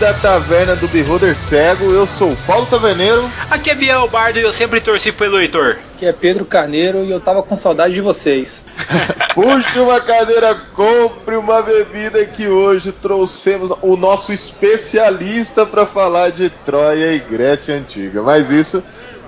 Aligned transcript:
bem-vindo 0.00 0.06
à 0.06 0.14
Taverna 0.14 0.74
do 0.76 0.88
Beholder 0.88 1.36
Cego. 1.36 1.92
Eu 1.92 2.06
sou 2.06 2.32
o 2.32 2.36
Paulo 2.46 2.66
Taverneiro. 2.66 3.30
Aqui 3.50 3.70
é 3.70 3.74
Biel 3.74 4.08
Bardo 4.08 4.38
e 4.38 4.42
eu 4.42 4.52
sempre 4.52 4.80
torci 4.80 5.12
pelo 5.12 5.38
Heitor. 5.38 5.76
Aqui 5.94 6.06
é 6.06 6.12
Pedro 6.12 6.44
Carneiro 6.44 7.04
e 7.04 7.10
eu 7.10 7.20
tava 7.20 7.42
com 7.42 7.56
saudade 7.56 7.94
de 7.94 8.00
vocês. 8.00 8.64
Puxe 9.34 9.78
uma 9.78 10.00
cadeira, 10.00 10.54
compre 10.74 11.36
uma 11.36 11.60
bebida 11.60 12.24
que 12.24 12.48
hoje 12.48 12.92
trouxemos 12.92 13.70
o 13.82 13.96
nosso 13.96 14.32
especialista 14.32 15.66
para 15.66 15.84
falar 15.84 16.30
de 16.30 16.48
Troia 16.64 17.12
e 17.12 17.18
Grécia 17.18 17.76
Antiga. 17.76 18.22
Mas 18.22 18.50
isso 18.50 18.82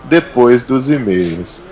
depois 0.05 0.65
dos 0.65 0.89
e-mails. 0.89 1.65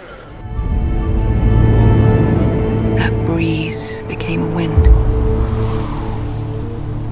That 2.96 3.14
breeze 3.26 4.04
became 4.04 4.45
wind. 4.54 4.99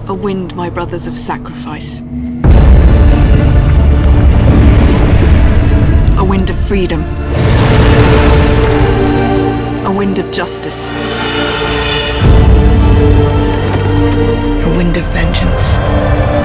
A 0.08 0.14
wind, 0.14 0.56
my 0.56 0.70
brothers, 0.70 1.06
of 1.06 1.18
sacrifice. 1.18 2.00
A 2.00 2.04
wind 6.24 6.48
of 6.48 6.58
freedom. 6.66 7.02
A 9.84 9.94
wind 9.94 10.18
of 10.18 10.32
justice. 10.32 10.94
A 10.94 10.96
wind 14.78 14.96
of 14.96 15.04
vengeance. 15.12 16.37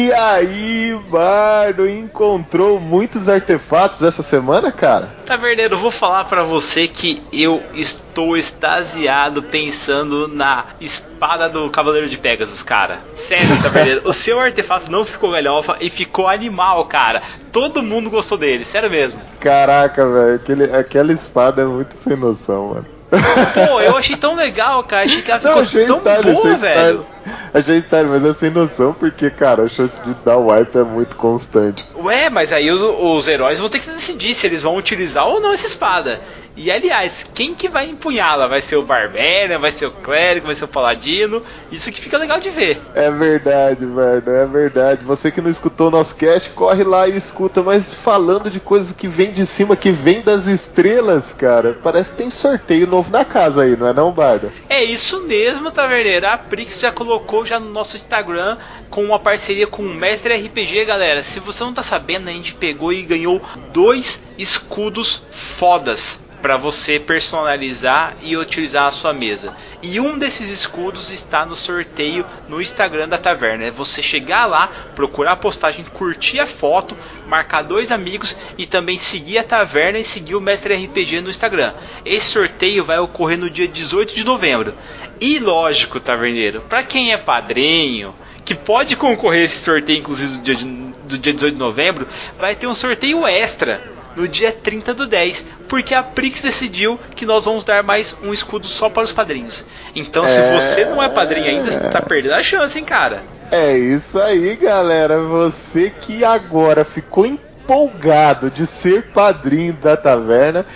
E 0.00 0.12
aí, 0.12 0.96
Bardo, 1.10 1.88
encontrou 1.88 2.78
muitos 2.78 3.28
artefatos 3.28 4.00
essa 4.00 4.22
semana, 4.22 4.70
cara? 4.70 5.16
Taverneiro, 5.26 5.74
eu 5.74 5.78
vou 5.80 5.90
falar 5.90 6.24
para 6.26 6.44
você 6.44 6.86
que 6.86 7.20
eu 7.32 7.60
estou 7.74 8.36
extasiado 8.36 9.42
pensando 9.42 10.28
na 10.28 10.66
espada 10.80 11.48
do 11.48 11.68
Cavaleiro 11.68 12.08
de 12.08 12.16
Pegasus, 12.16 12.62
cara. 12.62 13.00
Sério, 13.16 13.60
Taverneiro, 13.60 14.02
o 14.04 14.12
seu 14.12 14.38
artefato 14.38 14.88
não 14.88 15.04
ficou 15.04 15.32
galhofa 15.32 15.76
e 15.80 15.90
ficou 15.90 16.28
animal, 16.28 16.84
cara. 16.84 17.20
Todo 17.50 17.82
mundo 17.82 18.08
gostou 18.08 18.38
dele, 18.38 18.64
sério 18.64 18.88
mesmo. 18.88 19.20
Caraca, 19.40 20.06
velho, 20.06 20.76
aquela 20.78 21.12
espada 21.12 21.62
é 21.62 21.64
muito 21.64 21.96
sem 21.96 22.16
noção, 22.16 22.68
mano. 22.68 22.86
Pô, 23.10 23.80
eu 23.80 23.96
achei 23.96 24.16
tão 24.16 24.36
legal, 24.36 24.84
cara. 24.84 25.06
Achei 25.06 25.22
que 25.22 25.30
ela 25.30 25.40
ficou 25.40 25.62
achei 25.62 25.86
tão 25.86 25.98
style, 25.98 26.32
boa, 26.32 26.56
velho. 26.56 27.00
Style. 27.00 27.17
Achei 27.52 27.78
style, 27.78 28.08
mas 28.08 28.24
é 28.24 28.32
sem 28.32 28.50
noção 28.50 28.92
porque, 28.92 29.30
cara, 29.30 29.64
a 29.64 29.68
chance 29.68 30.00
de 30.02 30.14
dar 30.24 30.36
wipe 30.36 30.76
é 30.76 30.84
muito 30.84 31.16
constante. 31.16 31.88
Ué, 31.96 32.30
mas 32.30 32.52
aí 32.52 32.70
os, 32.70 32.82
os 32.82 33.26
heróis 33.26 33.58
vão 33.58 33.68
ter 33.68 33.78
que 33.78 33.84
se 33.84 33.92
decidir 33.92 34.34
se 34.34 34.46
eles 34.46 34.62
vão 34.62 34.76
utilizar 34.76 35.26
ou 35.26 35.40
não 35.40 35.52
essa 35.52 35.66
espada. 35.66 36.20
E 36.60 36.72
aliás, 36.72 37.24
quem 37.32 37.54
que 37.54 37.68
vai 37.68 37.88
empunhá-la? 37.88 38.48
Vai 38.48 38.60
ser 38.60 38.74
o 38.74 38.82
Barbarian, 38.82 39.60
vai 39.60 39.70
ser 39.70 39.86
o 39.86 39.92
Clérigo, 39.92 40.46
vai 40.46 40.56
ser 40.56 40.64
o 40.64 40.68
Paladino? 40.68 41.40
Isso 41.70 41.90
que 41.92 42.00
fica 42.00 42.18
legal 42.18 42.40
de 42.40 42.50
ver. 42.50 42.80
É 42.96 43.08
verdade, 43.12 43.86
velho, 43.86 44.22
é 44.26 44.44
verdade. 44.44 45.04
Você 45.04 45.30
que 45.30 45.40
não 45.40 45.50
escutou 45.50 45.86
o 45.86 45.90
nosso 45.90 46.16
cast, 46.16 46.50
corre 46.50 46.82
lá 46.82 47.06
e 47.06 47.16
escuta. 47.16 47.62
Mas 47.62 47.94
falando 47.94 48.50
de 48.50 48.58
coisas 48.58 48.92
que 48.92 49.06
vem 49.06 49.30
de 49.30 49.46
cima, 49.46 49.76
que 49.76 49.92
vem 49.92 50.20
das 50.20 50.46
estrelas, 50.46 51.32
cara, 51.32 51.78
parece 51.80 52.10
que 52.10 52.18
tem 52.18 52.30
sorteio 52.30 52.88
novo 52.88 53.08
na 53.12 53.24
casa 53.24 53.62
aí, 53.62 53.76
não 53.76 53.86
é 53.86 53.92
não, 53.92 54.10
Bardo? 54.10 54.50
É 54.68 54.82
isso 54.82 55.22
mesmo, 55.22 55.70
Taverneira. 55.70 56.32
A 56.32 56.38
Prix 56.38 56.80
já 56.80 56.90
colocou 56.90 57.17
já 57.44 57.58
no 57.58 57.70
nosso 57.70 57.96
Instagram 57.96 58.58
com 58.90 59.04
uma 59.04 59.18
parceria 59.18 59.66
com 59.66 59.82
o 59.82 59.94
Mestre 59.94 60.34
RPG, 60.34 60.84
galera. 60.84 61.22
Se 61.22 61.40
você 61.40 61.64
não 61.64 61.74
tá 61.74 61.82
sabendo, 61.82 62.28
a 62.28 62.32
gente 62.32 62.54
pegou 62.54 62.92
e 62.92 63.02
ganhou 63.02 63.40
dois 63.72 64.22
escudos 64.38 65.22
fodas 65.30 66.27
para 66.40 66.56
você 66.56 66.98
personalizar 66.98 68.16
e 68.22 68.36
utilizar 68.36 68.86
a 68.86 68.90
sua 68.90 69.12
mesa. 69.12 69.54
E 69.82 69.98
um 69.98 70.18
desses 70.18 70.50
escudos 70.50 71.10
está 71.10 71.44
no 71.44 71.56
sorteio 71.56 72.24
no 72.48 72.60
Instagram 72.60 73.08
da 73.08 73.18
taverna. 73.18 73.64
É 73.64 73.70
você 73.70 74.02
chegar 74.02 74.46
lá, 74.46 74.68
procurar 74.94 75.32
a 75.32 75.36
postagem, 75.36 75.84
curtir 75.84 76.40
a 76.40 76.46
foto, 76.46 76.96
marcar 77.26 77.62
dois 77.62 77.90
amigos 77.90 78.36
e 78.56 78.66
também 78.66 78.98
seguir 78.98 79.38
a 79.38 79.44
taverna 79.44 79.98
e 79.98 80.04
seguir 80.04 80.34
o 80.34 80.40
Mestre 80.40 80.74
RPG 80.74 81.20
no 81.20 81.30
Instagram. 81.30 81.72
Esse 82.04 82.30
sorteio 82.30 82.84
vai 82.84 82.98
ocorrer 82.98 83.38
no 83.38 83.50
dia 83.50 83.68
18 83.68 84.14
de 84.14 84.24
novembro. 84.24 84.74
E 85.20 85.38
lógico, 85.38 85.98
taverneiro, 85.98 86.62
para 86.62 86.82
quem 86.82 87.12
é 87.12 87.16
padrinho, 87.16 88.14
que 88.44 88.54
pode 88.54 88.96
concorrer 88.96 89.42
a 89.42 89.44
esse 89.44 89.58
sorteio, 89.58 89.98
inclusive 89.98 90.36
do 90.36 90.42
dia, 90.42 90.54
de, 90.54 90.64
do 90.64 91.18
dia 91.18 91.34
18 91.34 91.52
de 91.52 91.58
novembro, 91.58 92.06
vai 92.38 92.54
ter 92.54 92.66
um 92.66 92.74
sorteio 92.74 93.26
extra 93.26 93.97
no 94.18 94.28
dia 94.28 94.52
30 94.52 94.92
do 94.94 95.06
10, 95.06 95.46
porque 95.68 95.94
a 95.94 96.02
Prix 96.02 96.42
decidiu 96.42 96.98
que 97.14 97.24
nós 97.24 97.44
vamos 97.44 97.64
dar 97.64 97.82
mais 97.82 98.16
um 98.22 98.32
escudo 98.34 98.66
só 98.66 98.88
para 98.88 99.04
os 99.04 99.12
padrinhos. 99.12 99.64
Então, 99.94 100.26
se 100.26 100.38
É. 100.38 100.52
você 100.52 100.84
não 100.84 101.02
é 101.02 101.08
padrinho 101.08 101.46
ainda, 101.46 101.70
você 101.70 101.80
tá 101.88 102.02
perdendo 102.02 102.34
a 102.34 102.42
chance, 102.42 102.78
hein, 102.78 102.84
cara? 102.84 103.22
É 103.50 103.76
isso 103.76 104.20
aí, 104.20 104.56
galera. 104.56 105.20
Você 105.20 105.90
que 105.90 106.24
agora 106.24 106.84
ficou 106.84 107.24
empolgado 107.24 108.50
de 108.50 108.66
ser 108.66 109.04
padrinho 109.12 109.72
da 109.72 109.96
taverna, 109.96 110.66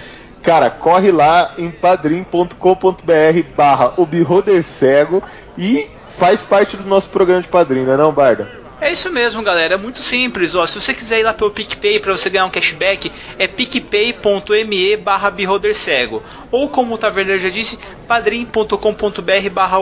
cara, 0.43 0.71
corre 0.71 1.11
lá 1.11 1.53
em 1.59 1.71
padrim.com.br 1.71 3.43
barra 3.57 3.93
o 3.97 4.07
Beholder 4.07 4.63
Cego 4.63 5.23
e 5.59 5.89
faz 6.09 6.43
parte 6.43 6.77
do 6.77 6.85
nosso 6.89 7.11
programa 7.11 7.43
de 7.43 7.49
padrinho, 7.49 7.87
não 7.87 7.95
é 7.95 7.97
não, 7.97 8.13
Barda? 8.13 8.62
É 8.83 8.91
isso 8.91 9.13
mesmo, 9.13 9.45
galera. 9.45 9.75
É 9.75 9.77
muito 9.77 10.03
simples. 10.03 10.57
Ó, 10.57 10.67
se 10.67 10.81
você 10.81 10.93
quiser 10.93 11.21
ir 11.21 11.23
lá 11.23 11.33
pelo 11.33 11.53
PicPay 11.53 12.01
para 12.01 12.11
você 12.11 12.29
ganhar 12.29 12.47
um 12.47 12.51
cashback, 12.51 13.13
é 13.39 13.47
picpay.me 13.47 14.97
barra 14.97 15.33
Cego. 15.73 16.21
Ou 16.51 16.69
como 16.69 16.97
o 16.97 16.99
Taverneiro 16.99 17.41
já 17.41 17.49
disse, 17.49 17.79
padrim.com.br 18.09 19.51
barra 19.53 19.79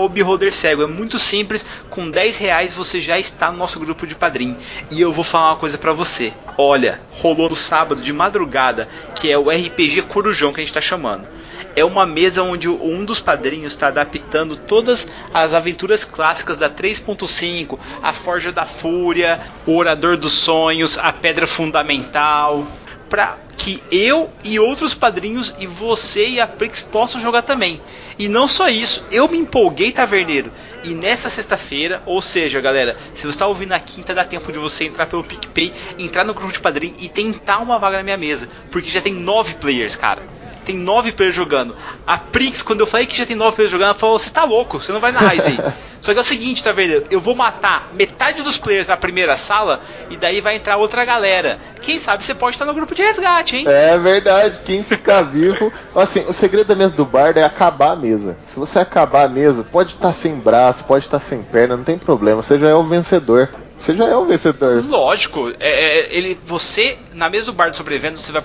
Cego. 0.53 0.83
É 0.83 0.87
muito 0.87 1.19
simples. 1.19 1.65
Com 1.89 2.11
10 2.11 2.37
reais 2.37 2.75
você 2.75 3.01
já 3.01 3.19
está 3.19 3.51
no 3.51 3.57
nosso 3.57 3.81
grupo 3.81 4.07
de 4.07 4.15
padrim. 4.15 4.55
E 4.91 5.01
eu 5.01 5.15
vou 5.15 5.25
falar 5.25 5.53
uma 5.53 5.57
coisa 5.57 5.79
para 5.79 5.95
você. 5.95 6.35
Olha, 6.59 7.01
rolou 7.11 7.49
no 7.49 7.57
sábado 7.57 8.03
de 8.03 8.13
madrugada, 8.13 8.87
que 9.19 9.33
é 9.33 9.39
o 9.39 9.49
RPG 9.49 10.03
Corujão 10.03 10.53
que 10.53 10.61
a 10.61 10.63
gente 10.63 10.73
está 10.73 10.81
chamando 10.83 11.40
é 11.77 11.85
uma 11.85 12.07
mesa 12.07 12.43
onde 12.43 12.69
um 12.69 13.05
dos 13.05 13.21
padrinhos 13.21 13.73
está 13.73 13.89
adaptando 13.89 14.57
todas 14.57 15.07
as 15.33 15.55
aventuras 15.55 16.05
clássicas 16.05 16.59
da 16.59 16.69
3.5, 16.69 17.79
a 18.03 18.13
Forja 18.13 18.53
da 18.53 18.67
Fúria, 18.67 19.41
o 19.67 19.77
Orador 19.77 20.17
dos 20.17 20.33
Sonhos, 20.33 20.99
a 20.99 21.13
Pedra 21.13 21.47
Fundamental, 21.47 22.67
para 23.09 23.37
que 23.57 23.83
eu 23.91 24.31
e 24.43 24.59
outros 24.59 24.95
padrinhos 24.95 25.55
e 25.59 25.67
você 25.67 26.27
e 26.29 26.41
a 26.41 26.47
Prix 26.47 26.81
possam 26.81 27.21
jogar 27.21 27.43
também. 27.43 27.81
E 28.19 28.29
não 28.29 28.49
só 28.49 28.69
isso, 28.69 29.05
eu 29.11 29.29
me 29.29 29.37
empolguei, 29.37 29.93
Taverneiro. 29.93 30.51
E 30.85 30.95
nessa 30.95 31.29
sexta-feira, 31.29 32.03
ou 32.07 32.23
seja, 32.23 32.61
galera, 32.61 32.97
se 33.15 33.23
você 33.23 33.31
está 33.31 33.47
ouvindo 33.47 33.71
na 33.71 33.81
quinta, 33.81 34.15
dá 34.15 34.25
tempo 34.25 34.51
de 34.51 34.59
você 34.59 34.85
entrar 34.85 35.07
pelo 35.07 35.25
PicPay, 35.25 35.75
entrar 35.99 36.25
no 36.25 36.33
grupo 36.33 36.53
de 36.53 36.61
padrinho 36.61 36.95
e 37.01 37.09
tentar 37.09 37.59
uma 37.59 37.79
vaga 37.79 37.99
na 37.99 38.03
minha 38.03 38.17
mesa. 38.17 38.49
Porque 38.71 38.89
já 38.89 39.01
tem 39.01 39.13
nove 39.13 39.55
players, 39.55 39.95
cara 39.95 40.40
tem 40.61 40.77
nove 40.77 41.13
players 41.13 41.35
jogando. 41.35 41.77
A 42.07 42.19
Prix, 42.19 42.63
quando 42.63 42.81
eu 42.81 42.87
falei 42.87 43.07
que 43.07 43.17
já 43.17 43.27
tem 43.27 43.37
nove 43.37 43.57
players 43.57 43.73
jogando, 43.73 43.89
ela 43.89 43.95
falou: 43.95 44.19
Você 44.19 44.31
tá 44.31 44.45
louco, 44.45 44.81
você 44.81 44.93
não 44.93 45.01
vai 45.01 45.13
na 45.13 45.21
Rise 45.21 45.49
aí. 45.49 45.59
Só 46.01 46.13
que 46.13 46.19
é 46.19 46.23
o 46.23 46.25
seguinte, 46.25 46.65
tá 46.65 46.73
vendo? 46.73 47.05
Eu 47.11 47.21
vou 47.21 47.37
matar 47.37 47.91
metade 47.93 48.43
dos 48.43 48.57
players 48.57 48.89
na 48.89 48.97
primeira 48.97 49.37
sala 49.37 49.81
e 50.09 50.17
daí 50.17 50.41
vai 50.41 50.57
entrar 50.57 50.79
outra 50.79 51.05
galera. 51.05 51.59
Quem 51.83 51.99
sabe 51.99 52.25
você 52.25 52.35
pode 52.35 52.55
estar 52.57 52.65
no 52.65 52.73
grupo 52.73 52.95
de 52.95 53.03
resgate, 53.03 53.57
hein? 53.57 53.65
É 53.69 53.99
verdade, 53.99 54.61
quem 54.65 54.83
ficar 54.83 55.23
vivo. 55.23 55.71
Assim, 55.95 56.25
o 56.27 56.33
segredo 56.33 56.69
da 56.69 56.75
mesa 56.75 56.97
do 56.97 57.05
bardo 57.05 57.39
é 57.39 57.45
acabar 57.45 57.93
a 57.93 57.97
mesa. 57.97 58.35
Se 58.39 58.59
você 58.59 58.79
acabar 58.79 59.25
a 59.25 59.29
mesa, 59.29 59.63
pode 59.63 59.95
estar 59.95 60.13
sem 60.13 60.37
braço, 60.37 60.85
pode 60.85 61.05
estar 61.05 61.21
sem 61.21 61.43
perna, 61.43 61.77
não 61.77 61.85
tem 61.85 61.99
problema, 61.99 62.43
você 62.43 62.59
já 62.59 62.69
é 62.69 62.75
o 62.75 62.83
vencedor. 62.83 63.51
Você 63.81 63.97
já 63.97 64.05
é 64.05 64.15
o 64.15 64.27
vencedor. 64.27 64.85
Lógico, 64.87 65.51
é, 65.59 65.71
é, 65.71 66.15
ele, 66.15 66.39
você, 66.45 66.99
na 67.15 67.31
mesa 67.31 67.47
do 67.47 67.55
Bar 67.55 67.71
do 67.71 67.77
Sobrevivendo, 67.79 68.19
você 68.19 68.31
vai, 68.31 68.43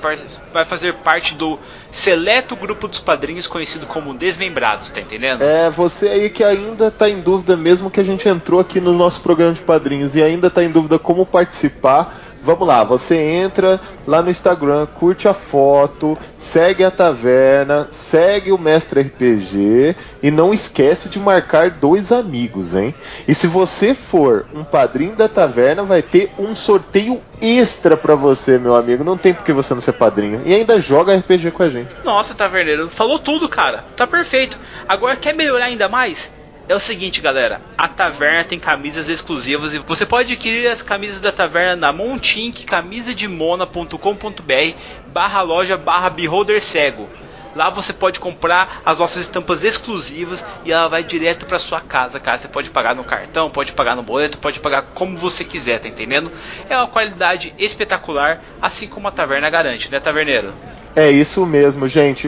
vai 0.54 0.64
fazer 0.64 0.94
parte 0.94 1.36
do 1.36 1.60
seleto 1.92 2.56
grupo 2.56 2.88
dos 2.88 3.02
padrinhos 3.02 3.46
conhecido 3.46 3.86
como 3.86 4.14
Desmembrados, 4.14 4.90
tá 4.92 5.02
entendendo? 5.02 5.42
É, 5.44 5.70
você 5.70 6.08
aí 6.08 6.30
que 6.30 6.42
ainda 6.42 6.90
tá 6.90 7.10
em 7.10 7.20
dúvida, 7.20 7.58
mesmo 7.58 7.92
que 7.92 8.00
a 8.00 8.04
gente 8.04 8.28
entrou 8.30 8.62
aqui 8.62 8.80
no 8.80 8.94
nosso 8.94 9.20
programa 9.20 9.54
de 9.54 9.62
padrinhos 9.62 10.16
e 10.16 10.24
ainda 10.24 10.50
tá 10.50 10.64
em 10.64 10.72
dúvida 10.72 10.98
como 10.98 11.26
participar, 11.26 12.18
vamos 12.46 12.68
lá, 12.68 12.84
você 12.84 13.18
entra 13.18 13.82
lá 14.06 14.22
no 14.22 14.30
Instagram, 14.30 14.86
curte 14.86 15.28
a 15.28 15.34
foto, 15.34 16.18
segue 16.38 16.84
a 16.84 16.92
taverna, 16.92 17.88
segue 17.90 18.52
o 18.52 18.58
Mestre 18.58 19.02
RPG 19.02 19.96
e 20.22 20.30
não 20.30 20.54
esquece 20.54 21.10
de 21.10 21.20
marcar 21.20 21.72
dois 21.72 22.12
amigos, 22.12 22.76
hein? 22.76 22.94
E 23.28 23.34
se 23.34 23.48
você 23.48 23.96
for 23.96 24.46
um 24.54 24.64
padrinho 24.64 25.16
da 25.16 25.28
taverna, 25.28 25.84
vai 25.84 26.04
ter 26.04 26.32
um 26.38 26.56
sorteio 26.56 27.20
extra 27.42 27.98
pra 27.98 28.16
você, 28.16 28.60
meu 28.60 28.76
amigo. 28.76 29.04
Não 29.04 29.18
tem 29.18 29.34
por 29.34 29.44
que 29.44 29.52
você 29.52 29.74
não 29.74 29.82
ser 29.82 29.94
padrinho. 29.94 30.44
E 30.46 30.54
ainda 30.54 30.80
joga 30.80 31.16
RPG 31.16 31.52
com 31.52 31.64
a 31.64 31.70
gente. 31.70 31.90
Nossa, 32.04 32.36
Taverneiro, 32.36 32.90
falou 32.90 33.18
tudo, 33.18 33.50
cara. 33.50 33.84
Tá 33.96 34.06
perfeito. 34.06 34.58
Agora, 34.88 35.16
quer 35.16 35.34
melhorar 35.34 35.66
ainda 35.66 35.90
mais? 35.90 36.32
É 36.68 36.74
o 36.74 36.80
seguinte, 36.80 37.22
galera, 37.22 37.62
a 37.78 37.88
Taverna 37.88 38.44
tem 38.44 38.60
camisas 38.60 39.08
exclusivas 39.08 39.76
e 39.76 39.78
você 39.78 40.04
pode 40.04 40.34
adquirir 40.34 40.68
as 40.68 40.82
camisas 40.82 41.22
da 41.22 41.32
Taverna 41.32 41.76
na 41.76 41.94
Montink, 41.94 42.66
camisademona.com.br 42.66 44.76
barra 45.14 45.42
loja 45.44 45.78
barra 45.78 46.10
beholder 46.10 46.60
cego. 46.60 47.08
Lá 47.56 47.70
você 47.70 47.94
pode 47.94 48.20
comprar 48.20 48.82
as 48.84 48.98
nossas 48.98 49.22
estampas 49.22 49.64
exclusivas 49.64 50.44
e 50.66 50.72
ela 50.72 50.90
vai 50.90 51.04
direto 51.04 51.46
para 51.46 51.60
sua 51.60 51.80
casa, 51.80 52.20
cara. 52.20 52.38
Você 52.38 52.48
pode 52.48 52.72
pagar 52.72 52.96
no 52.96 53.04
cartão, 53.04 53.50
pode 53.50 53.72
pagar 53.72 53.96
no 53.96 54.02
boleto, 54.02 54.40
pode 54.40 54.60
pagar 54.60 54.82
como 54.96 55.16
você 55.16 55.44
quiser, 55.44 55.80
tá 55.80 55.88
entendendo? 55.88 56.32
É 56.68 56.76
uma 56.76 56.88
qualidade 56.88 57.54
espetacular, 57.60 58.44
assim 58.60 58.88
como 58.88 59.08
a 59.08 59.12
Taverna 59.12 59.50
garante, 59.52 59.92
né, 59.92 60.00
Taverneiro? 60.00 60.52
É 60.96 61.12
isso 61.12 61.46
mesmo, 61.46 61.88
gente. 61.88 62.28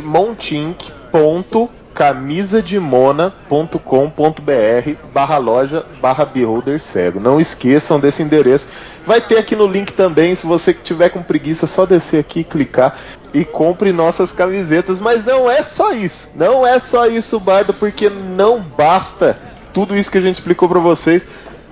montink.camisademona.com.br 1.97 4.91
barra 5.13 5.37
loja 5.37 5.85
barra 6.01 6.25
beholder 6.25 6.79
cego. 6.79 7.19
Não 7.19 7.39
esqueçam 7.39 7.99
desse 7.99 8.21
endereço. 8.21 8.67
Vai 9.05 9.21
ter 9.21 9.37
aqui 9.37 9.55
no 9.55 9.65
link 9.65 9.93
também, 9.93 10.35
se 10.35 10.45
você 10.45 10.73
tiver 10.73 11.09
com 11.09 11.23
preguiça, 11.23 11.65
só 11.65 11.85
descer 11.85 12.19
aqui 12.19 12.43
clicar 12.43 12.97
e 13.33 13.45
compre 13.45 13.93
nossas 13.93 14.33
camisetas. 14.33 14.99
Mas 14.99 15.23
não 15.23 15.49
é 15.49 15.63
só 15.63 15.93
isso. 15.93 16.29
Não 16.35 16.67
é 16.67 16.77
só 16.77 17.07
isso, 17.07 17.39
Bardo, 17.39 17.73
porque 17.73 18.09
não 18.09 18.61
basta 18.61 19.39
tudo 19.73 19.95
isso 19.95 20.11
que 20.11 20.17
a 20.17 20.21
gente 20.21 20.35
explicou 20.35 20.67
para 20.67 20.79
vocês. 20.79 21.25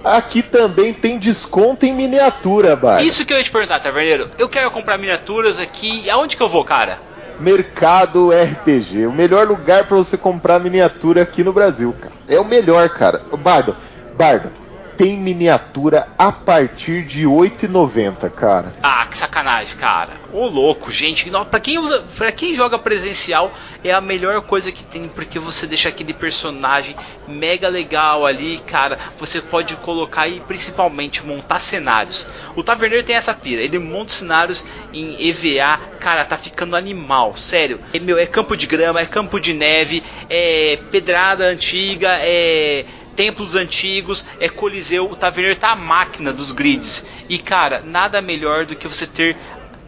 Aqui 0.03 0.43
também 0.43 0.93
tem 0.93 1.17
desconto 1.17 1.85
em 1.85 1.93
miniatura, 1.93 2.75
Bardo. 2.75 3.03
Isso 3.03 3.25
que 3.25 3.33
eu 3.33 3.37
ia 3.37 3.43
te 3.43 3.51
perguntar, 3.51 3.79
Taverneiro. 3.79 4.29
Eu 4.37 4.47
quero 4.47 4.71
comprar 4.71 4.97
miniaturas 4.97 5.59
aqui. 5.59 6.09
Aonde 6.09 6.37
que 6.37 6.43
eu 6.43 6.47
vou, 6.47 6.63
cara? 6.63 6.99
Mercado 7.39 8.31
RPG, 8.31 9.07
o 9.07 9.11
melhor 9.11 9.47
lugar 9.47 9.85
para 9.85 9.97
você 9.97 10.17
comprar 10.17 10.59
miniatura 10.59 11.21
aqui 11.21 11.43
no 11.43 11.53
Brasil, 11.53 11.93
cara. 11.99 12.13
É 12.27 12.39
o 12.39 12.45
melhor, 12.45 12.87
cara. 12.89 13.21
Bardo, 13.37 13.75
Bardo, 14.17 14.51
tem 14.97 15.17
miniatura 15.17 16.07
a 16.17 16.31
partir 16.31 17.03
de 17.03 17.23
8,90, 17.23 18.29
cara. 18.29 18.73
Ah, 18.81 19.05
que 19.05 19.17
sacanagem, 19.17 19.75
cara. 19.77 20.13
Ô 20.31 20.47
louco, 20.47 20.91
gente. 20.91 21.29
Pra 21.49 21.59
quem 21.59 21.77
usa, 21.77 22.05
para 22.17 22.31
quem 22.31 22.53
joga 22.53 22.77
presencial 22.77 23.53
é 23.83 23.91
a 23.91 24.01
melhor 24.01 24.41
coisa 24.41 24.71
que 24.71 24.83
tem 24.83 25.07
porque 25.07 25.39
você 25.39 25.65
deixa 25.67 25.89
aquele 25.89 26.13
personagem 26.13 26.95
mega 27.27 27.67
legal 27.67 28.25
ali, 28.25 28.59
cara. 28.65 28.97
Você 29.17 29.41
pode 29.41 29.75
colocar 29.77 30.27
e 30.27 30.39
principalmente 30.39 31.25
montar 31.25 31.59
cenários. 31.59 32.27
O 32.55 32.63
Taverneiro 32.63 33.05
tem 33.05 33.15
essa 33.15 33.33
pira, 33.33 33.61
ele 33.61 33.79
monta 33.79 34.11
cenários 34.11 34.63
em 34.93 35.15
EVA, 35.29 35.79
cara, 35.99 36.25
tá 36.25 36.37
ficando 36.37 36.75
animal, 36.75 37.35
sério. 37.37 37.79
É 37.93 37.99
meu, 37.99 38.17
é 38.17 38.25
campo 38.25 38.55
de 38.55 38.67
grama, 38.67 38.99
é 38.99 39.05
campo 39.05 39.39
de 39.39 39.53
neve, 39.53 40.03
é 40.29 40.79
pedrada 40.91 41.45
antiga, 41.45 42.09
é 42.21 42.85
templos 43.15 43.55
antigos, 43.55 44.23
é 44.39 44.49
Coliseu, 44.49 45.09
o 45.09 45.15
Taverneiro 45.15 45.59
tá 45.59 45.71
a 45.71 45.75
máquina 45.75 46.33
dos 46.33 46.51
grids. 46.51 47.05
E 47.29 47.37
cara, 47.37 47.81
nada 47.83 48.21
melhor 48.21 48.65
do 48.65 48.75
que 48.75 48.87
você 48.87 49.07
ter 49.07 49.37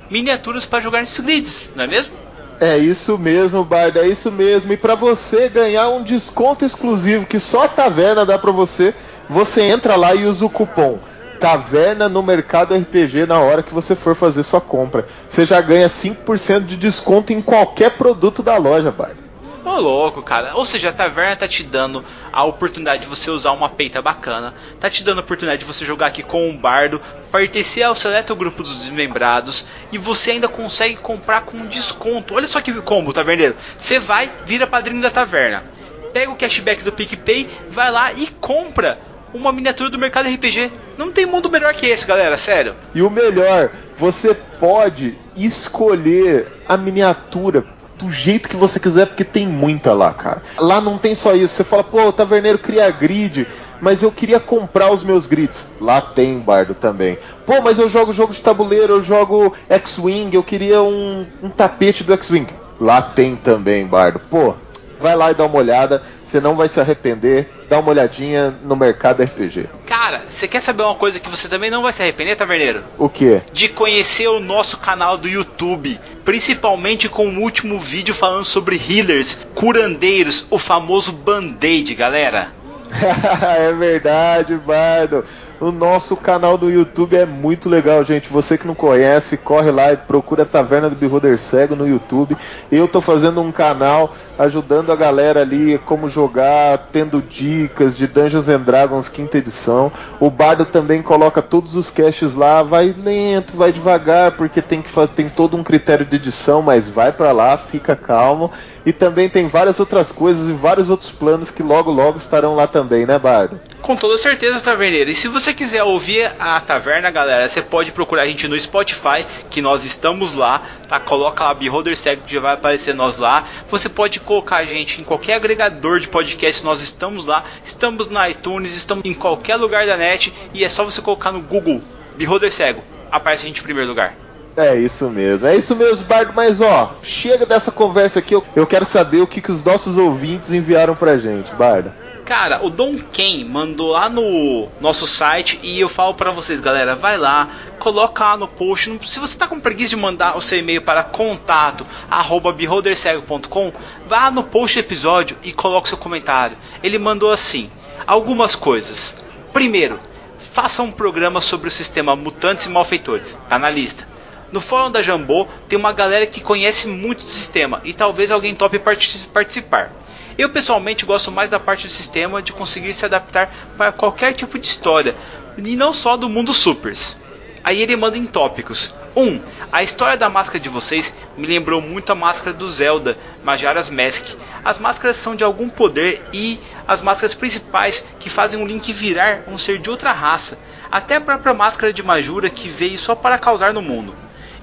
miniaturas 0.10 0.66
para 0.66 0.80
jogar 0.80 1.00
nesses 1.00 1.20
grids, 1.20 1.72
não 1.76 1.84
é 1.84 1.88
mesmo? 1.88 2.14
É 2.60 2.78
isso 2.78 3.18
mesmo, 3.18 3.64
Barda, 3.64 4.00
é 4.00 4.08
isso 4.08 4.32
mesmo. 4.32 4.74
E 4.74 4.78
para 4.78 4.96
você 4.96 5.48
ganhar 5.48 5.90
um 5.90 6.04
desconto 6.04 6.66
exclusivo 6.66 7.26
que 7.26 7.40
só 7.40 7.66
a 7.66 7.68
Taverna 7.68 8.26
dá 8.26 8.40
para 8.40 8.52
você, 8.52 8.96
você 9.30 9.62
entra 9.62 9.96
lá 9.96 10.16
e 10.16 10.26
usa 10.26 10.46
o 10.46 10.50
cupom 10.50 11.00
Taverna 11.38 12.10
no 12.10 12.24
Mercado 12.24 12.76
RPG 12.76 13.26
na 13.26 13.40
hora 13.40 13.64
que 13.64 13.74
você 13.74 13.96
for 13.96 14.16
fazer 14.16 14.44
sua 14.44 14.60
compra. 14.60 15.08
Você 15.28 15.46
já 15.46 15.62
ganha 15.62 15.88
5% 15.88 16.66
de 16.66 16.76
desconto 16.76 17.32
em 17.32 17.42
qualquer 17.42 17.92
produto 17.92 18.44
da 18.44 18.58
loja, 18.58 18.92
Barda. 18.92 19.27
Ô 19.68 19.82
louco, 19.82 20.22
cara. 20.22 20.56
Ou 20.56 20.64
seja, 20.64 20.90
a 20.90 20.94
taverna 20.94 21.36
tá 21.36 21.46
te 21.46 21.62
dando 21.62 22.04
a 22.32 22.42
oportunidade 22.46 23.02
de 23.02 23.08
você 23.08 23.30
usar 23.30 23.52
uma 23.52 23.68
peita 23.68 24.02
bacana, 24.02 24.54
tá 24.80 24.90
te 24.90 25.04
dando 25.04 25.18
a 25.18 25.22
oportunidade 25.22 25.60
de 25.60 25.66
você 25.66 25.84
jogar 25.84 26.08
aqui 26.08 26.24
com 26.24 26.50
um 26.50 26.58
bardo, 26.58 27.02
pertencer 27.30 27.84
ao 27.84 27.94
seleto 27.94 28.34
grupo 28.34 28.64
dos 28.64 28.78
desmembrados 28.78 29.66
e 29.92 29.98
você 29.98 30.32
ainda 30.32 30.48
consegue 30.48 30.96
comprar 30.96 31.42
com 31.42 31.68
desconto. 31.68 32.34
Olha 32.34 32.48
só 32.48 32.62
que 32.62 32.74
combo, 32.82 33.12
taverneiro. 33.12 33.58
Você 33.78 34.00
vai, 34.00 34.32
vira 34.46 34.66
padrinho 34.66 35.02
da 35.02 35.12
taverna, 35.12 35.66
pega 36.14 36.32
o 36.32 36.38
cashback 36.38 36.82
do 36.82 36.94
PicPay, 36.94 37.50
vai 37.70 37.92
lá 37.92 38.14
e 38.14 38.28
compra 38.28 38.98
uma 39.34 39.52
miniatura 39.52 39.90
do 39.90 40.00
mercado 40.00 40.30
RPG. 40.30 40.72
Não 40.98 41.12
tem 41.12 41.26
mundo 41.26 41.52
melhor 41.52 41.74
que 41.74 41.86
esse, 41.86 42.08
galera, 42.08 42.38
sério. 42.38 42.74
E 42.96 43.02
o 43.02 43.10
melhor, 43.10 43.70
você 43.98 44.34
pode 44.34 45.18
escolher 45.36 46.64
a 46.66 46.78
miniatura 46.78 47.77
do 47.98 48.12
jeito 48.12 48.48
que 48.48 48.56
você 48.56 48.80
quiser, 48.80 49.08
porque 49.08 49.24
tem 49.24 49.48
muita 49.48 49.94
lá, 49.94 50.14
cara. 50.14 50.42
Lá 50.58 50.80
não 50.80 50.98
tem 50.98 51.16
só 51.16 51.34
isso. 51.34 51.56
Você 51.56 51.64
fala, 51.64 51.84
pô, 51.84 52.04
o 52.08 52.12
taverneiro 52.12 52.60
cria 52.60 52.90
grid, 52.90 53.48
mas 53.82 54.04
eu 54.04 54.12
queria 54.12 54.40
comprar 54.40 54.92
os 54.92 55.04
meus 55.04 55.26
grids. 55.26 55.68
Lá 55.82 56.00
tem 56.02 56.40
bardo 56.40 56.74
também. 56.74 57.18
Pô, 57.46 57.62
mas 57.62 57.80
eu 57.80 57.90
jogo 57.90 58.14
jogo 58.14 58.34
de 58.34 58.42
tabuleiro, 58.42 58.94
eu 58.94 59.02
jogo 59.02 59.54
X-Wing, 59.70 60.34
eu 60.34 60.44
queria 60.44 60.82
um, 60.82 61.26
um 61.42 61.50
tapete 61.50 62.04
do 62.04 62.14
X-Wing. 62.14 62.48
Lá 62.80 63.02
tem 63.02 63.36
também, 63.36 63.86
bardo. 63.86 64.20
Pô, 64.30 64.54
vai 65.00 65.16
lá 65.16 65.32
e 65.32 65.34
dá 65.34 65.46
uma 65.46 65.58
olhada, 65.58 66.02
você 66.24 66.40
não 66.40 66.56
vai 66.56 66.68
se 66.68 66.80
arrepender. 66.80 67.50
Dá 67.70 67.80
uma 67.80 67.90
olhadinha 67.90 68.58
no 68.64 68.76
mercado 68.76 69.22
RPG. 69.22 69.68
Cara, 69.86 70.24
você 70.28 70.48
quer 70.48 70.62
saber 70.62 70.84
uma 70.84 70.96
coisa 70.96 71.20
que 71.20 71.30
você 71.30 71.50
também 71.50 71.70
não 71.70 71.82
vai 71.82 71.92
se 71.92 72.02
arrepender, 72.02 72.36
Taverneiro? 72.36 72.84
O 72.98 73.10
que? 73.10 73.42
De 73.52 73.68
conhecer 73.68 74.28
o 74.28 74.40
nosso 74.40 74.78
canal 74.78 75.18
do 75.18 75.28
YouTube, 75.28 76.00
principalmente 76.24 77.10
com 77.10 77.28
o 77.28 77.42
último 77.42 77.78
vídeo 77.78 78.16
falando 78.16 78.46
sobre 78.46 78.78
healers, 78.78 79.40
curandeiros, 79.54 80.48
o 80.50 80.58
famoso 80.58 81.12
band-aid, 81.12 81.94
galera. 81.94 82.54
é 83.60 83.74
verdade, 83.74 84.56
Bardo. 84.56 85.26
O 85.60 85.72
nosso 85.72 86.16
canal 86.16 86.56
do 86.56 86.70
YouTube 86.70 87.16
é 87.16 87.26
muito 87.26 87.68
legal, 87.68 88.04
gente. 88.04 88.30
Você 88.30 88.60
que 88.60 88.68
não 88.68 88.76
conhece, 88.76 89.38
corre 89.38 89.72
lá 89.72 89.92
e 89.92 89.98
procura 89.98 90.44
a 90.44 90.46
Taverna 90.46 90.88
do 90.88 90.96
Beholder 90.96 91.36
Cego 91.36 91.76
no 91.76 91.88
YouTube. 91.88 92.38
Eu 92.72 92.88
tô 92.88 93.02
fazendo 93.02 93.42
um 93.42 93.52
canal 93.52 94.14
ajudando 94.38 94.92
a 94.92 94.96
galera 94.96 95.42
ali 95.42 95.80
como 95.80 96.08
jogar, 96.08 96.90
tendo 96.92 97.24
dicas 97.24 97.98
de 97.98 98.06
Dungeons 98.06 98.50
and 98.50 98.60
Dragons 98.60 99.10
quinta 99.10 99.40
edição. 99.40 99.92
O 100.20 100.30
Bardo 100.30 100.64
também 100.64 101.02
coloca 101.02 101.42
todos 101.42 101.74
os 101.74 101.90
caches 101.90 102.36
lá, 102.36 102.62
vai 102.62 102.94
lento, 102.96 103.58
vai 103.58 103.72
devagar, 103.72 104.34
porque 104.34 104.62
tem 104.62 104.84
que 104.84 104.92
tem 105.08 105.28
todo 105.28 105.58
um 105.58 105.64
critério 105.64 106.06
de 106.06 106.18
edição, 106.18 106.62
mas 106.62 106.88
vai 106.88 107.12
para 107.12 107.32
lá, 107.32 107.58
fica 107.58 107.96
calmo. 107.96 108.52
E 108.88 108.94
também 108.94 109.28
tem 109.28 109.48
várias 109.48 109.82
outras 109.82 110.14
coisas 110.14 110.48
e 110.48 110.54
vários 110.54 110.90
outros 110.90 111.12
planos 111.12 111.52
que 111.52 111.62
logo 111.62 111.92
logo 111.92 112.18
estarão 112.18 112.56
lá 112.56 112.66
também, 112.68 113.06
né, 113.06 113.20
Bardo? 113.20 113.60
Com 113.82 113.98
toda 113.98 114.18
certeza, 114.18 114.64
Taverneiro. 114.64 115.10
E 115.10 115.16
se 115.16 115.28
você 115.28 115.54
quiser 115.54 115.84
ouvir 115.84 116.32
a 116.40 116.58
Taverna, 116.62 117.12
galera, 117.12 117.50
você 117.50 117.62
pode 117.62 117.92
procurar 117.92 118.22
a 118.22 118.26
gente 118.26 118.48
no 118.48 118.58
Spotify, 118.58 119.26
que 119.50 119.62
nós 119.62 119.84
estamos 119.84 120.36
lá, 120.36 120.62
tá? 120.88 121.02
Coloca 121.02 121.44
lá 121.44 121.54
Beholder 121.54 121.98
Cego 121.98 122.22
que 122.26 122.34
já 122.34 122.40
vai 122.40 122.54
aparecer 122.54 122.96
nós 122.96 123.18
lá. 123.18 123.46
Você 123.70 123.90
pode 123.90 124.22
colocar 124.22 124.56
a 124.56 124.66
gente 124.66 125.02
em 125.02 125.04
qualquer 125.04 125.34
agregador 125.34 126.00
de 126.00 126.08
podcast, 126.08 126.64
nós 126.64 126.80
estamos 126.80 127.26
lá. 127.26 127.44
Estamos 127.66 128.08
na 128.08 128.30
iTunes, 128.30 128.74
estamos 128.74 129.04
em 129.04 129.14
qualquer 129.14 129.58
lugar 129.58 129.86
da 129.86 129.98
net 129.98 130.34
e 130.54 130.64
é 130.64 130.70
só 130.70 130.86
você 130.86 131.02
colocar 131.02 131.34
no 131.34 131.42
Google 131.42 131.82
Beholder 132.16 132.54
Cego. 132.54 132.82
Aparece 133.12 133.44
a 133.44 133.48
gente 133.48 133.60
em 133.60 133.64
primeiro 133.64 133.90
lugar. 133.90 134.27
É 134.58 134.76
isso 134.76 135.10
mesmo, 135.12 135.46
é 135.46 135.56
isso 135.56 135.76
mesmo, 135.76 136.08
Bardo. 136.08 136.34
Mas 136.36 136.60
ó, 136.60 136.96
chega 137.04 137.46
dessa 137.46 137.72
conversa 137.72 138.18
aqui. 138.18 138.34
Eu, 138.34 138.44
eu 138.56 138.66
quero 138.66 138.84
saber 138.84 139.22
o 139.22 139.28
que, 139.28 139.40
que 139.40 139.52
os 139.52 139.64
nossos 139.64 140.00
ouvintes 140.00 140.52
enviaram 140.52 140.96
pra 140.96 141.20
gente, 141.20 141.54
Bardo. 141.54 141.94
Cara, 142.26 142.66
o 142.66 142.72
Dom 142.72 142.98
Ken 142.98 143.46
mandou 143.46 143.92
lá 143.92 144.10
no 144.10 144.68
nosso 144.82 145.06
site 145.06 145.60
e 145.62 145.80
eu 145.80 145.88
falo 145.88 146.16
para 146.16 146.32
vocês, 146.32 146.60
galera, 146.60 146.96
vai 146.96 147.20
lá, 147.20 147.48
coloca 147.78 148.24
lá 148.26 148.36
no 148.36 148.48
post. 148.48 149.00
Se 149.06 149.20
você 149.20 149.38
tá 149.38 149.46
com 149.48 149.60
preguiça 149.60 149.92
de 149.92 149.96
mandar 149.96 150.36
o 150.36 150.42
seu 150.42 150.58
e-mail 150.58 150.82
para 150.82 151.04
contato@beholdercego.com, 151.04 153.72
vá 154.10 154.32
no 154.32 154.42
post 154.44 154.76
do 154.76 154.80
episódio 154.86 155.38
e 155.44 155.54
coloque 155.54 155.88
seu 155.88 156.00
comentário. 156.00 156.58
Ele 156.82 156.98
mandou 156.98 157.32
assim: 157.32 157.70
algumas 158.08 158.56
coisas. 158.56 159.16
Primeiro, 159.54 160.00
faça 160.38 160.82
um 160.82 160.92
programa 160.92 161.42
sobre 161.42 161.68
o 161.68 161.72
sistema 161.72 162.16
Mutantes 162.16 162.66
e 162.66 162.70
Malfeitores. 162.70 163.38
Tá 163.48 163.60
na 163.60 163.70
lista. 163.70 164.17
No 164.50 164.62
fórum 164.62 164.90
da 164.90 165.02
Jambô 165.02 165.46
tem 165.68 165.78
uma 165.78 165.92
galera 165.92 166.26
que 166.26 166.40
conhece 166.40 166.88
muito 166.88 167.24
do 167.24 167.30
sistema 167.30 167.82
e 167.84 167.92
talvez 167.92 168.32
alguém 168.32 168.56
tope 168.56 168.80
participar. 168.80 169.92
Eu 170.38 170.50
pessoalmente 170.50 171.06
gosto 171.06 171.32
mais 171.32 171.50
da 171.50 171.60
parte 171.60 171.88
do 171.88 171.92
sistema 171.92 172.42
de 172.42 172.54
conseguir 172.54 172.94
se 172.94 173.04
adaptar 173.04 173.52
para 173.76 173.92
qualquer 173.92 174.34
tipo 174.34 174.58
de 174.58 174.66
história, 174.66 175.16
e 175.58 175.76
não 175.76 175.92
só 175.92 176.16
do 176.16 176.30
mundo 176.30 176.54
supers. 176.54 177.18
Aí 177.64 177.82
ele 177.82 177.96
manda 177.96 178.18
em 178.18 178.26
tópicos. 178.26 178.94
1. 179.16 179.22
Um, 179.22 179.42
a 179.72 179.84
história 179.84 180.16
da 180.16 180.30
máscara 180.30 180.60
de 180.60 180.70
vocês 180.70 181.14
me 181.36 181.48
lembrou 181.48 181.82
muito 181.82 182.12
a 182.12 182.16
máscara 182.16 182.54
do 182.54 182.70
Zelda, 182.70 183.18
Majora's 183.44 183.90
Mask. 183.90 184.36
As 184.64 184.78
máscaras 184.78 185.18
são 185.18 185.36
de 185.36 185.44
algum 185.44 185.68
poder 185.68 186.24
e 186.32 186.60
as 186.88 187.02
máscaras 187.02 187.34
principais 187.34 188.06
que 188.20 188.30
fazem 188.30 188.62
um 188.62 188.66
Link 188.66 188.94
virar 188.94 189.42
um 189.48 189.58
ser 189.58 189.80
de 189.80 189.90
outra 189.90 190.14
raça. 190.14 190.58
Até 190.90 191.16
a 191.16 191.22
própria 191.22 191.54
máscara 191.54 191.92
de 191.92 192.04
Majura 192.04 192.50
que 192.50 192.70
veio 192.70 192.98
só 192.98 193.16
para 193.16 193.38
causar 193.38 193.74
no 193.74 193.82
mundo. 193.82 194.16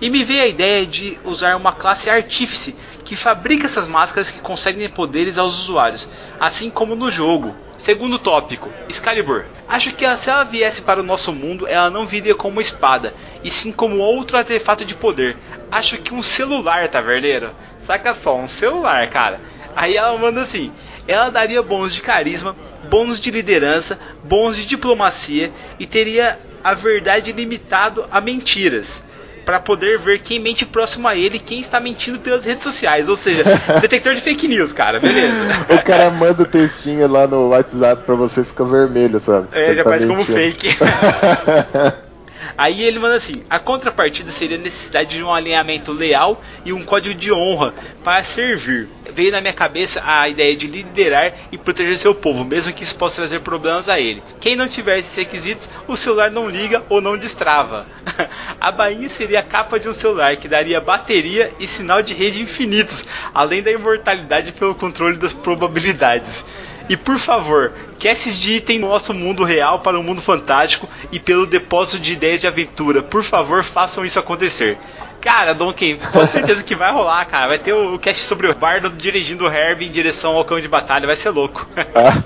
E 0.05 0.11
me 0.11 0.23
veio 0.23 0.43
a 0.43 0.47
ideia 0.47 0.85
de 0.85 1.19
usar 1.25 1.57
uma 1.57 1.73
classe 1.73 2.11
artífice 2.11 2.77
que 3.07 3.17
fabrica 3.17 3.65
essas 3.65 3.89
máscaras 3.89 4.31
que 4.31 4.39
conseguem 4.39 4.87
poderes 4.87 5.39
aos 5.39 5.59
usuários, 5.59 6.07
assim 6.39 6.69
como 6.69 6.95
no 6.95 7.11
jogo. 7.11 7.57
Segundo 7.79 8.19
tópico, 8.19 8.69
Excalibur. 8.87 9.47
Acho 9.67 9.95
que 9.95 10.05
se 10.19 10.29
ela 10.29 10.45
viesse 10.45 10.83
para 10.83 11.01
o 11.01 11.03
nosso 11.03 11.33
mundo, 11.33 11.67
ela 11.67 11.89
não 11.89 12.05
viria 12.05 12.35
como 12.35 12.61
espada, 12.61 13.15
e 13.43 13.51
sim 13.51 13.73
como 13.73 13.97
outro 13.97 14.37
artefato 14.37 14.85
de 14.85 14.95
poder. 14.95 15.39
Acho 15.71 15.97
que 15.97 16.13
um 16.13 16.23
celular, 16.23 16.87
taverneiro. 16.89 17.55
Saca 17.81 18.13
só, 18.13 18.37
um 18.37 18.47
celular, 18.47 19.09
cara. 19.09 19.41
Aí 19.75 19.97
ela 19.97 20.19
manda 20.19 20.43
assim: 20.43 20.71
ela 21.09 21.31
daria 21.31 21.63
bônus 21.63 21.95
de 21.95 22.03
carisma, 22.03 22.55
bônus 22.91 23.19
de 23.19 23.31
liderança, 23.31 23.99
bônus 24.23 24.57
de 24.57 24.67
diplomacia 24.67 25.51
e 25.79 25.87
teria 25.87 26.39
a 26.63 26.75
verdade 26.75 27.33
limitado 27.33 28.07
a 28.11 28.21
mentiras 28.21 29.03
para 29.45 29.61
poder 29.61 29.99
ver 29.99 30.21
quem 30.21 30.39
mente 30.39 30.65
próximo 30.65 31.07
a 31.07 31.15
ele 31.15 31.37
e 31.37 31.41
quem 31.41 31.61
está 31.61 31.79
mentindo 31.81 32.19
pelas 32.19 32.45
redes 32.45 32.65
sociais. 32.65 33.09
Ou 33.09 33.17
seja, 33.17 33.45
detector 33.81 34.15
de 34.15 34.21
fake 34.21 34.49
news, 34.49 34.73
cara, 34.73 35.01
beleza. 35.01 35.35
o 35.69 35.83
cara 35.83 36.11
manda 36.11 36.43
o 36.43 36.47
textinho 36.47 37.07
lá 37.09 37.27
no 37.27 37.49
WhatsApp 37.49 38.03
pra 38.05 38.15
você 38.15 38.45
ficar 38.45 38.65
vermelho, 38.65 39.19
sabe? 39.21 39.49
É, 39.53 39.75
já 39.75 39.83
tá 39.83 39.91
parece 39.91 40.07
como 40.07 40.19
mentindo. 40.19 40.39
fake. 40.39 40.69
Aí 42.57 42.83
ele 42.83 42.99
manda 42.99 43.17
assim: 43.17 43.43
a 43.49 43.59
contrapartida 43.59 44.31
seria 44.31 44.57
a 44.57 44.61
necessidade 44.61 45.17
de 45.17 45.23
um 45.23 45.33
alinhamento 45.33 45.93
leal 45.93 46.43
e 46.65 46.73
um 46.73 46.85
código 46.85 47.15
de 47.15 47.33
honra 47.33 47.75
para 48.03 48.23
servir. 48.23 48.89
Veio 49.13 49.33
na 49.33 49.41
minha 49.41 49.53
cabeça 49.53 50.03
a 50.05 50.29
ideia 50.29 50.57
de 50.57 50.67
liderar 50.67 51.35
e 51.53 51.59
proteger 51.59 51.97
seu 51.99 52.15
povo, 52.15 52.45
mesmo 52.45 52.73
que 52.73 52.83
isso 52.83 52.97
possa 52.97 53.17
trazer 53.17 53.41
problemas 53.41 53.89
a 53.89 54.01
ele. 54.01 54.23
Quem 54.41 54.57
não 54.57 54.67
tiver 54.67 54.99
esses 54.99 55.15
requisitos, 55.15 55.69
o 55.87 55.97
celular 55.97 56.31
não 56.31 56.49
liga 56.49 56.83
ou 56.89 57.01
não 57.01 57.17
destrava. 57.17 57.87
a 58.61 58.73
bainha 58.73 59.09
seria 59.09 59.41
a 59.41 59.43
capa 59.43 59.79
de 59.79 59.89
um 59.89 59.93
celular 59.93 60.37
que 60.37 60.49
daria 60.49 60.81
bateria 60.81 61.53
e 61.61 61.67
sinal 61.67 62.03
de 62.03 62.15
rede 62.15 62.43
infinitos, 62.43 63.05
além 63.35 63.63
da 63.63 63.71
imortalidade 63.71 64.53
pelo 64.53 64.75
controle 64.75 65.17
das 65.17 65.33
probabilidades. 65.33 66.45
E 66.89 66.97
por 66.97 67.19
favor, 67.19 67.73
casts 67.99 68.39
de 68.39 68.53
item 68.57 68.79
no 68.79 68.89
nosso 68.89 69.15
mundo 69.15 69.43
real 69.43 69.81
para 69.81 69.99
o 69.99 70.03
mundo 70.03 70.21
fantástico 70.21 70.89
e 71.11 71.19
pelo 71.19 71.47
depósito 71.47 71.99
de 71.99 72.13
ideias 72.13 72.41
de 72.43 72.47
aventura. 72.47 73.03
Por 73.03 73.23
favor, 73.23 73.65
façam 73.65 74.05
isso 74.05 74.19
acontecer. 74.19 74.79
Cara, 75.25 75.55
Donkey, 75.55 75.99
com 76.13 76.29
certeza 76.29 76.63
que 76.63 76.75
vai 76.75 76.93
rolar, 76.93 77.25
cara. 77.25 77.49
Vai 77.49 77.59
ter 77.59 77.73
o 77.73 77.99
cast 77.99 78.27
sobre 78.27 78.47
o 78.47 78.55
Bardo 78.55 78.91
dirigindo 78.91 79.47
o 79.47 79.51
Herbie 79.51 79.87
em 79.87 79.91
direção 79.91 80.37
ao 80.37 80.45
cão 80.45 80.61
de 80.61 80.69
batalha, 80.69 81.07
vai 81.07 81.17
ser 81.17 81.31
louco. 81.31 81.67
Ah, 81.97 82.23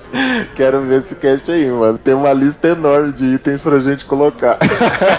quero 0.57 0.81
ver 0.81 1.03
esse 1.03 1.15
cast 1.15 1.51
aí, 1.51 1.71
mano. 1.71 1.99
Tem 1.99 2.15
uma 2.15 2.33
lista 2.33 2.69
enorme 2.69 3.13
de 3.13 3.27
itens 3.27 3.61
pra 3.61 3.79
gente 3.79 4.07
colocar. 4.07 4.59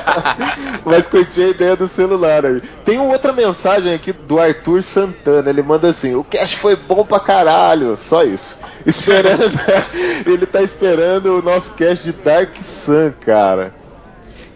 Mas 0.84 1.08
curti 1.08 1.40
a 1.40 1.50
ideia 1.50 1.76
do 1.76 1.88
celular 1.88 2.44
aí. 2.44 2.60
Tem 2.84 3.00
outra 3.00 3.32
mensagem 3.32 3.94
aqui 3.94 4.12
do 4.12 4.40
Arthur 4.40 4.82
Santana. 4.82 5.52
Ele 5.52 5.62
manda 5.62 5.88
assim: 5.90 6.16
O 6.16 6.24
cast 6.24 6.58
foi 6.58 6.76
bom 6.76 7.06
pra 7.06 7.20
caralho. 7.20 7.96
Só 7.96 8.24
isso. 8.24 8.58
Esperando. 8.86 9.44
ele 10.26 10.48
tá 10.48 10.64
esperando 10.64 11.38
o 11.38 11.42
nosso 11.44 11.76
cast 11.76 12.04
de 12.04 12.12
Dark 12.12 12.56
Sun, 12.56 13.14
cara. 13.22 13.79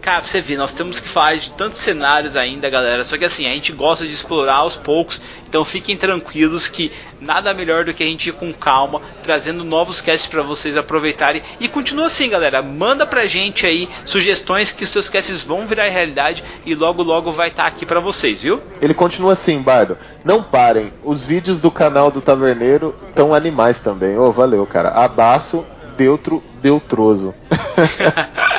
Cara, 0.04 0.20
pra 0.20 0.28
você 0.28 0.42
ver, 0.42 0.58
nós 0.58 0.70
temos 0.70 1.00
que 1.00 1.08
falar 1.08 1.36
de 1.36 1.50
tantos 1.52 1.80
cenários 1.80 2.36
ainda, 2.36 2.68
galera. 2.68 3.02
Só 3.06 3.16
que 3.16 3.24
assim, 3.24 3.46
a 3.46 3.50
gente 3.52 3.72
gosta 3.72 4.06
de 4.06 4.12
explorar 4.12 4.56
aos 4.56 4.76
poucos. 4.76 5.18
Então 5.48 5.64
fiquem 5.64 5.96
tranquilos 5.96 6.68
que 6.68 6.92
nada 7.18 7.54
melhor 7.54 7.86
do 7.86 7.94
que 7.94 8.02
a 8.02 8.06
gente 8.06 8.28
ir 8.28 8.32
com 8.32 8.52
calma, 8.52 9.00
trazendo 9.22 9.64
novos 9.64 10.02
casts 10.02 10.26
para 10.26 10.42
vocês 10.42 10.76
aproveitarem. 10.76 11.40
E 11.58 11.68
continua 11.68 12.04
assim, 12.04 12.28
galera. 12.28 12.60
Manda 12.60 13.06
pra 13.06 13.26
gente 13.26 13.64
aí 13.64 13.88
sugestões 14.04 14.72
que 14.72 14.84
os 14.84 14.90
seus 14.90 15.08
casts 15.08 15.42
vão 15.42 15.66
virar 15.66 15.84
realidade 15.84 16.44
e 16.66 16.74
logo 16.74 17.02
logo 17.02 17.32
vai 17.32 17.48
estar 17.48 17.64
aqui 17.64 17.86
para 17.86 17.98
vocês, 17.98 18.42
viu? 18.42 18.60
Ele 18.82 18.92
continua 18.92 19.32
assim, 19.32 19.62
Bardo. 19.62 19.96
Não 20.22 20.42
parem. 20.42 20.92
Os 21.02 21.22
vídeos 21.22 21.62
do 21.62 21.70
canal 21.70 22.10
do 22.10 22.20
Taverneiro 22.20 22.94
estão 23.08 23.32
animais 23.32 23.80
também. 23.80 24.18
Ô, 24.18 24.30
valeu, 24.30 24.66
cara. 24.66 24.90
Abaço, 24.90 25.66
Deutro, 25.96 26.42
Deutroso. 26.60 27.34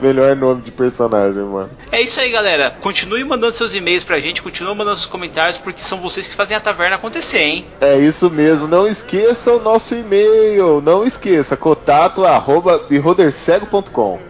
Melhor 0.00 0.36
nome 0.36 0.62
de 0.62 0.70
personagem, 0.70 1.42
mano. 1.42 1.70
É 1.90 2.00
isso 2.00 2.20
aí, 2.20 2.30
galera. 2.30 2.70
Continue 2.80 3.24
mandando 3.24 3.52
seus 3.52 3.74
e-mails 3.74 4.04
pra 4.04 4.20
gente, 4.20 4.42
continue 4.42 4.74
mandando 4.74 4.96
seus 4.96 5.06
comentários, 5.06 5.58
porque 5.58 5.82
são 5.82 6.00
vocês 6.00 6.26
que 6.26 6.34
fazem 6.34 6.56
a 6.56 6.60
taverna 6.60 6.96
acontecer, 6.96 7.40
hein? 7.40 7.66
É 7.80 7.98
isso 7.98 8.30
mesmo. 8.30 8.68
Não 8.68 8.86
esqueça 8.86 9.52
o 9.52 9.60
nosso 9.60 9.94
e-mail. 9.94 10.80
Não 10.80 11.04
esqueça. 11.04 11.56
Contato 11.56 12.24
arroba 12.24 12.78
beholdercego.com. 12.78 14.20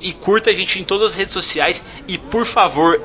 E 0.00 0.12
curta 0.12 0.50
a 0.50 0.54
gente 0.54 0.80
em 0.80 0.84
todas 0.84 1.12
as 1.12 1.16
redes 1.16 1.32
sociais 1.32 1.84
e, 2.06 2.18
por 2.18 2.44
favor, 2.44 3.00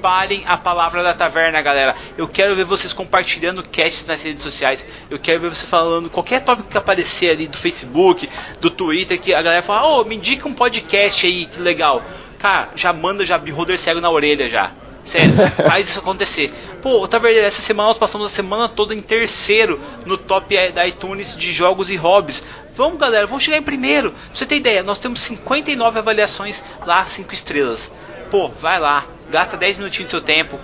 espalhem 0.00 0.42
a 0.46 0.56
palavra 0.56 1.02
da 1.02 1.12
taverna, 1.12 1.60
galera. 1.60 1.94
Eu 2.16 2.26
quero 2.26 2.56
ver 2.56 2.64
vocês 2.64 2.92
compartilhando 2.92 3.62
casts 3.62 4.06
nas 4.06 4.22
redes 4.22 4.42
sociais. 4.42 4.86
Eu 5.10 5.18
quero 5.18 5.40
ver 5.40 5.50
você 5.50 5.66
falando 5.66 6.08
qualquer 6.08 6.40
tópico 6.40 6.70
que 6.70 6.78
aparecer 6.78 7.30
ali 7.30 7.46
do 7.46 7.58
Facebook, 7.58 8.28
do 8.60 8.70
Twitter, 8.70 9.20
que 9.20 9.34
a 9.34 9.42
galera 9.42 9.62
fala, 9.62 10.00
ô, 10.00 10.04
me 10.04 10.16
indica 10.16 10.48
um 10.48 10.54
podcast 10.54 11.26
aí, 11.26 11.44
que 11.44 11.60
legal. 11.60 12.02
Cara, 12.38 12.70
já 12.74 12.92
manda 12.92 13.26
já 13.26 13.36
beholder 13.36 13.78
cego 13.78 14.00
na 14.00 14.10
orelha 14.10 14.48
já. 14.48 14.72
Sério, 15.04 15.32
faz 15.68 15.90
isso 15.90 15.98
acontecer. 15.98 16.50
Pô, 16.80 17.06
Taverneiro, 17.06 17.46
essa 17.46 17.60
semana 17.60 17.88
nós 17.88 17.98
passamos 17.98 18.26
a 18.26 18.34
semana 18.34 18.68
toda 18.68 18.94
em 18.94 19.00
terceiro 19.00 19.78
no 20.06 20.16
top 20.16 20.56
da 20.72 20.86
iTunes 20.86 21.36
de 21.36 21.52
jogos 21.52 21.90
e 21.90 21.96
hobbies. 21.96 22.42
Vamos, 22.74 22.98
galera, 22.98 23.26
vamos 23.26 23.44
chegar 23.44 23.58
em 23.58 23.62
primeiro. 23.62 24.12
Pra 24.12 24.20
você 24.32 24.46
ter 24.46 24.56
ideia, 24.56 24.82
nós 24.82 24.98
temos 24.98 25.20
59 25.20 25.98
avaliações 25.98 26.64
lá, 26.86 27.04
5 27.04 27.34
estrelas. 27.34 27.92
Pô, 28.30 28.48
vai 28.48 28.78
lá, 28.78 29.04
gasta 29.30 29.56
10 29.56 29.78
minutinhos 29.78 30.08
do 30.08 30.10
seu 30.10 30.20
tempo, 30.20 30.58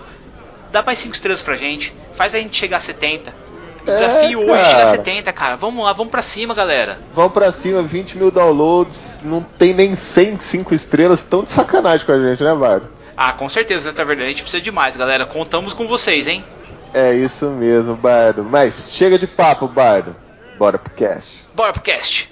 dá 0.70 0.82
mais 0.82 0.98
5 0.98 1.14
estrelas 1.14 1.42
pra 1.42 1.56
gente, 1.56 1.94
faz 2.12 2.34
a 2.34 2.38
gente 2.38 2.56
chegar 2.56 2.78
a 2.78 2.80
70. 2.80 3.46
O 3.82 3.84
desafio 3.86 4.40
hoje 4.40 4.50
é 4.50 4.64
chegar 4.64 4.78
a 4.78 4.84
cara. 4.84 4.96
70, 4.96 5.32
cara. 5.32 5.56
Vamos 5.56 5.84
lá, 5.84 5.92
vamos 5.92 6.10
pra 6.10 6.20
cima, 6.20 6.52
galera. 6.52 6.98
Vão 7.12 7.30
pra 7.30 7.52
cima, 7.52 7.82
20 7.82 8.18
mil 8.18 8.32
downloads. 8.32 9.20
Não 9.22 9.40
tem 9.40 9.72
nem 9.72 9.94
100, 9.94 10.40
5 10.40 10.74
estrelas. 10.74 11.22
Tão 11.22 11.44
de 11.44 11.52
sacanagem 11.52 12.04
com 12.04 12.10
a 12.10 12.18
gente, 12.18 12.42
né, 12.42 12.52
Bardo? 12.52 12.88
Ah, 13.16 13.32
com 13.32 13.48
certeza, 13.48 13.90
né, 13.90 13.96
Taverneiro? 13.96 14.26
A 14.26 14.32
gente 14.32 14.42
precisa 14.42 14.60
de 14.60 14.72
mais, 14.72 14.96
galera. 14.96 15.24
Contamos 15.24 15.72
com 15.72 15.86
vocês, 15.86 16.26
hein? 16.26 16.44
É 16.92 17.14
isso 17.14 17.46
mesmo, 17.50 17.94
Bardo. 17.94 18.42
Mas 18.42 18.90
chega 18.92 19.16
de 19.16 19.26
papo, 19.28 19.68
Bardo. 19.68 20.16
Bora 20.58 20.78
pro 20.78 20.92
cast. 20.92 21.44
Bora 21.54 21.72
pro 21.72 21.82
cast. 21.82 22.28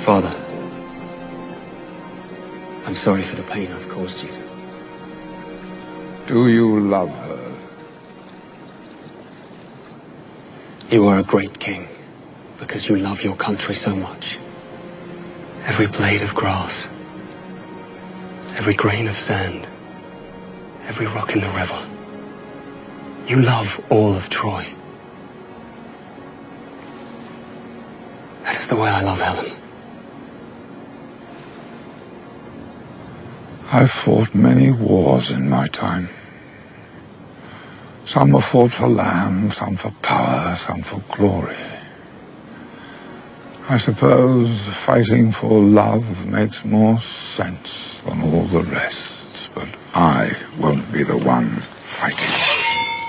Father, 0.00 0.30
I'm 2.86 2.94
sorry 2.94 3.22
for 3.22 3.36
the 3.36 3.42
pain 3.42 3.72
I've 3.72 3.88
caused 3.88 4.24
you. 4.24 4.30
Do 6.26 6.48
you 6.48 6.80
love 6.80 7.10
her? 7.10 7.56
You 10.90 11.06
are 11.08 11.18
a 11.18 11.22
great 11.22 11.58
king 11.58 11.86
because 12.58 12.88
you 12.88 12.96
love 12.96 13.22
your 13.22 13.36
country 13.36 13.74
so 13.74 13.94
much. 13.94 14.38
Every 15.66 15.86
blade 15.86 16.22
of 16.22 16.34
grass, 16.34 16.88
every 18.56 18.74
grain 18.74 19.06
of 19.06 19.14
sand, 19.14 19.68
every 20.88 21.06
rock 21.06 21.34
in 21.34 21.40
the 21.40 21.50
river. 21.50 21.78
You 23.26 23.42
love 23.42 23.80
all 23.90 24.14
of 24.14 24.28
Troy. 24.28 24.66
That 28.44 28.58
is 28.58 28.66
the 28.66 28.76
way 28.76 28.88
I 28.88 29.02
love 29.02 29.20
Helen. 29.20 29.59
I've 33.72 33.90
fought 33.90 34.34
many 34.34 34.72
wars 34.72 35.30
in 35.30 35.48
my 35.48 35.68
time. 35.68 36.08
Some 38.04 38.32
were 38.32 38.40
fought 38.40 38.72
for 38.72 38.88
land, 38.88 39.52
some 39.52 39.76
for 39.76 39.92
power, 40.02 40.56
some 40.56 40.82
for 40.82 41.00
glory. 41.14 41.54
I 43.68 43.78
suppose 43.78 44.66
fighting 44.66 45.30
for 45.30 45.60
love 45.62 46.26
makes 46.26 46.64
more 46.64 46.98
sense 46.98 48.02
than 48.02 48.20
all 48.22 48.42
the 48.46 48.64
rest, 48.64 49.50
but 49.54 49.68
I 49.94 50.32
won't 50.58 50.92
be 50.92 51.04
the 51.04 51.18
one 51.18 51.46
fighting. 51.46 52.99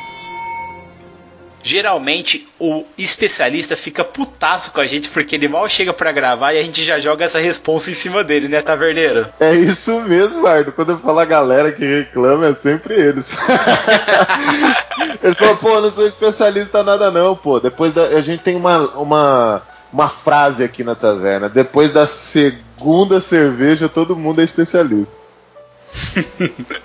Geralmente 1.64 2.48
o 2.60 2.84
especialista 2.98 3.76
fica 3.78 4.04
putaço 4.04 4.72
com 4.72 4.80
a 4.80 4.88
gente 4.88 5.10
porque 5.10 5.36
ele 5.36 5.48
mal 5.48 5.68
chega 5.70 5.94
pra 5.94 6.12
gravar 6.12 6.54
e 6.54 6.60
a 6.60 6.64
gente 6.64 6.84
já 6.84 7.00
joga 7.00 7.26
essa 7.26 7.40
responsa 7.40 7.92
em 7.92 7.94
cima 7.94 8.24
dele, 8.24 8.48
né, 8.48 8.62
Taverneiro? 8.62 9.28
É 9.40 9.54
isso 9.54 10.02
mesmo, 10.02 10.42
Bardo. 10.42 10.72
Quando 10.72 10.94
eu 10.94 11.00
falo 11.00 11.20
a 11.20 11.26
galera 11.26 11.72
que 11.72 11.86
reclama, 11.86 12.48
é 12.48 12.54
sempre 12.54 12.96
eles. 12.96 13.38
eles 15.22 15.38
falam, 15.38 15.58
pô, 15.58 15.70
eu 15.70 15.82
não 15.82 15.92
sou 15.92 16.08
especialista 16.08 16.84
nada 16.84 17.12
não, 17.12 17.36
pô. 17.36 17.60
Depois 17.60 17.94
da, 17.94 18.04
a 18.06 18.22
gente 18.22 18.44
tem 18.44 18.56
uma, 18.56 18.80
uma, 18.98 19.62
uma 19.94 20.10
frase 20.10 20.64
aqui 20.64 20.84
na 20.84 20.96
taverna. 20.96 21.48
Depois 21.50 21.92
da 21.92 22.06
segunda 22.06 23.20
cerveja, 23.20 23.88
todo 23.88 24.16
mundo 24.16 24.42
é 24.42 24.44
especialista. 24.44 25.21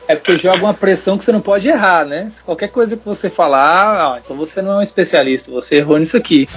É 0.08 0.14
porque 0.14 0.36
joga 0.36 0.58
uma 0.58 0.74
pressão 0.74 1.18
que 1.18 1.24
você 1.24 1.32
não 1.32 1.40
pode 1.40 1.68
errar, 1.68 2.04
né? 2.04 2.30
Se 2.30 2.42
qualquer 2.42 2.68
coisa 2.68 2.96
que 2.96 3.04
você 3.04 3.28
falar, 3.28 4.14
ah, 4.14 4.20
então 4.24 4.36
você 4.36 4.62
não 4.62 4.72
é 4.72 4.76
um 4.76 4.82
especialista, 4.82 5.50
você 5.50 5.76
errou 5.76 5.98
nisso 5.98 6.16
aqui. 6.16 6.48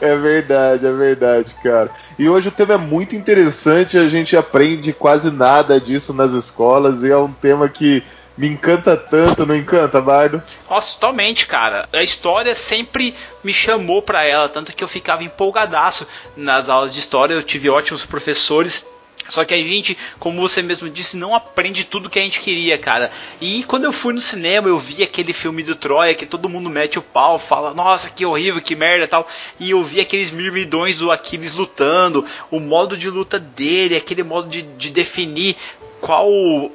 É 0.00 0.14
verdade, 0.16 0.84
é 0.86 0.92
verdade, 0.92 1.54
cara. 1.62 1.90
E 2.18 2.28
hoje 2.28 2.48
o 2.48 2.52
tema 2.52 2.74
é 2.74 2.78
muito 2.78 3.14
interessante, 3.14 3.96
a 3.96 4.08
gente 4.08 4.36
aprende 4.36 4.92
quase 4.92 5.30
nada 5.30 5.80
disso 5.80 6.12
nas 6.12 6.32
escolas 6.32 7.02
e 7.02 7.10
é 7.10 7.16
um 7.16 7.32
tema 7.32 7.68
que 7.68 8.02
me 8.36 8.48
encanta 8.48 8.96
tanto, 8.96 9.46
não 9.46 9.56
encanta, 9.56 10.00
Bardo? 10.00 10.42
Nossa, 10.68 10.94
totalmente, 10.94 11.46
cara. 11.46 11.88
A 11.92 12.02
história 12.02 12.54
sempre 12.54 13.14
me 13.42 13.52
chamou 13.52 14.02
para 14.02 14.24
ela, 14.24 14.48
tanto 14.48 14.74
que 14.74 14.84
eu 14.84 14.88
ficava 14.88 15.24
empolgadaço 15.24 16.06
nas 16.36 16.68
aulas 16.68 16.92
de 16.92 17.00
história. 17.00 17.32
Eu 17.32 17.42
tive 17.42 17.70
ótimos 17.70 18.04
professores 18.04 18.86
só 19.28 19.44
que 19.44 19.54
a 19.54 19.56
gente, 19.56 19.96
como 20.18 20.40
você 20.40 20.62
mesmo 20.62 20.88
disse, 20.88 21.16
não 21.16 21.34
aprende 21.34 21.84
tudo 21.84 22.10
que 22.10 22.18
a 22.18 22.22
gente 22.22 22.40
queria, 22.40 22.78
cara. 22.78 23.10
E 23.40 23.64
quando 23.64 23.84
eu 23.84 23.92
fui 23.92 24.12
no 24.12 24.20
cinema, 24.20 24.68
eu 24.68 24.78
vi 24.78 25.02
aquele 25.02 25.32
filme 25.32 25.62
do 25.62 25.74
Troia 25.74 26.14
que 26.14 26.26
todo 26.26 26.48
mundo 26.48 26.70
mete 26.70 26.98
o 26.98 27.02
pau, 27.02 27.38
fala, 27.38 27.74
nossa, 27.74 28.10
que 28.10 28.24
horrível, 28.24 28.60
que 28.60 28.76
merda 28.76 29.08
tal. 29.08 29.26
E 29.58 29.70
eu 29.70 29.82
vi 29.82 30.00
aqueles 30.00 30.30
mirmidões 30.30 30.98
do 30.98 31.10
Aquiles 31.10 31.52
lutando, 31.52 32.24
o 32.50 32.60
modo 32.60 32.96
de 32.96 33.10
luta 33.10 33.38
dele, 33.38 33.96
aquele 33.96 34.22
modo 34.22 34.48
de, 34.48 34.62
de 34.62 34.90
definir 34.90 35.56
qual 36.00 36.30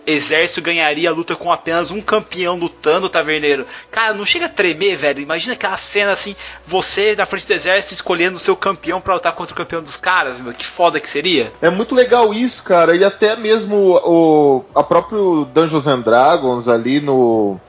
exército 0.05 0.61
ganharia 0.61 1.09
a 1.09 1.13
luta 1.13 1.35
com 1.35 1.51
apenas 1.51 1.91
um 1.91 2.01
campeão 2.01 2.57
lutando, 2.57 3.09
taverneiro? 3.09 3.65
Cara, 3.89 4.13
não 4.13 4.25
chega 4.25 4.45
a 4.45 4.49
tremer, 4.49 4.97
velho. 4.97 5.21
Imagina 5.21 5.53
aquela 5.53 5.77
cena 5.77 6.11
assim, 6.11 6.35
você 6.65 7.15
na 7.15 7.25
frente 7.25 7.47
do 7.47 7.53
exército 7.53 7.93
escolhendo 7.93 8.35
o 8.35 8.39
seu 8.39 8.55
campeão 8.55 8.99
para 8.99 9.13
lutar 9.13 9.33
contra 9.33 9.53
o 9.53 9.57
campeão 9.57 9.81
dos 9.81 9.97
caras, 9.97 10.39
meu. 10.39 10.53
Que 10.53 10.65
foda 10.65 10.99
que 10.99 11.09
seria. 11.09 11.51
É 11.61 11.69
muito 11.69 11.95
legal 11.95 12.33
isso, 12.33 12.63
cara. 12.63 12.95
E 12.95 13.03
até 13.03 13.35
mesmo 13.35 13.99
o 14.03 14.65
a 14.75 14.83
próprio 14.83 15.45
Dungeons 15.53 15.87
and 15.87 16.01
Dragons 16.01 16.67
ali 16.67 16.99
no 16.99 17.59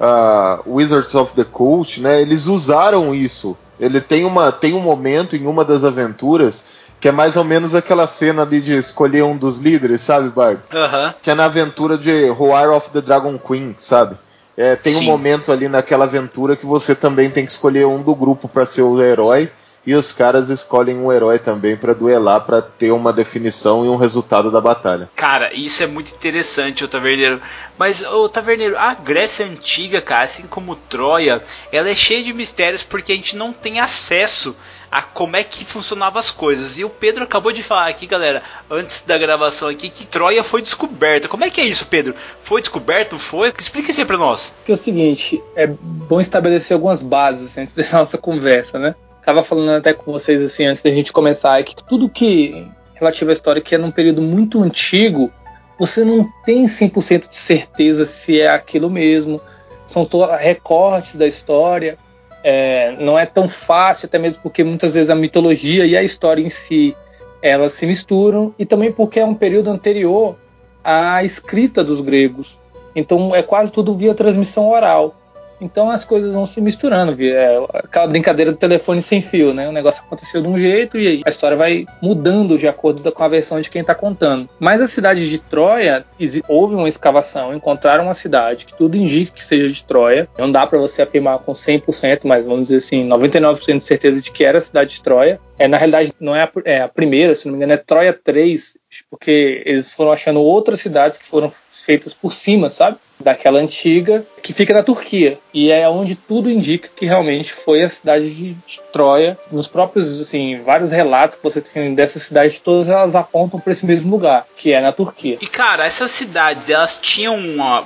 uh, 0.00 0.62
Wizards 0.66 1.14
of 1.14 1.34
the 1.34 1.44
Coast, 1.44 2.00
né? 2.00 2.20
Eles 2.20 2.46
usaram 2.46 3.14
isso. 3.14 3.56
Ele 3.78 4.00
tem 4.00 4.24
uma 4.24 4.52
tem 4.52 4.72
um 4.72 4.80
momento 4.80 5.36
em 5.36 5.46
uma 5.46 5.64
das 5.64 5.84
aventuras 5.84 6.64
que 7.04 7.08
é 7.08 7.12
mais 7.12 7.36
ou 7.36 7.44
menos 7.44 7.74
aquela 7.74 8.06
cena 8.06 8.40
ali 8.40 8.62
de 8.62 8.74
escolher 8.78 9.24
um 9.24 9.36
dos 9.36 9.58
líderes, 9.58 10.00
sabe, 10.00 10.30
Bard? 10.30 10.58
Aham. 10.72 11.14
Que 11.20 11.30
é 11.30 11.34
na 11.34 11.44
aventura 11.44 11.98
de 11.98 12.30
Roar 12.30 12.70
of 12.70 12.90
the 12.92 13.02
Dragon 13.02 13.36
Queen, 13.36 13.74
sabe? 13.76 14.16
É, 14.56 14.74
tem 14.74 14.96
um 14.96 15.00
Sim. 15.00 15.04
momento 15.04 15.52
ali 15.52 15.68
naquela 15.68 16.06
aventura 16.06 16.56
que 16.56 16.64
você 16.64 16.94
também 16.94 17.28
tem 17.28 17.44
que 17.44 17.52
escolher 17.52 17.86
um 17.86 18.00
do 18.00 18.14
grupo 18.14 18.48
para 18.48 18.64
ser 18.64 18.80
o 18.80 19.02
herói 19.02 19.50
e 19.86 19.94
os 19.94 20.12
caras 20.12 20.48
escolhem 20.48 20.96
um 20.96 21.12
herói 21.12 21.38
também 21.38 21.76
para 21.76 21.92
duelar 21.92 22.40
para 22.46 22.62
ter 22.62 22.90
uma 22.90 23.12
definição 23.12 23.84
e 23.84 23.88
um 23.90 23.96
resultado 23.96 24.50
da 24.50 24.60
batalha. 24.60 25.10
Cara, 25.14 25.52
isso 25.52 25.82
é 25.82 25.86
muito 25.86 26.10
interessante, 26.14 26.84
o 26.84 26.88
Taverneiro. 26.88 27.38
Mas, 27.76 28.02
o 28.02 28.28
Taverneiro, 28.30 28.78
a 28.78 28.94
Grécia 28.94 29.44
Antiga, 29.44 30.00
cara, 30.00 30.24
assim 30.24 30.46
como 30.46 30.74
Troia, 30.74 31.42
ela 31.70 31.90
é 31.90 31.94
cheia 31.94 32.24
de 32.24 32.32
mistérios 32.32 32.82
porque 32.82 33.12
a 33.12 33.14
gente 33.14 33.36
não 33.36 33.52
tem 33.52 33.78
acesso 33.78 34.56
a 34.94 35.02
como 35.02 35.34
é 35.34 35.42
que 35.42 35.64
funcionavam 35.64 36.20
as 36.20 36.30
coisas. 36.30 36.78
E 36.78 36.84
o 36.84 36.88
Pedro 36.88 37.24
acabou 37.24 37.50
de 37.50 37.64
falar 37.64 37.88
aqui, 37.88 38.06
galera, 38.06 38.44
antes 38.70 39.02
da 39.02 39.18
gravação 39.18 39.66
aqui, 39.66 39.90
que 39.90 40.06
Troia 40.06 40.44
foi 40.44 40.62
descoberta. 40.62 41.26
Como 41.26 41.42
é 41.42 41.50
que 41.50 41.60
é 41.60 41.64
isso, 41.64 41.88
Pedro? 41.88 42.14
Foi 42.40 42.60
descoberto? 42.60 43.18
Foi? 43.18 43.52
Explica 43.58 43.90
isso 43.90 43.98
aí 43.98 44.06
pra 44.06 44.16
nós. 44.16 44.54
Porque 44.56 44.70
é 44.70 44.74
o 44.74 44.78
seguinte, 44.78 45.42
é 45.56 45.66
bom 45.66 46.20
estabelecer 46.20 46.76
algumas 46.76 47.02
bases 47.02 47.50
assim, 47.50 47.62
antes 47.62 47.74
da 47.74 47.82
nossa 47.98 48.16
conversa, 48.16 48.78
né? 48.78 48.94
Tava 49.26 49.42
falando 49.42 49.70
até 49.70 49.92
com 49.92 50.12
vocês 50.12 50.40
assim 50.40 50.64
antes 50.64 50.80
da 50.80 50.90
gente 50.92 51.12
começar, 51.12 51.58
é 51.58 51.64
que 51.64 51.74
tudo 51.74 52.08
que 52.08 52.64
relativo 52.94 53.30
à 53.30 53.32
história 53.32 53.60
que 53.60 53.74
é 53.74 53.78
num 53.78 53.90
período 53.90 54.22
muito 54.22 54.62
antigo, 54.62 55.28
você 55.76 56.04
não 56.04 56.30
tem 56.46 56.66
100% 56.66 57.28
de 57.28 57.34
certeza 57.34 58.06
se 58.06 58.40
é 58.40 58.48
aquilo 58.48 58.88
mesmo. 58.88 59.40
São 59.88 60.08
recortes 60.38 61.16
da 61.16 61.26
história. 61.26 61.98
É, 62.46 62.94
não 63.00 63.18
é 63.18 63.24
tão 63.24 63.48
fácil, 63.48 64.06
até 64.06 64.18
mesmo 64.18 64.42
porque 64.42 64.62
muitas 64.62 64.92
vezes 64.92 65.08
a 65.08 65.14
mitologia 65.14 65.86
e 65.86 65.96
a 65.96 66.02
história 66.02 66.42
em 66.42 66.50
si 66.50 66.94
elas 67.40 67.72
se 67.72 67.86
misturam 67.86 68.54
e 68.58 68.66
também 68.66 68.92
porque 68.92 69.18
é 69.18 69.24
um 69.24 69.34
período 69.34 69.70
anterior 69.70 70.36
à 70.82 71.24
escrita 71.24 71.82
dos 71.82 72.02
gregos. 72.02 72.60
Então 72.94 73.34
é 73.34 73.42
quase 73.42 73.72
tudo 73.72 73.94
via 73.94 74.14
transmissão 74.14 74.68
oral. 74.68 75.16
Então 75.60 75.90
as 75.90 76.04
coisas 76.04 76.34
vão 76.34 76.46
se 76.46 76.60
misturando, 76.60 77.16
é 77.22 77.58
aquela 77.74 78.06
brincadeira 78.06 78.52
do 78.52 78.58
telefone 78.58 79.00
sem 79.00 79.20
fio, 79.20 79.54
né? 79.54 79.68
O 79.68 79.72
negócio 79.72 80.02
aconteceu 80.04 80.42
de 80.42 80.48
um 80.48 80.58
jeito 80.58 80.98
e 80.98 81.22
a 81.24 81.28
história 81.28 81.56
vai 81.56 81.86
mudando 82.02 82.58
de 82.58 82.68
acordo 82.68 83.10
com 83.12 83.22
a 83.22 83.28
versão 83.28 83.60
de 83.60 83.70
quem 83.70 83.80
está 83.80 83.94
contando. 83.94 84.48
Mas 84.58 84.80
a 84.80 84.86
cidade 84.86 85.28
de 85.28 85.38
Troia, 85.38 86.04
houve 86.48 86.74
uma 86.74 86.88
escavação, 86.88 87.54
encontraram 87.54 88.04
uma 88.04 88.14
cidade 88.14 88.64
que 88.64 88.74
tudo 88.74 88.96
indica 88.96 89.32
que 89.32 89.44
seja 89.44 89.68
de 89.68 89.84
Troia. 89.84 90.28
Não 90.38 90.50
dá 90.50 90.66
para 90.66 90.78
você 90.78 91.02
afirmar 91.02 91.38
com 91.38 91.52
100%, 91.52 92.20
mas 92.24 92.44
vamos 92.44 92.68
dizer 92.68 92.76
assim, 92.76 93.08
99% 93.08 93.78
de 93.78 93.84
certeza 93.84 94.20
de 94.20 94.30
que 94.30 94.44
era 94.44 94.58
a 94.58 94.62
cidade 94.62 94.94
de 94.94 95.02
Troia. 95.02 95.40
É, 95.58 95.68
na 95.68 95.76
realidade, 95.76 96.12
não 96.18 96.34
é 96.34 96.42
a, 96.42 96.50
é 96.64 96.80
a 96.80 96.88
primeira, 96.88 97.34
se 97.34 97.46
não 97.46 97.52
me 97.52 97.58
engano, 97.58 97.72
é 97.74 97.76
Troia 97.76 98.12
3, 98.12 98.76
porque 99.10 99.62
eles 99.64 99.92
foram 99.92 100.12
achando 100.12 100.40
outras 100.40 100.80
cidades 100.80 101.18
que 101.18 101.26
foram 101.26 101.52
feitas 101.70 102.12
por 102.12 102.32
cima, 102.32 102.70
sabe? 102.70 102.96
Daquela 103.24 103.58
antiga, 103.58 104.24
que 104.42 104.52
fica 104.52 104.74
na 104.74 104.82
Turquia. 104.82 105.38
E 105.52 105.70
é 105.70 105.88
onde 105.88 106.14
tudo 106.14 106.50
indica 106.50 106.88
que 106.94 107.06
realmente 107.06 107.52
foi 107.52 107.82
a 107.82 107.88
cidade 107.88 108.30
de, 108.30 108.56
Troia. 108.92 109.38
Nos 109.50 109.66
próprios, 109.66 110.20
assim, 110.20 110.60
vários 110.60 110.92
relatos 110.92 111.36
que 111.36 111.42
você 111.42 111.60
tem 111.60 111.94
dessa 111.94 112.18
cidade, 112.18 112.60
todas 112.60 112.88
elas 112.88 113.14
apontam 113.14 113.58
para 113.58 113.72
esse 113.72 113.86
mesmo 113.86 114.10
lugar, 114.10 114.46
que 114.56 114.72
é 114.72 114.80
na 114.80 114.92
Turquia. 114.92 115.38
E 115.40 115.46
cara, 115.46 115.86
essas 115.86 116.10
cidades, 116.10 116.68
elas 116.68 116.98
tinham 117.00 117.36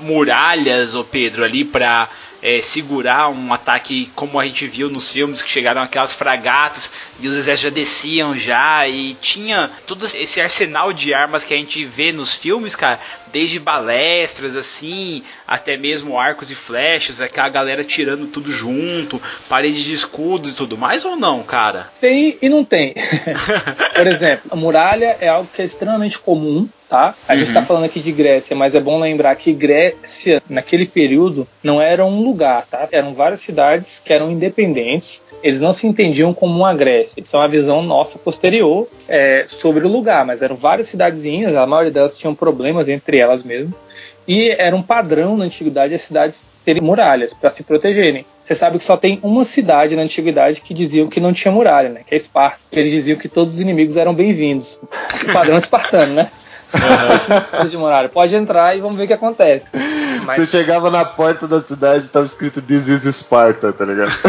muralhas, 0.00 0.94
ô 0.94 1.04
Pedro, 1.04 1.44
ali 1.44 1.64
pra 1.64 2.08
é, 2.42 2.60
segurar 2.60 3.30
um 3.30 3.52
ataque 3.52 4.10
como 4.14 4.38
a 4.38 4.44
gente 4.44 4.66
viu 4.66 4.88
nos 4.88 5.12
filmes 5.12 5.42
que 5.42 5.50
chegaram 5.50 5.82
aquelas 5.82 6.12
fragatas 6.12 6.92
e 7.20 7.28
os 7.28 7.36
exércitos 7.36 7.62
já 7.62 7.70
desciam 7.70 8.38
já 8.38 8.88
e 8.88 9.14
tinha 9.14 9.70
todo 9.86 10.06
esse 10.06 10.40
arsenal 10.40 10.92
de 10.92 11.12
armas 11.12 11.44
que 11.44 11.54
a 11.54 11.56
gente 11.56 11.84
vê 11.84 12.12
nos 12.12 12.34
filmes, 12.34 12.74
cara, 12.76 13.00
desde 13.32 13.58
balestras 13.58 14.56
assim, 14.56 15.22
até 15.46 15.76
mesmo 15.76 16.18
arcos 16.18 16.50
e 16.50 16.54
flechas, 16.54 17.20
aquela 17.20 17.48
galera 17.48 17.84
tirando 17.84 18.26
tudo 18.26 18.50
junto, 18.50 19.20
paredes 19.48 19.82
de 19.82 19.94
escudos 19.94 20.52
e 20.52 20.56
tudo 20.56 20.76
mais 20.76 21.04
ou 21.04 21.16
não, 21.16 21.42
cara? 21.42 21.90
Tem 22.00 22.38
e 22.40 22.48
não 22.48 22.64
tem. 22.64 22.94
Por 23.94 24.06
exemplo, 24.06 24.50
a 24.50 24.56
muralha 24.56 25.16
é 25.20 25.28
algo 25.28 25.48
que 25.52 25.62
é 25.62 25.64
extremamente 25.64 26.18
comum, 26.18 26.68
tá? 26.88 27.14
A 27.26 27.34
gente 27.36 27.46
Uhum. 27.46 27.50
está 27.50 27.62
falando 27.64 27.84
aqui 27.84 28.00
de 28.00 28.10
Grécia, 28.12 28.56
mas 28.56 28.74
é 28.74 28.80
bom 28.80 28.98
lembrar 28.98 29.34
que 29.36 29.52
Grécia, 29.52 30.42
naquele 30.48 30.86
período, 30.86 31.46
não 31.62 31.80
era 31.80 32.04
um 32.04 32.22
lugar, 32.22 32.66
tá? 32.70 32.86
Eram 32.90 33.14
várias 33.14 33.40
cidades 33.40 34.00
que 34.04 34.12
eram 34.12 34.30
independentes. 34.30 35.20
Eles 35.42 35.60
não 35.60 35.72
se 35.72 35.86
entendiam 35.86 36.34
como 36.34 36.56
uma 36.58 36.74
Grécia. 36.74 37.20
Isso 37.20 37.36
é 37.36 37.38
uma 37.38 37.48
visão 37.48 37.82
nossa 37.82 38.18
posterior 38.18 38.88
é, 39.08 39.44
sobre 39.48 39.84
o 39.86 39.88
lugar, 39.88 40.24
mas 40.24 40.42
eram 40.42 40.56
várias 40.56 40.88
cidadezinhas, 40.88 41.54
a 41.54 41.66
maioria 41.66 41.92
delas 41.92 42.16
tinham 42.16 42.34
problemas 42.34 42.88
entre 42.88 43.18
elas 43.18 43.42
mesmo. 43.44 43.72
E 44.26 44.50
era 44.50 44.76
um 44.76 44.82
padrão 44.82 45.36
na 45.38 45.44
antiguidade 45.46 45.94
as 45.94 46.02
cidades 46.02 46.46
terem 46.62 46.82
muralhas 46.82 47.32
para 47.32 47.48
se 47.50 47.62
protegerem. 47.62 48.26
Você 48.44 48.54
sabe 48.54 48.76
que 48.76 48.84
só 48.84 48.94
tem 48.94 49.18
uma 49.22 49.42
cidade 49.42 49.96
na 49.96 50.02
antiguidade 50.02 50.60
que 50.60 50.74
diziam 50.74 51.06
que 51.08 51.18
não 51.18 51.32
tinha 51.32 51.50
muralha, 51.50 51.88
né? 51.88 52.00
Que 52.06 52.14
é 52.14 52.16
Esparta. 52.18 52.58
Eles 52.70 52.92
diziam 52.92 53.18
que 53.18 53.26
todos 53.28 53.54
os 53.54 53.60
inimigos 53.60 53.96
eram 53.96 54.12
bem-vindos. 54.12 54.80
Padrão 55.32 55.56
espartano, 55.56 56.12
né? 56.12 56.30
Não 57.28 57.40
precisa 57.40 57.68
de. 57.68 58.08
Pode 58.08 58.34
entrar 58.34 58.76
e 58.76 58.80
vamos 58.80 58.96
ver 58.96 59.04
o 59.04 59.06
que 59.06 59.12
acontece. 59.12 59.66
Mas- 60.24 60.36
Você 60.36 60.46
chegava 60.58 60.90
na 60.90 61.04
porta 61.04 61.46
da 61.48 61.62
cidade 61.62 62.06
e 62.06 62.08
tava 62.08 62.26
escrito 62.26 62.60
This 62.60 62.88
is 62.88 63.04
Sparta, 63.16 63.72
tá 63.72 63.84
ligado? 63.84 64.12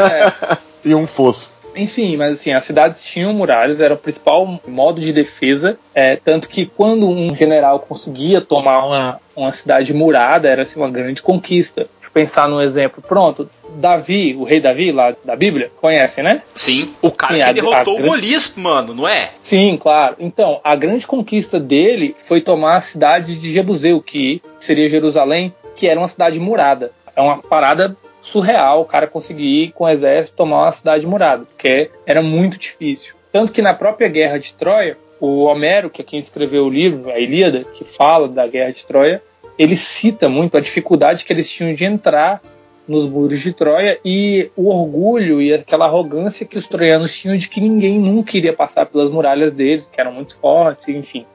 É. 0.00 0.56
e 0.84 0.94
um 0.94 1.06
fosso. 1.06 1.60
Enfim, 1.76 2.16
mas 2.16 2.38
assim, 2.40 2.52
as 2.52 2.64
cidades 2.64 3.04
tinham 3.04 3.32
muralhas, 3.32 3.80
era 3.80 3.94
o 3.94 3.98
principal 3.98 4.60
modo 4.66 5.00
de 5.00 5.12
defesa. 5.12 5.78
É, 5.94 6.16
tanto 6.16 6.48
que 6.48 6.66
quando 6.66 7.08
um 7.08 7.34
general 7.34 7.80
conseguia 7.80 8.40
tomar 8.40 8.84
uma, 8.86 9.20
uma 9.36 9.52
cidade 9.52 9.92
murada, 9.94 10.48
era 10.48 10.62
assim, 10.62 10.80
uma 10.80 10.90
grande 10.90 11.22
conquista. 11.22 11.86
Pensar 12.12 12.48
num 12.48 12.60
exemplo. 12.60 13.02
Pronto, 13.06 13.48
Davi, 13.76 14.34
o 14.36 14.42
rei 14.44 14.58
Davi, 14.60 14.90
lá 14.90 15.14
da 15.24 15.36
Bíblia, 15.36 15.70
conhecem, 15.80 16.24
né? 16.24 16.42
Sim, 16.54 16.92
o 17.00 17.10
cara 17.10 17.34
Sim, 17.34 17.40
que 17.42 17.48
a- 17.48 17.52
derrotou 17.52 17.76
a 17.76 17.96
o 17.96 18.02
grande- 18.02 18.08
Golias, 18.08 18.52
mano, 18.56 18.94
não 18.94 19.06
é? 19.08 19.30
Sim, 19.40 19.78
claro. 19.80 20.16
Então, 20.18 20.60
a 20.64 20.74
grande 20.74 21.06
conquista 21.06 21.60
dele 21.60 22.14
foi 22.18 22.40
tomar 22.40 22.76
a 22.76 22.80
cidade 22.80 23.36
de 23.36 23.52
Jebuseu, 23.52 24.00
que 24.02 24.42
seria 24.58 24.88
Jerusalém, 24.88 25.54
que 25.76 25.86
era 25.86 26.00
uma 26.00 26.08
cidade 26.08 26.40
murada. 26.40 26.90
É 27.14 27.20
uma 27.20 27.38
parada 27.38 27.96
surreal 28.20 28.82
o 28.82 28.84
cara 28.84 29.06
conseguir 29.06 29.64
ir 29.64 29.72
com 29.72 29.84
o 29.84 29.88
exército 29.88 30.36
tomar 30.36 30.62
uma 30.64 30.72
cidade 30.72 31.06
murada, 31.06 31.44
porque 31.44 31.90
era 32.04 32.20
muito 32.20 32.58
difícil. 32.58 33.14
Tanto 33.32 33.52
que 33.52 33.62
na 33.62 33.72
própria 33.72 34.08
guerra 34.08 34.38
de 34.38 34.52
Troia, 34.54 34.98
o 35.20 35.44
Homero, 35.44 35.88
que 35.88 36.02
é 36.02 36.04
quem 36.04 36.18
escreveu 36.18 36.66
o 36.66 36.70
livro, 36.70 37.10
a 37.10 37.18
Ilíada, 37.18 37.64
que 37.72 37.84
fala 37.84 38.26
da 38.26 38.46
guerra 38.46 38.72
de 38.72 38.84
Troia, 38.84 39.22
ele 39.60 39.76
cita 39.76 40.26
muito 40.26 40.56
a 40.56 40.60
dificuldade 40.60 41.22
que 41.22 41.30
eles 41.30 41.50
tinham 41.50 41.74
de 41.74 41.84
entrar 41.84 42.40
nos 42.88 43.06
muros 43.06 43.38
de 43.40 43.52
Troia 43.52 44.00
e 44.02 44.50
o 44.56 44.70
orgulho 44.70 45.42
e 45.42 45.52
aquela 45.52 45.84
arrogância 45.84 46.46
que 46.46 46.56
os 46.56 46.66
troianos 46.66 47.14
tinham 47.14 47.36
de 47.36 47.46
que 47.46 47.60
ninguém 47.60 47.98
nunca 47.98 48.38
iria 48.38 48.54
passar 48.54 48.86
pelas 48.86 49.10
muralhas 49.10 49.52
deles, 49.52 49.86
que 49.86 50.00
eram 50.00 50.12
muito 50.12 50.34
fortes, 50.40 50.88
enfim. 50.88 51.26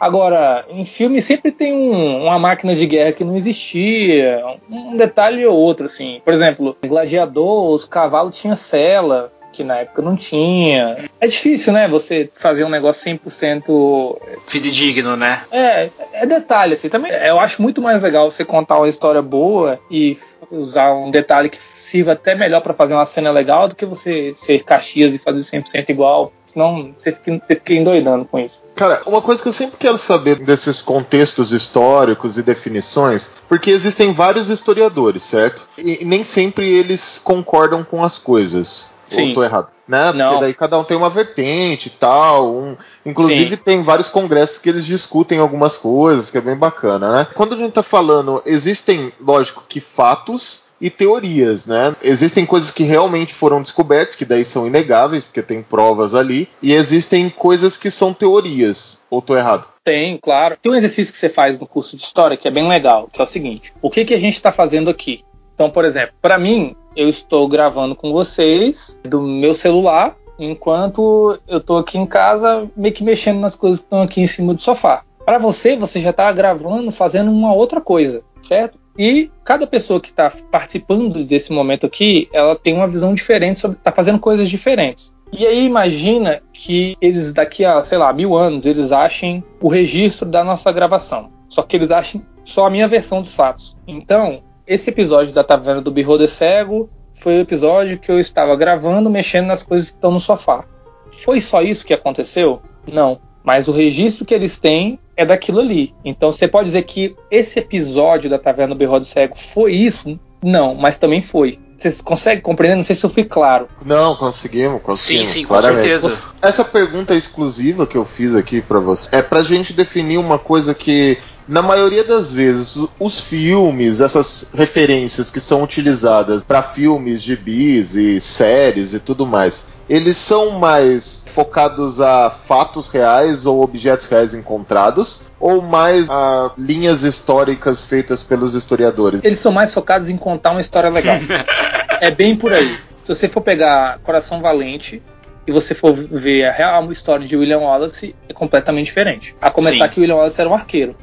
Agora, 0.00 0.66
em 0.68 0.84
filme 0.84 1.22
sempre 1.22 1.52
tem 1.52 1.72
um- 1.72 2.24
uma 2.24 2.40
máquina 2.40 2.74
de 2.74 2.84
guerra 2.86 3.12
que 3.12 3.22
não 3.22 3.36
existia, 3.36 4.42
um 4.68 4.96
detalhe 4.96 5.46
ou 5.46 5.56
outro, 5.56 5.86
assim. 5.86 6.20
Por 6.24 6.34
exemplo, 6.34 6.76
em 6.82 6.88
Gladiador, 6.88 7.72
os 7.72 7.84
cavalos 7.84 8.36
tinham 8.36 8.56
sela, 8.56 9.32
que 9.58 9.64
na 9.64 9.78
época 9.78 10.00
não 10.00 10.14
tinha. 10.14 11.10
É 11.20 11.26
difícil, 11.26 11.72
né? 11.72 11.88
Você 11.88 12.30
fazer 12.32 12.62
um 12.62 12.68
negócio 12.68 13.10
100% 13.10 14.16
Fidedigno, 14.46 15.16
né? 15.16 15.42
É, 15.50 15.90
é 16.12 16.26
detalhe, 16.26 16.74
assim. 16.74 16.88
Também 16.88 17.10
eu 17.10 17.40
acho 17.40 17.60
muito 17.60 17.82
mais 17.82 18.00
legal 18.00 18.30
você 18.30 18.44
contar 18.44 18.78
uma 18.78 18.88
história 18.88 19.20
boa 19.20 19.80
e 19.90 20.16
usar 20.48 20.94
um 20.94 21.10
detalhe 21.10 21.48
que 21.48 21.58
sirva 21.60 22.12
até 22.12 22.36
melhor 22.36 22.60
para 22.60 22.72
fazer 22.72 22.94
uma 22.94 23.04
cena 23.04 23.32
legal 23.32 23.66
do 23.66 23.74
que 23.74 23.84
você 23.84 24.32
ser 24.36 24.62
Caxias 24.62 25.12
e 25.12 25.18
fazer 25.18 25.40
100% 25.40 25.88
igual. 25.88 26.32
Senão 26.46 26.94
você 26.96 27.12
fica, 27.12 27.32
você 27.32 27.54
fica 27.56 27.74
endoidando 27.74 28.24
com 28.24 28.38
isso. 28.38 28.62
Cara, 28.76 29.02
uma 29.06 29.20
coisa 29.20 29.42
que 29.42 29.48
eu 29.48 29.52
sempre 29.52 29.76
quero 29.76 29.98
saber 29.98 30.36
desses 30.36 30.80
contextos 30.80 31.52
históricos 31.52 32.38
e 32.38 32.42
definições, 32.42 33.28
porque 33.48 33.70
existem 33.70 34.12
vários 34.12 34.48
historiadores, 34.50 35.22
certo? 35.22 35.68
E 35.76 36.04
nem 36.04 36.22
sempre 36.22 36.68
eles 36.68 37.20
concordam 37.22 37.84
com 37.84 38.02
as 38.02 38.18
coisas. 38.18 38.86
Sim. 39.08 39.28
Ou 39.28 39.34
tô 39.34 39.44
errado? 39.44 39.72
Né? 39.86 40.04
Porque 40.04 40.18
Não. 40.18 40.40
daí 40.40 40.54
cada 40.54 40.78
um 40.78 40.84
tem 40.84 40.96
uma 40.96 41.08
vertente 41.10 41.86
e 41.86 41.90
tal. 41.90 42.54
Um... 42.54 42.76
Inclusive 43.04 43.56
Sim. 43.56 43.62
tem 43.64 43.82
vários 43.82 44.08
congressos 44.08 44.58
que 44.58 44.68
eles 44.68 44.84
discutem 44.84 45.38
algumas 45.38 45.76
coisas, 45.76 46.30
que 46.30 46.38
é 46.38 46.40
bem 46.40 46.56
bacana, 46.56 47.10
né? 47.10 47.26
Quando 47.34 47.54
a 47.54 47.56
gente 47.56 47.72
tá 47.72 47.82
falando, 47.82 48.42
existem, 48.44 49.12
lógico, 49.20 49.64
que 49.68 49.80
fatos 49.80 50.68
e 50.80 50.90
teorias, 50.90 51.66
né? 51.66 51.94
Existem 52.02 52.46
coisas 52.46 52.70
que 52.70 52.84
realmente 52.84 53.34
foram 53.34 53.62
descobertas, 53.62 54.14
que 54.14 54.24
daí 54.24 54.44
são 54.44 54.66
inegáveis, 54.66 55.24
porque 55.24 55.42
tem 55.42 55.62
provas 55.62 56.14
ali, 56.14 56.48
e 56.62 56.74
existem 56.74 57.28
coisas 57.28 57.76
que 57.76 57.90
são 57.90 58.12
teorias. 58.12 59.00
Ou 59.10 59.20
tô 59.20 59.36
errado? 59.36 59.66
Tem, 59.82 60.18
claro. 60.18 60.56
Tem 60.60 60.70
um 60.70 60.74
exercício 60.74 61.12
que 61.12 61.18
você 61.18 61.28
faz 61.28 61.58
no 61.58 61.66
curso 61.66 61.96
de 61.96 62.02
história 62.02 62.36
que 62.36 62.46
é 62.46 62.50
bem 62.50 62.68
legal, 62.68 63.08
que 63.12 63.20
é 63.20 63.24
o 63.24 63.26
seguinte: 63.26 63.72
o 63.80 63.90
que, 63.90 64.04
que 64.04 64.14
a 64.14 64.20
gente 64.20 64.34
está 64.34 64.52
fazendo 64.52 64.90
aqui? 64.90 65.24
Então, 65.54 65.70
por 65.70 65.84
exemplo, 65.84 66.14
para 66.22 66.38
mim, 66.38 66.76
eu 66.96 67.08
estou 67.08 67.46
gravando 67.48 67.94
com 67.94 68.12
vocês 68.12 68.98
do 69.04 69.20
meu 69.20 69.54
celular, 69.54 70.16
enquanto 70.38 71.38
eu 71.46 71.58
estou 71.58 71.78
aqui 71.78 71.98
em 71.98 72.06
casa, 72.06 72.68
meio 72.76 72.94
que 72.94 73.04
mexendo 73.04 73.40
nas 73.40 73.56
coisas 73.56 73.80
que 73.80 73.86
estão 73.86 74.02
aqui 74.02 74.20
em 74.20 74.26
cima 74.26 74.54
do 74.54 74.62
sofá. 74.62 75.02
Para 75.24 75.38
você, 75.38 75.76
você 75.76 76.00
já 76.00 76.10
está 76.10 76.30
gravando, 76.32 76.90
fazendo 76.90 77.30
uma 77.30 77.52
outra 77.52 77.80
coisa, 77.80 78.22
certo? 78.42 78.78
E 78.98 79.30
cada 79.44 79.66
pessoa 79.66 80.00
que 80.00 80.08
está 80.08 80.32
participando 80.50 81.22
desse 81.24 81.52
momento 81.52 81.86
aqui, 81.86 82.28
ela 82.32 82.56
tem 82.56 82.74
uma 82.74 82.88
visão 82.88 83.14
diferente 83.14 83.64
está 83.64 83.92
fazendo 83.92 84.18
coisas 84.18 84.48
diferentes. 84.48 85.14
E 85.30 85.46
aí 85.46 85.64
imagina 85.64 86.40
que 86.52 86.96
eles 87.00 87.32
daqui 87.32 87.64
a, 87.64 87.82
sei 87.84 87.98
lá, 87.98 88.12
mil 88.12 88.34
anos, 88.34 88.66
eles 88.66 88.90
achem 88.90 89.44
o 89.60 89.68
registro 89.68 90.26
da 90.26 90.42
nossa 90.42 90.72
gravação. 90.72 91.30
Só 91.48 91.62
que 91.62 91.76
eles 91.76 91.90
achem 91.90 92.26
só 92.44 92.66
a 92.66 92.70
minha 92.70 92.88
versão 92.88 93.20
dos 93.20 93.34
fatos. 93.34 93.76
Então, 93.86 94.42
esse 94.68 94.90
episódio 94.90 95.32
da 95.32 95.42
Taverna 95.42 95.80
do 95.80 95.90
Birro 95.90 96.18
de 96.18 96.28
Cego 96.28 96.90
foi 97.14 97.38
o 97.38 97.40
episódio 97.40 97.98
que 97.98 98.12
eu 98.12 98.20
estava 98.20 98.54
gravando, 98.54 99.08
mexendo 99.08 99.46
nas 99.46 99.62
coisas 99.62 99.88
que 99.88 99.96
estão 99.96 100.12
no 100.12 100.20
sofá. 100.20 100.64
Foi 101.10 101.40
só 101.40 101.62
isso 101.62 101.86
que 101.86 101.94
aconteceu? 101.94 102.60
Não. 102.86 103.18
Mas 103.42 103.66
o 103.66 103.72
registro 103.72 104.26
que 104.26 104.34
eles 104.34 104.60
têm 104.60 104.98
é 105.16 105.24
daquilo 105.24 105.60
ali. 105.60 105.94
Então 106.04 106.30
você 106.30 106.46
pode 106.46 106.66
dizer 106.66 106.82
que 106.82 107.16
esse 107.30 107.58
episódio 107.58 108.28
da 108.28 108.38
Taverna 108.38 108.74
do 108.74 108.78
Birro 108.78 109.00
de 109.00 109.06
Cego 109.06 109.36
foi 109.36 109.72
isso? 109.72 110.20
Não, 110.42 110.74
mas 110.74 110.98
também 110.98 111.22
foi. 111.22 111.58
Vocês 111.76 112.00
conseguem 112.00 112.42
compreender? 112.42 112.76
Não 112.76 112.82
sei 112.82 112.94
se 112.94 113.04
eu 113.04 113.10
fui 113.10 113.24
claro. 113.24 113.68
Não, 113.86 114.16
conseguimos, 114.16 114.82
conseguimos. 114.82 115.30
sim, 115.30 115.42
com 115.42 115.48
claramente. 115.48 115.80
certeza. 115.80 116.30
Essa 116.42 116.64
pergunta 116.64 117.14
exclusiva 117.14 117.86
que 117.86 117.96
eu 117.96 118.04
fiz 118.04 118.34
aqui 118.34 118.60
pra 118.60 118.80
você 118.80 119.08
é 119.12 119.22
pra 119.22 119.42
gente 119.42 119.72
definir 119.72 120.18
uma 120.18 120.38
coisa 120.38 120.74
que, 120.74 121.18
na 121.48 121.62
maioria 121.62 122.04
das 122.04 122.30
vezes, 122.30 122.76
os 123.00 123.20
filmes, 123.20 124.00
essas 124.00 124.50
referências 124.54 125.30
que 125.30 125.40
são 125.40 125.62
utilizadas 125.62 126.44
pra 126.44 126.62
filmes, 126.62 127.22
gibis 127.22 127.96
e 127.96 128.20
séries 128.20 128.92
e 128.92 129.00
tudo 129.00 129.26
mais, 129.26 129.66
eles 129.88 130.18
são 130.18 130.58
mais 130.58 131.24
focados 131.34 132.00
a 132.00 132.28
fatos 132.28 132.88
reais 132.88 133.46
ou 133.46 133.62
objetos 133.62 134.06
reais 134.06 134.34
encontrados, 134.34 135.22
ou 135.40 135.62
mais 135.62 136.10
a 136.10 136.50
linhas 136.58 137.02
históricas 137.02 137.82
feitas 137.82 138.22
pelos 138.22 138.54
historiadores? 138.54 139.22
Eles 139.24 139.40
são 139.40 139.50
mais 139.50 139.72
focados 139.72 140.10
em 140.10 140.16
contar 140.18 140.50
uma 140.50 140.60
história 140.60 140.90
legal. 140.90 141.16
é 142.00 142.10
bem 142.10 142.36
por 142.36 142.52
aí. 142.52 142.78
Se 143.02 143.14
você 143.14 143.26
for 143.26 143.40
pegar 143.40 143.98
Coração 144.00 144.42
Valente 144.42 145.02
e 145.48 145.50
você 145.50 145.74
for 145.74 145.94
ver 145.94 146.44
a 146.44 146.52
real 146.52 146.92
história 146.92 147.26
de 147.26 147.34
William 147.34 147.60
Wallace, 147.60 148.14
é 148.28 148.34
completamente 148.34 148.84
diferente. 148.84 149.34
A 149.40 149.50
começar 149.50 149.88
Sim. 149.88 149.94
que 149.94 150.00
William 150.00 150.16
Wallace 150.16 150.38
era 150.38 150.50
um 150.50 150.52
arqueiro. 150.52 150.94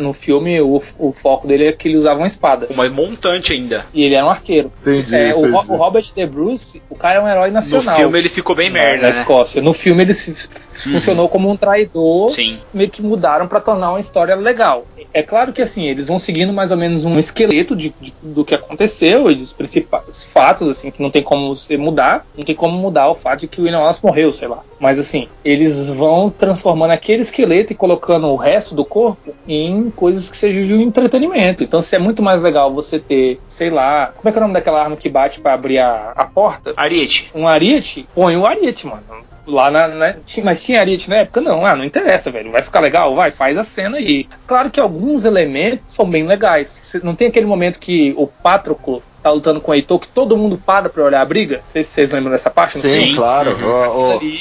No 0.00 0.12
filme, 0.12 0.60
o, 0.60 0.82
o 0.98 1.12
foco 1.12 1.46
dele 1.46 1.66
é 1.66 1.72
que 1.72 1.88
ele 1.88 1.96
usava 1.96 2.18
uma 2.20 2.26
espada. 2.26 2.66
Uma 2.70 2.88
montante 2.90 3.52
ainda. 3.52 3.86
E 3.94 4.02
ele 4.04 4.14
era 4.14 4.26
um 4.26 4.30
arqueiro. 4.30 4.72
Entendi, 4.82 5.14
É, 5.14 5.34
o, 5.34 5.38
entendi. 5.40 5.52
Ro- 5.52 5.64
o 5.68 5.76
Robert 5.76 6.04
De 6.14 6.26
Bruce, 6.26 6.82
o 6.90 6.94
cara 6.94 7.18
é 7.18 7.22
um 7.22 7.28
herói 7.28 7.48
No 7.48 7.54
nacional. 7.54 7.96
filme 7.96 8.18
ele 8.18 8.28
ficou 8.28 8.54
bem 8.54 8.68
na- 8.70 8.74
merda, 8.80 9.08
na 9.08 9.14
né? 9.14 9.20
Escócia. 9.20 9.62
No 9.62 9.72
filme 9.72 10.02
ele 10.02 10.14
se- 10.14 10.34
funcionou 10.34 11.28
como 11.28 11.48
um 11.50 11.56
traidor 11.56 12.30
Sim. 12.30 12.58
meio 12.72 12.90
que 12.90 13.00
mudaram 13.02 13.46
pra 13.46 13.60
tornar 13.60 13.90
uma 13.90 14.00
história 14.00 14.34
legal. 14.34 14.86
É 15.12 15.22
claro 15.22 15.52
que 15.52 15.62
assim, 15.62 15.86
eles 15.86 16.08
vão 16.08 16.18
seguindo 16.18 16.52
mais 16.52 16.70
ou 16.72 16.76
menos 16.76 17.04
um 17.04 17.18
esqueleto 17.18 17.76
de, 17.76 17.94
de- 18.00 18.12
do 18.20 18.44
que 18.44 18.54
aconteceu 18.54 19.30
e 19.30 19.34
dos 19.36 19.52
principais 19.52 20.26
fatos, 20.26 20.68
assim, 20.68 20.90
que 20.90 21.00
não 21.00 21.10
tem 21.10 21.22
como 21.22 21.56
você 21.56 21.76
mudar, 21.76 22.26
não 22.36 22.44
tem 22.44 22.54
como 22.54 22.76
mudar 22.76 23.08
o 23.08 23.14
fato 23.14 23.40
de 23.40 23.46
que 23.48 23.60
o 23.60 23.64
William 23.64 23.78
Wallace 23.78 24.04
morreu, 24.04 24.32
sei 24.32 24.48
lá. 24.48 24.58
Mas 24.80 24.98
assim, 24.98 25.28
eles 25.44 25.86
vão 25.88 26.28
transformando 26.30 26.90
aquele 26.90 27.22
esqueleto 27.22 27.72
e 27.72 27.76
colocando 27.76 28.26
o 28.26 28.36
resto 28.36 28.74
do 28.74 28.84
corpo 28.84 29.32
em 29.46 29.53
coisas 29.94 30.28
que 30.30 30.36
sejam 30.36 30.66
de 30.66 30.74
um 30.74 30.80
entretenimento. 30.80 31.62
Então, 31.62 31.80
se 31.82 31.94
é 31.94 31.98
muito 31.98 32.22
mais 32.22 32.42
legal 32.42 32.72
você 32.72 32.98
ter, 32.98 33.40
sei 33.48 33.70
lá, 33.70 34.12
como 34.16 34.28
é 34.28 34.32
que 34.32 34.38
é 34.38 34.40
o 34.40 34.42
nome 34.42 34.54
daquela 34.54 34.82
arma 34.82 34.96
que 34.96 35.08
bate 35.08 35.40
pra 35.40 35.54
abrir 35.54 35.78
a, 35.78 36.12
a 36.16 36.24
porta? 36.24 36.72
Ariete. 36.76 37.30
um 37.34 37.46
ariete, 37.46 38.08
põe 38.14 38.36
o 38.36 38.46
ariete, 38.46 38.86
mano. 38.86 39.02
Lá 39.46 39.70
na, 39.70 39.88
na- 39.88 40.12
ti- 40.24 40.40
mas 40.40 40.62
tinha 40.62 40.80
ariete 40.80 41.10
na 41.10 41.16
época? 41.16 41.38
Não, 41.40 41.66
ah, 41.66 41.76
não 41.76 41.84
interessa, 41.84 42.30
velho. 42.30 42.50
Vai 42.50 42.62
ficar 42.62 42.80
legal? 42.80 43.14
Vai, 43.14 43.30
faz 43.30 43.58
a 43.58 43.64
cena 43.64 43.98
aí. 43.98 44.26
Claro 44.46 44.70
que 44.70 44.80
alguns 44.80 45.26
elementos 45.26 45.94
são 45.94 46.08
bem 46.08 46.22
legais. 46.24 46.80
Cê- 46.82 47.00
Não 47.02 47.14
tem 47.14 47.28
aquele 47.28 47.44
momento 47.44 47.78
que 47.78 48.14
o 48.16 48.26
Patroclo 48.26 49.02
tá 49.22 49.30
lutando 49.30 49.60
com 49.60 49.70
o 49.70 49.74
Heitor, 49.74 49.98
que 49.98 50.08
todo 50.08 50.36
mundo 50.36 50.56
para 50.64 50.88
pra 50.88 51.04
olhar 51.04 51.20
a 51.20 51.24
briga? 51.26 51.56
Não 51.58 51.64
sei 51.68 51.84
se 51.84 51.90
vocês 51.90 52.10
lembram 52.10 52.30
dessa 52.32 52.50
parte. 52.50 52.78
Sim, 52.78 53.14
claro. 53.16 53.50
Uhum. 53.52 54.16
Ali 54.16 54.40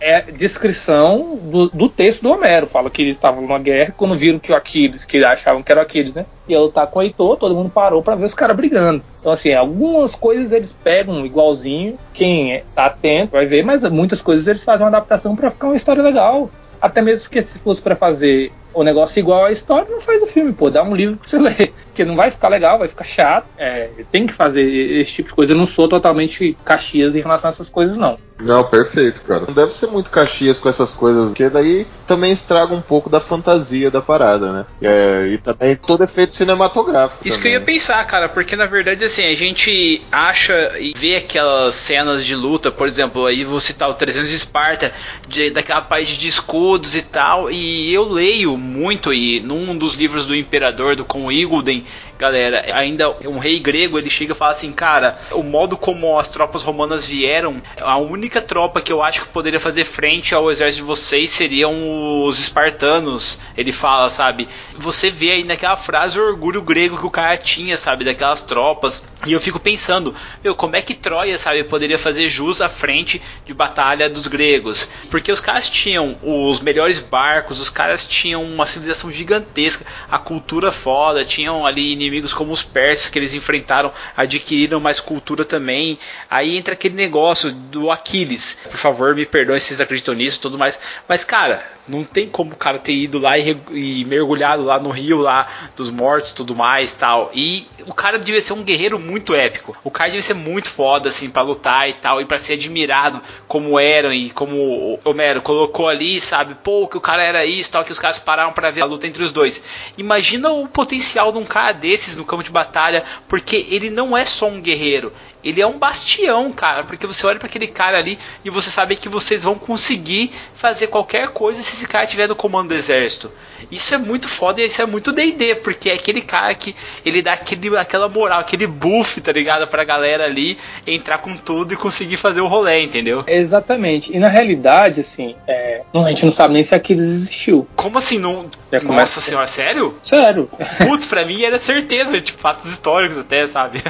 é 0.00 0.22
descrição 0.22 1.38
do, 1.42 1.68
do 1.68 1.88
texto 1.88 2.22
do 2.22 2.30
Homero. 2.30 2.66
Fala 2.66 2.90
que 2.90 3.02
eles 3.02 3.16
estavam 3.16 3.42
numa 3.42 3.58
guerra 3.58 3.94
quando 3.96 4.14
viram 4.14 4.38
que 4.38 4.52
o 4.52 4.56
Aquiles, 4.56 5.04
que 5.04 5.22
achavam 5.24 5.62
que 5.62 5.72
era 5.72 5.80
o 5.80 5.84
Aquiles, 5.84 6.14
né? 6.14 6.26
Ia 6.48 6.60
lutar 6.60 6.86
com 6.86 6.98
o 6.98 7.02
Heitor, 7.02 7.36
todo 7.36 7.54
mundo 7.54 7.70
parou 7.70 8.02
pra 8.02 8.14
ver 8.14 8.24
os 8.24 8.34
caras 8.34 8.56
brigando. 8.56 9.02
Então, 9.20 9.32
assim, 9.32 9.52
algumas 9.52 10.14
coisas 10.14 10.52
eles 10.52 10.72
pegam 10.72 11.24
igualzinho. 11.26 11.98
Quem 12.14 12.62
tá 12.74 12.86
atento 12.86 13.32
vai 13.32 13.46
ver, 13.46 13.64
mas 13.64 13.82
muitas 13.84 14.22
coisas 14.22 14.46
eles 14.46 14.64
fazem 14.64 14.84
uma 14.84 14.96
adaptação 14.96 15.36
pra 15.36 15.50
ficar 15.50 15.68
uma 15.68 15.76
história 15.76 16.02
legal. 16.02 16.50
Até 16.80 17.02
mesmo 17.02 17.24
porque 17.24 17.42
se 17.42 17.58
fosse 17.58 17.82
pra 17.82 17.96
fazer 17.96 18.52
o 18.78 18.84
negócio 18.84 19.18
igual 19.18 19.44
à 19.44 19.50
história, 19.50 19.90
não 19.90 20.00
faz 20.00 20.22
o 20.22 20.26
filme, 20.26 20.52
pô. 20.52 20.70
Dá 20.70 20.82
um 20.84 20.94
livro 20.94 21.16
pra 21.16 21.28
você 21.28 21.38
ler. 21.38 21.74
Porque 21.86 22.04
não 22.04 22.14
vai 22.14 22.30
ficar 22.30 22.48
legal, 22.48 22.78
vai 22.78 22.86
ficar 22.86 23.04
chato. 23.04 23.46
É, 23.58 23.90
tem 24.12 24.26
que 24.26 24.32
fazer 24.32 24.62
esse 24.62 25.12
tipo 25.12 25.28
de 25.30 25.34
coisa. 25.34 25.52
Eu 25.52 25.56
não 25.56 25.66
sou 25.66 25.88
totalmente 25.88 26.56
caxias 26.64 27.16
em 27.16 27.20
relação 27.20 27.48
a 27.48 27.52
essas 27.52 27.68
coisas, 27.68 27.96
não. 27.96 28.18
Não, 28.40 28.62
perfeito, 28.62 29.22
cara. 29.22 29.44
Não 29.46 29.54
deve 29.54 29.76
ser 29.76 29.88
muito 29.88 30.10
caxias 30.10 30.60
com 30.60 30.68
essas 30.68 30.94
coisas, 30.94 31.30
porque 31.30 31.48
daí 31.48 31.86
também 32.06 32.30
estraga 32.30 32.72
um 32.72 32.80
pouco 32.80 33.10
da 33.10 33.18
fantasia 33.18 33.90
da 33.90 34.00
parada, 34.00 34.52
né? 34.52 34.66
É, 34.80 35.28
e 35.32 35.38
também 35.38 35.74
todo 35.74 36.04
efeito 36.04 36.36
cinematográfico. 36.36 37.26
Isso 37.26 37.40
que 37.40 37.48
eu 37.48 37.52
ia 37.52 37.60
também. 37.60 37.74
pensar, 37.74 38.06
cara, 38.06 38.28
porque 38.28 38.54
na 38.54 38.66
verdade, 38.66 39.04
assim, 39.04 39.24
a 39.24 39.34
gente 39.34 40.00
acha 40.12 40.78
e 40.78 40.92
vê 40.96 41.16
aquelas 41.16 41.74
cenas 41.74 42.24
de 42.24 42.36
luta, 42.36 42.70
por 42.70 42.86
exemplo, 42.86 43.26
aí 43.26 43.42
vou 43.42 43.58
citar 43.58 43.90
o 43.90 43.94
300 43.94 44.28
de 44.28 44.36
Esparta, 44.36 44.92
de, 45.26 45.50
daquela 45.50 45.80
parte 45.80 46.16
de 46.16 46.28
escudos 46.28 46.94
e 46.94 47.02
tal, 47.02 47.50
e 47.50 47.92
eu 47.92 48.08
leio 48.08 48.56
muito, 48.68 49.12
e 49.12 49.40
num 49.40 49.76
dos 49.76 49.94
livros 49.94 50.26
do 50.26 50.36
Imperador, 50.36 50.94
do 50.94 51.04
com 51.04 51.32
Igulden, 51.32 51.84
galera, 52.18 52.66
ainda 52.74 53.16
um 53.24 53.38
rei 53.38 53.60
grego, 53.60 53.96
ele 53.96 54.10
chega 54.10 54.32
e 54.32 54.36
fala 54.36 54.50
assim, 54.50 54.72
cara, 54.72 55.18
o 55.30 55.42
modo 55.42 55.76
como 55.76 56.18
as 56.18 56.26
tropas 56.26 56.62
romanas 56.62 57.06
vieram, 57.06 57.62
a 57.80 57.96
única 57.96 58.42
tropa 58.42 58.80
que 58.80 58.92
eu 58.92 59.02
acho 59.02 59.22
que 59.22 59.28
poderia 59.28 59.60
fazer 59.60 59.84
frente 59.84 60.34
ao 60.34 60.50
exército 60.50 60.82
de 60.82 60.88
vocês 60.88 61.30
seriam 61.30 62.24
os 62.24 62.40
espartanos. 62.40 63.38
Ele 63.56 63.72
fala, 63.72 64.10
sabe? 64.10 64.48
Você 64.76 65.10
vê 65.10 65.30
aí 65.30 65.44
naquela 65.44 65.76
frase 65.76 66.18
o 66.18 66.26
orgulho 66.26 66.60
grego 66.60 66.98
que 66.98 67.06
o 67.06 67.10
cara 67.10 67.36
tinha, 67.36 67.78
sabe? 67.78 68.04
Daquelas 68.04 68.42
tropas. 68.42 69.04
E 69.24 69.32
eu 69.32 69.40
fico 69.40 69.60
pensando, 69.60 70.14
meu, 70.42 70.56
como 70.56 70.74
é 70.74 70.82
que 70.82 70.94
Troia, 70.94 71.38
sabe, 71.38 71.62
poderia 71.62 71.98
fazer 71.98 72.28
jus 72.28 72.60
à 72.60 72.68
frente 72.68 73.22
de 73.46 73.54
batalha 73.54 74.10
dos 74.10 74.26
gregos? 74.26 74.88
Porque 75.08 75.30
os 75.30 75.40
caras 75.40 75.70
tinham 75.70 76.18
os 76.22 76.58
melhores 76.60 76.98
barcos, 76.98 77.60
os 77.60 77.70
caras 77.70 78.06
tinham 78.06 78.42
uma 78.42 78.66
civilização 78.66 79.10
gigantesca, 79.12 79.86
a 80.10 80.18
cultura 80.18 80.72
foda, 80.72 81.24
tinham 81.24 81.64
ali 81.64 81.92
inimigos 81.92 82.07
como 82.34 82.52
os 82.52 82.62
persas 82.62 83.10
que 83.10 83.18
eles 83.18 83.34
enfrentaram 83.34 83.92
adquiriram 84.16 84.80
mais 84.80 85.00
cultura 85.00 85.44
também. 85.44 85.98
Aí 86.28 86.56
entra 86.56 86.74
aquele 86.74 86.94
negócio 86.94 87.52
do 87.52 87.90
Aquiles. 87.90 88.58
Por 88.64 88.76
favor, 88.76 89.14
me 89.14 89.26
perdoem 89.26 89.60
se 89.60 89.68
vocês 89.68 89.80
acreditam 89.80 90.14
nisso 90.14 90.38
e 90.38 90.40
tudo 90.40 90.58
mais. 90.58 90.78
Mas, 91.06 91.24
cara, 91.24 91.77
não 91.88 92.04
tem 92.04 92.28
como 92.28 92.52
o 92.52 92.56
cara 92.56 92.78
ter 92.78 92.92
ido 92.92 93.18
lá 93.18 93.38
e, 93.38 93.56
e 93.72 94.04
mergulhado 94.04 94.64
lá 94.64 94.78
no 94.78 94.90
rio 94.90 95.18
lá 95.18 95.48
dos 95.74 95.90
mortos 95.90 96.32
tudo 96.32 96.54
mais 96.54 96.92
tal. 96.92 97.30
E 97.34 97.66
o 97.86 97.94
cara 97.94 98.18
devia 98.18 98.40
ser 98.40 98.52
um 98.52 98.62
guerreiro 98.62 98.98
muito 98.98 99.34
épico. 99.34 99.76
O 99.82 99.90
cara 99.90 100.10
devia 100.10 100.22
ser 100.22 100.34
muito 100.34 100.70
foda, 100.70 101.08
assim, 101.08 101.30
para 101.30 101.42
lutar 101.42 101.88
e 101.88 101.94
tal. 101.94 102.20
E 102.20 102.24
para 102.24 102.38
ser 102.38 102.54
admirado 102.54 103.20
como 103.46 103.78
eram 103.78 104.12
e 104.12 104.30
como 104.30 104.98
Homero 105.04 105.42
colocou 105.42 105.88
ali, 105.88 106.20
sabe? 106.20 106.54
Pô, 106.62 106.86
que 106.86 106.96
o 106.96 107.00
cara 107.00 107.22
era 107.22 107.44
isso 107.44 107.72
tal, 107.72 107.84
que 107.84 107.92
os 107.92 107.98
caras 107.98 108.18
pararam 108.18 108.52
para 108.52 108.70
ver 108.70 108.82
a 108.82 108.86
luta 108.86 109.06
entre 109.06 109.22
os 109.22 109.32
dois. 109.32 109.62
Imagina 109.96 110.50
o 110.50 110.68
potencial 110.68 111.32
de 111.32 111.38
um 111.38 111.44
cara 111.44 111.72
desses 111.72 112.16
no 112.16 112.24
campo 112.24 112.42
de 112.42 112.50
batalha, 112.50 113.04
porque 113.26 113.66
ele 113.70 113.90
não 113.90 114.16
é 114.16 114.24
só 114.24 114.48
um 114.48 114.60
guerreiro, 114.60 115.12
ele 115.42 115.60
é 115.60 115.66
um 115.66 115.78
bastião, 115.78 116.50
cara, 116.52 116.84
porque 116.84 117.06
você 117.06 117.26
olha 117.26 117.38
para 117.38 117.46
aquele 117.46 117.66
cara 117.66 117.98
ali 117.98 118.18
e 118.44 118.50
você 118.50 118.70
sabe 118.70 118.96
que 118.96 119.08
vocês 119.08 119.44
vão 119.44 119.54
conseguir 119.54 120.32
fazer 120.54 120.88
qualquer 120.88 121.28
coisa 121.28 121.62
se 121.62 121.74
esse 121.74 121.86
cara 121.86 122.04
estiver 122.04 122.28
no 122.28 122.34
comando 122.34 122.68
do 122.68 122.74
exército. 122.74 123.30
Isso 123.70 123.94
é 123.94 123.98
muito 123.98 124.28
foda 124.28 124.60
e 124.60 124.66
isso 124.66 124.82
é 124.82 124.86
muito 124.86 125.12
D&D, 125.12 125.56
porque 125.56 125.90
é 125.90 125.94
aquele 125.94 126.20
cara 126.20 126.54
que 126.54 126.74
ele 127.04 127.22
dá 127.22 127.32
aquele, 127.32 127.76
aquela 127.76 128.08
moral, 128.08 128.40
aquele 128.40 128.66
buff, 128.66 129.20
tá 129.20 129.32
ligado, 129.32 129.66
pra 129.66 129.84
galera 129.84 130.24
ali 130.24 130.58
entrar 130.86 131.18
com 131.18 131.36
tudo 131.36 131.74
e 131.74 131.76
conseguir 131.76 132.16
fazer 132.16 132.40
o 132.40 132.46
rolê, 132.46 132.82
entendeu? 132.82 133.24
Exatamente. 133.26 134.14
E 134.14 134.18
na 134.18 134.28
realidade, 134.28 135.00
assim, 135.00 135.36
é, 135.46 135.82
a 135.94 136.08
gente 136.08 136.24
não 136.24 136.32
sabe 136.32 136.54
nem 136.54 136.64
se 136.64 136.74
Aquiles 136.74 137.06
existiu. 137.06 137.66
Como 137.76 137.98
assim? 137.98 138.18
Não... 138.18 138.48
Nossa 138.82 139.20
senhora, 139.20 139.46
sério? 139.46 139.96
Sério. 140.02 140.48
Putz, 140.86 141.06
pra 141.06 141.24
mim 141.24 141.42
era 141.42 141.58
certeza, 141.58 142.20
tipo, 142.20 142.38
fatos 142.38 142.66
históricos 142.66 143.18
até, 143.18 143.46
sabe? 143.46 143.82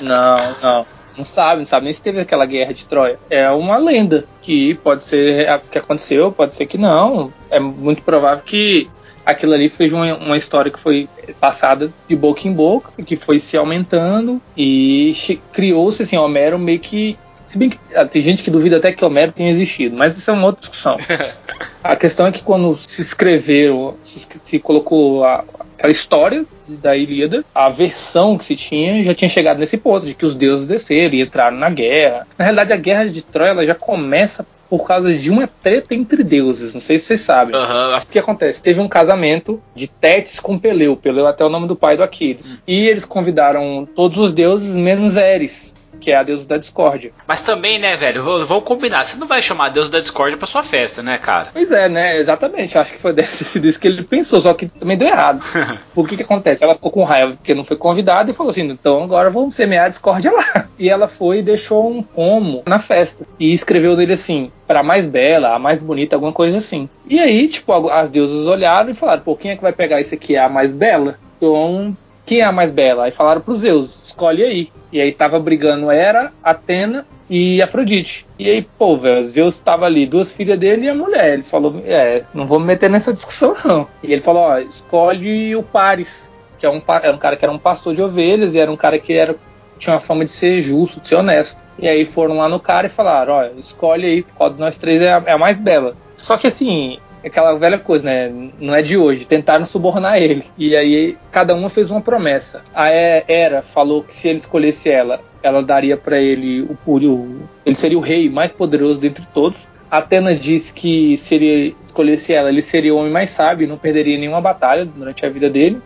Não, 0.00 0.56
não. 0.62 0.85
Não 1.16 1.24
sabe, 1.24 1.60
não 1.60 1.66
sabe 1.66 1.84
nem 1.84 1.92
se 1.92 2.02
teve 2.02 2.20
aquela 2.20 2.46
guerra 2.46 2.72
de 2.72 2.86
Troia. 2.86 3.18
É 3.30 3.48
uma 3.50 3.76
lenda 3.78 4.24
que 4.42 4.74
pode 4.76 5.02
ser 5.02 5.46
que 5.70 5.78
aconteceu, 5.78 6.30
pode 6.30 6.54
ser 6.54 6.66
que 6.66 6.76
não. 6.78 7.32
É 7.50 7.58
muito 7.58 8.02
provável 8.02 8.44
que 8.44 8.88
aquilo 9.24 9.54
ali 9.54 9.68
foi 9.68 9.90
uma, 9.90 10.14
uma 10.16 10.36
história 10.36 10.70
que 10.70 10.78
foi 10.78 11.08
passada 11.40 11.92
de 12.06 12.14
boca 12.14 12.46
em 12.46 12.52
boca, 12.52 12.90
que 13.04 13.16
foi 13.16 13.38
se 13.38 13.56
aumentando 13.56 14.40
e 14.56 15.12
criou-se 15.52 16.02
assim, 16.02 16.16
Homero 16.16 16.58
meio 16.58 16.78
que 16.78 17.18
se 17.46 17.56
bem 17.58 17.70
que 17.70 17.78
ah, 17.94 18.04
tem 18.04 18.20
gente 18.20 18.42
que 18.42 18.50
duvida 18.50 18.76
até 18.76 18.92
que 18.92 19.04
Homero 19.04 19.30
tenha 19.30 19.50
existido, 19.50 19.96
mas 19.96 20.18
isso 20.18 20.30
é 20.30 20.34
uma 20.34 20.46
outra 20.46 20.60
discussão. 20.60 20.96
a 21.82 21.94
questão 21.94 22.26
é 22.26 22.32
que 22.32 22.42
quando 22.42 22.74
se 22.74 23.00
escreveu, 23.00 23.96
se, 24.02 24.26
se 24.44 24.58
colocou 24.58 25.24
a, 25.24 25.44
aquela 25.76 25.92
história 25.92 26.44
da 26.66 26.96
Ilíada, 26.96 27.44
a 27.54 27.68
versão 27.68 28.36
que 28.36 28.44
se 28.44 28.56
tinha 28.56 29.04
já 29.04 29.14
tinha 29.14 29.28
chegado 29.28 29.58
nesse 29.58 29.76
ponto 29.76 30.06
de 30.06 30.14
que 30.14 30.24
os 30.24 30.34
deuses 30.34 30.66
desceram 30.66 31.14
e 31.14 31.20
entraram 31.20 31.56
na 31.56 31.70
guerra. 31.70 32.26
Na 32.36 32.44
realidade, 32.44 32.72
a 32.72 32.76
guerra 32.76 33.06
de 33.06 33.22
Troia 33.22 33.66
já 33.66 33.74
começa 33.74 34.44
por 34.68 34.84
causa 34.84 35.14
de 35.14 35.30
uma 35.30 35.46
treta 35.46 35.94
entre 35.94 36.24
deuses. 36.24 36.74
Não 36.74 36.80
sei 36.80 36.98
se 36.98 37.06
vocês 37.06 37.20
sabem. 37.20 37.54
Uhum. 37.54 37.96
O 37.96 38.06
que 38.06 38.18
acontece? 38.18 38.62
Teve 38.62 38.80
um 38.80 38.88
casamento 38.88 39.62
de 39.74 39.86
Tétis 39.86 40.40
com 40.40 40.58
Peleu. 40.58 40.96
Peleu 40.96 41.26
é 41.26 41.30
até 41.30 41.44
o 41.44 41.48
nome 41.48 41.68
do 41.68 41.76
pai 41.76 41.96
do 41.96 42.02
Aquiles. 42.02 42.54
Uhum. 42.54 42.58
E 42.66 42.88
eles 42.88 43.04
convidaram 43.04 43.86
todos 43.94 44.18
os 44.18 44.34
deuses 44.34 44.74
menos 44.74 45.16
Eris 45.16 45.75
que 46.00 46.10
é 46.10 46.16
a 46.16 46.22
deusa 46.22 46.46
da 46.46 46.56
discórdia. 46.56 47.12
Mas 47.26 47.42
também, 47.42 47.78
né, 47.78 47.96
velho, 47.96 48.22
vamos 48.22 48.64
combinar, 48.64 49.04
você 49.04 49.16
não 49.16 49.26
vai 49.26 49.42
chamar 49.42 49.66
a 49.66 49.70
deusa 49.70 49.90
da 49.90 50.00
discórdia 50.00 50.36
pra 50.36 50.46
sua 50.46 50.62
festa, 50.62 51.02
né, 51.02 51.18
cara? 51.18 51.50
Pois 51.52 51.70
é, 51.70 51.88
né, 51.88 52.18
exatamente, 52.18 52.78
acho 52.78 52.92
que 52.92 52.98
foi 52.98 53.12
desse 53.14 53.58
disso 53.60 53.80
que 53.80 53.88
ele 53.88 54.02
pensou, 54.02 54.40
só 54.40 54.54
que 54.54 54.66
também 54.66 54.96
deu 54.96 55.08
errado. 55.08 55.44
o 55.94 56.04
que 56.04 56.16
que 56.16 56.22
acontece? 56.22 56.62
Ela 56.62 56.74
ficou 56.74 56.90
com 56.90 57.04
raiva 57.04 57.32
porque 57.32 57.54
não 57.54 57.64
foi 57.64 57.76
convidada 57.76 58.30
e 58.30 58.34
falou 58.34 58.50
assim, 58.50 58.62
então 58.62 59.02
agora 59.02 59.30
vamos 59.30 59.54
semear 59.54 59.86
a 59.86 59.90
discórdia 59.90 60.32
lá. 60.32 60.66
E 60.78 60.90
ela 60.90 61.08
foi 61.08 61.38
e 61.38 61.42
deixou 61.42 61.90
um 61.90 62.02
pomo 62.02 62.62
na 62.66 62.78
festa 62.78 63.26
e 63.40 63.54
escreveu 63.54 63.96
dele 63.96 64.12
assim, 64.12 64.52
para 64.66 64.82
mais 64.82 65.06
bela, 65.06 65.54
a 65.54 65.58
mais 65.58 65.82
bonita, 65.82 66.16
alguma 66.16 66.34
coisa 66.34 66.58
assim. 66.58 66.86
E 67.08 67.18
aí, 67.18 67.48
tipo, 67.48 67.72
as 67.88 68.10
deusas 68.10 68.46
olharam 68.46 68.90
e 68.90 68.94
falaram, 68.94 69.22
pô, 69.22 69.34
quem 69.34 69.52
é 69.52 69.56
que 69.56 69.62
vai 69.62 69.72
pegar 69.72 70.02
isso 70.02 70.14
aqui, 70.14 70.36
a 70.36 70.50
mais 70.50 70.72
bela? 70.72 71.18
Então, 71.36 71.96
quem 72.26 72.40
é 72.40 72.44
a 72.44 72.52
mais 72.52 72.72
bela? 72.72 73.04
Aí 73.04 73.12
falaram 73.12 73.40
pros 73.40 73.60
Zeus, 73.60 74.02
escolhe 74.02 74.42
aí. 74.42 74.72
E 74.92 75.00
aí 75.00 75.12
tava 75.12 75.38
brigando 75.38 75.90
Hera, 75.90 76.32
Atena 76.42 77.06
e 77.30 77.62
Afrodite. 77.62 78.26
E 78.38 78.50
aí, 78.50 78.68
pô, 78.76 78.96
velho, 78.96 79.22
Zeus 79.22 79.58
tava 79.58 79.86
ali, 79.86 80.06
duas 80.06 80.32
filhas 80.32 80.58
dele 80.58 80.86
e 80.86 80.88
a 80.88 80.94
mulher. 80.94 81.34
Ele 81.34 81.42
falou, 81.44 81.80
é, 81.86 82.24
não 82.34 82.44
vou 82.44 82.58
me 82.58 82.66
meter 82.66 82.90
nessa 82.90 83.12
discussão 83.12 83.54
não. 83.64 83.86
E 84.02 84.12
ele 84.12 84.20
falou, 84.20 84.42
ó, 84.42 84.58
escolhe 84.58 85.54
o 85.54 85.62
Paris, 85.62 86.28
que 86.58 86.66
é 86.66 86.70
um, 86.70 86.82
era 87.02 87.12
um 87.12 87.18
cara 87.18 87.36
que 87.36 87.44
era 87.44 87.52
um 87.52 87.58
pastor 87.58 87.94
de 87.94 88.02
ovelhas 88.02 88.54
e 88.54 88.58
era 88.58 88.70
um 88.70 88.76
cara 88.76 88.98
que 88.98 89.12
era, 89.12 89.36
tinha 89.78 89.94
uma 89.94 90.00
fama 90.00 90.24
de 90.24 90.32
ser 90.32 90.60
justo, 90.60 91.00
de 91.00 91.08
ser 91.08 91.14
honesto. 91.14 91.62
E 91.78 91.86
aí 91.86 92.04
foram 92.04 92.38
lá 92.38 92.48
no 92.48 92.58
cara 92.58 92.88
e 92.88 92.90
falaram, 92.90 93.34
ó, 93.34 93.44
escolhe 93.56 94.06
aí 94.06 94.22
qual 94.22 94.50
de 94.50 94.58
nós 94.58 94.76
três 94.76 95.00
é 95.00 95.12
a, 95.12 95.22
é 95.26 95.32
a 95.32 95.38
mais 95.38 95.60
bela. 95.60 95.96
Só 96.16 96.36
que 96.36 96.46
assim, 96.46 96.98
aquela 97.26 97.54
velha 97.54 97.78
coisa, 97.78 98.04
né? 98.04 98.32
Não 98.58 98.74
é 98.74 98.82
de 98.82 98.96
hoje. 98.96 99.24
Tentaram 99.24 99.64
subornar 99.64 100.20
ele. 100.20 100.44
E 100.56 100.76
aí 100.76 101.16
cada 101.30 101.54
uma 101.54 101.68
fez 101.68 101.90
uma 101.90 102.00
promessa. 102.00 102.62
A 102.74 102.88
Era 102.88 103.62
falou 103.62 104.02
que 104.02 104.14
se 104.14 104.28
ele 104.28 104.38
escolhesse 104.38 104.88
ela, 104.88 105.20
ela 105.42 105.62
daria 105.62 105.96
para 105.96 106.18
ele 106.18 106.62
o, 106.62 106.78
o, 106.86 107.48
ele 107.64 107.76
seria 107.76 107.98
o 107.98 108.00
rei 108.00 108.28
mais 108.30 108.52
poderoso 108.52 109.00
dentre 109.00 109.26
todos. 109.26 109.68
Atena 109.90 110.34
disse 110.34 110.72
que 110.72 111.16
se 111.16 111.34
ele 111.36 111.76
escolhesse 111.82 112.32
ela, 112.32 112.48
ele 112.48 112.62
seria 112.62 112.92
o 112.92 112.98
homem 112.98 113.12
mais 113.12 113.30
sábio 113.30 113.68
não 113.68 113.78
perderia 113.78 114.18
nenhuma 114.18 114.40
batalha 114.40 114.84
durante 114.84 115.24
a 115.24 115.28
vida 115.28 115.48
dele. 115.48 115.80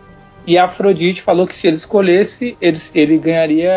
E 0.45 0.57
a 0.57 0.63
Afrodite 0.63 1.21
falou 1.21 1.45
que 1.45 1.55
se 1.55 1.67
ele 1.67 1.75
escolhesse, 1.75 2.57
ele, 2.59 2.79
ele 2.95 3.17
ganharia 3.19 3.71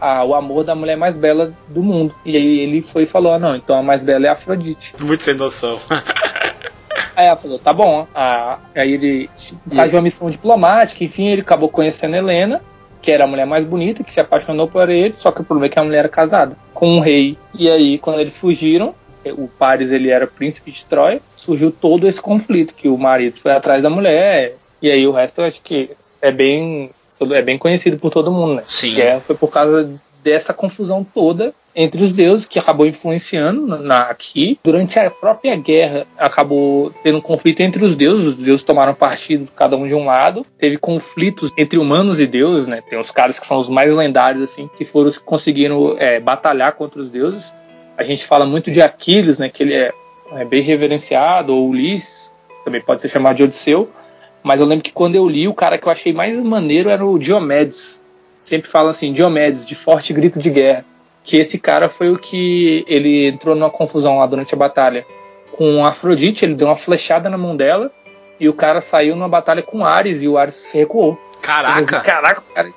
a, 0.00 0.18
a, 0.18 0.24
o 0.24 0.34
amor 0.34 0.64
da 0.64 0.74
mulher 0.74 0.96
mais 0.96 1.16
bela 1.16 1.54
do 1.68 1.80
mundo. 1.80 2.12
E 2.24 2.36
aí 2.36 2.58
ele 2.58 2.82
foi 2.82 3.04
e 3.04 3.06
falou: 3.06 3.32
ah, 3.32 3.38
não, 3.38 3.54
então 3.54 3.76
a 3.76 3.82
mais 3.82 4.02
bela 4.02 4.26
é 4.26 4.28
a 4.28 4.32
Afrodite. 4.32 4.94
Muito 5.00 5.22
sem 5.22 5.34
noção. 5.34 5.78
Aí 7.18 7.26
ela 7.26 7.36
falou, 7.36 7.58
tá 7.58 7.72
bom. 7.72 8.06
Ah, 8.14 8.60
aí 8.76 8.92
ele 8.92 9.28
faz 9.74 9.92
uma 9.92 10.00
missão 10.00 10.30
diplomática, 10.30 11.02
enfim, 11.02 11.26
ele 11.26 11.40
acabou 11.40 11.68
conhecendo 11.68 12.14
Helena, 12.14 12.62
que 13.02 13.10
era 13.10 13.24
a 13.24 13.26
mulher 13.26 13.44
mais 13.44 13.64
bonita, 13.64 14.04
que 14.04 14.12
se 14.12 14.20
apaixonou 14.20 14.68
por 14.68 14.88
ele, 14.88 15.12
só 15.12 15.32
que 15.32 15.40
o 15.40 15.44
problema 15.44 15.66
é 15.66 15.68
que 15.68 15.80
a 15.80 15.82
mulher 15.82 15.98
era 15.98 16.08
casada 16.08 16.56
com 16.72 16.86
um 16.86 17.00
rei. 17.00 17.36
E 17.52 17.68
aí, 17.68 17.98
quando 17.98 18.20
eles 18.20 18.38
fugiram, 18.38 18.94
o 19.32 19.48
Paris 19.48 19.90
ele 19.90 20.10
era 20.10 20.28
príncipe 20.28 20.70
de 20.70 20.84
Troia, 20.84 21.20
surgiu 21.34 21.72
todo 21.72 22.06
esse 22.06 22.20
conflito, 22.20 22.72
que 22.72 22.88
o 22.88 22.96
marido 22.96 23.36
foi 23.36 23.50
atrás 23.50 23.82
da 23.82 23.90
mulher, 23.90 24.54
e 24.80 24.88
aí 24.88 25.04
o 25.04 25.10
resto 25.10 25.40
eu 25.40 25.46
acho 25.46 25.60
que 25.60 25.90
é 26.22 26.30
bem 26.30 26.92
é 27.32 27.42
bem 27.42 27.58
conhecido 27.58 27.98
por 27.98 28.12
todo 28.12 28.30
mundo, 28.30 28.54
né? 28.54 28.62
Sim. 28.68 28.94
Que 28.94 29.02
é, 29.02 29.18
foi 29.18 29.34
por 29.34 29.50
causa 29.50 29.90
dessa 30.28 30.52
confusão 30.52 31.02
toda 31.02 31.54
entre 31.74 32.02
os 32.02 32.12
deuses 32.12 32.46
que 32.46 32.58
acabou 32.58 32.86
influenciando 32.86 33.66
na, 33.78 34.02
aqui. 34.02 34.58
Durante 34.62 34.98
a 34.98 35.10
própria 35.10 35.56
guerra 35.56 36.06
acabou 36.18 36.92
tendo 37.02 37.22
conflito 37.22 37.60
entre 37.60 37.84
os 37.84 37.94
deuses, 37.94 38.26
os 38.26 38.36
deuses 38.36 38.64
tomaram 38.64 38.94
partido 38.94 39.50
cada 39.54 39.76
um 39.76 39.86
de 39.86 39.94
um 39.94 40.04
lado. 40.04 40.44
Teve 40.58 40.76
conflitos 40.76 41.52
entre 41.56 41.78
humanos 41.78 42.20
e 42.20 42.26
deuses, 42.26 42.66
né? 42.66 42.82
Tem 42.88 42.98
os 42.98 43.10
caras 43.10 43.38
que 43.38 43.46
são 43.46 43.58
os 43.58 43.68
mais 43.68 43.94
lendários 43.94 44.42
assim, 44.42 44.68
que 44.76 44.84
foram 44.84 45.08
os 45.08 45.16
que 45.16 45.24
conseguiram 45.24 45.96
é, 45.98 46.20
batalhar 46.20 46.72
contra 46.72 47.00
os 47.00 47.10
deuses. 47.10 47.52
A 47.96 48.04
gente 48.04 48.26
fala 48.26 48.44
muito 48.44 48.70
de 48.70 48.82
Aquiles, 48.82 49.38
né? 49.38 49.48
Que 49.48 49.62
ele 49.62 49.74
é, 49.74 49.92
é 50.32 50.44
bem 50.44 50.60
reverenciado, 50.62 51.54
ou 51.54 51.68
Ulisses, 51.68 52.32
também 52.64 52.80
pode 52.80 53.00
ser 53.00 53.08
chamado 53.08 53.36
de 53.36 53.44
Odisseu. 53.44 53.88
Mas 54.42 54.60
eu 54.60 54.66
lembro 54.66 54.84
que 54.84 54.92
quando 54.92 55.14
eu 55.14 55.28
li, 55.28 55.48
o 55.48 55.54
cara 55.54 55.78
que 55.78 55.86
eu 55.86 55.92
achei 55.92 56.12
mais 56.12 56.38
maneiro 56.42 56.90
era 56.90 57.04
o 57.04 57.18
Diomedes. 57.18 58.02
Sempre 58.48 58.70
falam 58.70 58.90
assim, 58.90 59.12
Diomedes, 59.12 59.64
de 59.64 59.74
forte 59.74 60.12
grito 60.12 60.40
de 60.40 60.50
guerra 60.50 60.84
que 61.28 61.36
esse 61.36 61.58
cara 61.58 61.90
foi 61.90 62.10
o 62.10 62.18
que 62.18 62.86
ele 62.88 63.26
entrou 63.26 63.54
numa 63.54 63.68
confusão 63.68 64.18
lá 64.18 64.24
durante 64.24 64.54
a 64.54 64.56
batalha 64.56 65.04
com 65.52 65.84
Afrodite, 65.84 66.42
ele 66.42 66.54
deu 66.54 66.68
uma 66.68 66.76
flechada 66.76 67.28
na 67.28 67.36
mão 67.36 67.54
dela 67.54 67.92
e 68.40 68.48
o 68.48 68.54
cara 68.54 68.80
saiu 68.80 69.14
numa 69.14 69.28
batalha 69.28 69.62
com 69.62 69.84
Ares 69.84 70.22
e 70.22 70.28
o 70.28 70.38
Ares 70.38 70.54
se 70.54 70.78
recuou. 70.78 71.20
Caraca! 71.42 72.00
Caraca, 72.00 72.42
cara, 72.54 72.72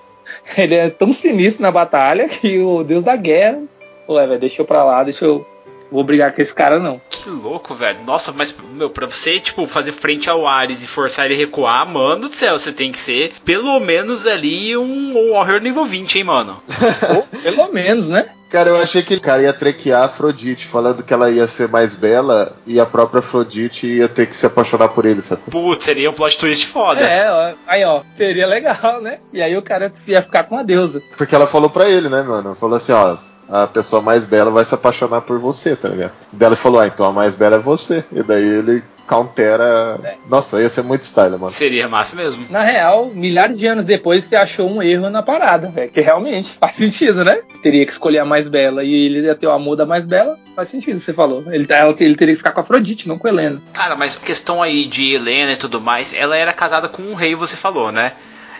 ele 0.57 0.75
é 0.75 0.89
tão 0.89 1.13
sinistro 1.13 1.61
na 1.61 1.71
batalha 1.71 2.27
que 2.27 2.59
o 2.59 2.83
deus 2.83 3.05
da 3.05 3.15
guerra, 3.15 3.63
ué, 4.09 4.27
velho, 4.27 4.51
eu 4.59 4.65
pra 4.65 4.83
lá, 4.83 5.01
deixa 5.01 5.23
eu 5.23 5.47
vou 5.91 6.03
brigar 6.03 6.33
com 6.33 6.41
esse 6.41 6.53
cara, 6.53 6.79
não. 6.79 7.01
Que 7.09 7.29
louco, 7.29 7.75
velho. 7.75 8.03
Nossa, 8.05 8.31
mas, 8.31 8.55
meu, 8.73 8.89
pra 8.89 9.07
você, 9.07 9.39
tipo, 9.39 9.67
fazer 9.67 9.91
frente 9.91 10.29
ao 10.29 10.47
Ares 10.47 10.81
e 10.83 10.87
forçar 10.87 11.25
ele 11.25 11.35
a 11.35 11.37
recuar, 11.37 11.87
mano 11.87 12.21
do 12.21 12.33
céu, 12.33 12.57
você 12.57 12.71
tem 12.71 12.91
que 12.91 12.99
ser 12.99 13.33
pelo 13.43 13.79
menos 13.79 14.25
ali 14.25 14.75
um 14.77 15.31
Warrior 15.31 15.61
nível 15.61 15.85
20, 15.85 16.17
hein, 16.17 16.23
mano? 16.23 16.63
pelo 17.43 17.71
menos, 17.71 18.09
né? 18.09 18.29
Cara, 18.51 18.69
eu 18.69 18.77
achei 18.77 19.01
que 19.01 19.15
o 19.15 19.21
cara 19.21 19.41
ia 19.41 19.53
trequear 19.53 20.01
a 20.01 20.05
Afrodite, 20.05 20.67
falando 20.67 21.03
que 21.03 21.13
ela 21.13 21.31
ia 21.31 21.47
ser 21.47 21.69
mais 21.69 21.95
bela 21.95 22.53
e 22.67 22.81
a 22.81 22.85
própria 22.85 23.19
Afrodite 23.19 23.87
ia 23.87 24.09
ter 24.09 24.27
que 24.27 24.35
se 24.35 24.45
apaixonar 24.45 24.89
por 24.89 25.05
ele, 25.05 25.21
sabe? 25.21 25.41
Putz, 25.49 25.85
seria 25.85 26.09
um 26.09 26.13
plot 26.13 26.37
twist 26.37 26.67
foda. 26.67 26.99
É, 26.99 27.31
ó, 27.31 27.53
aí 27.65 27.85
ó, 27.85 28.01
seria 28.15 28.45
legal, 28.45 29.01
né? 29.01 29.19
E 29.31 29.41
aí 29.41 29.55
o 29.55 29.61
cara 29.61 29.91
ia 30.05 30.21
ficar 30.21 30.43
com 30.43 30.57
a 30.57 30.63
deusa. 30.63 31.01
Porque 31.17 31.33
ela 31.33 31.47
falou 31.47 31.69
pra 31.69 31.89
ele, 31.89 32.09
né, 32.09 32.21
mano? 32.21 32.53
Falou 32.53 32.75
assim, 32.75 32.91
ó, 32.91 33.15
a 33.49 33.67
pessoa 33.67 34.01
mais 34.01 34.25
bela 34.25 34.51
vai 34.51 34.65
se 34.65 34.75
apaixonar 34.75 35.21
por 35.21 35.39
você, 35.39 35.73
tá 35.75 35.87
ligado? 35.87 36.11
Daí 36.33 36.49
ele 36.49 36.55
falou, 36.57 36.81
ah, 36.81 36.87
então 36.87 37.05
a 37.05 37.11
mais 37.13 37.33
bela 37.33 37.55
é 37.55 37.59
você. 37.59 38.03
E 38.11 38.21
daí 38.21 38.45
ele 38.45 38.83
countera. 39.15 39.99
É. 40.03 40.15
Nossa, 40.29 40.61
ia 40.61 40.69
ser 40.69 40.83
muito 40.83 41.03
style, 41.03 41.31
mano. 41.37 41.51
Seria 41.51 41.87
massa 41.87 42.15
mesmo. 42.15 42.45
Na 42.49 42.61
real, 42.61 43.07
milhares 43.13 43.59
de 43.59 43.67
anos 43.67 43.83
depois 43.83 44.23
você 44.23 44.35
achou 44.35 44.69
um 44.69 44.81
erro 44.81 45.09
na 45.09 45.21
parada, 45.21 45.69
velho. 45.69 45.91
Que 45.91 46.01
realmente 46.01 46.49
faz 46.49 46.73
sentido, 46.75 47.23
né? 47.23 47.41
Teria 47.61 47.85
que 47.85 47.91
escolher 47.91 48.19
a 48.19 48.25
mais 48.25 48.47
bela 48.47 48.83
e 48.83 48.93
ele 49.05 49.19
ia 49.21 49.35
ter 49.35 49.47
o 49.47 49.51
amor 49.51 49.75
da 49.75 49.85
mais 49.85 50.05
bela. 50.05 50.37
Faz 50.55 50.69
sentido, 50.69 50.99
você 50.99 51.13
falou. 51.13 51.43
Ele, 51.51 51.65
ela- 51.69 51.95
ele 51.99 52.15
teria 52.15 52.33
que 52.33 52.37
ficar 52.37 52.51
com 52.51 52.59
a 52.59 52.63
Afrodite, 52.63 53.07
não 53.07 53.17
com 53.17 53.27
a 53.27 53.29
Helena. 53.29 53.61
Cara, 53.73 53.95
mas 53.95 54.15
questão 54.17 54.61
aí 54.61 54.85
de 54.85 55.13
Helena 55.13 55.53
e 55.53 55.57
tudo 55.57 55.79
mais, 55.81 56.13
ela 56.13 56.35
era 56.35 56.53
casada 56.53 56.87
com 56.87 57.01
um 57.01 57.13
rei, 57.13 57.35
você 57.35 57.55
falou, 57.55 57.91
né? 57.91 58.13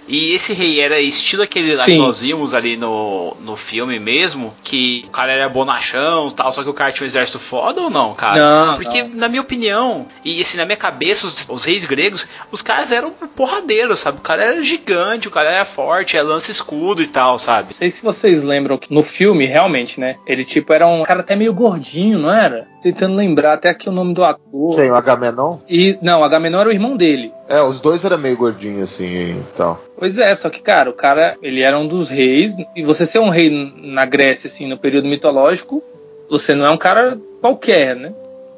E 0.08 0.34
esse 0.34 0.54
rei 0.54 0.80
era 0.80 1.00
estilo 1.00 1.44
aquele 1.44 1.74
lá 1.76 1.86
que 1.86 1.92
Sim. 1.92 1.98
nós 1.98 2.22
vimos 2.22 2.54
ali 2.54 2.76
no, 2.76 3.36
no 3.42 3.56
filme 3.56 4.00
mesmo, 4.00 4.54
que 4.64 5.04
o 5.08 5.12
cara 5.12 5.32
era 5.32 5.48
bonachão 5.48 6.28
e 6.28 6.34
tal, 6.34 6.52
só 6.52 6.64
que 6.64 6.70
o 6.70 6.74
cara 6.74 6.92
tinha 6.92 7.06
um 7.06 7.08
exército 7.08 7.40
foda 7.40 7.82
ou 7.82 7.90
não, 7.90 8.14
cara? 8.14 8.66
Não, 8.66 8.76
Porque, 8.76 9.04
na 9.04 9.30
minha 9.30 9.42
opinião, 9.42 10.06
e 10.24 10.42
assim, 10.42 10.58
na 10.58 10.66
minha 10.66 10.78
cabeça, 10.78 11.26
os, 11.26 11.48
os 11.50 11.64
reis 11.64 11.86
gregos, 11.86 12.28
os 12.52 12.62
caras 12.62 12.92
eram 12.92 13.12
porradeiros, 13.12 14.00
sabe? 14.00 14.18
O 14.18 14.22
cara 14.22 14.44
era 14.44 14.64
gigante, 14.64 15.28
o 15.28 15.32
cara 15.32 15.52
era 15.52 15.66
forte, 15.66 16.18
é 16.18 16.22
lança 16.22 16.52
escudo 16.52 17.02
e 17.02 17.08
tal, 17.08 17.38
sabe? 17.38 17.70
Não 17.70 17.76
sei 17.76 17.90
se 17.90 18.02
vocês 18.04 18.44
lembram 18.44 18.78
que 18.78 18.94
no 18.94 19.04
filme, 19.04 19.46
realmente, 19.46 20.00
né? 20.00 20.18
Ele, 20.26 20.44
tipo, 20.44 20.74
era 20.74 20.88
um 20.88 21.04
cara 21.04 21.22
até 21.22 21.36
meio 21.36 21.54
gordinho, 21.54 22.20
não 22.20 22.32
era? 22.32 22.68
Tentando 22.82 23.16
lembrar 23.16 23.54
até 23.54 23.70
aqui 23.70 23.88
o 23.88 23.92
nome 23.92 24.14
do 24.14 24.24
ator. 24.24 24.76
Quem? 24.76 24.92
O 24.92 24.96
Agamenon? 24.96 25.60
E, 25.70 25.98
não, 26.02 26.24
Agamenon 26.24 26.60
era 26.60 26.70
o 26.70 26.74
irmão 26.74 26.98
dele. 26.98 27.32
É, 27.52 27.62
os 27.62 27.82
dois 27.82 28.06
eram 28.06 28.18
meio 28.18 28.38
gordinhos 28.38 28.84
assim 28.84 29.32
e 29.32 29.44
tal. 29.58 29.84
Pois 29.98 30.18
é, 30.18 30.34
só 30.34 30.50
que, 30.50 30.62
cara, 30.62 30.90
o 30.90 30.94
cara, 30.94 31.38
ele 31.44 31.62
era 31.62 31.78
um 31.78 31.86
dos 31.86 32.08
reis, 32.08 32.56
e 32.76 32.84
você 32.84 33.06
ser 33.06 33.20
um 33.20 33.30
rei 33.30 33.50
na 33.76 34.06
Grécia, 34.06 34.48
assim, 34.48 34.66
no 34.66 34.78
período 34.78 35.10
mitológico, 35.10 35.84
você 36.30 36.56
não 36.56 36.66
é 36.66 36.70
um 36.70 36.78
cara 36.78 37.20
qualquer, 37.42 37.94
né? 37.96 38.14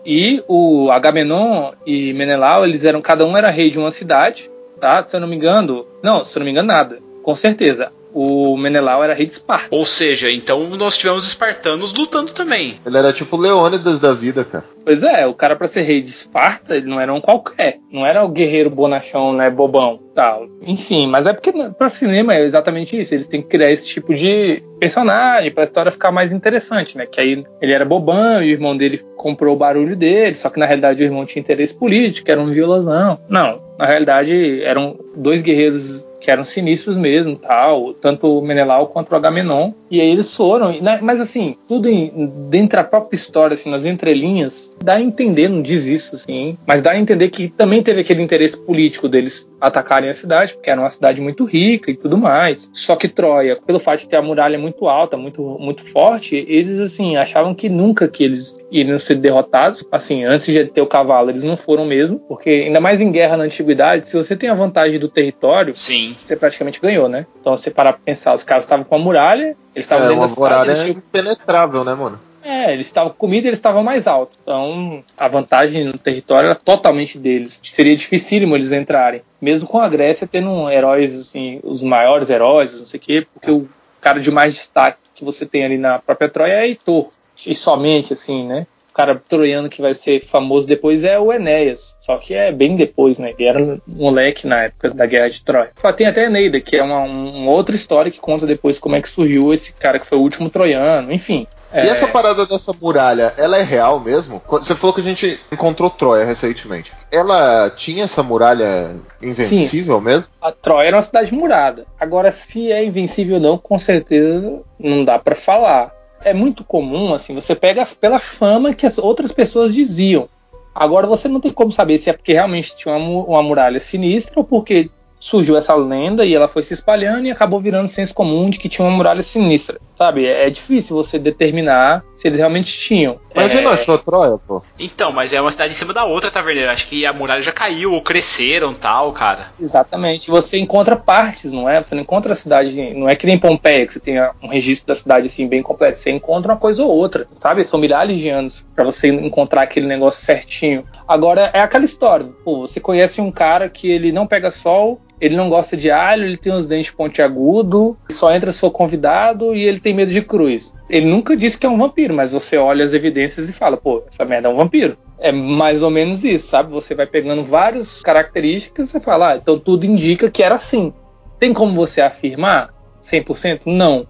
E 0.05 0.43
o 0.47 0.91
Agamenon 0.91 1.71
e 1.85 2.13
Menelau, 2.13 2.63
eles 2.63 2.85
eram, 2.85 3.01
cada 3.01 3.25
um 3.25 3.35
era 3.35 3.49
rei 3.49 3.71
de 3.71 3.79
uma 3.79 3.89
cidade, 3.89 4.51
tá? 4.79 5.01
Se 5.01 5.15
eu 5.15 5.19
não 5.19 5.27
me 5.27 5.35
engano, 5.35 5.87
não, 6.03 6.23
se 6.23 6.37
eu 6.37 6.41
não 6.41 6.45
me 6.45 6.51
engano, 6.51 6.67
nada, 6.67 6.99
com 7.23 7.33
certeza. 7.33 7.91
O 8.13 8.55
Menelau 8.55 9.03
era 9.03 9.15
rei 9.15 9.25
de 9.25 9.31
Esparta. 9.31 9.69
Ou 9.71 9.87
seja, 9.87 10.29
então 10.29 10.69
nós 10.77 10.95
tivemos 10.95 11.25
espartanos 11.25 11.93
lutando 11.93 12.31
também. 12.31 12.79
Ele 12.85 12.97
era 12.97 13.11
tipo 13.11 13.35
o 13.35 13.39
Leônidas 13.39 13.99
da 13.99 14.13
vida, 14.13 14.43
cara. 14.45 14.65
Pois 14.85 15.03
é, 15.03 15.25
o 15.25 15.33
cara 15.33 15.55
pra 15.55 15.67
ser 15.67 15.81
rei 15.81 16.01
de 16.01 16.09
Esparta, 16.09 16.75
ele 16.75 16.87
não 16.87 16.99
era 16.99 17.13
um 17.13 17.21
qualquer. 17.21 17.79
Não 17.91 18.05
era 18.05 18.23
o 18.23 18.29
guerreiro 18.29 18.69
bonachão, 18.69 19.33
né, 19.33 19.49
bobão, 19.49 19.99
tal. 20.13 20.47
Enfim, 20.61 21.07
mas 21.07 21.25
é 21.25 21.33
porque 21.33 21.51
para 21.77 21.89
cinema 21.89 22.33
é 22.33 22.41
exatamente 22.41 22.99
isso. 22.99 23.13
Eles 23.13 23.27
têm 23.27 23.41
que 23.41 23.47
criar 23.47 23.71
esse 23.71 23.87
tipo 23.87 24.13
de 24.13 24.61
personagem 24.79 25.51
pra 25.51 25.63
história 25.63 25.91
ficar 25.91 26.11
mais 26.11 26.31
interessante, 26.31 26.97
né? 26.97 27.05
Que 27.05 27.21
aí 27.21 27.45
ele 27.61 27.71
era 27.71 27.85
bobão 27.85 28.43
e 28.43 28.47
o 28.47 28.51
irmão 28.51 28.75
dele 28.75 29.01
comprou 29.15 29.55
o 29.55 29.57
barulho 29.57 29.95
dele, 29.95 30.35
só 30.35 30.49
que 30.49 30.59
na 30.59 30.65
realidade 30.65 31.01
o 31.01 31.05
irmão 31.05 31.25
tinha 31.25 31.41
interesse 31.41 31.73
político, 31.73 32.29
era 32.29 32.41
um 32.41 32.51
violãozão. 32.51 33.19
Não, 33.29 33.61
na 33.79 33.85
realidade 33.85 34.61
eram 34.63 34.99
dois 35.15 35.41
guerreiros 35.41 36.05
que 36.23 36.31
eram 36.31 36.45
sinistros 36.45 36.95
mesmo, 36.95 37.35
tal, 37.35 37.93
tanto 37.93 38.39
o 38.39 38.41
Menelau 38.41 38.87
quanto 38.87 39.11
o 39.11 39.15
Agamenon. 39.15 39.73
E 39.91 39.99
aí 39.99 40.09
eles 40.09 40.33
foram, 40.33 40.71
né, 40.81 40.99
mas 41.01 41.19
assim, 41.19 41.57
tudo 41.67 41.89
em, 41.89 42.31
dentro 42.49 42.77
da 42.77 42.83
própria 42.83 43.17
história, 43.17 43.55
assim, 43.55 43.69
nas 43.69 43.85
entrelinhas, 43.85 44.72
dá 44.81 44.95
a 44.95 45.01
entender, 45.01 45.47
não 45.49 45.61
diz 45.61 45.85
isso, 45.85 46.15
assim, 46.15 46.57
mas 46.65 46.81
dá 46.81 46.91
a 46.91 46.99
entender 46.99 47.29
que 47.29 47.47
também 47.49 47.81
teve 47.81 48.01
aquele 48.01 48.21
interesse 48.21 48.57
político 48.57 49.07
deles 49.07 49.49
atacarem 49.59 50.09
a 50.09 50.13
cidade, 50.13 50.53
porque 50.53 50.69
era 50.69 50.79
uma 50.79 50.89
cidade 50.89 51.21
muito 51.21 51.45
rica 51.45 51.89
e 51.91 51.95
tudo 51.95 52.17
mais. 52.17 52.69
Só 52.73 52.95
que 52.95 53.07
Troia, 53.07 53.57
pelo 53.65 53.79
fato 53.79 54.01
de 54.01 54.09
ter 54.09 54.17
a 54.17 54.21
muralha 54.21 54.59
muito 54.59 54.87
alta, 54.87 55.15
muito, 55.17 55.41
muito 55.59 55.83
forte, 55.83 56.45
eles, 56.47 56.79
assim, 56.79 57.15
achavam 57.15 57.53
que 57.53 57.69
nunca 57.69 58.07
que 58.07 58.23
eles 58.23 58.55
iriam 58.71 58.99
ser 58.99 59.15
derrotados. 59.15 59.85
Assim, 59.91 60.25
antes 60.25 60.45
de 60.47 60.65
ter 60.65 60.81
o 60.81 60.87
cavalo, 60.87 61.29
eles 61.29 61.43
não 61.43 61.55
foram 61.55 61.85
mesmo, 61.85 62.19
porque 62.19 62.49
ainda 62.49 62.81
mais 62.81 62.99
em 62.99 63.11
guerra 63.11 63.37
na 63.37 63.43
antiguidade, 63.45 64.09
se 64.09 64.17
você 64.17 64.35
tem 64.35 64.49
a 64.49 64.53
vantagem 64.53 64.99
do 64.99 65.07
território, 65.07 65.75
Sim. 65.75 66.15
você 66.23 66.35
praticamente 66.35 66.81
ganhou, 66.81 67.07
né? 67.07 67.25
Então, 67.39 67.55
você 67.55 67.71
parar 67.71 67.93
pra 67.93 68.01
pensar, 68.03 68.33
os 68.33 68.43
caras 68.43 68.65
estavam 68.65 68.83
com 68.83 68.95
a 68.95 68.99
muralha, 68.99 69.55
eles 69.73 69.85
estavam 69.85 70.05
É, 70.05 70.09
dentro 70.09 70.21
da 70.21 70.27
cidade, 70.27 70.41
muralha 70.41 70.71
eles 70.71 70.83
tinham 70.83 70.97
impenetrável, 70.97 71.83
né, 71.83 71.93
mano? 71.95 72.19
É, 72.43 72.73
eles 72.73 72.85
estavam 72.87 73.11
com 73.11 73.17
comida, 73.17 73.47
eles 73.47 73.57
estavam 73.59 73.83
mais 73.83 74.05
altos. 74.07 74.37
Então, 74.41 75.03
a 75.17 75.27
vantagem 75.27 75.85
no 75.85 75.97
território 75.97 76.47
era 76.47 76.55
totalmente 76.55 77.17
deles. 77.17 77.59
Seria 77.63 77.95
dificílimo 77.95 78.55
eles 78.55 78.71
entrarem. 78.71 79.21
Mesmo 79.41 79.67
com 79.67 79.79
a 79.79 79.87
Grécia 79.89 80.27
tendo 80.27 80.69
heróis, 80.69 81.15
assim, 81.15 81.59
os 81.63 81.81
maiores 81.83 82.29
heróis, 82.29 82.77
não 82.79 82.85
sei 82.85 82.97
o 82.99 83.01
quê, 83.01 83.27
porque 83.33 83.51
o 83.51 83.67
cara 84.01 84.19
de 84.19 84.29
mais 84.31 84.53
destaque 84.55 84.97
que 85.15 85.23
você 85.23 85.45
tem 85.45 85.63
ali 85.63 85.77
na 85.77 85.99
própria 85.99 86.29
Troia 86.29 86.53
é 86.53 86.67
Heitor. 86.67 87.09
E 87.47 87.55
somente, 87.55 88.13
assim, 88.13 88.45
né? 88.45 88.67
O 88.91 88.93
cara 88.93 89.15
troiano 89.27 89.69
que 89.69 89.81
vai 89.81 89.95
ser 89.95 90.19
famoso 90.23 90.67
depois 90.67 91.03
é 91.03 91.17
o 91.17 91.33
Enéas. 91.33 91.95
Só 91.99 92.17
que 92.17 92.35
é 92.35 92.51
bem 92.51 92.75
depois, 92.75 93.17
né? 93.17 93.33
Ele 93.39 93.47
era 93.47 93.57
um 93.59 93.79
moleque 93.87 94.45
na 94.45 94.65
época 94.65 94.91
da 94.91 95.05
Guerra 95.07 95.29
de 95.31 95.43
Troia. 95.43 95.71
Tem 95.95 96.05
até 96.05 96.25
Eneida, 96.25 96.61
que 96.61 96.75
é 96.77 96.83
uma, 96.83 96.99
um- 97.01 97.41
uma 97.43 97.51
outra 97.51 97.75
história 97.75 98.11
que 98.11 98.19
conta 98.19 98.45
depois 98.45 98.77
como 98.77 98.95
é 98.95 99.01
que 99.01 99.09
surgiu 99.09 99.51
esse 99.51 99.73
cara 99.73 99.97
que 99.97 100.05
foi 100.05 100.17
o 100.17 100.21
último 100.21 100.47
troiano. 100.49 101.11
Enfim. 101.11 101.47
E 101.73 101.77
É, 101.79 101.87
essa 101.87 102.07
parada 102.07 102.45
dessa 102.45 102.71
muralha, 102.79 103.33
ela 103.35 103.57
é 103.57 103.63
real 103.63 103.99
mesmo? 103.99 104.41
Você 104.47 104.75
falou 104.75 104.93
que 104.93 105.01
a 105.01 105.03
gente 105.03 105.39
encontrou 105.51 105.89
Troia 105.89 106.23
recentemente. 106.23 106.93
Ela 107.11 107.69
tinha 107.71 108.03
essa 108.03 108.21
muralha 108.21 108.95
invencível 109.21 109.99
mesmo? 109.99 110.25
A 110.39 110.51
Troia 110.51 110.87
era 110.87 110.95
uma 110.95 111.01
cidade 111.01 111.33
murada. 111.33 111.85
Agora, 111.99 112.31
se 112.31 112.71
é 112.71 112.85
invencível 112.85 113.35
ou 113.35 113.41
não, 113.41 113.57
com 113.57 113.79
certeza 113.79 114.61
não 114.79 115.03
dá 115.03 115.17
pra 115.17 115.35
falar. 115.35 115.91
É 116.23 116.33
muito 116.33 116.63
comum, 116.63 117.13
assim, 117.13 117.35
você 117.35 117.53
pega 117.55 117.85
pela 117.99 118.19
fama 118.19 118.73
que 118.73 118.85
as 118.85 118.97
outras 118.97 119.31
pessoas 119.31 119.73
diziam. 119.73 120.29
Agora, 120.73 121.05
você 121.05 121.27
não 121.27 121.39
tem 121.39 121.51
como 121.51 121.71
saber 121.71 121.97
se 121.97 122.09
é 122.09 122.13
porque 122.13 122.33
realmente 122.33 122.75
tinha 122.75 122.95
uma, 122.95 123.23
uma 123.25 123.43
muralha 123.43 123.79
sinistra 123.79 124.33
ou 124.37 124.43
porque 124.43 124.89
surgiu 125.23 125.55
essa 125.55 125.73
lenda 125.73 126.25
e 126.25 126.35
ela 126.35 126.49
foi 126.49 126.61
se 126.63 126.73
espalhando 126.73 127.25
e 127.25 127.31
acabou 127.31 127.57
virando 127.57 127.87
senso 127.87 128.13
comum 128.13 128.49
de 128.49 128.59
que 128.59 128.67
tinha 128.67 128.85
uma 128.85 128.95
muralha 128.95 129.21
sinistra. 129.23 129.79
Sabe? 129.95 130.25
É, 130.25 130.47
é 130.47 130.49
difícil 130.49 130.95
você 130.97 131.17
determinar 131.17 132.03
se 132.15 132.27
eles 132.27 132.39
realmente 132.39 132.77
tinham. 132.77 133.19
Mas 133.33 133.45
a 133.45 133.47
gente 133.47 133.61
É, 133.61 133.63
não 133.63 133.71
achou 133.71 133.97
Troia, 133.97 134.37
pô? 134.45 134.61
Então, 134.77 135.13
mas 135.13 135.31
é 135.31 135.39
uma 135.39 135.51
cidade 135.51 135.71
em 135.73 135.75
cima 135.75 135.93
da 135.93 136.03
outra, 136.03 136.29
Taverneiro. 136.29 136.69
Acho 136.69 136.87
que 136.87 137.05
a 137.05 137.13
muralha 137.13 137.41
já 137.41 137.53
caiu 137.53 137.93
ou 137.93 138.01
cresceram 138.01 138.73
tal, 138.73 139.13
cara. 139.13 139.53
Exatamente. 139.59 140.29
Você 140.29 140.57
encontra 140.57 140.97
partes, 140.97 141.53
não 141.53 141.69
é? 141.69 141.81
Você 141.81 141.95
não 141.95 142.01
encontra 142.01 142.33
a 142.33 142.35
cidade. 142.35 142.93
Não 142.93 143.07
é 143.07 143.15
que 143.15 143.25
nem 143.25 143.39
Pompeia, 143.39 143.87
que 143.87 143.93
você 143.93 143.99
tem 144.01 144.15
um 144.41 144.47
registro 144.49 144.87
da 144.87 144.95
cidade 144.95 145.27
assim 145.27 145.47
bem 145.47 145.61
completo. 145.61 145.97
Você 145.97 146.11
encontra 146.11 146.51
uma 146.51 146.59
coisa 146.59 146.83
ou 146.83 146.89
outra, 146.89 147.27
sabe? 147.39 147.65
São 147.65 147.79
milhares 147.79 148.19
de 148.19 148.27
anos 148.27 148.67
pra 148.75 148.83
você 148.83 149.07
encontrar 149.07 149.61
aquele 149.61 149.87
negócio 149.87 150.23
certinho. 150.23 150.83
Agora, 151.07 151.49
é 151.53 151.61
aquela 151.61 151.85
história. 151.85 152.27
Pô, 152.43 152.61
você 152.61 152.79
conhece 152.79 153.21
um 153.21 153.31
cara 153.31 153.69
que 153.69 153.89
ele 153.89 154.11
não 154.11 154.27
pega 154.27 154.51
sol, 154.51 154.99
ele 155.25 155.37
não 155.37 155.47
gosta 155.49 155.77
de 155.77 155.89
alho, 155.89 156.25
ele 156.25 156.35
tem 156.35 156.51
os 156.53 156.65
dentes 156.65 156.91
pontiagudos, 156.91 157.95
só 158.09 158.33
entra 158.35 158.51
se 158.51 158.59
for 158.59 158.71
convidado 158.71 159.55
e 159.55 159.63
ele 159.63 159.79
tem 159.79 159.93
medo 159.93 160.11
de 160.11 160.21
cruz. 160.21 160.73
Ele 160.89 161.05
nunca 161.05 161.35
disse 161.37 161.57
que 161.57 161.65
é 161.65 161.69
um 161.69 161.77
vampiro, 161.77 162.13
mas 162.13 162.33
você 162.33 162.57
olha 162.57 162.83
as 162.83 162.93
evidências 162.93 163.49
e 163.49 163.53
fala, 163.53 163.77
pô, 163.77 164.03
essa 164.11 164.25
merda 164.25 164.49
é 164.49 164.51
um 164.51 164.55
vampiro. 164.57 164.97
É 165.17 165.31
mais 165.31 165.81
ou 165.81 165.89
menos 165.89 166.25
isso, 166.25 166.47
sabe? 166.47 166.71
Você 166.73 166.93
vai 166.93 167.05
pegando 167.05 167.41
várias 167.43 168.01
características 168.01 168.89
e 168.89 168.91
você 168.91 168.99
fala, 168.99 169.31
ah, 169.31 169.37
então 169.37 169.57
tudo 169.57 169.85
indica 169.85 170.29
que 170.29 170.43
era 170.43 170.55
assim. 170.55 170.91
Tem 171.39 171.53
como 171.53 171.73
você 171.73 172.01
afirmar 172.01 172.73
100%? 173.01 173.61
Não. 173.67 174.05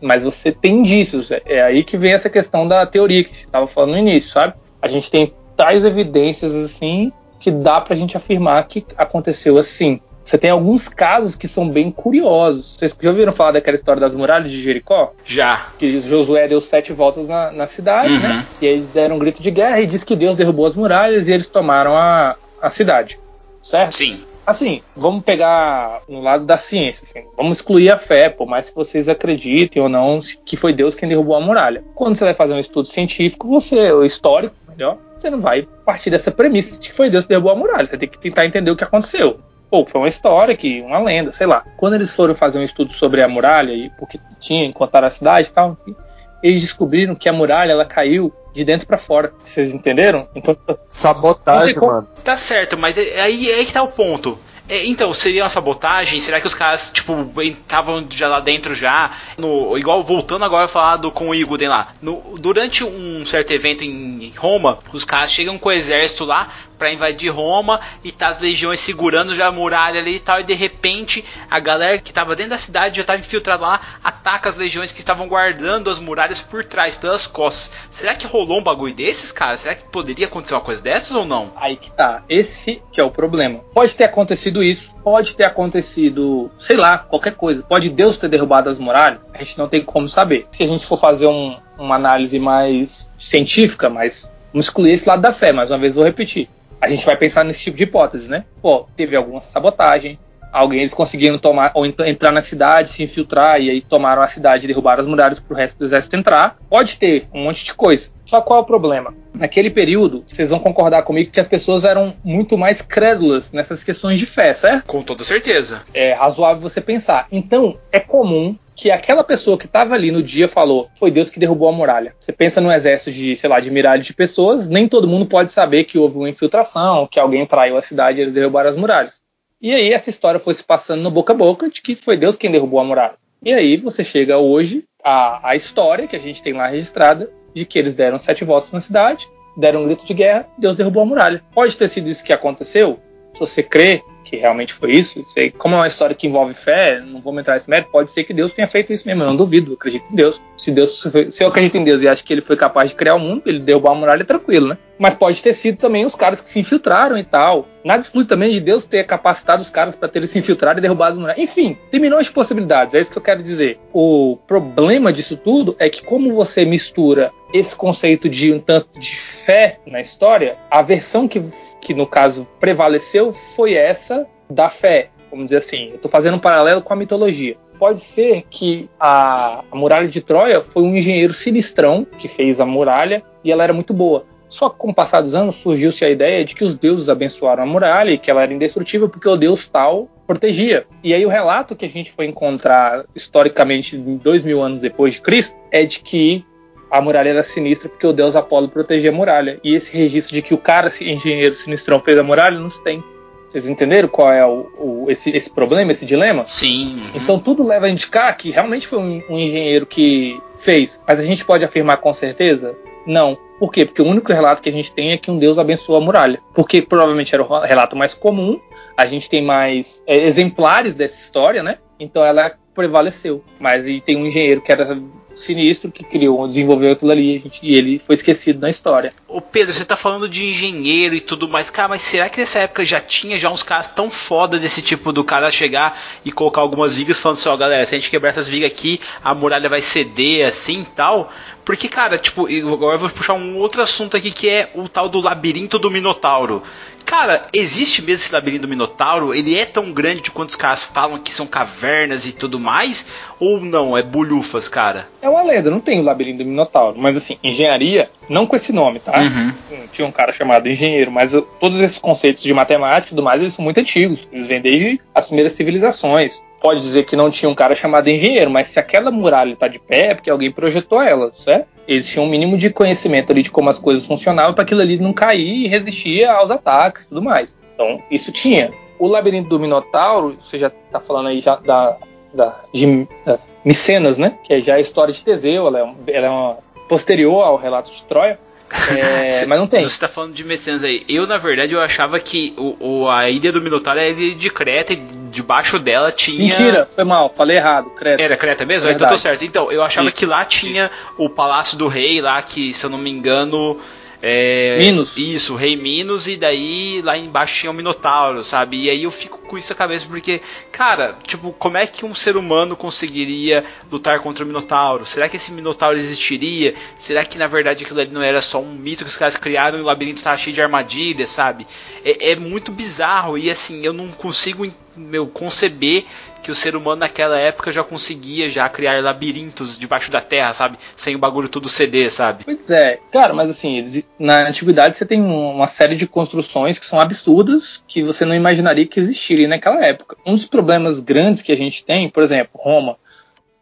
Mas 0.00 0.22
você 0.22 0.50
tem 0.50 0.78
indícios. 0.78 1.30
É- 1.30 1.42
É 1.44 1.62
aí 1.62 1.84
que 1.84 1.98
vem 1.98 2.12
essa 2.12 2.30
questão 2.30 2.66
da 2.66 2.86
teoria 2.86 3.22
que 3.22 3.30
a 3.30 3.34
gente 3.34 3.44
estava 3.44 3.66
falando 3.66 3.90
no 3.92 3.98
início, 3.98 4.30
sabe? 4.30 4.54
A 4.80 4.88
gente 4.88 5.10
tem 5.10 5.34
tais 5.56 5.84
evidências 5.84 6.54
assim 6.54 7.12
que 7.40 7.50
dá 7.50 7.80
pra 7.80 7.94
gente 7.96 8.16
afirmar 8.16 8.66
que 8.66 8.84
aconteceu 8.96 9.58
assim. 9.58 10.00
Você 10.28 10.36
tem 10.36 10.50
alguns 10.50 10.88
casos 10.88 11.34
que 11.34 11.48
são 11.48 11.66
bem 11.66 11.90
curiosos. 11.90 12.76
Vocês 12.76 12.94
já 13.00 13.08
ouviram 13.08 13.32
falar 13.32 13.52
daquela 13.52 13.74
história 13.74 13.98
das 13.98 14.14
muralhas 14.14 14.50
de 14.52 14.60
Jericó? 14.60 15.14
Já. 15.24 15.68
Que 15.78 15.98
Josué 16.00 16.46
deu 16.46 16.60
sete 16.60 16.92
voltas 16.92 17.28
na, 17.28 17.50
na 17.50 17.66
cidade, 17.66 18.12
Uhum. 18.12 18.20
né? 18.20 18.46
E 18.60 18.66
aí 18.66 18.72
eles 18.74 18.86
deram 18.92 19.16
um 19.16 19.18
grito 19.18 19.40
de 19.42 19.50
guerra 19.50 19.80
e 19.80 19.86
diz 19.86 20.04
que 20.04 20.14
Deus 20.14 20.36
derrubou 20.36 20.66
as 20.66 20.74
muralhas 20.74 21.28
e 21.28 21.32
eles 21.32 21.48
tomaram 21.48 21.96
a, 21.96 22.36
a 22.60 22.68
cidade. 22.68 23.18
Certo? 23.62 23.96
Sim. 23.96 24.20
Assim, 24.46 24.82
vamos 24.94 25.24
pegar 25.24 26.02
no 26.06 26.20
lado 26.20 26.44
da 26.44 26.58
ciência, 26.58 27.04
assim, 27.04 27.26
vamos 27.34 27.56
excluir 27.58 27.90
a 27.90 27.96
fé, 27.96 28.28
por 28.28 28.46
mais 28.46 28.68
que 28.68 28.76
vocês 28.76 29.08
acreditem 29.08 29.82
ou 29.82 29.88
não 29.88 30.20
que 30.44 30.58
foi 30.58 30.74
Deus 30.74 30.94
quem 30.94 31.08
derrubou 31.08 31.36
a 31.36 31.40
muralha. 31.40 31.82
Quando 31.94 32.16
você 32.16 32.24
vai 32.24 32.34
fazer 32.34 32.52
um 32.52 32.58
estudo 32.58 32.86
científico, 32.86 33.48
você, 33.48 33.92
o 33.92 34.04
histórico, 34.04 34.54
melhor, 34.68 34.98
você 35.16 35.30
não 35.30 35.40
vai 35.40 35.66
partir 35.86 36.10
dessa 36.10 36.30
premissa 36.30 36.78
de 36.78 36.88
que 36.90 36.94
foi 36.94 37.08
Deus 37.08 37.24
que 37.24 37.30
derrubou 37.30 37.50
a 37.52 37.56
muralha. 37.56 37.86
Você 37.86 37.96
tem 37.96 38.08
que 38.08 38.18
tentar 38.18 38.44
entender 38.46 38.70
o 38.70 38.76
que 38.76 38.84
aconteceu. 38.84 39.38
Pô, 39.70 39.84
foi 39.84 40.00
uma 40.00 40.08
história 40.08 40.56
que, 40.56 40.80
uma 40.80 40.98
lenda, 40.98 41.32
sei 41.32 41.46
lá. 41.46 41.64
Quando 41.76 41.94
eles 41.94 42.14
foram 42.14 42.34
fazer 42.34 42.58
um 42.58 42.62
estudo 42.62 42.92
sobre 42.92 43.22
a 43.22 43.28
muralha 43.28 43.72
e 43.72 43.90
porque 43.90 44.18
tinha, 44.40 44.64
encontrar 44.64 45.04
a 45.04 45.10
cidade 45.10 45.48
e 45.48 45.52
tal, 45.52 45.76
enfim, 45.82 45.96
eles 46.42 46.62
descobriram 46.62 47.14
que 47.14 47.28
a 47.28 47.32
muralha 47.32 47.72
ela 47.72 47.84
caiu 47.84 48.32
de 48.54 48.64
dentro 48.64 48.86
pra 48.86 48.98
fora. 48.98 49.32
Vocês 49.42 49.72
entenderam? 49.72 50.28
Então, 50.34 50.56
Sabotagem, 50.88 51.76
mano. 51.76 52.08
Tá 52.24 52.36
certo, 52.36 52.76
mas 52.76 52.96
é- 52.96 53.20
aí, 53.20 53.52
aí 53.52 53.64
que 53.66 53.72
tá 53.72 53.82
o 53.82 53.88
ponto. 53.88 54.38
É, 54.68 54.84
então, 54.84 55.14
seria 55.14 55.44
uma 55.44 55.48
sabotagem? 55.48 56.20
Será 56.20 56.40
que 56.40 56.46
os 56.46 56.52
caras, 56.52 56.90
tipo, 56.90 57.14
estavam 57.40 58.06
já 58.10 58.28
lá 58.28 58.38
dentro 58.38 58.74
já? 58.74 59.12
No, 59.38 59.78
igual, 59.78 60.04
voltando 60.04 60.44
agora 60.44 60.66
a 60.66 60.68
falar 60.68 60.96
do, 60.96 61.10
com 61.10 61.30
o 61.30 61.34
Iguden 61.34 61.68
lá. 61.68 61.94
No, 62.02 62.36
durante 62.38 62.84
um 62.84 63.24
certo 63.24 63.50
evento 63.50 63.82
em 63.82 64.30
Roma, 64.36 64.78
os 64.92 65.06
caras 65.06 65.32
chegam 65.32 65.56
com 65.56 65.70
o 65.70 65.72
exército 65.72 66.26
lá, 66.26 66.48
para 66.78 66.92
invadir 66.92 67.30
Roma 67.30 67.80
e 68.04 68.12
tá 68.12 68.28
as 68.28 68.40
legiões 68.40 68.80
segurando 68.80 69.34
já 69.34 69.48
a 69.48 69.52
muralha 69.52 70.00
ali 70.00 70.16
e 70.16 70.20
tal, 70.20 70.40
e 70.40 70.44
de 70.44 70.54
repente 70.54 71.24
a 71.50 71.58
galera 71.58 71.98
que 71.98 72.12
tava 72.12 72.36
dentro 72.36 72.50
da 72.50 72.58
cidade 72.58 72.98
já 72.98 73.04
tava 73.04 73.18
infiltrada 73.18 73.62
lá, 73.62 73.80
ataca 74.02 74.48
as 74.48 74.56
legiões 74.56 74.92
que 74.92 75.00
estavam 75.00 75.28
guardando 75.28 75.90
as 75.90 75.98
muralhas 75.98 76.40
por 76.40 76.64
trás, 76.64 76.94
pelas 76.94 77.26
costas. 77.26 77.70
Será 77.90 78.14
que 78.14 78.26
rolou 78.26 78.58
um 78.58 78.62
bagulho 78.62 78.94
desses, 78.94 79.32
cara? 79.32 79.56
Será 79.56 79.74
que 79.74 79.84
poderia 79.84 80.26
acontecer 80.26 80.54
uma 80.54 80.60
coisa 80.60 80.82
dessas 80.82 81.14
ou 81.14 81.24
não? 81.24 81.52
Aí 81.56 81.76
que 81.76 81.90
tá. 81.90 82.22
Esse 82.28 82.82
que 82.92 83.00
é 83.00 83.04
o 83.04 83.10
problema. 83.10 83.60
Pode 83.74 83.94
ter 83.94 84.04
acontecido 84.04 84.62
isso, 84.62 84.94
pode 85.02 85.34
ter 85.34 85.44
acontecido, 85.44 86.50
sei 86.58 86.76
lá, 86.76 86.98
qualquer 86.98 87.34
coisa. 87.34 87.62
Pode 87.62 87.90
Deus 87.90 88.16
ter 88.16 88.28
derrubado 88.28 88.68
as 88.68 88.78
muralhas, 88.78 89.20
a 89.34 89.38
gente 89.38 89.58
não 89.58 89.68
tem 89.68 89.82
como 89.82 90.08
saber. 90.08 90.46
Se 90.52 90.62
a 90.62 90.66
gente 90.66 90.86
for 90.86 90.98
fazer 90.98 91.26
um, 91.26 91.56
uma 91.78 91.96
análise 91.96 92.38
mais 92.38 93.08
científica, 93.16 93.88
mas 93.88 94.30
vamos 94.52 94.66
excluir 94.66 94.92
esse 94.92 95.08
lado 95.08 95.22
da 95.22 95.32
fé, 95.32 95.52
mais 95.52 95.70
uma 95.70 95.78
vez 95.78 95.94
vou 95.94 96.04
repetir. 96.04 96.48
A 96.80 96.88
gente 96.88 97.04
vai 97.04 97.16
pensar 97.16 97.44
nesse 97.44 97.60
tipo 97.62 97.76
de 97.76 97.84
hipótese, 97.84 98.30
né? 98.30 98.44
Pô, 98.62 98.86
teve 98.96 99.16
alguma 99.16 99.40
sabotagem, 99.40 100.18
alguém 100.52 100.80
eles 100.80 100.94
conseguiram 100.94 101.38
tomar 101.38 101.70
ou 101.74 101.86
entrar 101.86 102.32
na 102.32 102.42
cidade, 102.42 102.90
se 102.90 103.02
infiltrar 103.02 103.60
e 103.60 103.70
aí 103.70 103.80
tomaram 103.80 104.22
a 104.22 104.28
cidade 104.28 104.64
e 104.64 104.66
derrubaram 104.66 105.00
as 105.00 105.06
muralhas 105.06 105.38
para 105.38 105.54
o 105.54 105.56
resto 105.56 105.78
do 105.78 105.84
exército 105.84 106.16
entrar. 106.16 106.56
Pode 106.68 106.96
ter 106.96 107.26
um 107.32 107.44
monte 107.44 107.64
de 107.64 107.74
coisa. 107.74 108.10
Só 108.24 108.42
qual 108.42 108.60
é 108.60 108.62
o 108.62 108.66
problema? 108.66 109.14
Naquele 109.32 109.70
período, 109.70 110.22
vocês 110.26 110.50
vão 110.50 110.58
concordar 110.58 111.02
comigo 111.02 111.30
que 111.30 111.40
as 111.40 111.46
pessoas 111.46 111.84
eram 111.84 112.14
muito 112.22 112.58
mais 112.58 112.82
crédulas 112.82 113.52
nessas 113.52 113.82
questões 113.82 114.18
de 114.18 114.26
fé, 114.26 114.52
certo? 114.52 114.84
Com 114.86 115.02
toda 115.02 115.24
certeza. 115.24 115.82
É 115.94 116.12
razoável 116.12 116.60
você 116.60 116.80
pensar. 116.80 117.26
Então, 117.32 117.78
é 117.90 117.98
comum 117.98 118.54
que 118.78 118.90
aquela 118.90 119.24
pessoa 119.24 119.58
que 119.58 119.66
estava 119.66 119.94
ali 119.94 120.12
no 120.12 120.22
dia 120.22 120.46
falou: 120.46 120.88
foi 120.94 121.10
Deus 121.10 121.28
que 121.30 121.40
derrubou 121.40 121.68
a 121.68 121.72
muralha. 121.72 122.14
Você 122.18 122.30
pensa 122.30 122.60
num 122.60 122.70
exército 122.70 123.10
de, 123.10 123.36
sei 123.36 123.50
lá, 123.50 123.58
de 123.60 123.70
milhares 123.70 124.06
de 124.06 124.14
pessoas, 124.14 124.68
nem 124.68 124.86
todo 124.86 125.08
mundo 125.08 125.26
pode 125.26 125.50
saber 125.50 125.84
que 125.84 125.98
houve 125.98 126.16
uma 126.16 126.28
infiltração, 126.28 127.08
que 127.10 127.18
alguém 127.18 127.44
traiu 127.44 127.76
a 127.76 127.82
cidade 127.82 128.18
e 128.18 128.22
eles 128.22 128.34
derrubaram 128.34 128.70
as 128.70 128.76
muralhas. 128.76 129.20
E 129.60 129.74
aí 129.74 129.92
essa 129.92 130.08
história 130.08 130.38
foi 130.38 130.54
se 130.54 130.62
passando 130.62 131.02
no 131.02 131.10
boca 131.10 131.32
a 131.32 131.36
boca 131.36 131.68
de 131.68 131.82
que 131.82 131.96
foi 131.96 132.16
Deus 132.16 132.36
quem 132.36 132.50
derrubou 132.50 132.78
a 132.78 132.84
muralha. 132.84 133.14
E 133.42 133.52
aí 133.52 133.76
você 133.76 134.04
chega 134.04 134.38
hoje 134.38 134.84
à, 135.02 135.50
à 135.50 135.56
história 135.56 136.06
que 136.06 136.14
a 136.14 136.18
gente 136.18 136.40
tem 136.40 136.52
lá 136.52 136.68
registrada 136.68 137.28
de 137.52 137.64
que 137.64 137.76
eles 137.76 137.92
deram 137.92 138.20
sete 138.20 138.44
votos 138.44 138.70
na 138.70 138.78
cidade, 138.78 139.28
deram 139.56 139.82
um 139.82 139.86
grito 139.86 140.06
de 140.06 140.14
guerra, 140.14 140.48
Deus 140.56 140.76
derrubou 140.76 141.02
a 141.02 141.06
muralha. 141.06 141.42
Pode 141.52 141.76
ter 141.76 141.88
sido 141.88 142.08
isso 142.08 142.22
que 142.22 142.32
aconteceu? 142.32 143.00
Se 143.34 143.40
você 143.40 143.60
crê 143.60 144.00
que 144.24 144.36
realmente 144.36 144.72
foi 144.72 144.92
isso, 144.92 145.24
sei, 145.28 145.50
como 145.50 145.74
é 145.74 145.78
uma 145.78 145.88
história 145.88 146.14
que 146.14 146.26
envolve 146.26 146.54
fé, 146.54 147.00
não 147.00 147.20
vou 147.20 147.36
entrar 147.38 147.54
nesse 147.54 147.68
mérito, 147.68 147.90
pode 147.90 148.10
ser 148.12 148.24
que 148.24 148.32
Deus 148.32 148.52
tenha 148.52 148.68
feito 148.68 148.92
isso 148.92 149.08
mesmo, 149.08 149.22
eu 149.22 149.26
não 149.26 149.36
duvido, 149.36 149.72
eu 149.72 149.74
acredito 149.74 150.04
em 150.12 150.14
Deus. 150.14 150.40
Se 150.56 150.70
Deus, 150.70 151.10
se 151.30 151.42
eu 151.42 151.48
acredito 151.48 151.76
em 151.76 151.84
Deus 151.84 152.00
e 152.02 152.08
acho 152.08 152.22
que 152.22 152.32
ele 152.32 152.40
foi 152.40 152.56
capaz 152.56 152.90
de 152.90 152.96
criar 152.96 153.16
o 153.16 153.18
mundo, 153.18 153.42
ele 153.46 153.58
derrubar 153.58 153.92
a 153.92 153.94
muralha, 153.94 154.22
é 154.22 154.24
tranquilo, 154.24 154.68
né? 154.68 154.78
Mas 154.98 155.14
pode 155.14 155.42
ter 155.42 155.52
sido 155.52 155.78
também 155.78 156.04
os 156.04 156.14
caras 156.14 156.40
que 156.40 156.50
se 156.50 156.58
infiltraram 156.58 157.16
e 157.16 157.22
tal. 157.22 157.66
Nada 157.84 158.02
exclui 158.02 158.24
também 158.24 158.50
de 158.50 158.60
Deus 158.60 158.86
ter 158.86 159.04
capacitado 159.04 159.62
os 159.62 159.70
caras 159.70 159.94
para 159.94 160.08
terem 160.08 160.26
se 160.26 160.38
infiltrado 160.38 160.78
e 160.78 160.82
derrubado 160.82 161.12
as 161.12 161.18
muralhas. 161.18 161.38
Enfim, 161.38 161.78
tem 161.90 162.00
milhões 162.00 162.26
de 162.26 162.32
possibilidades, 162.32 162.94
é 162.94 163.00
isso 163.00 163.10
que 163.10 163.18
eu 163.18 163.22
quero 163.22 163.42
dizer. 163.42 163.78
O 163.92 164.36
problema 164.46 165.12
disso 165.12 165.36
tudo 165.36 165.76
é 165.78 165.88
que 165.88 166.02
como 166.02 166.34
você 166.34 166.64
mistura 166.64 167.30
esse 167.52 167.74
conceito 167.74 168.28
de 168.28 168.52
um 168.52 168.60
tanto 168.60 168.98
de 168.98 169.14
fé 169.14 169.78
na 169.86 170.00
história, 170.00 170.58
a 170.70 170.82
versão 170.82 171.28
que, 171.28 171.42
que 171.80 171.94
no 171.94 172.06
caso 172.06 172.46
prevaleceu 172.58 173.32
foi 173.32 173.74
essa 173.74 174.26
da 174.50 174.68
fé, 174.68 175.10
vamos 175.30 175.46
dizer 175.46 175.58
assim. 175.58 175.90
Eu 175.90 175.96
estou 175.96 176.10
fazendo 176.10 176.34
um 176.34 176.40
paralelo 176.40 176.82
com 176.82 176.92
a 176.92 176.96
mitologia. 176.96 177.56
Pode 177.78 178.00
ser 178.00 178.42
que 178.50 178.90
a, 178.98 179.62
a 179.70 179.76
muralha 179.76 180.08
de 180.08 180.20
Troia 180.20 180.60
foi 180.60 180.82
um 180.82 180.96
engenheiro 180.96 181.32
sinistrão 181.32 182.04
que 182.18 182.26
fez 182.26 182.60
a 182.60 182.66
muralha 182.66 183.22
e 183.44 183.52
ela 183.52 183.62
era 183.62 183.72
muito 183.72 183.94
boa. 183.94 184.26
Só 184.48 184.68
que 184.68 184.78
com 184.78 184.90
o 184.90 184.94
passar 184.94 185.20
dos 185.20 185.34
anos 185.34 185.56
surgiu-se 185.56 186.04
a 186.04 186.10
ideia 186.10 186.44
de 186.44 186.54
que 186.54 186.64
os 186.64 186.74
deuses 186.74 187.08
abençoaram 187.08 187.62
a 187.62 187.66
muralha 187.66 188.10
e 188.10 188.18
que 188.18 188.30
ela 188.30 188.42
era 188.42 188.52
indestrutível 188.52 189.08
porque 189.08 189.28
o 189.28 189.36
deus 189.36 189.66
tal 189.66 190.08
protegia. 190.26 190.86
E 191.02 191.14
aí 191.14 191.24
o 191.24 191.28
relato 191.28 191.74
que 191.74 191.86
a 191.86 191.88
gente 191.88 192.12
foi 192.12 192.26
encontrar 192.26 193.04
historicamente 193.14 193.96
dois 193.96 194.44
mil 194.44 194.62
anos 194.62 194.80
depois 194.80 195.14
de 195.14 195.20
Cristo 195.20 195.56
é 195.70 195.84
de 195.84 196.00
que 196.00 196.44
a 196.90 197.00
muralha 197.00 197.30
era 197.30 197.42
sinistra 197.42 197.88
porque 197.88 198.06
o 198.06 198.12
deus 198.12 198.34
Apolo 198.34 198.68
protegia 198.68 199.10
a 199.10 199.12
muralha. 199.12 199.60
E 199.62 199.74
esse 199.74 199.96
registro 199.96 200.34
de 200.34 200.42
que 200.42 200.54
o 200.54 200.58
cara, 200.58 200.88
engenheiro 201.00 201.54
sinistrão, 201.54 202.00
fez 202.00 202.18
a 202.18 202.22
muralha, 202.22 202.58
não 202.58 202.70
se 202.70 202.82
tem. 202.82 203.02
Vocês 203.48 203.66
entenderam 203.66 204.08
qual 204.08 204.30
é 204.30 204.44
o, 204.44 204.70
o, 204.78 205.06
esse, 205.08 205.30
esse 205.30 205.50
problema, 205.50 205.90
esse 205.90 206.04
dilema? 206.04 206.44
Sim. 206.44 206.96
Uhum. 206.96 207.10
Então 207.14 207.38
tudo 207.38 207.66
leva 207.66 207.86
a 207.86 207.88
indicar 207.88 208.36
que 208.36 208.50
realmente 208.50 208.86
foi 208.86 208.98
um, 208.98 209.22
um, 209.30 209.38
engenheiro 209.38 209.86
que 209.86 210.38
fez. 210.54 211.02
Mas 211.06 211.18
a 211.18 211.24
gente 211.24 211.44
pode 211.46 211.64
afirmar 211.64 211.96
com 211.96 212.12
certeza? 212.12 212.76
Não. 213.06 213.36
Por 213.58 213.72
quê? 213.72 213.84
Porque 213.84 214.00
o 214.00 214.06
único 214.06 214.32
relato 214.32 214.62
que 214.62 214.68
a 214.68 214.72
gente 214.72 214.92
tem 214.92 215.12
é 215.12 215.16
que 215.16 215.30
um 215.30 215.38
deus 215.38 215.58
abençoou 215.58 215.98
a 215.98 216.00
muralha. 216.00 216.40
Porque 216.54 216.80
provavelmente 216.80 217.34
era 217.34 217.42
o 217.42 217.60
relato 217.60 217.96
mais 217.96 218.14
comum, 218.14 218.60
a 218.96 219.04
gente 219.06 219.28
tem 219.28 219.42
mais 219.42 220.02
é, 220.06 220.16
exemplares 220.16 220.94
dessa 220.94 221.20
história, 221.20 221.62
né? 221.62 221.78
Então 221.98 222.24
ela 222.24 222.52
prevaleceu. 222.78 223.42
Mas 223.58 223.88
e 223.88 224.00
tem 224.00 224.16
um 224.16 224.24
engenheiro 224.24 224.60
que 224.60 224.70
era 224.70 224.96
sinistro 225.34 225.90
que 225.90 226.04
criou, 226.04 226.46
desenvolveu 226.46 226.92
aquilo 226.92 227.10
ali 227.10 227.38
gente, 227.38 227.60
e 227.62 227.74
ele 227.74 227.98
foi 227.98 228.14
esquecido 228.14 228.60
na 228.60 228.70
história. 228.70 229.12
Ô 229.26 229.40
Pedro, 229.40 229.72
você 229.72 229.84
tá 229.84 229.96
falando 229.96 230.28
de 230.28 230.44
engenheiro 230.44 231.14
e 231.14 231.20
tudo 231.20 231.48
mais, 231.48 231.70
cara, 231.70 231.88
mas 231.88 232.02
será 232.02 232.28
que 232.28 232.40
nessa 232.40 232.60
época 232.60 232.84
já 232.84 233.00
tinha 233.00 233.38
já 233.38 233.50
uns 233.50 233.62
caras 233.62 233.88
tão 233.88 234.10
foda 234.10 234.58
desse 234.58 234.82
tipo 234.82 235.12
do 235.12 235.22
cara 235.24 235.50
chegar 235.50 236.00
e 236.24 236.32
colocar 236.32 236.60
algumas 236.60 236.94
vigas 236.94 237.18
falando 237.18 237.38
assim, 237.38 237.48
ó, 237.48 237.56
galera, 237.56 237.86
se 237.86 237.94
a 237.94 237.98
gente 237.98 238.10
quebrar 238.10 238.30
essas 238.30 238.48
vigas 238.48 238.70
aqui, 238.70 239.00
a 239.22 239.34
muralha 239.34 239.68
vai 239.68 239.80
ceder 239.80 240.46
assim 240.46 240.84
tal? 240.94 241.32
Porque, 241.64 241.88
cara, 241.88 242.16
tipo, 242.16 242.46
agora 242.72 242.96
eu 242.96 242.98
vou 242.98 243.10
puxar 243.10 243.34
um 243.34 243.58
outro 243.58 243.82
assunto 243.82 244.16
aqui 244.16 244.30
que 244.30 244.48
é 244.48 244.70
o 244.74 244.88
tal 244.88 245.08
do 245.08 245.20
labirinto 245.20 245.78
do 245.78 245.90
Minotauro. 245.90 246.62
Cara, 247.08 247.46
existe 247.54 248.02
mesmo 248.02 248.16
esse 248.16 248.32
labirinto 248.34 248.62
do 248.62 248.68
Minotauro? 248.68 249.34
Ele 249.34 249.58
é 249.58 249.64
tão 249.64 249.90
grande 249.92 250.30
quanto 250.30 250.50
os 250.50 250.56
caras 250.56 250.84
falam 250.84 251.18
que 251.18 251.32
são 251.32 251.46
cavernas 251.46 252.26
e 252.26 252.32
tudo 252.32 252.60
mais? 252.60 253.06
Ou 253.40 253.58
não? 253.62 253.96
É 253.96 254.02
bulhufas, 254.02 254.68
cara? 254.68 255.08
É 255.22 255.26
uma 255.28 255.42
lenda, 255.42 255.70
não 255.70 255.80
tem 255.80 255.98
o 256.00 256.02
labirinto 256.02 256.44
do 256.44 256.50
Minotauro. 256.50 256.98
Mas 256.98 257.16
assim, 257.16 257.38
engenharia, 257.42 258.10
não 258.28 258.46
com 258.46 258.54
esse 258.54 258.74
nome, 258.74 259.00
tá? 259.00 259.20
Uhum. 259.20 259.54
Tinha 259.90 260.06
um 260.06 260.12
cara 260.12 260.34
chamado 260.34 260.68
engenheiro, 260.68 261.10
mas 261.10 261.32
todos 261.58 261.80
esses 261.80 261.98
conceitos 261.98 262.42
de 262.42 262.52
matemática 262.52 263.06
e 263.06 263.16
tudo 263.16 263.22
mais, 263.22 263.40
eles 263.40 263.54
são 263.54 263.64
muito 263.64 263.80
antigos. 263.80 264.28
Eles 264.30 264.46
vêm 264.46 264.60
desde 264.60 265.00
as 265.14 265.28
primeiras 265.28 265.54
civilizações 265.54 266.42
pode 266.60 266.80
dizer 266.80 267.04
que 267.04 267.16
não 267.16 267.30
tinha 267.30 267.48
um 267.48 267.54
cara 267.54 267.74
chamado 267.74 268.08
engenheiro, 268.08 268.50
mas 268.50 268.68
se 268.68 268.78
aquela 268.78 269.10
muralha 269.10 269.52
está 269.52 269.68
de 269.68 269.78
pé 269.78 270.08
é 270.08 270.14
porque 270.14 270.30
alguém 270.30 270.50
projetou 270.50 271.00
ela, 271.00 271.32
certo? 271.32 271.68
Eles 271.86 272.08
tinham 272.08 272.26
um 272.26 272.28
mínimo 272.28 272.58
de 272.58 272.70
conhecimento 272.70 273.32
ali 273.32 273.42
de 273.42 273.50
como 273.50 273.70
as 273.70 273.78
coisas 273.78 274.06
funcionavam 274.06 274.52
para 274.52 274.62
aquilo 274.62 274.80
ali 274.80 274.98
não 274.98 275.12
cair 275.12 275.64
e 275.64 275.68
resistir 275.68 276.24
aos 276.24 276.50
ataques 276.50 277.04
e 277.04 277.08
tudo 277.08 277.22
mais. 277.22 277.54
Então, 277.74 278.02
isso 278.10 278.30
tinha. 278.30 278.72
O 278.98 279.06
labirinto 279.06 279.48
do 279.48 279.58
Minotauro, 279.58 280.36
você 280.38 280.58
já 280.58 280.66
está 280.66 281.00
falando 281.00 281.28
aí 281.28 281.40
já 281.40 281.56
da, 281.56 281.96
da, 282.34 282.60
de, 282.74 283.08
da 283.24 283.38
Micenas, 283.64 284.18
né? 284.18 284.36
Que 284.44 284.54
é 284.54 284.60
já 284.60 284.74
a 284.74 284.80
história 284.80 285.14
de 285.14 285.24
Teseu, 285.24 285.68
ela 285.68 285.78
é, 285.78 285.84
um, 285.84 285.94
ela 286.08 286.26
é 286.26 286.30
uma 286.30 286.58
posterior 286.88 287.42
ao 287.44 287.56
relato 287.56 287.90
de 287.90 288.02
Troia. 288.04 288.38
É, 288.70 289.46
mas 289.46 289.58
não 289.58 289.66
tem. 289.66 289.82
Você 289.82 289.98
tá 289.98 290.08
falando 290.08 290.32
de 290.34 290.44
Mecenas 290.44 290.84
aí. 290.84 291.04
Eu, 291.08 291.26
na 291.26 291.38
verdade, 291.38 291.72
eu 291.72 291.80
achava 291.80 292.18
que 292.20 292.54
o, 292.56 292.76
o, 292.80 293.10
a 293.10 293.28
ilha 293.30 293.50
do 293.50 293.60
Minotauro 293.60 293.98
era 293.98 294.08
ilha 294.08 294.34
de 294.34 294.50
Creta 294.50 294.92
e 294.92 294.96
debaixo 295.30 295.78
dela 295.78 296.12
tinha. 296.12 296.38
Mentira, 296.38 296.86
foi 296.86 297.04
mal, 297.04 297.28
falei 297.30 297.56
errado. 297.56 297.90
Creta. 297.90 298.22
Era 298.22 298.36
Creta 298.36 298.64
mesmo? 298.64 298.88
É 298.88 298.92
então 298.92 299.08
tô 299.08 299.16
certo. 299.16 299.44
Então, 299.44 299.72
eu 299.72 299.82
achava 299.82 300.08
Isso. 300.08 300.16
que 300.16 300.26
lá 300.26 300.44
tinha 300.44 300.90
o 301.16 301.28
Palácio 301.28 301.76
do 301.78 301.88
Rei, 301.88 302.20
lá 302.20 302.40
que, 302.42 302.72
se 302.74 302.84
eu 302.84 302.90
não 302.90 302.98
me 302.98 303.10
engano. 303.10 303.78
É, 304.20 304.78
Minos. 304.78 305.16
Isso, 305.16 305.54
o 305.54 305.56
Rei 305.56 305.76
Minos, 305.76 306.26
e 306.26 306.36
daí 306.36 307.00
lá 307.02 307.16
embaixo 307.16 307.60
tinha 307.60 307.70
o 307.70 307.74
Minotauro, 307.74 308.42
sabe? 308.42 308.84
E 308.84 308.90
aí 308.90 309.04
eu 309.04 309.10
fico 309.10 309.38
com 309.38 309.56
isso 309.56 309.72
na 309.72 309.76
cabeça, 309.76 310.06
porque, 310.06 310.40
cara, 310.72 311.16
tipo, 311.24 311.52
como 311.52 311.76
é 311.76 311.86
que 311.86 312.04
um 312.04 312.14
ser 312.14 312.36
humano 312.36 312.76
conseguiria 312.76 313.64
lutar 313.90 314.20
contra 314.20 314.44
o 314.44 314.46
Minotauro? 314.46 315.06
Será 315.06 315.28
que 315.28 315.36
esse 315.36 315.52
Minotauro 315.52 315.96
existiria? 315.96 316.74
Será 316.98 317.24
que 317.24 317.38
na 317.38 317.46
verdade 317.46 317.84
aquilo 317.84 318.00
ali 318.00 318.10
não 318.10 318.22
era 318.22 318.42
só 318.42 318.60
um 318.60 318.74
mito 318.74 319.04
que 319.04 319.10
os 319.10 319.16
caras 319.16 319.36
criaram 319.36 319.78
e 319.78 319.82
o 319.82 319.84
labirinto 319.84 320.22
tá 320.22 320.36
cheio 320.36 320.54
de 320.54 320.60
armadilhas, 320.60 321.30
sabe? 321.30 321.66
É, 322.04 322.32
é 322.32 322.36
muito 322.36 322.72
bizarro 322.72 323.38
e 323.38 323.50
assim, 323.50 323.84
eu 323.84 323.92
não 323.92 324.08
consigo 324.08 324.66
meu, 324.96 325.26
conceber 325.26 326.04
que 326.48 326.52
o 326.52 326.54
ser 326.54 326.74
humano 326.74 327.00
naquela 327.00 327.38
época 327.38 327.70
já 327.70 327.84
conseguia 327.84 328.48
já 328.48 328.66
criar 328.70 329.02
labirintos 329.02 329.76
debaixo 329.76 330.10
da 330.10 330.18
terra, 330.18 330.54
sabe? 330.54 330.78
Sem 330.96 331.14
o 331.14 331.18
bagulho 331.18 331.46
tudo 331.46 331.68
ceder, 331.68 332.10
sabe? 332.10 332.44
Pois 332.44 332.70
é, 332.70 332.98
cara, 333.12 333.34
mas 333.34 333.50
assim, 333.50 334.02
na 334.18 334.48
antiguidade 334.48 334.96
você 334.96 335.04
tem 335.04 335.20
uma 335.20 335.66
série 335.66 335.94
de 335.94 336.06
construções 336.06 336.78
que 336.78 336.86
são 336.86 336.98
absurdas, 336.98 337.84
que 337.86 338.02
você 338.02 338.24
não 338.24 338.34
imaginaria 338.34 338.86
que 338.86 338.98
existiriam 338.98 339.50
naquela 339.50 339.84
época. 339.84 340.16
Um 340.24 340.32
dos 340.32 340.46
problemas 340.46 341.00
grandes 341.00 341.42
que 341.42 341.52
a 341.52 341.56
gente 341.56 341.84
tem, 341.84 342.08
por 342.08 342.22
exemplo, 342.22 342.52
Roma, 342.54 342.96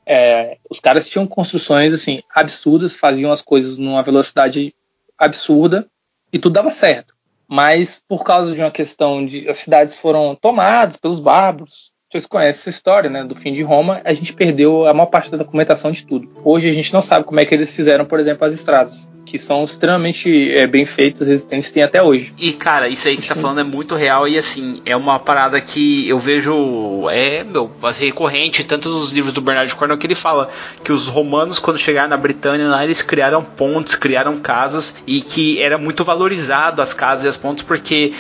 é, 0.07 0.57
os 0.71 0.79
caras 0.79 1.09
tinham 1.09 1.27
construções 1.27 1.93
assim 1.93 2.23
absurdas, 2.33 2.95
faziam 2.95 3.33
as 3.33 3.43
coisas 3.43 3.79
numa 3.79 4.01
velocidade 4.05 4.73
absurda 5.19 5.89
e 6.33 6.39
tudo 6.39 6.53
dava 6.53 6.71
certo. 6.71 7.17
Mas 7.49 8.01
por 8.09 8.23
causa 8.23 8.55
de 8.55 8.61
uma 8.61 8.71
questão 8.71 9.27
de 9.27 9.49
as 9.49 9.57
cidades 9.57 9.99
foram 9.99 10.37
tomadas 10.37 10.97
pelos 10.97 11.19
bárbaros, 11.19 11.96
vocês 12.11 12.27
conhecem 12.27 12.61
essa 12.61 12.71
história, 12.71 13.11
né? 13.11 13.25
Do 13.25 13.35
fim 13.35 13.53
de 13.53 13.63
Roma, 13.63 14.01
a 14.05 14.13
gente 14.13 14.33
perdeu 14.33 14.87
a 14.87 14.95
maior 14.95 15.07
parte 15.07 15.31
da 15.31 15.37
documentação 15.37 15.91
de 15.91 16.07
tudo. 16.07 16.31
Hoje 16.45 16.69
a 16.69 16.73
gente 16.73 16.93
não 16.93 17.03
sabe 17.03 17.25
como 17.25 17.41
é 17.41 17.45
que 17.45 17.55
eles 17.55 17.75
fizeram, 17.75 18.05
por 18.05 18.21
exemplo, 18.21 18.47
as 18.47 18.55
estradas. 18.55 19.09
Que 19.27 19.39
são 19.41 19.65
extremamente 19.65 20.53
é, 20.53 20.67
bem 20.69 20.87
feitos, 20.87 21.27
resistentes, 21.27 21.71
tem 21.73 21.83
até 21.83 22.01
hoje. 22.01 22.33
E 22.39 22.53
cara, 22.53 22.89
isso 22.89 23.09
aí 23.09 23.17
que 23.17 23.23
você 23.23 23.35
tá 23.35 23.41
falando 23.41 23.61
é 23.61 23.65
muito 23.65 23.97
real 23.97 24.29
e 24.29 24.39
assim, 24.39 24.81
é 24.87 24.97
uma 24.97 25.19
parada 25.19 25.61
que 25.61 26.09
eu 26.09 26.19
vejo, 26.19 27.09
é, 27.11 27.43
meu, 27.43 27.71
recorrente, 27.99 28.63
tanto 28.63 28.89
nos 28.89 29.11
livros 29.11 29.35
do 29.35 29.41
Bernard 29.41 29.75
Cornwell 29.75 29.99
que 29.99 30.07
ele 30.07 30.15
fala 30.15 30.49
que 30.85 30.93
os 30.93 31.09
romanos, 31.09 31.59
quando 31.59 31.77
chegaram 31.77 32.09
na 32.09 32.17
Britânia, 32.17 32.69
lá 32.69 32.85
eles 32.85 33.03
criaram 33.03 33.43
pontes, 33.43 33.97
criaram 33.97 34.39
casas 34.39 34.95
e 35.07 35.21
que 35.21 35.61
era 35.61 35.77
muito 35.77 36.05
valorizado 36.05 36.81
as 36.81 36.95
casas 36.95 37.25
e 37.25 37.29
as 37.29 37.37
pontes 37.37 37.65
porque 37.65 38.13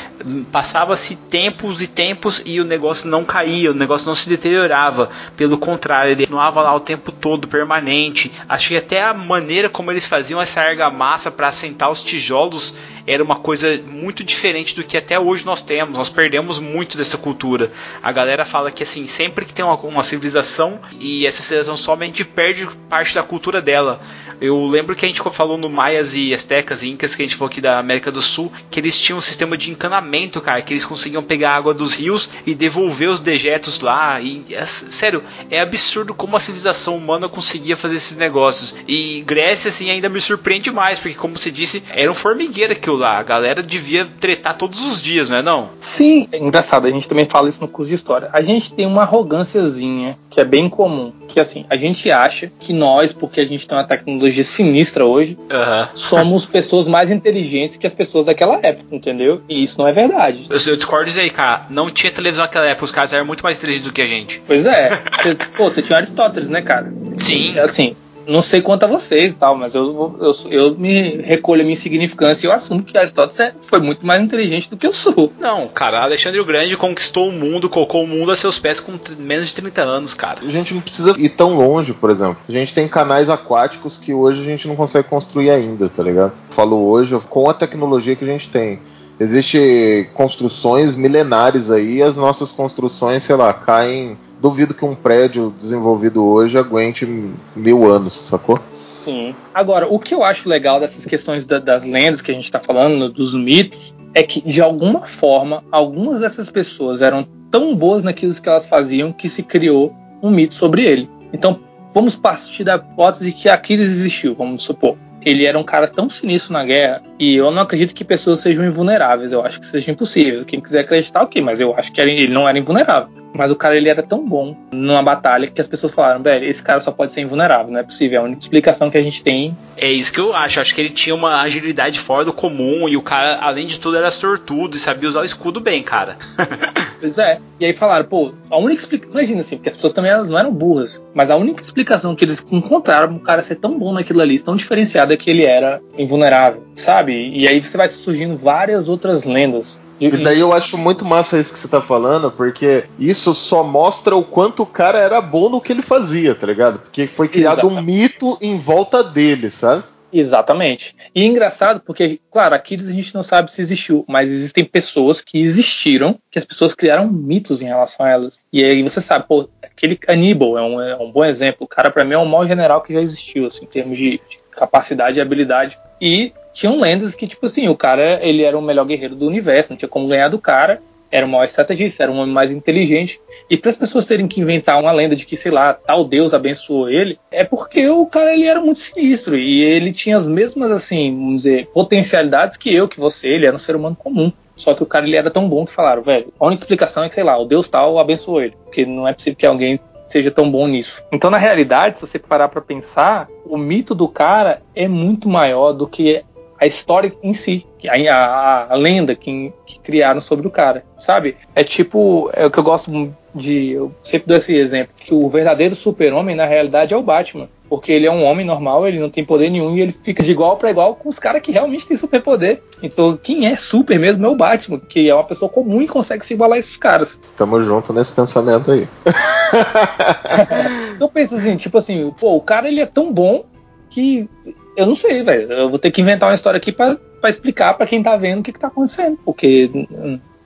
passava-se 0.50 1.14
tempos 1.14 1.80
e 1.80 1.86
tempos 1.86 2.42
e 2.44 2.61
o 2.61 2.64
negócio 2.64 3.09
não 3.09 3.24
caía, 3.24 3.70
o 3.70 3.74
negócio 3.74 4.09
não 4.09 4.14
se 4.14 4.28
deteriorava. 4.28 5.09
Pelo 5.36 5.57
contrário, 5.57 6.11
ele 6.11 6.24
continuava 6.24 6.62
lá 6.62 6.74
o 6.74 6.80
tempo 6.80 7.12
todo, 7.12 7.46
permanente. 7.46 8.32
Acho 8.48 8.68
que 8.68 8.76
até 8.76 9.02
a 9.02 9.14
maneira 9.14 9.68
como 9.68 9.92
eles 9.92 10.04
faziam 10.04 10.40
essa 10.40 10.61
argamassa 10.61 10.95
para 11.30 11.49
assentar 11.49 11.90
os 11.90 12.03
tijolos 12.03 12.74
era 13.07 13.22
uma 13.22 13.36
coisa 13.36 13.80
muito 13.86 14.24
diferente 14.24 14.74
do 14.74 14.82
que 14.82 14.96
até 14.96 15.18
hoje 15.18 15.44
nós 15.44 15.62
temos. 15.62 15.96
Nós 15.96 16.09
perdemos 16.09 16.59
muito 16.59 16.96
dessa 16.96 17.16
cultura. 17.16 17.70
A 18.02 18.11
galera 18.11 18.44
fala 18.44 18.70
que 18.70 18.82
assim, 18.82 19.07
sempre 19.07 19.44
que 19.44 19.54
tem 19.54 19.64
uma, 19.64 19.76
uma 19.76 20.04
civilização 20.04 20.80
e 20.98 21.26
essa 21.26 21.42
civilização 21.42 21.76
somente 21.76 22.24
perde 22.24 22.66
parte 22.88 23.14
da 23.14 23.22
cultura 23.22 23.62
dela. 23.62 24.00
Eu 24.40 24.66
lembro 24.66 24.94
que 24.94 25.04
a 25.04 25.09
gente 25.09 25.22
falou 25.30 25.57
no 25.57 25.68
Maias 25.68 26.14
e 26.14 26.34
Aztecas 26.34 26.82
e 26.82 26.90
Incas, 26.90 27.14
que 27.14 27.22
a 27.22 27.24
gente 27.24 27.36
falou 27.36 27.50
aqui 27.50 27.61
da 27.61 27.78
América 27.78 28.12
do 28.12 28.20
Sul, 28.20 28.52
que 28.70 28.78
eles 28.78 28.98
tinham 28.98 29.18
um 29.18 29.22
sistema 29.22 29.57
de 29.57 29.70
encanamento, 29.70 30.40
cara, 30.40 30.61
que 30.61 30.74
eles 30.74 30.84
conseguiam 30.84 31.22
pegar 31.22 31.52
a 31.52 31.57
água 31.57 31.72
dos 31.72 31.94
rios 31.94 32.28
e 32.44 32.54
devolver 32.54 33.09
os 33.09 33.20
dejetos 33.20 33.80
lá. 33.80 34.20
E, 34.20 34.44
é, 34.50 34.64
sério, 34.66 35.22
é 35.50 35.61
absurdo 35.61 36.12
como 36.12 36.36
a 36.36 36.40
civilização 36.40 36.96
humana 36.96 37.28
conseguia 37.28 37.76
fazer 37.76 37.94
esses 37.94 38.16
negócios. 38.16 38.74
E 38.86 39.22
Grécia, 39.22 39.70
assim, 39.70 39.90
ainda 39.90 40.09
me 40.09 40.20
surpreende 40.20 40.70
mais, 40.70 40.98
porque, 40.98 41.16
como 41.16 41.38
você 41.38 41.50
disse, 41.50 41.82
era 41.90 42.11
um 42.11 42.14
formigueiro 42.14 42.74
lá. 42.97 43.18
A 43.18 43.22
galera 43.22 43.62
devia 43.62 44.05
tretar 44.05 44.57
todos 44.57 44.84
os 44.84 45.03
dias, 45.03 45.30
não 45.30 45.36
é 45.36 45.42
não? 45.42 45.70
Sim, 45.80 46.28
é 46.32 46.38
engraçado, 46.38 46.86
a 46.86 46.90
gente 46.90 47.09
também 47.09 47.26
fala 47.26 47.49
isso 47.49 47.61
no 47.61 47.68
curso 47.68 47.88
de 47.88 47.94
história. 47.94 48.28
A 48.32 48.40
gente 48.40 48.72
tem 48.72 48.86
uma 48.86 49.03
arrogânciazinha 49.03 50.18
que 50.30 50.40
é 50.40 50.44
bem 50.44 50.68
comum. 50.68 51.12
Que 51.28 51.40
assim, 51.40 51.64
a 51.68 51.76
gente 51.76 52.11
acha 52.11 52.51
que 52.59 52.72
nós, 52.72 53.12
porque 53.12 53.40
a 53.40 53.47
gente 53.47 53.66
tem 53.66 53.76
uma 53.76 53.84
tecnologia 53.84 54.44
sinistra 54.44 55.05
hoje, 55.05 55.38
uhum. 55.38 55.86
somos 55.94 56.44
pessoas 56.44 56.88
mais 56.88 57.11
inteligentes 57.11 57.76
que 57.76 57.86
as 57.86 57.94
pessoas 57.94 58.24
daquela 58.24 58.59
época, 58.62 58.94
entendeu? 58.94 59.42
E 59.49 59.62
isso 59.62 59.78
não 59.78 59.86
é 59.86 59.92
verdade. 59.92 60.47
Eu, 60.49 60.59
eu 60.66 60.76
discordo 60.76 61.07
disso 61.07 61.20
aí, 61.20 61.30
cara. 61.30 61.66
Não 61.70 61.90
tinha 61.90 62.12
televisão 62.12 62.44
naquela 62.44 62.66
época, 62.66 62.84
os 62.84 62.90
caras 62.90 63.12
eram 63.12 63.26
muito 63.26 63.42
mais 63.42 63.59
inteligentes 63.59 63.86
do 63.86 63.92
que 63.92 64.03
a 64.03 64.07
gente. 64.07 64.42
Pois 64.47 64.64
é. 64.64 65.03
Você, 65.20 65.34
pô, 65.57 65.64
você 65.64 65.82
tinha 65.82 65.99
Aristóteles, 65.99 66.49
né, 66.49 66.62
cara? 66.62 66.92
Sim. 67.18 67.59
Assim, 67.59 67.97
não 68.27 68.43
sei 68.43 68.61
quanto 68.61 68.85
a 68.85 68.89
vocês 68.89 69.33
e 69.33 69.37
tal, 69.37 69.57
mas 69.57 69.74
eu, 69.74 70.16
eu, 70.20 70.51
eu 70.51 70.74
me 70.77 71.22
recolho 71.22 71.61
a 71.61 71.64
minha 71.64 71.72
insignificância 71.72 72.47
e 72.47 72.49
eu 72.49 72.53
assumo 72.53 72.83
que 72.83 72.97
Aristóteles 72.97 73.41
é, 73.41 73.55
foi 73.61 73.81
muito 73.81 74.05
mais 74.07 74.20
inteligente 74.22 74.68
do 74.68 74.77
que 74.77 74.87
eu 74.87 74.93
sou. 74.93 75.33
Não, 75.39 75.68
cara, 75.68 76.03
Alexandre 76.03 76.41
o 76.41 76.45
Grande 76.45 76.77
conquistou 76.77 77.29
o 77.29 77.33
mundo, 77.33 77.68
colocou 77.68 78.05
o 78.05 78.07
mundo 78.07 78.33
a 78.33 78.37
seus 78.37 78.59
pés 78.59 78.81
com 78.81 78.93
menos 79.18 79.49
de 79.49 79.55
30 79.55 79.83
anos, 79.83 80.14
cara. 80.14 80.41
A 80.43 80.51
gente 80.51 80.74
não 80.74 80.81
precisa 80.81 81.14
ir 81.18 81.29
tão 81.31 81.55
longe, 81.55 81.93
por 81.93 82.11
exemplo. 82.11 82.39
A 82.49 82.53
gente 82.53 82.74
tem 82.74 82.89
canais 82.89 83.31
aquáticos 83.31 83.97
que 83.97 84.12
hoje 84.12 84.41
a 84.41 84.45
gente 84.45 84.66
não 84.66 84.77
consegue 84.77 85.09
construir 85.09 85.51
ainda, 85.51 85.89
tá 85.89 86.03
ligado? 86.03 86.33
Falo 86.51 86.89
hoje 86.89 87.16
com 87.29 87.49
a 87.49 87.55
tecnologia 87.55 88.16
que 88.16 88.24
a 88.24 88.29
gente 88.29 88.49
tem. 88.49 88.81
Existem 89.18 90.05
construções 90.12 90.95
milenares 90.95 91.70
aí, 91.70 92.03
as 92.03 92.16
nossas 92.16 92.53
construções, 92.53 93.22
sei 93.22 93.35
lá, 93.35 93.53
caem 93.53 94.18
duvido 94.41 94.74
que 94.74 94.84
um 94.84 94.95
prédio 94.95 95.55
desenvolvido 95.59 96.24
hoje 96.24 96.59
aguente 96.59 97.07
mil 97.55 97.91
anos, 97.91 98.14
sacou? 98.14 98.61
Sim. 98.70 99.34
Agora, 99.55 99.87
o 99.89 99.99
que 99.99 100.14
eu 100.14 100.22
acho 100.22 100.49
legal 100.49 100.80
dessas 100.80 101.05
questões 101.05 101.45
da, 101.45 101.59
das 101.59 101.84
lendas 101.84 102.20
que 102.20 102.30
a 102.30 102.34
gente 102.34 102.45
está 102.45 102.59
falando, 102.59 103.09
dos 103.09 103.34
mitos, 103.34 103.95
é 104.14 104.22
que 104.22 104.41
de 104.41 104.61
alguma 104.61 105.01
forma, 105.01 105.62
algumas 105.70 106.20
dessas 106.20 106.51
pessoas 106.51 107.03
eram 107.03 107.26
tão 107.51 107.74
boas 107.74 108.03
naquilo 108.03 108.34
que 108.34 108.49
elas 108.49 108.66
faziam 108.66 109.12
que 109.12 109.28
se 109.28 109.43
criou 109.43 109.95
um 110.22 110.30
mito 110.30 110.55
sobre 110.55 110.82
ele. 110.82 111.09
Então, 111.32 111.61
vamos 111.95 112.16
partir 112.16 112.64
da 112.64 112.76
hipótese 112.76 113.26
de 113.26 113.32
que 113.32 113.49
Aquiles 113.49 113.89
existiu, 113.89 114.34
vamos 114.34 114.62
supor 114.62 114.97
ele 115.26 115.45
era 115.45 115.59
um 115.59 115.64
cara 115.64 115.89
tão 115.89 116.09
sinistro 116.09 116.53
na 116.53 116.64
guerra 116.64 117.03
e 117.18 117.34
eu 117.34 117.51
não 117.51 117.62
acredito 117.62 117.93
que 117.93 118.05
pessoas 118.05 118.39
sejam 118.39 118.64
invulneráveis. 118.64 119.32
Eu 119.32 119.45
acho 119.45 119.59
que 119.59 119.66
seja 119.66 119.91
impossível. 119.91 120.45
Quem 120.45 120.61
quiser 120.61 120.80
acreditar, 120.80 121.22
ok, 121.22 121.43
mas 121.43 121.59
eu 121.59 121.74
acho 121.76 121.91
que 121.91 122.01
ele 122.01 122.32
não 122.32 122.49
era 122.49 122.57
invulnerável. 122.57 123.09
Mas 123.33 123.51
o 123.51 123.57
cara 123.57 123.77
ele 123.77 123.89
era 123.89 124.03
tão 124.03 124.27
bom 124.27 124.57
numa 124.72 125.03
batalha 125.03 125.47
que 125.47 125.61
as 125.61 125.66
pessoas 125.66 125.93
falaram, 125.93 126.22
velho, 126.22 126.49
esse 126.49 126.62
cara 126.62 126.81
só 126.81 126.91
pode 126.91 127.12
ser 127.12 127.20
invulnerável, 127.20 127.72
não 127.72 127.81
é 127.81 127.83
possível. 127.83 128.18
É 128.18 128.22
a 128.22 128.24
única 128.24 128.41
explicação 128.41 128.91
que 128.91 128.99
a 128.99 129.03
gente 129.03 129.22
tem. 129.22 129.57
É 129.77 129.91
isso 129.91 130.12
que 130.12 130.20
eu 130.20 130.35
acho. 130.35 130.61
Acho 130.61 130.74
que 130.74 130.81
ele 130.81 130.91
tinha 130.91 131.14
uma 131.14 131.43
agilidade 131.43 132.01
fora 132.01 132.24
do 132.24 132.33
comum 132.33 132.89
e 132.89 132.97
o 132.97 133.03
cara, 133.03 133.39
além 133.41 133.66
de 133.66 133.79
tudo, 133.79 133.97
era 133.97 134.11
sortudo 134.11 134.77
e 134.77 134.81
sabia 134.81 135.09
usar 135.09 135.20
o 135.20 135.24
escudo 135.24 135.61
bem, 135.61 135.83
cara. 135.83 136.16
pois 137.01 137.18
é. 137.18 137.39
E 137.59 137.64
aí 137.64 137.72
falaram, 137.72 138.05
pô, 138.05 138.33
a 138.51 138.59
única 138.59 138.81
explicação. 138.81 139.14
Imagina 139.14 139.41
assim, 139.41 139.57
porque 139.57 139.68
as 139.68 139.74
pessoas 139.74 139.93
também 139.93 140.11
elas 140.11 140.29
não 140.29 140.39
eram 140.39 140.53
burras, 140.53 141.01
mas 141.14 141.31
a 141.31 141.37
única 141.37 141.62
explicação 141.62 142.14
que 142.14 142.24
eles 142.24 142.45
encontraram 142.51 143.14
pro 143.14 143.22
cara 143.22 143.43
ser 143.43 143.57
tão 143.57 143.79
bom 143.79 143.93
naquilo 143.93 144.20
ali, 144.20 144.39
tão 144.39 144.57
diferenciado, 144.57 145.12
é 145.12 145.16
que 145.16 145.31
ele 145.31 145.45
era 145.45 145.81
invulnerável, 145.97 146.64
sabe? 146.74 147.31
E 147.35 147.47
aí 147.49 147.61
você 147.61 147.77
vai 147.77 147.89
surgindo 147.89 148.37
várias 148.37 148.89
outras 148.89 149.24
lendas 149.24 149.81
e 150.01 150.11
daí 150.22 150.40
eu 150.40 150.53
acho 150.53 150.76
muito 150.76 151.05
massa 151.05 151.38
isso 151.38 151.53
que 151.53 151.59
você 151.59 151.68
tá 151.68 151.80
falando, 151.80 152.30
porque 152.30 152.84
isso 152.99 153.34
só 153.34 153.62
mostra 153.62 154.14
o 154.16 154.24
quanto 154.24 154.62
o 154.62 154.66
cara 154.66 154.99
era 154.99 155.20
bom 155.20 155.49
no 155.49 155.61
que 155.61 155.72
ele 155.72 155.82
fazia, 155.82 156.34
tá 156.34 156.47
ligado? 156.47 156.78
Porque 156.78 157.07
foi 157.07 157.28
criado 157.28 157.61
Exatamente. 157.61 157.80
um 157.80 157.82
mito 157.82 158.38
em 158.40 158.59
volta 158.59 159.03
dele, 159.03 159.51
sabe? 159.51 159.84
Exatamente. 160.12 160.94
E 161.14 161.22
é 161.22 161.24
engraçado 161.24 161.80
porque, 161.80 162.20
claro, 162.30 162.55
Aquiles 162.55 162.88
a 162.88 162.92
gente 162.92 163.14
não 163.14 163.22
sabe 163.22 163.53
se 163.53 163.61
existiu, 163.61 164.05
mas 164.09 164.30
existem 164.30 164.64
pessoas 164.64 165.20
que 165.20 165.38
existiram, 165.38 166.18
que 166.30 166.38
as 166.38 166.44
pessoas 166.44 166.74
criaram 166.74 167.11
mitos 167.11 167.61
em 167.61 167.66
relação 167.66 168.07
a 168.07 168.11
elas. 168.11 168.40
E 168.53 168.64
aí 168.64 168.82
você 168.82 169.01
sabe, 169.01 169.26
pô, 169.28 169.49
aquele 169.62 169.99
Aníbal 170.09 170.57
é 170.57 170.62
um, 170.62 170.80
é 170.80 170.97
um 170.97 171.11
bom 171.11 171.24
exemplo. 171.24 171.64
O 171.64 171.68
cara, 171.68 171.90
para 171.90 172.05
mim, 172.05 172.14
é 172.14 172.18
o 172.18 172.24
maior 172.24 172.47
general 172.47 172.80
que 172.80 172.94
já 172.94 173.01
existiu, 173.01 173.47
assim, 173.47 173.64
em 173.64 173.68
termos 173.68 173.99
de, 173.99 174.12
de 174.28 174.38
capacidade 174.51 175.18
e 175.18 175.20
habilidade. 175.20 175.78
E 176.01 176.32
tinham 176.53 176.80
lendas 176.80 177.14
que, 177.14 177.26
tipo 177.26 177.47
assim, 177.47 177.68
o 177.68 177.76
cara 177.76 178.18
ele 178.22 178.42
era 178.42 178.59
o 178.59 178.62
melhor 178.62 178.84
guerreiro 178.84 179.14
do 179.14 179.26
universo, 179.26 179.70
não 179.70 179.76
tinha 179.76 179.88
como 179.88 180.09
ganhar 180.09 180.28
do 180.28 180.38
cara, 180.38 180.80
era 181.11 181.24
o 181.24 181.28
maior 181.28 181.44
estrategista, 181.44 182.03
era 182.03 182.12
um 182.12 182.18
homem 182.18 182.34
mais 182.34 182.51
inteligente. 182.51 183.20
E 183.49 183.57
para 183.57 183.70
as 183.70 183.76
pessoas 183.76 184.05
terem 184.05 184.26
que 184.26 184.40
inventar 184.40 184.80
uma 184.80 184.90
lenda 184.90 185.14
de 185.14 185.24
que, 185.24 185.36
sei 185.36 185.53
lá, 185.53 185.72
tal 185.72 186.05
Deus 186.05 186.34
abençoou 186.34 186.88
ele, 186.90 187.18
é 187.30 187.44
porque 187.44 187.88
o 187.88 188.07
cara 188.07 188.32
ele 188.32 188.47
era 188.47 188.61
muito 188.61 188.80
sinistro 188.80 189.36
e 189.36 189.62
ele 189.62 189.92
tinha 189.92 190.16
as 190.16 190.26
mesmas, 190.26 190.70
assim, 190.70 191.14
vamos 191.14 191.42
dizer, 191.42 191.66
potencialidades 191.66 192.57
que 192.57 192.74
eu, 192.74 192.88
que 192.88 192.99
você, 192.99 193.28
ele 193.28 193.47
era 193.47 193.55
um 193.55 193.59
ser 193.59 193.76
humano 193.76 193.97
comum. 193.97 194.32
Só 194.57 194.72
que 194.72 194.82
o 194.82 194.86
cara 194.86 195.07
ele 195.07 195.16
era 195.16 195.30
tão 195.30 195.49
bom 195.49 195.66
que 195.66 195.72
falaram, 195.72 196.03
velho, 196.03 196.32
a 196.40 196.47
única 196.47 196.62
explicação 196.62 197.05
é 197.05 197.09
que, 197.09 197.14
sei 197.14 197.22
lá, 197.22 197.36
o 197.38 197.44
Deus 197.44 197.68
tal 197.68 197.99
abençoou 197.99 198.40
ele. 198.40 198.55
Porque 198.64 198.86
não 198.86 199.07
é 199.07 199.12
possível 199.12 199.36
que 199.36 199.47
alguém 199.47 199.78
seja 200.09 200.30
tão 200.30 200.50
bom 200.50 200.66
nisso. 200.66 201.02
Então, 201.11 201.30
na 201.30 201.38
realidade, 201.38 201.98
se 201.98 202.07
você 202.07 202.18
parar 202.18 202.48
para 202.48 202.61
pensar, 202.61 203.28
o 203.44 203.57
mito 203.57 203.94
do 203.94 204.09
cara 204.09 204.62
é 204.74 204.86
muito 204.88 205.28
maior 205.28 205.72
do 205.72 205.86
que 205.86 206.24
a 206.59 206.66
história 206.66 207.12
em 207.22 207.32
si, 207.32 207.66
a, 207.88 208.14
a, 208.14 208.72
a 208.72 208.74
lenda 208.74 209.14
que, 209.14 209.52
que, 209.66 209.78
criaram 209.80 210.20
sobre 210.20 210.46
o 210.46 210.50
cara, 210.50 210.84
sabe? 210.96 211.36
É 211.54 211.62
tipo, 211.62 212.30
é 212.32 212.46
o 212.46 212.50
que 212.50 212.59
eu 212.59 212.64
gosto 212.64 213.12
de, 213.34 213.72
eu 213.72 213.92
sempre 214.02 214.28
dou 214.28 214.36
esse 214.36 214.54
exemplo, 214.54 214.94
que 214.98 215.12
o 215.12 215.28
verdadeiro 215.28 215.74
super-homem 215.74 216.34
na 216.34 216.46
realidade 216.46 216.94
é 216.94 216.96
o 216.96 217.02
Batman, 217.02 217.48
porque 217.68 217.92
ele 217.92 218.07
é 218.07 218.11
um 218.11 218.24
homem 218.24 218.46
normal, 218.46 218.86
ele 218.86 218.98
não 218.98 219.11
tem 219.11 219.24
poder 219.24 219.50
nenhum 219.50 219.76
e 219.76 219.80
ele 219.80 219.92
fica 219.92 220.22
de 220.22 220.30
igual 220.30 220.57
para 220.57 220.70
igual 220.70 220.94
com 220.94 221.09
os 221.09 221.18
caras 221.18 221.42
que 221.42 221.52
realmente 221.52 221.86
têm 221.86 221.96
superpoder. 221.96 222.62
Então, 222.82 223.18
quem 223.20 223.46
é 223.46 223.57
super 223.57 223.98
mesmo 223.98 224.24
é 224.24 224.28
o 224.28 224.36
Batman, 224.36 224.80
que 224.80 225.09
é 225.09 225.14
uma 225.14 225.24
pessoa 225.24 225.48
comum 225.48 225.82
e 225.82 225.88
consegue 225.88 226.24
se 226.24 226.34
igualar 226.34 226.57
a 226.57 226.59
esses 226.59 226.76
caras. 226.76 227.20
Tamo 227.36 227.61
junto 227.61 227.92
nesse 227.92 228.12
pensamento 228.12 228.70
aí. 228.70 228.88
eu 231.00 231.09
penso 231.09 231.34
assim, 231.34 231.57
tipo 231.57 231.76
assim, 231.78 232.12
pô, 232.18 232.36
o 232.36 232.40
cara 232.40 232.68
ele 232.68 232.80
é 232.80 232.86
tão 232.86 233.12
bom 233.12 233.44
que 233.90 234.28
eu 234.77 234.87
não 234.87 234.95
sei, 234.95 235.22
velho. 235.22 235.53
Eu 235.53 235.70
vou 235.70 235.79
ter 235.79 235.91
que 235.91 236.01
inventar 236.01 236.29
uma 236.29 236.35
história 236.35 236.59
aqui 236.59 236.70
para 236.70 236.99
explicar 237.24 237.74
para 237.74 237.87
quem 237.87 238.03
tá 238.03 238.16
vendo 238.16 238.41
o 238.41 238.43
que, 238.43 238.53
que 238.53 238.61
tá 238.61 238.68
acontecendo. 238.68 239.18
Porque 239.24 239.70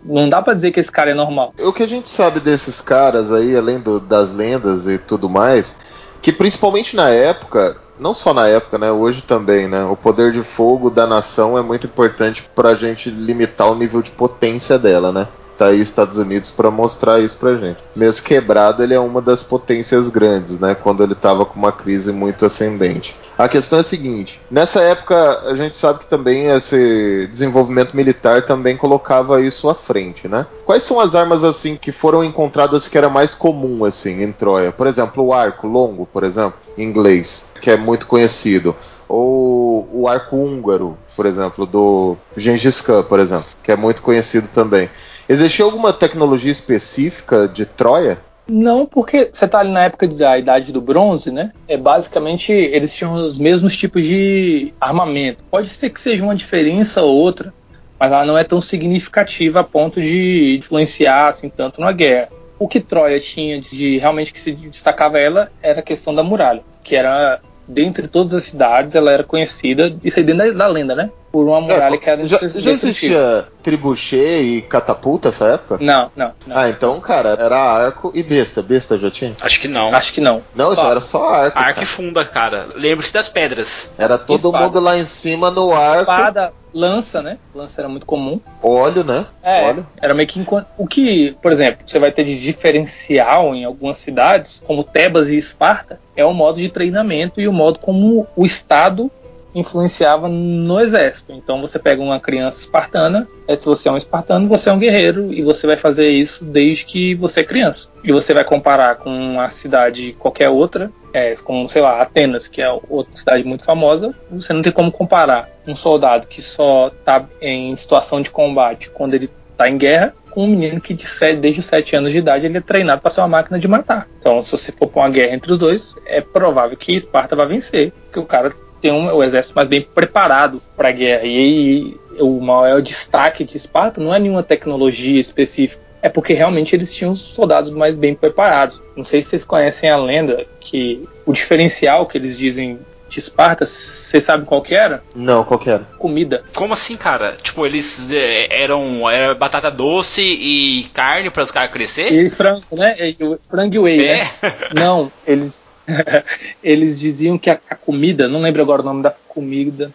não 0.05 0.29
dá 0.29 0.41
para 0.41 0.55
dizer 0.55 0.71
que 0.71 0.81
esse 0.81 0.91
cara 0.91 1.11
é 1.11 1.15
normal. 1.15 1.55
O 1.59 1.73
que 1.73 1.83
a 1.83 1.89
gente 1.89 2.09
sabe 2.09 2.41
desses 2.41 2.81
caras 2.81 3.33
aí, 3.33 3.57
além 3.57 3.79
do, 3.79 4.01
das 4.01 4.33
lendas 4.33 4.87
e 4.87 4.99
tudo 4.99 5.29
mais, 5.29 5.77
que 6.23 6.33
principalmente 6.33 6.97
na 6.97 7.11
época, 7.11 7.77
não 7.99 8.15
só 8.15 8.33
na 8.33 8.49
época, 8.49 8.79
né, 8.79 8.91
hoje 8.91 9.23
também, 9.23 9.69
né, 9.69 9.85
o 9.85 9.97
poder 9.97 10.33
de 10.33 10.43
fogo 10.43 10.91
da 10.91 11.07
nação 11.07 11.59
é 11.59 11.63
muito 11.63 11.87
importante 11.87 12.49
pra 12.55 12.75
gente 12.75 13.11
limitar 13.11 13.71
o 13.71 13.75
nível 13.75 14.01
de 14.01 14.11
potência 14.11 14.79
dela, 14.79 15.13
né? 15.13 15.29
Tá 15.61 15.67
aí 15.67 15.83
Estados 15.83 16.17
Unidos 16.17 16.51
para 16.51 16.71
mostrar 16.71 17.21
isso 17.21 17.37
pra 17.37 17.55
gente. 17.55 17.77
Mesmo 17.95 18.25
quebrado, 18.25 18.83
ele 18.83 18.95
é 18.95 18.99
uma 18.99 19.21
das 19.21 19.43
potências 19.43 20.09
grandes, 20.09 20.59
né, 20.59 20.75
quando 20.75 21.03
ele 21.03 21.15
tava 21.15 21.45
com 21.45 21.59
uma 21.59 21.71
crise 21.71 22.11
muito 22.13 22.47
ascendente. 22.47 23.15
A 23.37 23.47
questão 23.47 23.77
é 23.77 23.81
a 23.83 23.85
seguinte: 23.85 24.41
nessa 24.51 24.81
época 24.81 25.39
a 25.45 25.55
gente 25.55 25.77
sabe 25.77 25.99
que 25.99 26.07
também 26.07 26.47
esse 26.47 27.29
desenvolvimento 27.31 27.95
militar 27.95 28.41
também 28.41 28.75
colocava 28.75 29.43
isso 29.43 29.69
à 29.69 29.75
frente, 29.75 30.27
né? 30.27 30.47
Quais 30.65 30.83
são 30.83 30.99
as 30.99 31.15
armas 31.15 31.45
assim 31.45 31.77
que 31.77 31.93
foram 31.93 32.25
encontradas 32.25 32.89
que 32.89 32.97
era 32.97 33.11
mais 33.11 33.35
comum 33.35 33.85
assim 33.85 34.23
em 34.23 34.33
Troia? 34.33 34.73
Por 34.73 34.87
exemplo, 34.87 35.27
o 35.27 35.35
arco 35.35 35.67
longo, 35.67 36.07
por 36.07 36.25
exemplo, 36.25 36.55
em 36.79 36.85
inglês, 36.85 37.51
que 37.61 37.71
é 37.71 37.77
muito 37.77 38.07
conhecido. 38.07 38.75
Ou 39.07 39.87
o 39.93 40.09
arco 40.09 40.37
húngaro, 40.37 40.97
por 41.15 41.27
exemplo, 41.27 41.67
do 41.67 42.17
Gengis 42.35 42.81
Khan, 42.81 43.03
por 43.03 43.19
exemplo, 43.19 43.49
que 43.63 43.71
é 43.71 43.77
muito 43.77 44.01
conhecido 44.01 44.49
também. 44.55 44.89
Existia 45.31 45.65
alguma 45.65 45.93
tecnologia 45.93 46.51
específica 46.51 47.47
de 47.47 47.65
Troia? 47.65 48.19
Não, 48.49 48.85
porque 48.85 49.31
você 49.33 49.45
está 49.45 49.61
ali 49.61 49.71
na 49.71 49.85
época 49.85 50.09
da 50.09 50.37
Idade 50.37 50.73
do 50.73 50.81
Bronze, 50.81 51.31
né? 51.31 51.53
É 51.69 51.77
basicamente 51.77 52.51
eles 52.51 52.93
tinham 52.93 53.15
os 53.15 53.39
mesmos 53.39 53.77
tipos 53.77 54.05
de 54.05 54.75
armamento. 54.81 55.45
Pode 55.49 55.69
ser 55.69 55.91
que 55.91 56.01
seja 56.01 56.25
uma 56.25 56.35
diferença 56.35 57.03
ou 57.03 57.17
outra, 57.17 57.55
mas 57.97 58.11
ela 58.11 58.27
não 58.27 58.37
é 58.37 58.43
tão 58.43 58.61
significativa 58.61 59.61
a 59.61 59.65
ponto 59.65 60.03
de 60.03 60.57
influenciar 60.59 61.29
assim 61.29 61.49
tanto 61.49 61.81
na 61.81 61.93
guerra. 61.93 62.31
O 62.59 62.67
que 62.67 62.81
Troia 62.81 63.21
tinha 63.21 63.61
de 63.61 63.99
realmente 63.99 64.33
que 64.33 64.41
se 64.41 64.51
destacava 64.51 65.17
ela 65.17 65.53
era 65.63 65.79
a 65.79 65.85
questão 65.85 66.13
da 66.13 66.25
muralha, 66.25 66.65
que 66.83 66.97
era 66.97 67.41
dentre 67.69 68.09
todas 68.09 68.35
as 68.35 68.43
cidades, 68.43 68.97
ela 68.97 69.13
era 69.13 69.23
conhecida, 69.23 69.97
isso 70.03 70.19
aí 70.19 70.25
dentro 70.25 70.53
da, 70.53 70.65
da 70.65 70.67
lenda, 70.67 70.97
né? 70.97 71.09
Por 71.31 71.47
uma 71.47 71.61
muralha 71.61 71.95
É, 71.95 71.99
que 71.99 72.11
era 72.11 72.27
já, 72.27 72.39
já 72.55 72.71
existia 72.73 73.47
tribuchê 73.63 74.41
e 74.41 74.63
catapulta 74.63 75.29
nessa 75.29 75.47
época? 75.47 75.75
tipo. 75.79 75.85
Não, 75.85 76.11
não, 76.17 76.33
não. 76.47 76.57
Ah, 76.57 76.69
então, 76.69 76.99
cara, 77.01 77.37
era 77.39 77.57
arco 77.57 78.11
e 78.15 78.23
besta. 78.23 78.63
Besta 78.63 78.99
já 78.99 79.11
tinha? 79.11 79.35
Acho 79.41 79.61
que 79.61 79.69
não. 79.69 79.95
Acho 79.95 80.13
que 80.13 80.21
não. 80.21 80.43
Não, 80.55 80.73
então 80.73 80.85
Só. 80.85 80.91
era 80.91 81.01
só 81.01 81.29
arco. 81.29 81.59
Arco 81.59 81.71
cara. 81.75 81.83
e 81.83 81.87
funda, 81.87 82.25
cara. 82.25 82.69
Lembre-se 82.75 83.13
das 83.13 83.29
pedras. 83.29 83.91
Era 83.97 84.19
todo 84.19 84.49
Espada. 84.49 84.65
mundo 84.65 84.81
lá 84.81 84.99
em 84.99 85.05
cima 85.05 85.51
no 85.51 85.73
arco. 85.75 86.01
Espada, 86.11 86.53
lança, 86.75 87.23
né? 87.23 87.39
Lança 87.55 87.81
era 87.81 87.89
muito 87.89 88.07
comum. 88.07 88.41
Óleo, 88.63 89.05
né? 89.05 89.27
É, 89.43 89.69
Óleo. 89.69 89.87
era 90.01 90.15
meio 90.15 90.29
que 90.29 90.41
enquanto. 90.41 90.67
O 90.77 90.87
que, 90.87 91.37
por 91.41 91.53
exemplo, 91.53 91.83
você 91.87 91.99
vai 91.99 92.11
ter 92.11 92.25
de 92.25 92.39
diferencial 92.41 93.55
em 93.55 93.65
algumas 93.65 93.99
cidades, 93.99 94.63
como 94.67 94.83
Tebas 94.85 95.29
e 95.29 95.37
Esparta, 95.37 96.01
é 96.17 96.25
o 96.25 96.33
modo 96.33 96.59
de 96.61 96.69
treinamento 96.69 97.41
e 97.41 97.47
o 97.47 97.53
modo 97.53 97.79
como 97.79 98.27
o 98.35 98.45
Estado 98.45 99.11
influenciava 99.55 100.29
no 100.29 100.81
exército. 100.81 101.33
Então 101.33 101.61
você 101.61 101.79
pega 101.79 102.03
uma 102.03 102.21
criança 102.21 102.61
espartana, 102.61 103.29
é, 103.47 103.57
se 103.57 103.67
você 103.67 103.89
é 103.89 103.93
um 103.93 103.97
espartano, 103.97 104.49
você 104.49 104.71
é 104.71 104.73
um 104.73 104.79
guerreiro 104.79 105.33
e 105.33 105.43
você 105.43 105.67
vai 105.67 105.77
fazer 105.77 106.09
isso 106.11 106.45
desde 106.45 106.85
que 106.85 107.15
você 107.15 107.41
é 107.41 107.45
criança. 107.45 107.89
E 108.05 108.13
você 108.13 108.33
vai 108.33 108.45
comparar 108.45 108.97
com 108.97 109.11
uma 109.11 109.51
cidade 109.51 110.15
qualquer 110.19 110.49
outra, 110.49 110.91
é, 111.13 111.35
como, 111.43 111.69
sei 111.69 111.83
lá, 111.83 112.01
Atenas, 112.01 112.47
que 112.47 112.63
é 112.63 112.71
outra 112.89 113.15
cidade 113.17 113.45
muito 113.45 113.65
famosa, 113.65 114.15
você 114.31 114.53
não 114.53 114.63
tem 114.63 114.73
como 114.73 114.93
comparar 114.93 115.49
um 115.67 115.75
soldado 115.75 116.27
que 116.27 116.41
só 116.41 116.89
está 116.89 117.27
em 117.41 117.75
situação 117.75 118.23
de 118.23 118.31
combate 118.31 118.91
quando 118.91 119.15
ele 119.15 119.31
está 119.51 119.69
em 119.69 119.77
guerra 119.77 120.15
com 120.31 120.45
um 120.45 120.47
menino 120.47 120.81
que 120.81 120.95
de 120.95 121.05
sete- 121.05 121.41
desde 121.41 121.61
os 121.61 121.67
7 121.67 121.97
anos 121.97 122.13
de 122.13 122.19
idade 122.19 122.47
ele 122.47 122.59
é 122.59 122.61
treinado 122.61 123.01
para 123.03 123.11
ser 123.11 123.21
uma 123.21 123.29
máquina 123.29 123.59
de 123.59 123.67
matar. 123.67 124.09
Então, 124.19 124.43
se 124.43 124.53
você 124.53 124.71
for 124.71 124.87
para 124.87 125.03
uma 125.03 125.11
guerra 125.11 125.35
entre 125.35 125.51
os 125.53 125.59
dois, 125.59 125.97
é 126.07 126.21
provável 126.21 126.77
que 126.77 126.95
Esparta 126.95 127.35
vai 127.35 127.47
vencer, 127.47 127.93
porque 128.05 128.21
o 128.21 128.25
cara 128.25 128.53
tem 128.81 128.93
um, 128.93 129.07
o 129.15 129.23
exército 129.23 129.55
mais 129.55 129.69
bem 129.69 129.83
preparado 129.83 130.63
para 130.77 130.89
a 130.89 130.93
guerra. 130.93 131.25
E 131.25 131.37
aí, 131.37 131.97
o 132.21 132.41
maior 132.41 132.81
destaque 132.83 133.45
de 133.45 133.57
Esparta 133.57 134.01
não 134.01 134.15
é 134.15 134.19
nenhuma 134.19 134.43
tecnologia 134.43 135.21
específica, 135.21 135.83
é 136.03 136.09
porque 136.09 136.33
realmente 136.33 136.75
eles 136.75 136.95
tinham 136.95 137.13
os 137.13 137.21
soldados 137.21 137.71
mais 137.71 137.97
bem 137.99 138.15
preparados. 138.15 138.83
Não 138.97 139.05
sei 139.05 139.23
se 139.23 139.31
vocês 139.31 139.45
conhecem 139.45 139.91
a 139.91 139.97
lenda 139.97 140.47
que 140.59 141.07
o 141.27 141.33
diferencial 141.33 142.07
que 142.07 142.17
eles 142.17 142.39
dizem 142.39 142.79
de 143.09 143.19
Esparta, 143.19 143.67
vocês 143.67 144.23
sabem 144.23 144.47
qual 144.47 144.63
que 144.63 144.73
era? 144.73 145.03
Não, 145.17 145.43
qual 145.43 145.59
que 145.59 145.69
era? 145.69 145.85
Comida. 145.99 146.45
Como 146.55 146.73
assim, 146.73 146.97
cara? 146.97 147.37
Tipo, 147.43 147.67
eles 147.67 148.09
é, 148.13 148.63
eram 148.63 149.11
era 149.11 149.35
batata 149.35 149.69
doce 149.69 150.23
e 150.23 150.85
carne 150.95 151.29
para 151.29 151.43
os 151.43 151.51
caras 151.51 151.71
E 151.71 151.73
crescer? 151.73 152.13
eles 152.13 152.37
frango, 152.37 152.63
né? 152.71 152.95
E 153.01 153.17
o 153.25 153.37
Frango 153.51 153.75
e 153.75 153.79
whey, 153.81 153.99
né? 153.99 154.31
É. 154.41 154.55
Não, 154.73 155.11
eles 155.27 155.60
eles 156.63 156.99
diziam 156.99 157.39
que 157.39 157.51
a, 157.51 157.59
a 157.69 157.75
comida, 157.75 158.29
não 158.29 158.41
lembro 158.41 158.63
agora 158.63 158.83
o 158.83 158.85
nome 158.85 159.03
da 159.03 159.11
comida. 159.29 159.91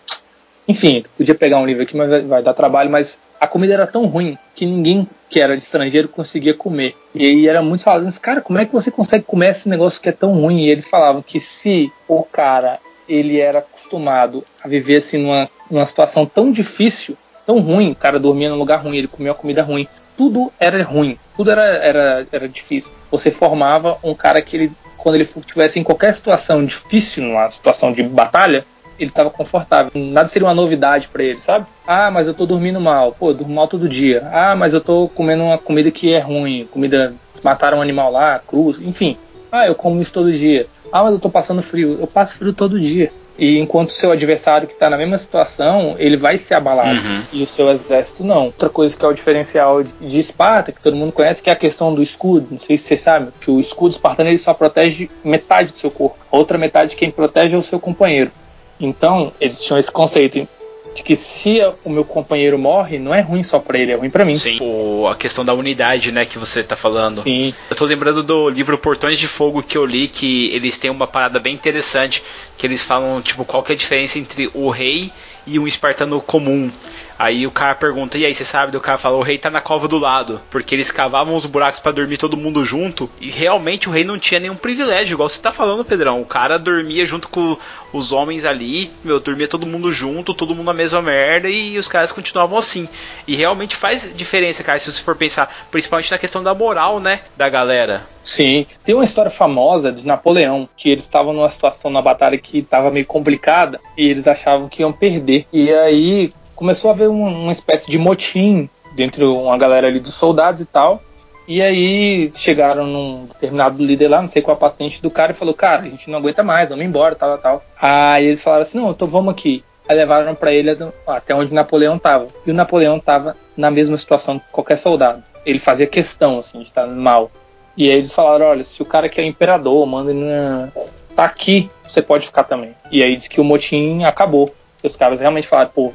Enfim, 0.68 1.06
podia 1.16 1.36
pegar 1.36 1.60
um 1.60 1.66
livro 1.66 1.84
aqui, 1.84 1.96
mas 1.96 2.10
vai, 2.10 2.22
vai 2.22 2.44
dar 2.44 2.54
trabalho, 2.54 2.90
mas 2.90 3.22
a 3.40 3.48
comida 3.48 3.74
era 3.74 3.86
tão 3.86 4.06
ruim 4.06 4.38
que 4.56 4.66
ninguém 4.66 5.08
que 5.30 5.40
era 5.40 5.56
de 5.56 5.62
estrangeiro 5.62 6.08
conseguia 6.08 6.54
comer. 6.54 6.96
E 7.14 7.26
aí 7.26 7.48
era 7.48 7.62
muito 7.62 7.84
falado, 7.84 8.20
cara, 8.20 8.42
como 8.42 8.58
é 8.58 8.66
que 8.66 8.74
você 8.74 8.90
consegue 8.90 9.24
comer 9.24 9.50
esse 9.50 9.70
negócio 9.70 10.02
que 10.02 10.10
é 10.10 10.12
tão 10.12 10.34
ruim? 10.34 10.62
E 10.62 10.70
eles 10.70 10.88
falavam 10.88 11.22
que 11.22 11.40
se 11.40 11.92
o 12.08 12.24
cara 12.24 12.80
ele 13.08 13.40
era 13.40 13.60
acostumado 13.60 14.44
a 14.64 14.68
viver 14.68 14.98
assim 14.98 15.18
numa, 15.18 15.50
numa 15.70 15.86
situação 15.86 16.26
tão 16.26 16.52
difícil, 16.52 17.16
tão 17.46 17.60
ruim, 17.60 17.92
o 17.92 17.96
cara 17.96 18.20
dormia 18.20 18.50
num 18.50 18.58
lugar 18.58 18.78
ruim, 18.78 18.98
ele 18.98 19.08
comia 19.08 19.32
uma 19.32 19.38
comida 19.38 19.62
ruim, 19.62 19.88
tudo 20.18 20.52
era 20.60 20.82
ruim, 20.84 21.20
tudo 21.36 21.52
era, 21.52 21.64
era, 21.64 22.28
era 22.32 22.50
difícil. 22.50 22.92
Você 23.12 23.30
formava 23.30 23.98
um 24.04 24.14
cara 24.14 24.42
que 24.42 24.58
ele, 24.58 24.72
quando 25.06 25.18
ele 25.18 25.24
estivesse 25.24 25.78
em 25.78 25.84
qualquer 25.84 26.16
situação 26.16 26.66
difícil, 26.66 27.24
numa 27.26 27.48
situação 27.52 27.92
de 27.92 28.02
batalha, 28.02 28.66
ele 28.98 29.12
estava 29.12 29.30
confortável. 29.30 29.92
Nada 29.94 30.28
seria 30.28 30.48
uma 30.48 30.54
novidade 30.56 31.10
para 31.10 31.24
ele, 31.24 31.38
sabe? 31.38 31.68
Ah, 31.86 32.10
mas 32.10 32.26
eu 32.26 32.34
tô 32.34 32.44
dormindo 32.44 32.82
mal. 32.82 33.12
Pô, 33.12 33.30
eu 33.30 33.36
durmo 33.36 33.54
mal 33.54 33.68
todo 33.68 33.88
dia. 33.88 34.28
Ah, 34.34 34.56
mas 34.56 34.74
eu 34.74 34.82
tô 34.82 35.08
comendo 35.08 35.44
uma 35.44 35.60
comida 35.60 35.92
que 35.92 36.12
é 36.12 36.18
ruim. 36.18 36.68
Comida. 36.72 37.14
Mataram 37.44 37.78
um 37.78 37.82
animal 37.84 38.12
lá, 38.12 38.40
cruz, 38.40 38.80
enfim. 38.80 39.16
Ah, 39.52 39.68
eu 39.68 39.76
como 39.76 40.02
isso 40.02 40.12
todo 40.12 40.34
dia. 40.34 40.66
Ah, 40.92 41.04
mas 41.04 41.14
eu 41.14 41.20
tô 41.20 41.30
passando 41.30 41.62
frio. 41.62 42.00
Eu 42.00 42.08
passo 42.08 42.40
frio 42.40 42.52
todo 42.52 42.80
dia. 42.80 43.14
E 43.38 43.60
enquanto 43.60 43.90
o 43.90 43.94
seu 43.94 44.12
adversário 44.12 44.68
que 44.68 44.74
está 44.74 44.90
na 44.90 44.98
mesma 44.98 45.18
situação, 45.18 45.96
ele 45.98 46.16
vai 46.16 46.38
ser 46.38 46.56
abalado. 46.56 47.00
Uhum. 47.00 47.22
E 47.34 47.44
o 47.44 47.48
seu 47.48 47.70
exército 47.70 48.24
não. 48.24 48.46
Outra 48.46 48.70
coisa 48.70 48.96
que 48.96 49.04
é 49.04 49.08
o 49.08 49.14
diferencial 49.14 49.84
de, 49.84 50.20
Esparta, 50.20 50.72
que 50.72 50.82
todo 50.82 50.96
mundo 50.96 51.12
conhece, 51.12 51.44
que 51.44 51.50
é 51.50 51.54
a 51.54 51.56
questão 51.56 51.94
do 51.94 52.02
escudo. 52.02 52.48
Não 52.52 52.60
sei 52.60 52.78
se 52.78 52.84
você 52.84 52.98
sabe, 52.98 53.32
que 53.42 53.52
o 53.52 53.60
escudo 53.60 53.92
espartano 53.92 54.30
ele 54.30 54.38
só 54.38 54.54
protege 54.54 55.10
metade 55.24 55.72
do 55.72 55.78
seu 55.78 55.92
corpo. 55.92 56.18
A 56.32 56.38
outra 56.38 56.58
metade 56.58 56.96
quem 56.96 57.12
protege 57.12 57.56
é 57.56 57.58
o 57.58 57.64
seu 57.64 57.80
companheiro. 57.80 58.32
Então, 58.80 59.32
eles 59.40 59.64
tinham 59.64 59.80
esse 59.80 59.92
conceito 59.92 60.48
de 60.96 61.04
que 61.04 61.14
se 61.14 61.60
o 61.84 61.90
meu 61.90 62.06
companheiro 62.06 62.58
morre, 62.58 62.98
não 62.98 63.14
é 63.14 63.20
ruim 63.20 63.44
só 63.44 63.60
pra 63.60 63.78
ele, 63.78 63.92
é 63.92 63.96
ruim 63.96 64.10
pra 64.10 64.24
mim. 64.24 64.36
Sim. 64.36 64.58
Pô, 64.58 65.10
a 65.12 65.16
questão 65.16 65.44
da 65.44 65.54
unidade, 65.54 66.10
né, 66.10 66.26
que 66.26 66.40
você 66.40 66.64
tá 66.64 66.78
falando. 66.78 67.22
Sim. 67.22 67.54
Eu 67.70 67.76
tô 67.76 67.84
lembrando 67.84 68.24
do 68.24 68.50
livro 68.50 68.78
Portões 68.78 69.20
de 69.20 69.28
Fogo 69.28 69.62
que 69.62 69.78
eu 69.78 69.86
li, 69.86 70.08
que 70.08 70.50
eles 70.56 70.78
têm 70.78 70.90
uma 70.90 71.06
parada 71.06 71.38
bem 71.38 71.54
interessante, 71.54 72.24
que 72.58 72.66
eles 72.66 72.82
falam, 72.82 73.22
tipo, 73.22 73.44
qual 73.44 73.62
que 73.62 73.74
é 73.74 73.76
a 73.76 73.78
diferença 73.78 74.18
entre 74.18 74.50
o 74.54 74.70
rei 74.70 75.12
e 75.46 75.60
um 75.60 75.68
espartano 75.68 76.22
comum. 76.22 76.72
Aí 77.18 77.48
o 77.48 77.52
cara 77.52 77.76
pergunta, 77.76 78.18
e 78.18 78.26
aí, 78.26 78.34
você 78.34 78.44
sabe? 78.44 78.76
O 78.76 78.82
cara 78.82 78.98
fala, 78.98 79.18
o 79.18 79.22
rei 79.22 79.38
tá 79.38 79.50
na 79.50 79.62
cova 79.62 79.88
do 79.88 79.98
lado, 79.98 80.42
porque 80.50 80.76
eles 80.76 80.92
cavavam 80.92 81.36
os 81.36 81.46
buracos 81.46 81.80
pra 81.80 81.92
dormir 81.92 82.18
todo 82.18 82.38
mundo 82.38 82.64
junto, 82.64 83.10
e 83.20 83.30
realmente 83.30 83.88
o 83.88 83.92
rei 83.92 84.04
não 84.04 84.20
tinha 84.20 84.40
nenhum 84.40 84.56
privilégio, 84.56 85.16
igual 85.16 85.30
você 85.30 85.42
tá 85.42 85.52
falando, 85.52 85.86
Pedrão. 85.86 86.22
O 86.22 86.26
cara 86.26 86.58
dormia 86.58 87.06
junto 87.06 87.28
com 87.30 87.58
os 87.94 88.12
homens 88.12 88.44
ali, 88.44 88.92
meu, 89.04 89.20
dormia 89.20 89.48
todo 89.48 89.66
mundo 89.66 89.92
junto, 89.92 90.34
todo 90.34 90.54
mundo 90.54 90.66
na 90.66 90.74
mesma 90.74 91.02
merda, 91.02 91.50
e 91.50 91.78
os 91.78 91.88
caras 91.88 92.12
continuavam 92.12 92.58
assim. 92.58 92.88
E 93.26 93.36
realmente 93.36 93.76
faz 93.76 94.12
diferença, 94.16 94.64
cara, 94.64 94.80
se 94.80 94.92
você 94.92 95.02
for 95.02 95.16
pensar, 95.16 95.68
principalmente 95.72 96.12
na 96.12 96.18
questão 96.18 96.44
da 96.44 96.54
moral, 96.54 97.00
né, 97.00 97.22
da 97.38 97.48
galera. 97.48 98.06
Sim. 98.24 98.66
Tem 98.84 98.96
uma 98.96 99.04
história 99.04 99.30
famosa 99.32 99.92
de 99.92 100.06
Napoleão, 100.06 100.68
que 100.76 100.90
eles 100.90 101.04
estavam 101.04 101.32
numa 101.32 101.50
situação 101.50 101.92
na 101.92 102.02
batalha 102.02 102.38
que 102.38 102.58
estava 102.58 102.90
meio 102.90 103.06
complicada 103.06 103.80
e 103.96 104.10
eles 104.10 104.28
achavam 104.28 104.68
que 104.68 104.82
iam 104.82 104.92
perder. 104.92 105.46
E 105.54 105.72
aí 105.72 106.34
começou 106.56 106.90
a 106.90 106.94
haver 106.94 107.10
um- 107.10 107.44
uma 107.44 107.52
espécie 107.52 107.90
de 107.90 107.98
motim 107.98 108.70
dentro 108.96 109.36
uma 109.38 109.58
galera 109.58 109.88
ali 109.88 110.00
dos 110.00 110.14
soldados 110.14 110.62
e 110.62 110.66
tal. 110.66 111.02
E 111.48 111.62
aí 111.62 112.32
chegaram 112.34 112.88
num 112.88 113.26
determinado 113.28 113.84
líder 113.84 114.08
lá, 114.08 114.20
não 114.22 114.28
sei 114.28 114.42
qual 114.42 114.56
a 114.56 114.60
patente 114.60 115.00
do 115.02 115.12
cara, 115.12 115.32
e 115.32 115.36
falou: 115.36 115.54
Cara, 115.54 115.84
a 115.84 115.90
gente 115.90 116.10
não 116.10 116.18
aguenta 116.18 116.42
mais, 116.44 116.70
vamos 116.70 116.84
embora, 116.86 117.14
tal, 117.14 117.38
tal. 117.38 117.64
Aí 117.80 118.26
eles 118.26 118.42
falaram 118.42 118.64
assim: 118.64 118.80
Não, 118.80 118.90
então 118.90 119.08
vamos 119.08 119.32
aqui. 119.32 119.64
Aí 119.88 119.96
levaram 119.96 120.34
pra 120.34 120.52
ele 120.52 120.72
até 121.06 121.36
onde 121.36 121.54
Napoleão 121.54 122.00
tava. 122.00 122.30
E 122.48 122.50
o 122.50 122.54
Napoleão 122.56 123.00
tava 123.00 123.38
na 123.56 123.70
mesma 123.70 123.96
situação 123.98 124.40
que 124.40 124.46
qualquer 124.52 124.78
soldado. 124.78 125.22
Ele 125.46 125.60
fazia 125.60 125.86
questão, 125.86 126.40
assim, 126.40 126.58
de 126.58 126.64
estar 126.66 126.88
mal. 126.88 127.30
E 127.78 127.92
aí 127.92 127.96
eles 127.98 128.12
falaram: 128.12 128.48
Olha, 128.48 128.64
se 128.64 128.82
o 128.82 128.86
cara 128.86 129.08
que 129.08 129.22
é 129.22 129.24
o 129.24 129.28
imperador 129.28 129.86
manda 129.86 130.10
ele 130.10 130.22
na- 130.26 130.70
tá 131.16 131.26
aqui, 131.26 131.70
você 131.86 132.02
pode 132.02 132.26
ficar 132.26 132.46
também. 132.46 132.74
E 132.92 133.04
aí 133.04 133.16
diz 133.16 133.28
que 133.28 133.40
o 133.40 133.44
motim 133.44 134.04
acabou. 134.04 134.52
E 134.84 134.88
os 134.88 134.96
caras 134.96 135.20
realmente 135.20 135.48
falaram: 135.48 135.70
Pô, 135.76 135.94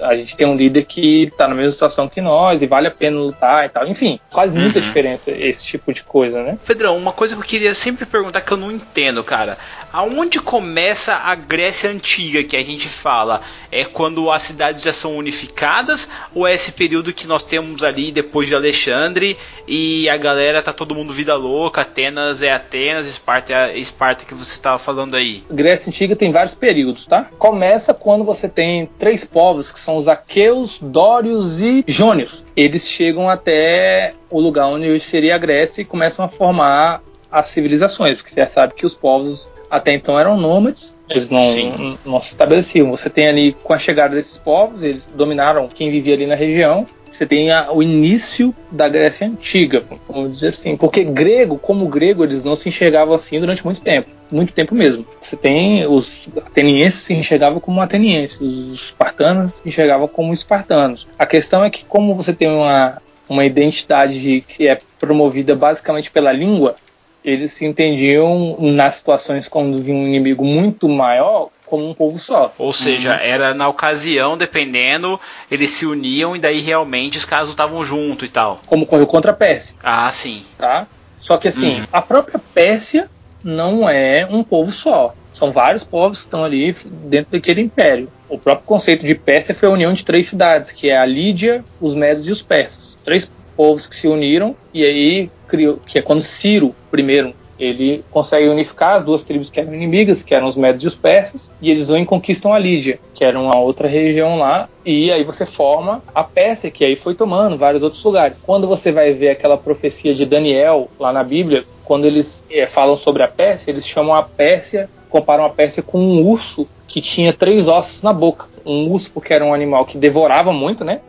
a 0.00 0.14
gente 0.16 0.36
tem 0.36 0.46
um 0.46 0.56
líder 0.56 0.84
que 0.84 1.30
tá 1.36 1.46
na 1.48 1.54
mesma 1.54 1.70
situação 1.72 2.08
que 2.08 2.20
nós 2.20 2.62
e 2.62 2.66
vale 2.66 2.86
a 2.88 2.90
pena 2.90 3.18
lutar 3.18 3.66
e 3.66 3.68
tal. 3.68 3.86
Enfim, 3.86 4.18
faz 4.30 4.52
muita 4.54 4.78
Uhum. 4.78 4.84
diferença 4.84 5.30
esse 5.30 5.66
tipo 5.66 5.92
de 5.92 6.02
coisa, 6.02 6.42
né? 6.42 6.58
Pedrão, 6.66 6.96
uma 6.96 7.12
coisa 7.12 7.34
que 7.34 7.40
eu 7.42 7.46
queria 7.46 7.74
sempre 7.74 8.06
perguntar 8.06 8.40
que 8.40 8.52
eu 8.52 8.56
não 8.56 8.70
entendo, 8.72 9.22
cara. 9.22 9.58
Aonde 9.92 10.40
começa 10.40 11.14
a 11.14 11.34
Grécia 11.34 11.90
Antiga 11.90 12.42
que 12.42 12.56
a 12.56 12.62
gente 12.64 12.88
fala? 12.88 13.42
É 13.70 13.84
quando 13.84 14.30
as 14.30 14.42
cidades 14.42 14.82
já 14.82 14.92
são 14.92 15.16
unificadas? 15.16 16.08
Ou 16.34 16.46
é 16.46 16.54
esse 16.54 16.72
período 16.72 17.12
que 17.12 17.26
nós 17.26 17.42
temos 17.42 17.82
ali 17.82 18.10
depois 18.10 18.48
de 18.48 18.54
Alexandre 18.54 19.36
e 19.68 20.08
a 20.08 20.16
galera 20.16 20.62
tá 20.62 20.72
todo 20.72 20.94
mundo 20.94 21.12
vida 21.12 21.34
louca? 21.34 21.82
Atenas 21.82 22.40
é 22.42 22.52
Atenas, 22.52 23.06
Esparta 23.06 23.52
é 23.52 23.78
Esparta 23.78 24.24
que 24.24 24.34
você 24.34 24.58
tava 24.60 24.78
falando 24.78 25.14
aí. 25.16 25.44
Grécia 25.50 25.90
Antiga 25.90 26.16
tem 26.16 26.32
vários 26.32 26.54
períodos, 26.54 27.04
tá? 27.06 27.28
Começa 27.38 27.92
quando 27.92 28.24
você 28.24 28.48
tem 28.48 28.86
três 28.98 29.24
povos, 29.24 29.70
que 29.70 29.78
são 29.82 29.96
os 29.96 30.08
aqueus, 30.08 30.78
dórios 30.78 31.60
e 31.60 31.84
jônios. 31.86 32.44
Eles 32.56 32.88
chegam 32.88 33.28
até 33.28 34.14
o 34.30 34.40
lugar 34.40 34.66
onde 34.66 34.88
hoje 34.88 35.04
seria 35.04 35.34
a 35.34 35.38
Grécia 35.38 35.82
e 35.82 35.84
começam 35.84 36.24
a 36.24 36.28
formar 36.28 37.02
as 37.30 37.48
civilizações, 37.48 38.16
porque 38.16 38.30
você 38.30 38.40
já 38.40 38.46
sabe 38.46 38.74
que 38.74 38.86
os 38.86 38.94
povos 38.94 39.50
até 39.70 39.92
então 39.94 40.18
eram 40.20 40.36
nômades, 40.36 40.94
Eles 41.08 41.30
não, 41.30 41.44
Sim. 41.44 41.98
não 42.04 42.20
se 42.20 42.28
estabeleciam. 42.28 42.90
Você 42.90 43.08
tem 43.08 43.26
ali, 43.26 43.56
com 43.62 43.72
a 43.72 43.78
chegada 43.78 44.14
desses 44.14 44.36
povos, 44.38 44.82
eles 44.82 45.10
dominaram 45.14 45.66
quem 45.68 45.90
vivia 45.90 46.14
ali 46.14 46.26
na 46.26 46.34
região. 46.34 46.86
Você 47.12 47.26
tem 47.26 47.50
a- 47.52 47.70
o 47.70 47.82
início 47.82 48.54
da 48.70 48.88
Grécia 48.88 49.26
Antiga, 49.26 49.84
vamos 50.08 50.32
dizer 50.32 50.48
assim. 50.48 50.76
Porque 50.78 51.04
grego, 51.04 51.58
como 51.58 51.86
grego, 51.86 52.24
eles 52.24 52.42
não 52.42 52.56
se 52.56 52.70
enxergavam 52.70 53.14
assim 53.14 53.38
durante 53.38 53.62
muito 53.64 53.82
tempo. 53.82 54.08
Muito 54.30 54.52
tempo 54.54 54.74
mesmo. 54.74 55.06
Você 55.20 55.36
tem 55.36 55.86
os 55.86 56.26
atenienses 56.38 57.00
se 57.00 57.12
enxergavam 57.12 57.60
como 57.60 57.82
atenienses, 57.82 58.40
os 58.40 58.72
espartanos 58.72 59.52
se 59.62 59.68
enxergavam 59.68 60.08
como 60.08 60.32
espartanos. 60.32 61.06
A 61.18 61.26
questão 61.26 61.62
é 61.62 61.68
que, 61.68 61.84
como 61.84 62.14
você 62.14 62.32
tem 62.32 62.48
uma, 62.48 62.96
uma 63.28 63.44
identidade 63.44 64.18
de- 64.20 64.40
que 64.40 64.66
é 64.66 64.80
promovida 64.98 65.54
basicamente 65.54 66.10
pela 66.10 66.32
língua, 66.32 66.76
eles 67.22 67.52
se 67.52 67.66
entendiam 67.66 68.56
nas 68.58 68.94
situações 68.94 69.48
quando 69.48 69.80
vinha 69.82 69.96
um 69.98 70.08
inimigo 70.08 70.44
muito 70.44 70.88
maior 70.88 71.50
como 71.72 71.88
um 71.88 71.94
povo 71.94 72.18
só. 72.18 72.52
Ou 72.58 72.70
seja, 72.70 73.14
era 73.14 73.54
na 73.54 73.66
ocasião, 73.66 74.36
dependendo, 74.36 75.18
eles 75.50 75.70
se 75.70 75.86
uniam 75.86 76.36
e 76.36 76.38
daí 76.38 76.60
realmente 76.60 77.16
os 77.16 77.24
caras 77.24 77.48
lutavam 77.48 77.82
junto 77.82 78.26
e 78.26 78.28
tal. 78.28 78.60
Como 78.66 78.82
ocorreu 78.84 79.06
contra 79.06 79.30
a 79.30 79.34
Pérsia, 79.34 79.74
Ah, 79.82 80.12
sim. 80.12 80.44
tá? 80.58 80.86
Só 81.18 81.38
que 81.38 81.48
assim, 81.48 81.80
Uhum. 81.80 81.86
a 81.90 82.02
própria 82.02 82.38
Pérsia 82.52 83.08
não 83.42 83.88
é 83.88 84.28
um 84.30 84.44
povo 84.44 84.70
só. 84.70 85.14
São 85.32 85.50
vários 85.50 85.82
povos 85.82 86.18
que 86.18 86.24
estão 86.26 86.44
ali 86.44 86.76
dentro 87.04 87.32
daquele 87.32 87.62
império. 87.62 88.12
O 88.28 88.36
próprio 88.38 88.66
conceito 88.66 89.06
de 89.06 89.14
Pérsia 89.14 89.54
foi 89.54 89.66
a 89.66 89.72
união 89.72 89.94
de 89.94 90.04
três 90.04 90.26
cidades, 90.26 90.70
que 90.72 90.90
é 90.90 90.98
a 90.98 91.06
Lídia, 91.06 91.64
os 91.80 91.94
Médios 91.94 92.28
e 92.28 92.32
os 92.32 92.42
Persas. 92.42 92.98
Três 93.02 93.32
povos 93.56 93.86
que 93.86 93.94
se 93.96 94.06
uniram 94.06 94.54
e 94.74 94.84
aí 94.84 95.30
criou, 95.48 95.80
que 95.86 95.98
é 95.98 96.02
quando 96.02 96.20
Ciro 96.20 96.74
primeiro 96.90 97.34
ele 97.58 98.04
consegue 98.10 98.48
unificar 98.48 98.96
as 98.96 99.04
duas 99.04 99.22
tribos 99.24 99.50
que 99.50 99.60
eram 99.60 99.74
inimigas, 99.74 100.22
que 100.22 100.34
eram 100.34 100.46
os 100.46 100.56
Médios 100.56 100.82
e 100.82 100.86
os 100.86 100.94
Persas, 100.94 101.50
e 101.60 101.70
eles 101.70 101.88
vão 101.88 101.98
e 101.98 102.04
conquistam 102.04 102.52
a 102.52 102.58
Lídia, 102.58 102.98
que 103.14 103.24
era 103.24 103.38
uma 103.38 103.56
outra 103.56 103.86
região 103.86 104.38
lá, 104.38 104.68
e 104.84 105.12
aí 105.12 105.22
você 105.22 105.46
forma 105.46 106.02
a 106.14 106.24
Pérsia, 106.24 106.70
que 106.70 106.84
aí 106.84 106.96
foi 106.96 107.14
tomando 107.14 107.56
vários 107.56 107.82
outros 107.82 108.02
lugares. 108.02 108.38
Quando 108.42 108.66
você 108.66 108.90
vai 108.90 109.12
ver 109.12 109.30
aquela 109.30 109.56
profecia 109.56 110.14
de 110.14 110.26
Daniel 110.26 110.88
lá 110.98 111.12
na 111.12 111.22
Bíblia, 111.22 111.64
quando 111.84 112.04
eles 112.04 112.44
eh, 112.50 112.66
falam 112.66 112.96
sobre 112.96 113.22
a 113.22 113.28
Pérsia, 113.28 113.70
eles 113.70 113.86
chamam 113.86 114.14
a 114.14 114.22
Pérsia, 114.22 114.88
comparam 115.08 115.44
a 115.44 115.50
Pérsia 115.50 115.82
com 115.82 115.98
um 115.98 116.26
urso 116.26 116.66
que 116.88 117.00
tinha 117.00 117.32
três 117.32 117.68
ossos 117.68 118.02
na 118.02 118.12
boca. 118.12 118.46
Um 118.64 118.88
urso 118.90 119.10
porque 119.12 119.34
era 119.34 119.44
um 119.44 119.52
animal 119.52 119.84
que 119.84 119.98
devorava 119.98 120.52
muito, 120.52 120.84
né? 120.84 121.00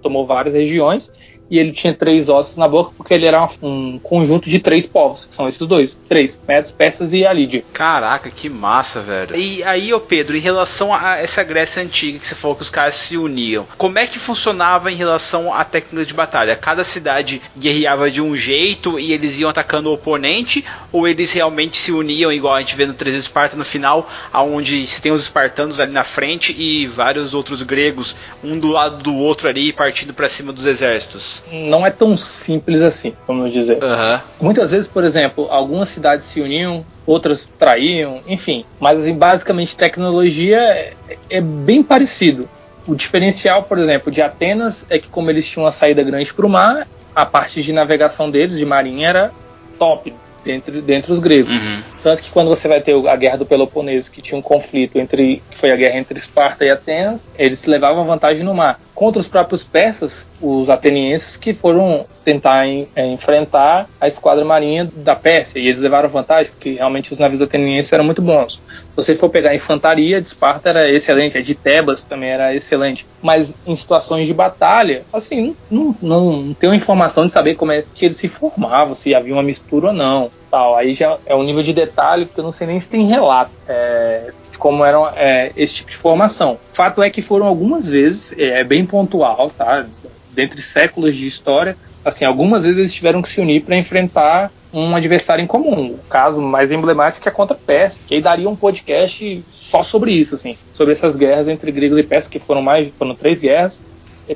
Tomou 0.00 0.24
várias 0.24 0.54
regiões 0.54 1.10
e 1.50 1.58
ele 1.58 1.72
tinha 1.72 1.92
três 1.92 2.28
ossos 2.28 2.56
na 2.56 2.68
boca 2.68 2.92
porque 2.96 3.12
ele 3.12 3.26
era 3.26 3.46
um 3.60 3.98
conjunto 3.98 4.48
de 4.48 4.60
três 4.60 4.86
povos, 4.86 5.26
que 5.26 5.34
são 5.34 5.48
esses 5.48 5.66
dois, 5.66 5.98
três, 6.08 6.40
Medos, 6.46 6.70
Persas 6.70 7.12
e 7.12 7.26
a 7.26 7.32
Lídia. 7.32 7.64
Caraca, 7.72 8.30
que 8.30 8.48
massa, 8.48 9.00
velho. 9.00 9.36
E 9.36 9.62
aí, 9.64 9.92
ô 9.92 10.00
Pedro, 10.00 10.36
em 10.36 10.40
relação 10.40 10.94
a 10.94 11.16
essa 11.16 11.42
Grécia 11.42 11.82
antiga 11.82 12.18
que 12.18 12.26
você 12.26 12.34
falou 12.34 12.56
que 12.56 12.62
os 12.62 12.70
caras 12.70 12.94
se 12.94 13.16
uniam, 13.16 13.66
como 13.76 13.98
é 13.98 14.06
que 14.06 14.18
funcionava 14.18 14.92
em 14.92 14.96
relação 14.96 15.52
à 15.52 15.64
técnica 15.64 16.04
de 16.04 16.14
batalha? 16.14 16.54
Cada 16.54 16.84
cidade 16.84 17.42
guerreava 17.58 18.10
de 18.10 18.20
um 18.20 18.36
jeito 18.36 18.98
e 18.98 19.12
eles 19.12 19.38
iam 19.38 19.50
atacando 19.50 19.90
o 19.90 19.94
oponente, 19.94 20.64
ou 20.92 21.08
eles 21.08 21.32
realmente 21.32 21.76
se 21.76 21.90
uniam, 21.90 22.32
igual 22.32 22.54
a 22.54 22.60
gente 22.60 22.76
vê 22.76 22.86
no 22.86 22.94
3 22.94 23.14
de 23.14 23.22
Esparta 23.22 23.56
no 23.56 23.64
final, 23.64 24.08
aonde 24.32 24.86
se 24.86 25.02
tem 25.02 25.10
os 25.10 25.22
espartanos 25.22 25.80
ali 25.80 25.92
na 25.92 26.04
frente 26.04 26.54
e 26.56 26.86
vários 26.86 27.34
outros 27.34 27.62
gregos, 27.62 28.14
um 28.42 28.58
do 28.58 28.68
lado 28.68 29.02
do 29.02 29.14
outro 29.14 29.48
ali, 29.48 29.72
partindo 29.72 30.14
pra 30.14 30.28
cima 30.28 30.52
dos 30.52 30.66
exércitos? 30.66 31.39
Não 31.50 31.86
é 31.86 31.90
tão 31.90 32.16
simples 32.16 32.80
assim, 32.80 33.12
vamos 33.26 33.52
dizer. 33.52 33.82
Aham. 33.82 34.22
Muitas 34.40 34.70
vezes, 34.70 34.86
por 34.86 35.04
exemplo, 35.04 35.46
algumas 35.50 35.88
cidades 35.88 36.26
se 36.26 36.40
uniam, 36.40 36.84
outras 37.06 37.50
traíam, 37.58 38.20
enfim. 38.26 38.64
Mas 38.78 39.00
assim, 39.00 39.14
basicamente 39.14 39.76
tecnologia 39.76 40.58
é, 40.58 40.94
é 41.28 41.40
bem 41.40 41.82
parecido. 41.82 42.48
O 42.86 42.94
diferencial, 42.94 43.64
por 43.64 43.78
exemplo, 43.78 44.10
de 44.10 44.22
Atenas 44.22 44.86
é 44.88 44.98
que 44.98 45.08
como 45.08 45.30
eles 45.30 45.48
tinham 45.48 45.64
uma 45.64 45.72
saída 45.72 46.02
grande 46.02 46.32
para 46.32 46.46
o 46.46 46.48
mar, 46.48 46.86
a 47.14 47.26
parte 47.26 47.62
de 47.62 47.72
navegação 47.72 48.30
deles, 48.30 48.56
de 48.56 48.64
marinha, 48.64 49.08
era 49.08 49.32
top 49.78 50.14
dentre, 50.44 50.80
dentre 50.80 51.12
os 51.12 51.18
gregos. 51.18 51.54
Uhum. 51.54 51.82
Tanto 52.02 52.22
que 52.22 52.30
quando 52.30 52.48
você 52.48 52.66
vai 52.66 52.80
ter 52.80 52.94
a 53.08 53.16
guerra 53.16 53.36
do 53.38 53.46
Peloponeso, 53.46 54.10
que 54.10 54.22
tinha 54.22 54.38
um 54.38 54.42
conflito 54.42 54.98
entre, 54.98 55.42
que 55.50 55.56
foi 55.56 55.70
a 55.70 55.76
guerra 55.76 55.98
entre 55.98 56.18
Esparta 56.18 56.64
e 56.64 56.70
Atenas, 56.70 57.20
eles 57.38 57.64
levavam 57.64 58.04
vantagem 58.06 58.42
no 58.42 58.54
mar. 58.54 58.80
Contra 58.94 59.20
os 59.20 59.28
próprios 59.28 59.64
persas, 59.64 60.26
os 60.40 60.68
atenienses 60.70 61.36
que 61.36 61.52
foram 61.52 62.06
tentar 62.24 62.66
em- 62.66 62.86
é, 62.94 63.06
enfrentar 63.06 63.88
a 64.00 64.06
esquadra 64.06 64.44
marinha 64.44 64.90
da 64.94 65.16
Pérsia, 65.16 65.58
e 65.58 65.66
eles 65.66 65.78
levaram 65.78 66.08
vantagem, 66.08 66.52
porque 66.52 66.72
realmente 66.74 67.12
os 67.12 67.18
navios 67.18 67.40
atenienses 67.40 67.92
eram 67.92 68.04
muito 68.04 68.20
bons. 68.20 68.54
Se 68.68 68.96
você 68.96 69.14
for 69.14 69.30
pegar 69.30 69.50
a 69.50 69.54
infantaria 69.54 70.20
de 70.20 70.28
Esparta 70.28 70.68
era 70.68 70.90
excelente, 70.90 71.36
a 71.38 71.42
de 71.42 71.54
Tebas 71.54 72.04
também 72.04 72.30
era 72.30 72.54
excelente, 72.54 73.06
mas 73.22 73.54
em 73.66 73.74
situações 73.74 74.26
de 74.26 74.34
batalha, 74.34 75.02
assim, 75.12 75.56
não, 75.70 75.94
não, 76.00 76.56
não 76.62 76.74
informação 76.74 77.26
de 77.26 77.32
saber 77.32 77.54
como 77.54 77.72
é 77.72 77.82
que 77.94 78.04
eles 78.04 78.16
se 78.16 78.28
formavam, 78.28 78.94
se 78.94 79.14
havia 79.14 79.32
uma 79.32 79.42
mistura 79.42 79.88
ou 79.88 79.92
não. 79.92 80.30
Tal. 80.50 80.76
Aí 80.76 80.94
já 80.94 81.18
é 81.24 81.34
um 81.34 81.42
nível 81.42 81.62
de 81.62 81.72
detalhe 81.72 82.26
que 82.26 82.38
eu 82.38 82.44
não 82.44 82.52
sei 82.52 82.66
nem 82.66 82.80
se 82.80 82.90
tem 82.90 83.06
relato 83.06 83.52
é, 83.68 84.32
de 84.50 84.58
como 84.58 84.84
era 84.84 85.12
é, 85.16 85.52
esse 85.56 85.74
tipo 85.74 85.90
de 85.90 85.96
formação. 85.96 86.58
Fato 86.72 87.02
é 87.02 87.08
que 87.08 87.22
foram 87.22 87.46
algumas 87.46 87.90
vezes, 87.90 88.34
é 88.36 88.64
bem 88.64 88.84
pontual, 88.84 89.50
tá? 89.56 89.86
Dentre 90.32 90.60
séculos 90.60 91.14
de 91.14 91.26
história, 91.26 91.76
assim, 92.04 92.24
algumas 92.24 92.64
vezes 92.64 92.78
eles 92.78 92.94
tiveram 92.94 93.22
que 93.22 93.28
se 93.28 93.40
unir 93.40 93.62
para 93.62 93.76
enfrentar 93.76 94.50
um 94.72 94.94
adversário 94.94 95.42
em 95.42 95.46
comum. 95.46 95.92
O 95.92 96.08
caso 96.08 96.40
mais 96.40 96.70
emblemático 96.70 97.28
é 97.28 97.32
contra 97.32 97.56
Pérsia, 97.56 98.00
que 98.06 98.14
aí 98.14 98.20
daria 98.20 98.48
um 98.48 98.56
podcast 98.56 99.44
só 99.50 99.82
sobre 99.82 100.12
isso, 100.12 100.34
assim, 100.34 100.56
sobre 100.72 100.92
essas 100.92 101.16
guerras 101.16 101.48
entre 101.48 101.72
gregos 101.72 101.98
e 101.98 102.02
persas, 102.02 102.30
que 102.30 102.38
foram 102.38 102.62
mais, 102.62 102.88
foram 102.98 103.14
três 103.14 103.40
guerras, 103.40 103.82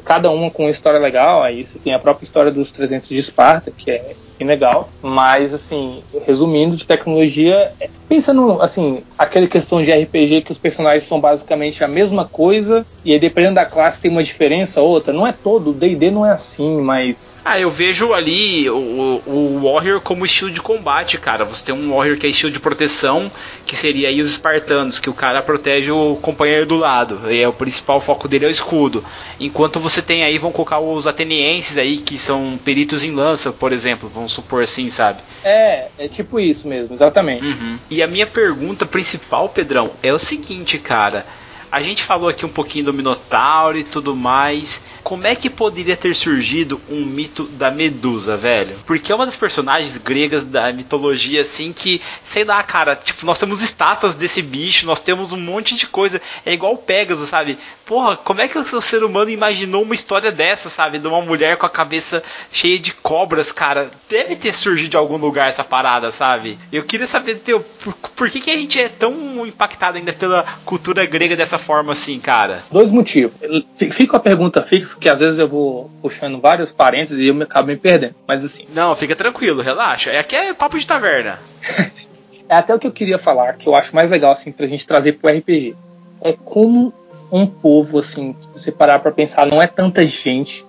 cada 0.05 0.31
uma 0.31 0.51
com 0.51 0.65
uma 0.65 0.71
história 0.71 0.99
legal. 0.99 1.43
Aí 1.43 1.65
você 1.65 1.79
tem 1.79 1.95
a 1.95 1.99
própria 1.99 2.25
história 2.25 2.51
dos 2.51 2.71
300 2.71 3.09
de 3.09 3.19
Esparta, 3.19 3.71
que 3.71 3.91
é 3.91 4.15
bem 4.39 4.47
legal. 4.47 4.91
Mas, 5.03 5.53
assim, 5.55 6.03
resumindo, 6.27 6.77
de 6.77 6.87
tecnologia, 6.87 7.73
é- 7.81 7.89
pensa 8.09 8.33
no, 8.33 8.61
assim, 8.61 9.03
aquela 9.19 9.47
questão 9.47 9.83
de 9.83 9.91
RPG 9.91 10.43
que 10.43 10.53
os 10.53 10.59
personagens 10.59 11.05
são 11.05 11.21
basicamente 11.21 11.83
a 11.83 11.89
mesma 11.89 12.25
coisa, 12.25 12.87
e 13.05 13.13
aí 13.13 13.19
dependendo 13.19 13.55
da 13.55 13.65
classe 13.65 14.01
tem 14.01 14.11
uma 14.11 14.23
diferença 14.23 14.81
ou 14.81 14.89
outra. 14.89 15.13
Não 15.13 15.27
é 15.27 15.33
todo, 15.33 15.71
o 15.71 15.73
D&D 15.73 16.11
não 16.11 16.25
é 16.25 16.31
assim, 16.31 16.81
mas... 16.81 17.37
Ah, 17.45 17.59
eu 17.59 17.71
vejo 17.71 18.13
ali 18.13 18.69
o, 18.69 19.23
o 19.27 19.61
Warrior 19.63 20.01
como 20.01 20.25
estilo 20.25 20.51
de 20.51 20.61
combate, 20.61 21.19
cara. 21.19 21.45
Você 21.45 21.65
tem 21.65 21.75
um 21.75 21.95
Warrior 21.95 22.19
que 22.19 22.27
é 22.27 22.31
estilo 22.31 22.53
de 22.53 22.61
proteção, 22.61 23.31
que 23.67 23.77
seria 23.77 24.09
aí 24.09 24.21
os 24.21 24.31
espartanos, 24.31 25.01
que 25.01 25.11
o 25.11 25.15
cara 25.15 25.43
protege 25.43 25.91
o 25.91 26.17
companheiro 26.21 26.67
do 26.67 26.77
lado. 26.77 27.21
E 27.31 27.41
é 27.41 27.49
o 27.49 27.53
principal 27.53 28.01
foco 28.01 28.29
dele 28.29 28.45
é 28.45 28.49
o 28.49 28.51
escudo. 28.51 29.05
Enquanto 29.41 29.81
você 29.81 30.01
tem 30.03 30.25
aí, 30.25 30.39
vão 30.39 30.53
colocar 30.53 30.79
os 30.79 31.07
atenienses 31.07 31.77
aí, 31.77 31.99
que 31.99 32.19
são 32.19 32.59
peritos 32.65 33.03
em 33.03 33.13
lança, 33.13 33.53
por 33.53 33.73
exemplo, 33.73 34.11
vamos 34.13 34.34
supor 34.35 34.63
assim, 34.63 34.91
sabe? 34.91 35.21
É, 35.43 35.89
é 35.99 36.09
tipo 36.09 36.41
isso 36.41 36.67
mesmo, 36.67 36.95
exatamente. 36.95 37.45
Uhum. 37.45 37.79
E 37.91 38.03
a 38.03 38.07
minha 38.07 38.27
pergunta 38.27 38.87
principal, 38.87 39.49
Pedrão, 39.49 39.91
é 40.03 40.13
o 40.13 40.19
seguinte, 40.19 40.79
cara. 40.79 41.27
A 41.75 41.81
gente 41.81 42.05
falou 42.05 42.29
aqui 42.29 42.47
um 42.47 42.49
pouquinho 42.49 42.85
do 42.85 42.93
Minotauro 42.93 43.77
e 43.77 43.83
tudo 43.83 44.15
mais. 44.15 44.81
Como 45.03 45.27
é 45.27 45.35
que 45.35 45.51
poderia 45.51 45.97
ter 45.97 46.15
surgido 46.15 46.81
um 46.89 47.05
mito 47.05 47.47
da 47.47 47.69
Medusa, 47.69 48.37
velho? 48.37 48.77
Porque 48.87 49.11
é 49.11 49.15
uma 49.15 49.27
das 49.27 49.35
personagens 49.35 49.99
gregas 49.99 50.45
da 50.45 50.73
mitologia, 50.73 51.43
assim, 51.43 51.73
que, 51.73 52.01
sei 52.23 52.45
lá, 52.45 52.63
cara, 52.63 52.95
tipo, 52.95 53.27
nós 53.27 53.41
temos 53.41 53.61
estátuas 53.61 54.15
desse 54.15 54.41
bicho, 54.41 54.87
nós 54.87 55.01
temos 55.01 55.33
um 55.33 55.41
monte 55.41 55.75
de 55.75 55.89
coisa. 55.89 56.23
É 56.47 56.53
igual 56.53 56.75
o 56.75 56.79
Pegasus, 56.79 57.29
sabe? 57.29 57.59
Porra, 57.85 58.17
como 58.17 58.41
é 58.41 58.47
que 58.47 58.57
o 58.57 58.81
ser 58.81 59.03
humano 59.03 59.29
imaginou 59.29 59.83
uma 59.83 59.97
história 59.97 60.31
dessa, 60.31 60.71
sabe? 60.71 61.01
De 61.01 61.09
uma 61.09 61.21
mulher 61.23 61.57
com 61.57 61.67
a 61.67 61.71
cabeça 61.71 62.23
cheia 62.53 62.79
de 62.79 62.95
cobras, 62.95 63.51
cara. 63.51 63.91
Deve 64.09 64.37
ter 64.37 64.53
surgido 64.53 64.91
de 64.91 64.97
algum 64.97 65.17
lugar 65.17 65.49
essa 65.49 65.65
parada, 65.65 66.13
sabe? 66.13 66.57
Eu 66.73 66.85
queria 66.85 67.09
saber, 67.09 67.41
teu, 67.41 67.61
por, 67.61 67.93
por 67.95 68.31
que, 68.31 68.41
que 68.41 68.51
a 68.53 68.57
gente 68.57 68.81
é 68.81 68.89
tão 68.89 69.45
impactado 69.45 69.99
ainda 69.99 70.13
pela 70.13 70.45
cultura 70.65 71.05
grega 71.05 71.35
dessa 71.35 71.64
forma 71.65 71.93
assim, 71.93 72.21
cara? 72.21 72.63
Dois 72.71 72.91
motivos. 72.91 73.35
Fica 73.75 74.17
a 74.17 74.21
pergunta 74.21 74.63
fixa, 74.63 74.97
que 74.99 75.09
às 75.09 75.21
vezes 75.21 75.39
eu 75.39 75.49
vou 75.49 75.91
puxando 76.01 76.41
vários 76.41 76.71
parênteses 76.71 77.19
e 77.19 77.27
eu 77.27 77.35
me 77.35 77.45
acabo 77.45 77.69
me 77.69 77.77
perdendo. 77.77 78.15
Mas 78.27 78.45
assim, 78.45 78.65
Não, 78.73 78.95
fica 78.95 79.17
tranquilo, 79.17 79.63
relaxa. 79.63 80.11
É 80.11 80.19
Aqui 80.19 80.37
é 80.37 80.55
papo 80.55 80.79
de 80.79 80.87
taverna. 80.87 81.39
é 82.49 82.55
até 82.55 82.75
o 82.75 82.79
que 82.79 82.87
eu 82.87 82.93
queria 82.93 83.19
falar, 83.19 83.55
que 83.55 83.67
eu 83.67 83.75
acho 83.75 83.95
mais 83.95 84.11
legal, 84.11 84.33
assim, 84.33 84.53
pra 84.53 84.67
gente 84.67 84.87
trazer 84.87 85.13
pro 85.13 85.31
RPG. 85.31 85.75
É 86.21 86.33
como 86.45 86.93
um 87.33 87.47
povo, 87.47 87.99
assim, 87.99 88.37
se 88.41 88.61
você 88.61 88.73
parar 88.73 88.99
pra 88.99 89.11
pensar, 89.11 89.47
não 89.47 89.61
é 89.61 89.67
tanta 89.67 90.07
gente, 90.07 90.65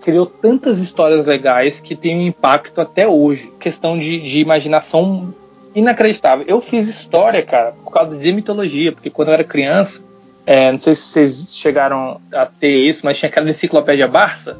criou 0.00 0.26
tantas 0.26 0.80
histórias 0.80 1.26
legais 1.26 1.80
que 1.80 1.94
tem 1.94 2.18
um 2.18 2.26
impacto 2.26 2.80
até 2.80 3.06
hoje. 3.06 3.52
Questão 3.58 3.98
de, 3.98 4.20
de 4.20 4.40
imaginação 4.40 5.34
inacreditável. 5.74 6.44
Eu 6.48 6.60
fiz 6.60 6.88
história, 6.88 7.42
cara, 7.42 7.72
por 7.84 7.92
causa 7.92 8.16
de 8.16 8.32
mitologia, 8.32 8.92
porque 8.92 9.10
quando 9.10 9.28
eu 9.28 9.34
era 9.34 9.44
criança, 9.44 10.02
é, 10.50 10.72
não 10.72 10.78
sei 10.78 10.94
se 10.94 11.02
vocês 11.02 11.48
chegaram 11.52 12.22
a 12.32 12.46
ter 12.46 12.74
isso, 12.74 13.02
mas 13.04 13.18
tinha 13.18 13.28
aquela 13.28 13.50
enciclopédia 13.50 14.08
Barça. 14.08 14.56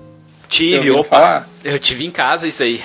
Tive, 0.46 0.90
opa. 0.90 1.04
falar? 1.04 1.48
Eu 1.64 1.78
tive 1.78 2.04
em 2.04 2.10
casa 2.10 2.46
isso 2.46 2.62
aí. 2.62 2.78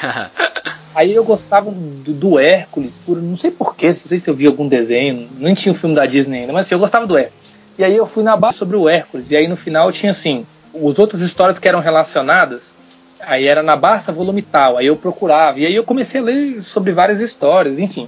Aí 0.96 1.14
eu 1.14 1.24
gostava 1.26 1.70
do, 1.70 2.14
do 2.14 2.40
Hércules, 2.40 2.94
por 3.06 3.18
não 3.22 3.36
sei 3.36 3.52
porquê, 3.52 3.88
não 3.88 3.94
sei 3.94 4.20
se 4.20 4.30
eu 4.30 4.34
vi 4.34 4.46
algum 4.46 4.68
desenho, 4.68 5.28
nem 5.38 5.54
tinha 5.54 5.74
o 5.74 5.76
filme 5.76 5.96
da 5.96 6.06
Disney 6.06 6.42
ainda, 6.42 6.54
mas 6.54 6.68
assim, 6.68 6.76
eu 6.76 6.80
gostava 6.80 7.06
do 7.06 7.18
Hércules. 7.18 7.44
E 7.78 7.84
aí 7.84 7.96
eu 7.96 8.06
fui 8.06 8.24
na 8.24 8.38
base 8.38 8.58
sobre 8.58 8.78
o 8.78 8.88
Hércules, 8.88 9.32
e 9.32 9.36
aí 9.36 9.48
no 9.48 9.58
final 9.58 9.92
tinha 9.92 10.12
assim, 10.12 10.46
as 10.74 11.00
outras 11.00 11.22
histórias 11.22 11.58
que 11.58 11.68
eram 11.68 11.80
relacionadas, 11.80 12.76
aí 13.20 13.48
era 13.48 13.64
na 13.64 13.76
Barça 13.76 14.14
volume 14.14 14.44
tal, 14.44 14.78
aí 14.78 14.86
eu 14.86 14.96
procurava, 14.96 15.60
e 15.60 15.66
aí 15.66 15.76
eu 15.76 15.84
comecei 15.84 16.22
a 16.22 16.24
ler 16.24 16.62
sobre 16.62 16.92
várias 16.92 17.20
histórias, 17.20 17.80
enfim. 17.80 18.08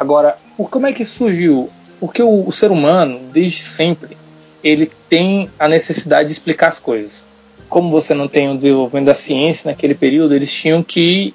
Agora, 0.00 0.36
por 0.56 0.70
como 0.70 0.86
é 0.86 0.92
que 0.92 1.04
surgiu? 1.04 1.70
Porque 2.00 2.22
o, 2.22 2.46
o 2.46 2.52
ser 2.52 2.70
humano, 2.70 3.20
desde 3.32 3.62
sempre, 3.62 4.16
ele 4.62 4.90
tem 5.08 5.50
a 5.58 5.68
necessidade 5.68 6.28
de 6.28 6.32
explicar 6.32 6.68
as 6.68 6.78
coisas. 6.78 7.26
Como 7.68 7.90
você 7.90 8.14
não 8.14 8.28
tem 8.28 8.50
o 8.50 8.56
desenvolvimento 8.56 9.06
da 9.06 9.14
ciência 9.14 9.70
naquele 9.70 9.94
período, 9.94 10.34
eles 10.34 10.52
tinham 10.52 10.82
que 10.82 11.34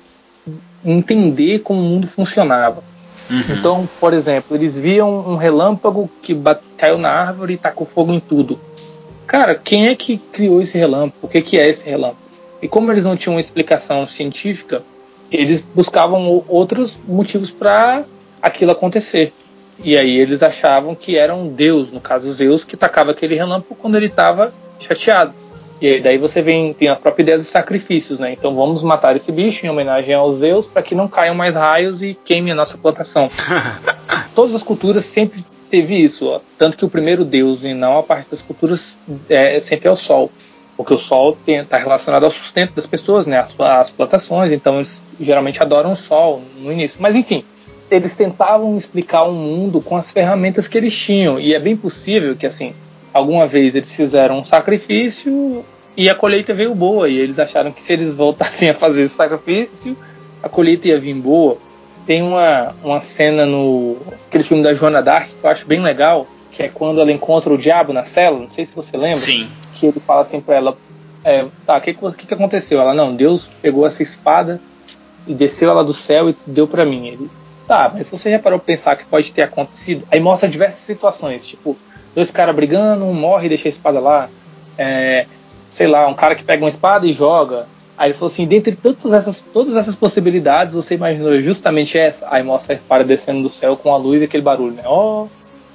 entender 0.84 1.60
como 1.60 1.80
o 1.80 1.84
mundo 1.84 2.08
funcionava. 2.08 2.84
Uhum. 3.30 3.44
Então, 3.50 3.90
por 4.00 4.14
exemplo, 4.14 4.58
eles 4.58 4.80
viam 4.80 5.10
um 5.30 5.36
relâmpago 5.36 6.10
que 6.22 6.36
caiu 6.78 6.98
na 6.98 7.10
árvore 7.10 7.54
e 7.54 7.58
tacou 7.58 7.88
fogo 7.88 8.12
em 8.14 8.20
tudo. 8.20 8.60
Cara, 9.26 9.56
quem 9.56 9.88
é 9.88 9.96
que 9.96 10.18
criou 10.18 10.62
esse 10.62 10.78
relâmpago? 10.78 11.20
O 11.22 11.28
que, 11.28 11.42
que 11.42 11.58
é 11.58 11.70
esse 11.70 11.90
relâmpago? 11.90 12.18
E 12.62 12.68
como 12.68 12.92
eles 12.92 13.06
não 13.06 13.16
tinham 13.16 13.36
uma 13.36 13.40
explicação 13.40 14.06
científica, 14.06 14.84
eles 15.32 15.68
buscavam 15.74 16.44
outros 16.48 17.00
motivos 17.08 17.50
para 17.50 18.04
aquilo 18.42 18.72
acontecer. 18.72 19.34
E 19.84 19.98
aí 19.98 20.18
eles 20.18 20.44
achavam 20.44 20.94
que 20.94 21.18
era 21.18 21.34
um 21.34 21.48
deus, 21.48 21.92
no 21.92 22.00
caso 22.00 22.32
Zeus, 22.32 22.64
que 22.64 22.78
tacava 22.78 23.12
aquele 23.12 23.36
relâmpago 23.36 23.76
quando 23.76 23.96
ele 23.96 24.06
estava 24.06 24.54
chateado. 24.80 25.34
E 25.82 25.88
aí 25.88 26.00
daí 26.00 26.18
você 26.20 26.44
vem, 26.44 26.74
tem 26.74 26.90
a 26.90 26.96
própria 26.96 27.24
ideia 27.24 27.38
dos 27.40 27.48
sacrifícios, 27.48 28.20
né? 28.20 28.32
Então 28.32 28.56
vamos 28.56 28.84
matar 28.84 29.16
esse 29.16 29.32
bicho 29.32 29.66
em 29.66 29.70
homenagem 29.70 30.14
aos 30.14 30.36
Zeus 30.36 30.68
para 30.68 30.84
que 30.84 30.94
não 30.94 31.08
caiam 31.08 31.34
mais 31.34 31.56
raios 31.56 32.04
e 32.04 32.14
queime 32.24 32.52
a 32.52 32.56
nossa 32.56 32.78
plantação. 32.78 33.32
Todas 34.36 34.54
as 34.54 34.62
culturas 34.62 35.06
sempre 35.06 35.44
teve 35.72 35.96
isso, 35.96 36.28
ó. 36.28 36.42
tanto 36.58 36.78
que 36.78 36.86
o 36.86 36.90
primeiro 36.90 37.26
deus 37.26 37.64
e 37.64 37.74
não 37.74 37.98
a 37.98 38.04
parte 38.04 38.30
das 38.30 38.42
culturas 38.42 39.00
é 39.30 39.60
sempre 39.62 39.88
é 39.88 39.92
o 39.92 39.96
sol, 39.96 40.30
porque 40.76 40.94
o 40.94 40.98
sol 40.98 41.36
está 41.48 41.78
relacionado 41.78 42.26
ao 42.26 42.30
sustento 42.30 42.74
das 42.74 42.86
pessoas, 42.86 43.26
né? 43.26 43.40
As, 43.40 43.60
as 43.60 43.90
plantações, 43.90 44.52
então 44.52 44.76
eles 44.76 45.04
geralmente 45.20 45.64
adoram 45.64 45.94
o 45.94 45.96
sol 45.96 46.44
no 46.58 46.72
início. 46.72 47.02
Mas 47.02 47.16
enfim, 47.16 47.44
eles 47.92 48.16
tentavam 48.16 48.78
explicar 48.78 49.24
o 49.24 49.34
mundo 49.34 49.82
com 49.82 49.98
as 49.98 50.12
ferramentas 50.12 50.68
que 50.68 50.78
eles 50.78 50.98
tinham 50.98 51.40
e 51.40 51.54
é 51.54 51.60
bem 51.60 51.76
possível 51.76 52.36
que 52.36 52.48
assim 52.48 52.74
alguma 53.14 53.46
vez 53.46 53.76
eles 53.76 53.94
fizeram 53.94 54.40
um 54.40 54.44
sacrifício 54.44 55.64
e 55.96 56.10
a 56.10 56.16
colheita 56.16 56.54
veio 56.54 56.74
boa 56.74 57.10
e 57.10 57.18
eles 57.18 57.38
acharam 57.38 57.72
que 57.72 57.82
se 57.82 57.92
eles 57.92 58.16
voltassem 58.16 58.70
a 58.70 58.74
fazer 58.74 59.04
esse 59.04 59.16
sacrifício 59.16 59.98
a 60.42 60.48
colheita 60.48 60.88
ia 60.88 61.00
vir 61.00 61.14
boa 61.16 61.58
tem 62.08 62.24
uma, 62.24 62.74
uma 62.82 63.02
cena 63.02 63.46
no 63.46 63.98
aquele 64.28 64.44
filme 64.44 64.64
da 64.64 64.74
Joana 64.74 65.04
Dark 65.04 65.28
que 65.28 65.46
eu 65.46 65.50
acho 65.50 65.66
bem 65.66 65.82
legal 65.82 66.26
que 66.50 66.64
é 66.64 66.70
quando 66.70 67.02
ela 67.02 67.12
encontra 67.12 67.54
o 67.54 67.58
diabo 67.58 67.92
na 67.92 68.06
cela 68.06 68.40
não 68.40 68.50
sei 68.50 68.66
se 68.66 68.74
você 68.74 68.96
lembra 68.96 69.20
Sim. 69.20 69.50
que 69.76 69.86
ele 69.86 70.00
fala 70.00 70.22
assim 70.22 70.40
pra 70.40 70.56
ela 70.56 70.78
é, 71.24 71.46
tá, 71.66 71.78
o 71.78 71.82
que, 71.82 71.94
que, 71.94 72.28
que 72.28 72.34
aconteceu? 72.34 72.82
Ela, 72.82 72.96
não, 72.96 73.16
Deus 73.16 73.50
pegou 73.62 73.86
essa 73.86 74.02
espada 74.02 74.60
e 75.28 75.34
desceu 75.34 75.70
ela 75.70 75.84
do 75.84 75.94
céu 75.94 76.30
e 76.30 76.36
deu 76.48 76.68
pra 76.68 76.84
mim. 76.84 77.10
Ele, 77.10 77.30
tá, 77.68 77.92
mas 77.94 78.10
você 78.10 78.32
já 78.32 78.40
parou 78.40 78.60
pra 78.60 78.66
pensar 78.66 78.96
que 78.96 79.06
pode 79.06 79.32
ter 79.32 79.44
acontecido? 79.44 80.06
Aí 80.12 80.20
mostra 80.20 80.48
diversas 80.50 80.82
situações, 80.82 81.48
tipo, 81.48 81.78
dois 82.16 82.32
caras 82.32 82.56
brigando, 82.56 83.06
um 83.06 83.14
morre 83.14 83.46
e 83.46 83.50
deixa 83.50 83.68
a 83.68 83.70
espada 83.70 84.00
lá. 84.00 84.30
É, 84.78 85.26
sei 85.70 85.88
lá, 85.88 86.08
um 86.08 86.14
cara 86.14 86.36
que 86.36 86.44
pega 86.44 86.64
uma 86.64 86.70
espada 86.70 87.06
e 87.08 87.14
joga. 87.14 87.68
Aí 87.98 88.08
ele 88.08 88.14
falou 88.14 88.32
assim, 88.32 88.48
dentre 88.48 88.76
todas 88.76 89.14
essas, 89.14 89.42
todas 89.42 89.76
essas 89.76 89.96
possibilidades, 89.96 90.76
você 90.76 90.96
imaginou 90.96 91.40
justamente 91.42 91.98
essa? 91.98 92.28
Aí 92.30 92.44
mostra 92.44 92.74
a 92.74 92.76
espada 92.76 93.04
descendo 93.04 93.44
do 93.44 93.50
céu 93.50 93.78
com 93.78 93.94
a 93.94 93.98
luz 93.98 94.22
e 94.22 94.26
aquele 94.26 94.44
barulho, 94.44 94.74
né? 94.74 94.84
Oh, 94.88 95.28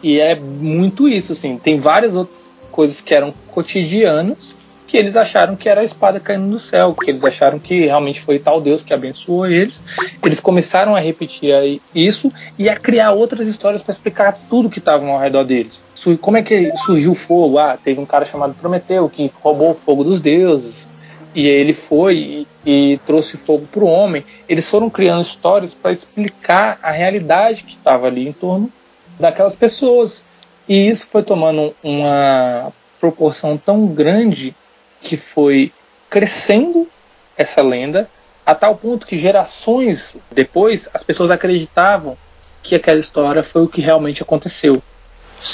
e 0.03 0.21
é 0.21 0.35
muito 0.35 1.09
isso, 1.09 1.33
assim. 1.33 1.57
Tem 1.57 1.79
várias 1.79 2.15
outras 2.15 2.37
coisas 2.71 3.01
que 3.01 3.15
eram 3.15 3.33
cotidianas 3.53 4.57
que 4.87 4.97
eles 4.97 5.17
acharam 5.17 5.57
que 5.57 5.69
era 5.69 5.81
a 5.81 5.85
espada 5.85 6.21
caindo 6.21 6.51
do 6.51 6.59
céu, 6.59 6.95
que 6.95 7.11
eles 7.11 7.25
acharam 7.25 7.59
que 7.59 7.87
realmente 7.87 8.21
foi 8.21 8.39
tal 8.39 8.61
Deus 8.61 8.83
que 8.83 8.95
abençoou 8.95 9.47
eles. 9.47 9.83
Eles 10.23 10.41
começaram 10.41 10.95
a 10.95 11.01
repetir 11.01 11.81
isso 11.95 12.33
e 12.59 12.69
a 12.69 12.77
criar 12.77 13.13
outras 13.13 13.47
histórias 13.47 13.83
para 13.83 13.93
explicar 13.93 14.39
tudo 14.49 14.71
que 14.71 14.79
estava 14.79 15.07
ao 15.07 15.19
redor 15.19 15.45
deles. 15.45 15.85
Como 16.21 16.37
é 16.37 16.43
que 16.43 16.73
surgiu 16.77 17.13
o 17.13 17.15
fogo? 17.15 17.59
Ah, 17.59 17.77
teve 17.83 18.01
um 18.01 18.07
cara 18.07 18.25
chamado 18.25 18.55
Prometeu 18.55 19.09
que 19.09 19.31
roubou 19.43 19.73
o 19.73 19.75
fogo 19.75 20.05
dos 20.05 20.21
deuses 20.21 20.89
e 21.35 21.47
ele 21.47 21.73
foi 21.73 22.47
e, 22.65 22.93
e 22.95 23.01
trouxe 23.05 23.37
fogo 23.37 23.67
para 23.67 23.85
o 23.85 23.89
homem. 23.89 24.25
Eles 24.49 24.69
foram 24.71 24.89
criando 24.89 25.23
histórias 25.23 25.75
para 25.75 25.93
explicar 25.93 26.79
a 26.83 26.91
realidade 26.91 27.65
que 27.65 27.73
estava 27.73 28.07
ali 28.07 28.29
em 28.29 28.33
torno 28.33 28.73
daquelas 29.19 29.55
pessoas. 29.55 30.25
E 30.69 30.89
isso 30.89 31.07
foi 31.07 31.23
tomando 31.23 31.75
uma 31.83 32.73
proporção 32.99 33.57
tão 33.57 33.87
grande 33.87 34.55
que 35.01 35.17
foi 35.17 35.73
crescendo 36.11 36.89
essa 37.37 37.63
lenda 37.63 38.09
a 38.45 38.55
tal 38.55 38.77
ponto 38.77 39.07
que 39.07 39.17
gerações 39.17 40.17
depois 40.31 40.89
as 40.95 41.03
pessoas 41.03 41.31
acreditavam 41.31 42.17
que 42.63 42.75
aquela 42.75 42.99
história 43.01 43.43
foi 43.43 43.63
o 43.63 43.69
que 43.69 43.81
realmente 43.81 44.23
aconteceu. 44.23 44.83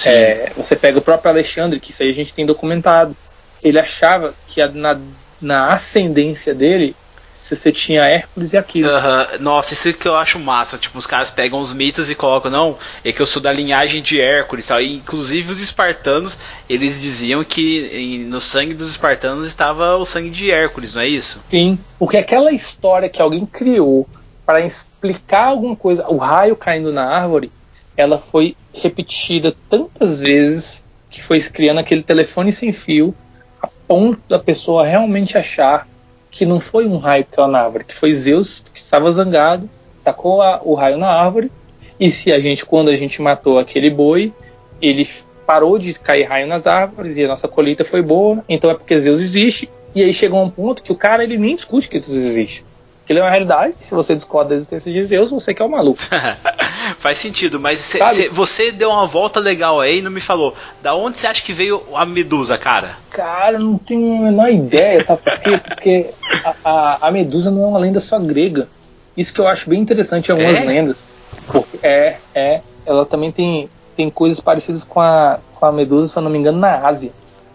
É, 0.07 0.53
você 0.57 0.76
pega 0.76 0.99
o 0.99 1.03
próprio 1.03 1.30
Alexandre, 1.30 1.80
que 1.80 1.90
isso 1.90 2.03
aí 2.03 2.11
a 2.11 2.14
gente 2.14 2.32
tem 2.32 2.47
documentado. 2.47 3.16
Ele 3.64 3.78
achava 3.78 4.34
que 4.47 4.61
a- 4.62 4.68
na, 4.68 4.99
na 5.40 5.72
ascendência 5.72 6.55
dele 6.55 6.95
se 7.43 7.57
você 7.57 7.72
tinha 7.72 8.05
Hércules 8.05 8.53
e 8.53 8.57
Aquiles. 8.57 8.93
Nossa, 9.40 9.74
isso 9.74 9.93
que 9.93 10.07
eu 10.07 10.14
acho 10.14 10.38
massa. 10.38 10.78
Tipo, 10.78 10.97
os 10.97 11.07
caras 11.07 11.28
pegam 11.28 11.59
os 11.59 11.72
mitos 11.72 12.09
e 12.09 12.14
colocam, 12.14 12.49
não, 12.49 12.78
é 13.05 13.11
que 13.11 13.20
eu 13.20 13.26
sou 13.26 13.43
da 13.43 13.51
linhagem 13.51 14.01
de 14.01 14.20
Hércules. 14.20 14.64
Tal. 14.68 14.80
E, 14.80 14.95
inclusive 14.95 15.51
os 15.51 15.61
espartanos, 15.61 16.38
eles 16.70 17.03
diziam 17.03 17.43
que 17.43 17.90
em- 17.93 18.18
no 18.20 18.40
sangue 18.40 18.74
dos 18.74 18.88
espartanos 18.90 19.49
estava 19.49 19.97
o 19.97 20.05
sangue 20.05 20.30
de 20.30 20.53
Hércules, 20.53 20.95
não 20.95 21.03
é 21.03 21.09
isso? 21.09 21.43
Sim, 21.51 21.76
porque 21.99 22.16
aquela 22.16 22.53
história 22.53 23.09
que 23.09 23.20
alguém 23.20 23.45
criou 23.45 24.09
para 24.47 24.61
explicar 24.64 25.47
alguma 25.47 25.74
coisa, 25.74 26.07
o 26.09 26.18
raio 26.18 26.55
caindo 26.55 26.93
na 26.93 27.09
árvore, 27.09 27.51
ela 27.97 28.20
foi 28.20 28.57
repetida 28.72 29.53
tantas 29.68 30.20
vezes 30.20 30.84
que 31.11 31.20
foi 31.20 31.40
criando 31.40 31.78
aquele 31.80 32.03
telefone 32.05 32.53
sem 32.53 32.70
fio 32.70 33.12
a 33.61 33.68
ponto 33.88 34.20
da 34.28 34.38
pessoa 34.38 34.86
realmente 34.86 35.36
achar 35.36 35.88
que 36.32 36.44
não 36.46 36.58
foi 36.58 36.88
um 36.88 36.96
raio 36.96 37.24
que 37.24 37.36
caiu 37.36 37.46
na 37.46 37.60
árvore, 37.60 37.84
que 37.84 37.94
foi 37.94 38.12
Zeus 38.12 38.64
que 38.72 38.80
estava 38.80 39.12
zangado, 39.12 39.70
tacou 40.02 40.42
a- 40.42 40.60
o 40.64 40.74
raio 40.74 40.96
na 40.98 41.06
árvore 41.08 41.52
e 42.00 42.10
se 42.10 42.32
a 42.32 42.40
gente, 42.40 42.64
quando 42.66 42.88
a 42.88 42.96
gente 42.96 43.22
matou 43.22 43.58
aquele 43.58 43.90
boi, 43.90 44.32
ele 44.80 45.06
parou 45.46 45.78
de 45.78 45.94
cair 45.94 46.24
raio 46.24 46.46
nas 46.46 46.66
árvores 46.66 47.16
e 47.18 47.24
a 47.24 47.28
nossa 47.28 47.46
colheita 47.46 47.84
foi 47.84 48.00
boa, 48.02 48.42
então 48.48 48.70
é 48.70 48.74
porque 48.74 48.98
Zeus 48.98 49.20
existe. 49.20 49.70
E 49.94 50.02
aí 50.02 50.12
chegou 50.14 50.42
um 50.42 50.48
ponto 50.50 50.82
que 50.82 50.90
o 50.90 50.96
cara 50.96 51.22
ele 51.22 51.36
nem 51.36 51.54
discute 51.54 51.88
que 51.88 52.00
Zeus 52.00 52.24
existe. 52.24 52.64
Aquilo 53.12 53.18
é 53.18 53.22
uma 53.24 53.30
realidade, 53.30 53.74
se 53.80 53.94
você 53.94 54.14
discorda 54.14 54.50
da 54.50 54.54
existência 54.56 54.90
de 54.90 55.04
Zeus, 55.04 55.30
você 55.30 55.52
que 55.52 55.60
é 55.60 55.64
o 55.64 55.70
maluco. 55.70 56.00
Faz 56.98 57.18
sentido, 57.18 57.60
mas 57.60 57.78
cê- 57.80 57.98
cê- 58.10 58.28
você 58.30 58.72
deu 58.72 58.88
uma 58.90 59.06
volta 59.06 59.38
legal 59.38 59.80
aí 59.80 59.98
e 59.98 60.02
não 60.02 60.10
me 60.10 60.20
falou. 60.20 60.54
Da 60.82 60.94
onde 60.94 61.18
você 61.18 61.26
acha 61.26 61.42
que 61.42 61.52
veio 61.52 61.82
a 61.94 62.06
Medusa, 62.06 62.56
cara? 62.56 62.96
Cara, 63.10 63.58
não 63.58 63.76
tenho 63.76 64.16
a 64.16 64.20
menor 64.30 64.50
ideia, 64.50 65.04
sabe 65.04 65.20
por 65.22 65.38
quê? 65.40 65.58
Porque 65.58 66.10
a, 66.42 66.54
a, 66.64 67.08
a 67.08 67.10
Medusa 67.10 67.50
não 67.50 67.64
é 67.64 67.66
uma 67.66 67.78
lenda 67.78 68.00
só 68.00 68.18
grega. 68.18 68.66
Isso 69.14 69.34
que 69.34 69.40
eu 69.40 69.46
acho 69.46 69.68
bem 69.68 69.80
interessante 69.80 70.28
em 70.28 70.32
algumas 70.32 70.56
É? 70.58 70.64
lendas. 70.64 71.04
Porque 71.46 71.78
é, 71.82 72.16
é. 72.34 72.60
Ela 72.86 73.04
também 73.04 73.30
tem, 73.30 73.68
tem 73.94 74.08
coisas 74.08 74.40
parecidas 74.40 74.84
com 74.84 75.00
a, 75.00 75.38
com 75.54 75.66
a 75.66 75.70
Medusa, 75.72 76.10
se 76.10 76.18
eu 76.18 76.22
não 76.22 76.30
me 76.30 76.38
engano, 76.38 76.58
na 76.58 76.86
Ásia. 76.86 77.12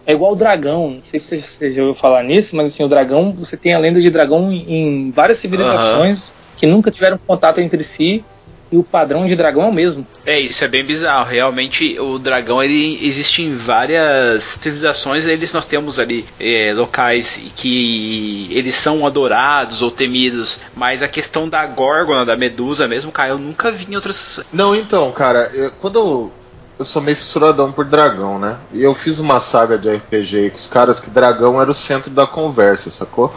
É 0.08 0.12
igual 0.12 0.32
o 0.32 0.36
dragão, 0.36 0.92
não 0.92 1.02
sei 1.04 1.20
se 1.20 1.38
você 1.38 1.70
já 1.70 1.82
ouviu 1.82 1.94
falar 1.94 2.22
nisso, 2.22 2.56
mas 2.56 2.72
assim, 2.72 2.82
o 2.82 2.88
dragão, 2.88 3.30
você 3.36 3.58
tem 3.58 3.74
a 3.74 3.78
lenda 3.78 4.00
de 4.00 4.08
dragão 4.08 4.50
em, 4.50 5.10
várias 5.10 5.36
civilizações 5.36 6.32
que 6.56 6.66
nunca 6.66 6.90
tiveram 6.90 7.20
contato 7.26 7.60
entre 7.60 7.84
si 7.84 8.24
e 8.72 8.76
o 8.78 8.82
padrão 8.82 9.26
de 9.26 9.36
dragão 9.36 9.64
é 9.64 9.66
o 9.66 9.72
mesmo. 9.72 10.06
É, 10.24 10.40
isso 10.40 10.64
é 10.64 10.68
bem 10.68 10.82
bizarro. 10.82 11.28
Realmente, 11.30 11.98
o 12.00 12.18
dragão 12.18 12.62
ele 12.62 12.98
existe 13.06 13.42
em 13.42 13.54
várias 13.54 14.44
civilizações. 14.44 15.26
Eles 15.26 15.52
nós 15.52 15.66
temos 15.66 15.98
ali 15.98 16.24
é, 16.40 16.72
locais 16.74 17.40
que 17.54 18.48
eles 18.50 18.74
são 18.74 19.06
adorados 19.06 19.82
ou 19.82 19.90
temidos. 19.90 20.60
Mas 20.74 21.02
a 21.02 21.08
questão 21.08 21.48
da 21.48 21.66
górgona, 21.66 22.24
da 22.24 22.36
medusa 22.36 22.88
mesmo, 22.88 23.12
cara, 23.12 23.30
eu 23.30 23.38
nunca 23.38 23.70
vi 23.70 23.86
em 23.90 23.94
outras. 23.96 24.40
Não, 24.52 24.74
então, 24.74 25.12
cara, 25.12 25.50
eu- 25.54 25.70
quando 25.72 25.98
eu, 25.98 26.32
eu 26.78 26.84
sou 26.84 27.02
meio 27.02 27.16
fissuradão 27.16 27.72
por 27.72 27.84
dragão, 27.84 28.38
né? 28.38 28.56
E 28.72 28.82
eu 28.82 28.94
fiz 28.94 29.18
uma 29.18 29.40
saga 29.40 29.76
de 29.76 29.88
RPG 29.88 30.36
aí 30.36 30.50
com 30.50 30.56
os 30.56 30.68
caras 30.68 31.00
que 31.00 31.10
dragão 31.10 31.60
era 31.60 31.70
o 31.70 31.74
centro 31.74 32.10
da 32.10 32.26
conversa, 32.26 32.90
sacou? 32.90 33.34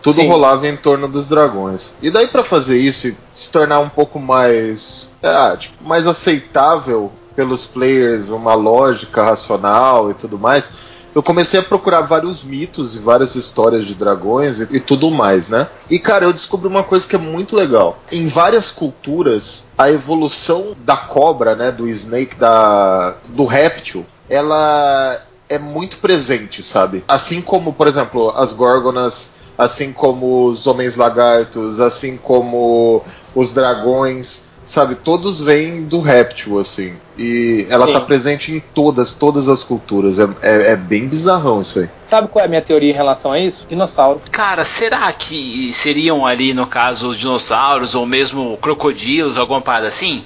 Tudo 0.00 0.20
Sim. 0.20 0.28
rolava 0.28 0.66
em 0.66 0.76
torno 0.76 1.06
dos 1.06 1.28
dragões. 1.28 1.92
E 2.00 2.10
daí 2.10 2.26
pra 2.26 2.42
fazer 2.42 2.78
isso 2.78 3.08
e 3.08 3.16
se 3.34 3.50
tornar 3.50 3.80
um 3.80 3.88
pouco 3.88 4.18
mais, 4.18 5.10
ah, 5.22 5.56
tipo, 5.58 5.84
mais 5.84 6.06
aceitável 6.06 7.12
pelos 7.36 7.64
players, 7.64 8.30
uma 8.30 8.54
lógica 8.54 9.22
racional 9.22 10.10
e 10.10 10.14
tudo 10.14 10.38
mais, 10.38 10.70
eu 11.18 11.22
comecei 11.22 11.58
a 11.58 11.62
procurar 11.64 12.02
vários 12.02 12.44
mitos 12.44 12.94
e 12.94 12.98
várias 13.00 13.34
histórias 13.34 13.84
de 13.84 13.94
dragões 13.96 14.60
e, 14.60 14.68
e 14.70 14.78
tudo 14.78 15.10
mais, 15.10 15.50
né? 15.50 15.66
E 15.90 15.98
cara, 15.98 16.24
eu 16.24 16.32
descobri 16.32 16.68
uma 16.68 16.84
coisa 16.84 17.08
que 17.08 17.16
é 17.16 17.18
muito 17.18 17.56
legal. 17.56 17.98
Em 18.12 18.28
várias 18.28 18.70
culturas, 18.70 19.66
a 19.76 19.90
evolução 19.90 20.76
da 20.78 20.96
cobra, 20.96 21.56
né, 21.56 21.72
do 21.72 21.88
snake, 21.88 22.36
da 22.36 23.16
do 23.30 23.44
réptil, 23.46 24.06
ela 24.30 25.20
é 25.48 25.58
muito 25.58 25.98
presente, 25.98 26.62
sabe? 26.62 27.02
Assim 27.08 27.42
como, 27.42 27.72
por 27.72 27.88
exemplo, 27.88 28.30
as 28.36 28.52
górgonas, 28.52 29.32
assim 29.56 29.92
como 29.92 30.44
os 30.44 30.68
homens 30.68 30.94
lagartos, 30.94 31.80
assim 31.80 32.16
como 32.16 33.02
os 33.34 33.52
dragões, 33.52 34.42
sabe? 34.68 34.94
Todos 34.94 35.40
vêm 35.40 35.84
do 35.84 35.98
réptil, 36.00 36.58
assim. 36.58 36.92
E 37.18 37.66
ela 37.70 37.86
Sim. 37.86 37.92
tá 37.94 38.00
presente 38.02 38.52
em 38.52 38.60
todas, 38.60 39.12
todas 39.14 39.48
as 39.48 39.62
culturas. 39.62 40.20
É, 40.20 40.28
é, 40.42 40.72
é 40.72 40.76
bem 40.76 41.08
bizarrão 41.08 41.62
isso 41.62 41.80
aí. 41.80 41.88
Sabe 42.06 42.28
qual 42.28 42.42
é 42.42 42.46
a 42.46 42.48
minha 42.48 42.60
teoria 42.60 42.90
em 42.90 42.94
relação 42.94 43.32
a 43.32 43.40
isso? 43.40 43.66
Dinossauro. 43.66 44.20
Cara, 44.30 44.64
será 44.66 45.10
que 45.12 45.72
seriam 45.72 46.26
ali, 46.26 46.52
no 46.52 46.66
caso, 46.66 47.08
os 47.08 47.16
dinossauros 47.16 47.94
ou 47.94 48.04
mesmo 48.04 48.58
crocodilos, 48.58 49.38
alguma 49.38 49.60
parada 49.60 49.88
assim? 49.88 50.22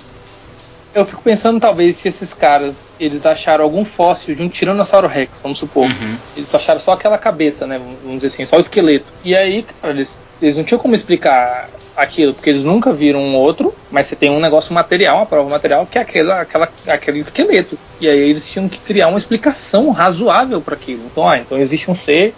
Eu 0.92 1.06
fico 1.06 1.22
pensando 1.22 1.58
talvez 1.58 1.96
se 1.96 2.08
esses 2.08 2.34
caras 2.34 2.86
eles 3.00 3.24
acharam 3.24 3.64
algum 3.64 3.84
fóssil 3.84 4.34
de 4.34 4.42
um 4.42 4.48
Tiranossauro 4.48 5.06
Rex, 5.06 5.40
vamos 5.40 5.58
supor. 5.58 5.84
Uhum. 5.84 6.16
Eles 6.36 6.54
acharam 6.54 6.80
só 6.80 6.92
aquela 6.92 7.16
cabeça, 7.16 7.66
né? 7.66 7.80
Vamos 8.02 8.16
dizer 8.16 8.26
assim, 8.26 8.44
só 8.44 8.56
o 8.56 8.60
esqueleto. 8.60 9.06
E 9.24 9.34
aí, 9.34 9.64
cara, 9.80 9.94
eles, 9.94 10.18
eles 10.42 10.56
não 10.56 10.64
tinham 10.64 10.78
como 10.78 10.94
explicar 10.94 11.70
aquilo, 11.96 12.34
porque 12.34 12.50
eles 12.50 12.64
nunca 12.64 12.92
viram 12.92 13.20
um 13.20 13.36
outro, 13.36 13.74
mas 13.90 14.06
você 14.06 14.16
tem 14.16 14.30
um 14.30 14.40
negócio 14.40 14.74
material, 14.74 15.16
uma 15.16 15.26
prova 15.26 15.48
material, 15.48 15.86
que 15.86 15.98
é 15.98 16.02
aquela, 16.02 16.40
aquela, 16.40 16.68
aquele 16.86 17.18
esqueleto. 17.20 17.78
E 18.00 18.08
aí 18.08 18.30
eles 18.30 18.50
tinham 18.50 18.68
que 18.68 18.78
criar 18.78 19.08
uma 19.08 19.18
explicação 19.18 19.90
razoável 19.90 20.60
para 20.60 20.74
aquilo. 20.74 21.04
Então, 21.06 21.28
ah, 21.28 21.38
então 21.38 21.58
existe 21.58 21.90
um 21.90 21.94
ser 21.94 22.34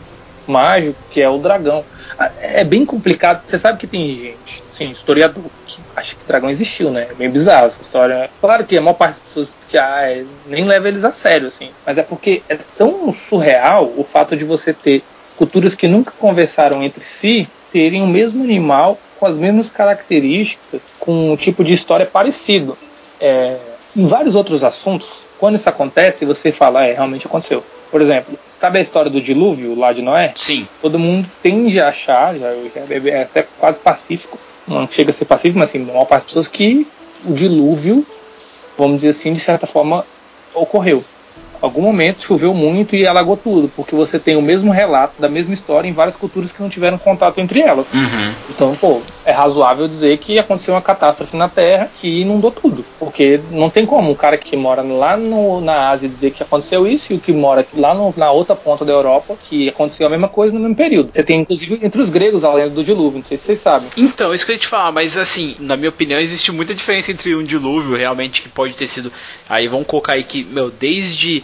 mágico 0.47 0.97
que 1.11 1.21
é 1.21 1.29
o 1.29 1.39
dragão. 1.39 1.85
Ah, 2.19 2.31
É 2.41 2.65
bem 2.65 2.85
complicado. 2.85 3.43
Você 3.47 3.59
sabe 3.59 3.79
que 3.79 3.87
tem 3.87 4.15
gente, 4.15 4.63
sim, 4.73 4.91
historiador, 4.91 5.45
que 5.67 5.81
acha 5.97 6.15
que 6.15 6.25
dragão 6.25 6.51
existiu, 6.51 6.91
né? 6.91 7.09
É 7.11 7.15
bem 7.15 7.31
bizarro 7.31 7.67
essa 7.67 7.81
história. 7.81 8.31
Claro 8.41 8.65
que 8.65 8.77
a 8.77 8.81
maior 8.81 8.95
parte 8.95 9.15
das 9.15 9.21
pessoas 9.21 9.55
que 9.69 9.79
ah, 9.79 10.03
é, 10.03 10.25
nem 10.47 10.65
leva 10.65 10.89
eles 10.89 11.05
a 11.05 11.13
sério, 11.13 11.49
assim. 11.49 11.71
Mas 11.87 11.99
é 11.99 12.03
porque 12.03 12.43
é 12.49 12.59
tão 12.77 13.13
surreal 13.13 13.93
o 13.97 14.05
fato 14.05 14.37
de 14.37 14.45
você 14.45 14.73
ter 14.73 15.03
culturas 15.37 15.75
que 15.75 15.89
nunca 15.89 16.13
conversaram 16.19 16.83
entre 16.83 17.03
si 17.03 17.49
terem 17.73 18.03
o 18.03 18.07
mesmo 18.07 18.45
animal 18.45 18.99
com 19.25 19.29
as 19.31 19.39
mesmas 19.39 19.71
características, 19.71 20.83
com 21.01 21.33
um 21.33 21.37
tipo 21.37 21.65
de 21.65 21.73
história 21.73 22.05
parecido. 22.05 22.77
É, 23.19 23.57
em 23.97 24.07
vários 24.07 24.35
outros 24.35 24.63
assuntos, 24.63 25.25
quando 25.39 25.55
isso 25.55 25.67
acontece, 25.67 26.27
você 26.27 26.53
fala, 26.53 26.85
é, 26.85 26.93
realmente 26.93 27.27
aconteceu. 27.27 27.65
Por 27.91 28.03
exemplo, 28.03 28.39
sabe 28.59 28.79
a 28.79 28.83
história 28.83 29.11
do 29.11 29.23
dilúvio 29.23 29.75
lá 29.75 29.95
de 29.95 30.03
Noé? 30.03 30.35
Sim. 30.37 30.69
todo 30.83 30.99
mundo 30.99 31.27
tende 31.43 31.81
a 31.81 31.89
achar, 31.89 32.35
já, 32.37 32.53
já 32.53 32.81
é 32.81 33.09
é 33.09 33.23
até 33.23 33.47
quase 33.59 33.81
pacífico, 33.81 34.39
não 34.69 34.87
chega 34.87 35.09
a 35.09 35.15
ser 35.15 35.25
pacífico, 35.25 35.59
mas 35.59 35.71
assim, 35.71 35.81
a 35.81 35.87
maior 35.87 36.05
parte 36.05 36.25
das 36.25 36.31
pessoas 36.31 36.49
que 36.49 36.87
o 37.25 37.33
dilúvio, 37.33 38.07
vamos 38.77 38.97
dizer 38.97 39.11
assim, 39.11 39.33
de 39.33 39.41
certa 39.41 39.67
forma, 39.67 40.05
ocorreu. 40.53 41.03
Algum 41.65 41.81
momento 41.81 42.23
choveu 42.23 42.53
muito 42.53 42.95
e 42.95 43.07
alagou 43.07 43.39
tudo, 43.39 43.71
porque 43.75 43.95
você 43.95 44.19
tem 44.19 44.37
o 44.37 44.43
mesmo 44.43 44.71
relato 44.71 45.15
da 45.19 45.31
mesma 45.31 45.55
história 45.55 45.89
em 45.89 45.93
várias 45.93 46.15
culturas 46.15 46.53
que 46.53 46.61
não 46.61 46.69
tiveram 46.69 46.99
contato 46.99 47.39
entre 47.39 47.61
elas. 47.61 47.91
Uhum. 47.91 48.35
Então, 48.51 48.75
pô, 48.75 49.01
é 49.25 49.33
razoável 49.33 49.89
dizer 49.89 50.19
que 50.19 50.39
aconteceu 50.39 50.75
uma 50.75 50.83
catástrofe 50.83 51.35
na 51.37 51.49
Terra 51.49 51.91
que 51.95 52.21
inundou 52.21 52.51
tudo. 52.51 52.85
Porque 52.99 53.41
não 53.51 53.71
tem 53.71 53.87
como 53.87 54.11
um 54.11 54.15
cara 54.15 54.37
que 54.37 54.55
mora 54.57 54.83
lá 54.83 55.17
no- 55.17 55.63
na 55.63 55.89
Ásia 55.89 56.07
dizer 56.07 56.33
que 56.33 56.43
aconteceu 56.43 56.87
isso 56.87 57.15
e 57.15 57.17
o 57.17 57.21
que 57.21 57.33
mora 57.33 57.67
lá 57.73 57.95
no- 57.95 58.13
na 58.15 58.31
outra 58.31 58.55
ponta 58.55 58.85
da 58.85 58.93
Europa 58.93 59.35
que 59.43 59.71
aconteceu 59.71 60.07
a 60.07 60.11
mesma 60.11 60.29
coisa 60.29 60.53
no 60.55 60.61
mesmo 60.61 60.77
período. 60.77 61.13
Você 61.15 61.23
tem, 61.23 61.41
inclusive, 61.41 61.79
entre 61.83 62.03
os 62.03 62.11
gregos 62.11 62.45
a 62.45 62.53
lenda 62.53 62.71
do 62.75 62.85
dilúvio, 62.85 63.21
não 63.21 63.25
sei 63.27 63.39
se 63.39 63.45
vocês 63.45 63.59
sabem. 63.61 63.89
Então, 63.97 64.35
isso 64.35 64.45
que 64.45 64.53
eu 64.53 64.57
ia 64.57 64.61
te 64.61 64.67
falar, 64.67 64.93
mas 64.93 65.17
assim, 65.17 65.57
na 65.59 65.79
minha 65.79 65.89
opinião, 65.89 66.21
existe 66.21 66.53
muita 66.53 66.75
diferença 66.75 67.11
entre 67.11 67.35
um 67.35 67.43
dilúvio 67.43 67.97
realmente 67.97 68.43
que 68.43 68.51
pode 68.51 68.75
ter 68.75 68.87
sido. 68.87 69.11
Aí 69.49 69.67
vamos 69.67 69.87
colocar 69.87 70.13
aí 70.13 70.25
que, 70.25 70.45
meu, 70.45 70.71
desde 70.71 71.43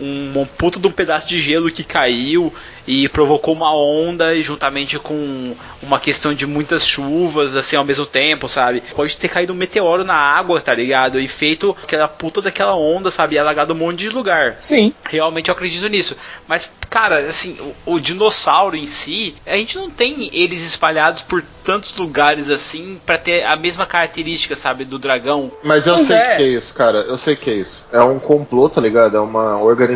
um, 0.00 0.40
um 0.40 0.46
puta 0.46 0.78
de 0.78 0.86
um 0.86 0.92
pedaço 0.92 1.26
de 1.28 1.40
gelo 1.40 1.70
que 1.70 1.84
caiu 1.84 2.52
e 2.86 3.06
provocou 3.08 3.54
uma 3.54 3.74
onda 3.74 4.34
e 4.34 4.42
juntamente 4.42 4.98
com 4.98 5.54
uma 5.82 6.00
questão 6.00 6.32
de 6.32 6.46
muitas 6.46 6.86
chuvas 6.86 7.54
assim 7.54 7.76
ao 7.76 7.84
mesmo 7.84 8.06
tempo, 8.06 8.48
sabe? 8.48 8.82
Pode 8.96 9.16
ter 9.18 9.28
caído 9.28 9.52
um 9.52 9.56
meteoro 9.56 10.04
na 10.04 10.14
água, 10.14 10.58
tá 10.58 10.72
ligado? 10.72 11.20
E 11.20 11.28
feito 11.28 11.76
aquela 11.82 12.08
puta 12.08 12.40
daquela 12.40 12.74
onda, 12.74 13.10
sabe? 13.10 13.34
E 13.34 13.38
alagado 13.38 13.74
um 13.74 13.76
monte 13.76 13.98
de 13.98 14.08
lugar. 14.08 14.54
Sim. 14.58 14.94
Realmente 15.04 15.50
eu 15.50 15.54
acredito 15.54 15.86
nisso. 15.86 16.16
Mas, 16.46 16.72
cara, 16.88 17.20
assim, 17.28 17.58
o, 17.86 17.94
o 17.94 18.00
dinossauro 18.00 18.74
em 18.74 18.86
si, 18.86 19.34
a 19.46 19.56
gente 19.56 19.76
não 19.76 19.90
tem 19.90 20.30
eles 20.32 20.64
espalhados 20.64 21.20
por 21.20 21.44
tantos 21.62 21.94
lugares 21.94 22.48
assim 22.48 22.98
pra 23.04 23.18
ter 23.18 23.44
a 23.44 23.54
mesma 23.54 23.84
característica, 23.84 24.56
sabe, 24.56 24.86
do 24.86 24.98
dragão. 24.98 25.52
Mas 25.62 25.86
eu 25.86 25.98
sei 25.98 26.16
é. 26.16 26.36
que 26.36 26.42
é 26.42 26.48
isso, 26.48 26.72
cara. 26.72 27.00
Eu 27.00 27.18
sei 27.18 27.36
que 27.36 27.50
é 27.50 27.54
isso. 27.54 27.86
É 27.92 28.00
um 28.00 28.18
complô, 28.18 28.70
tá 28.70 28.80
ligado? 28.80 29.18
É 29.18 29.20
uma 29.20 29.62
organização 29.62 29.87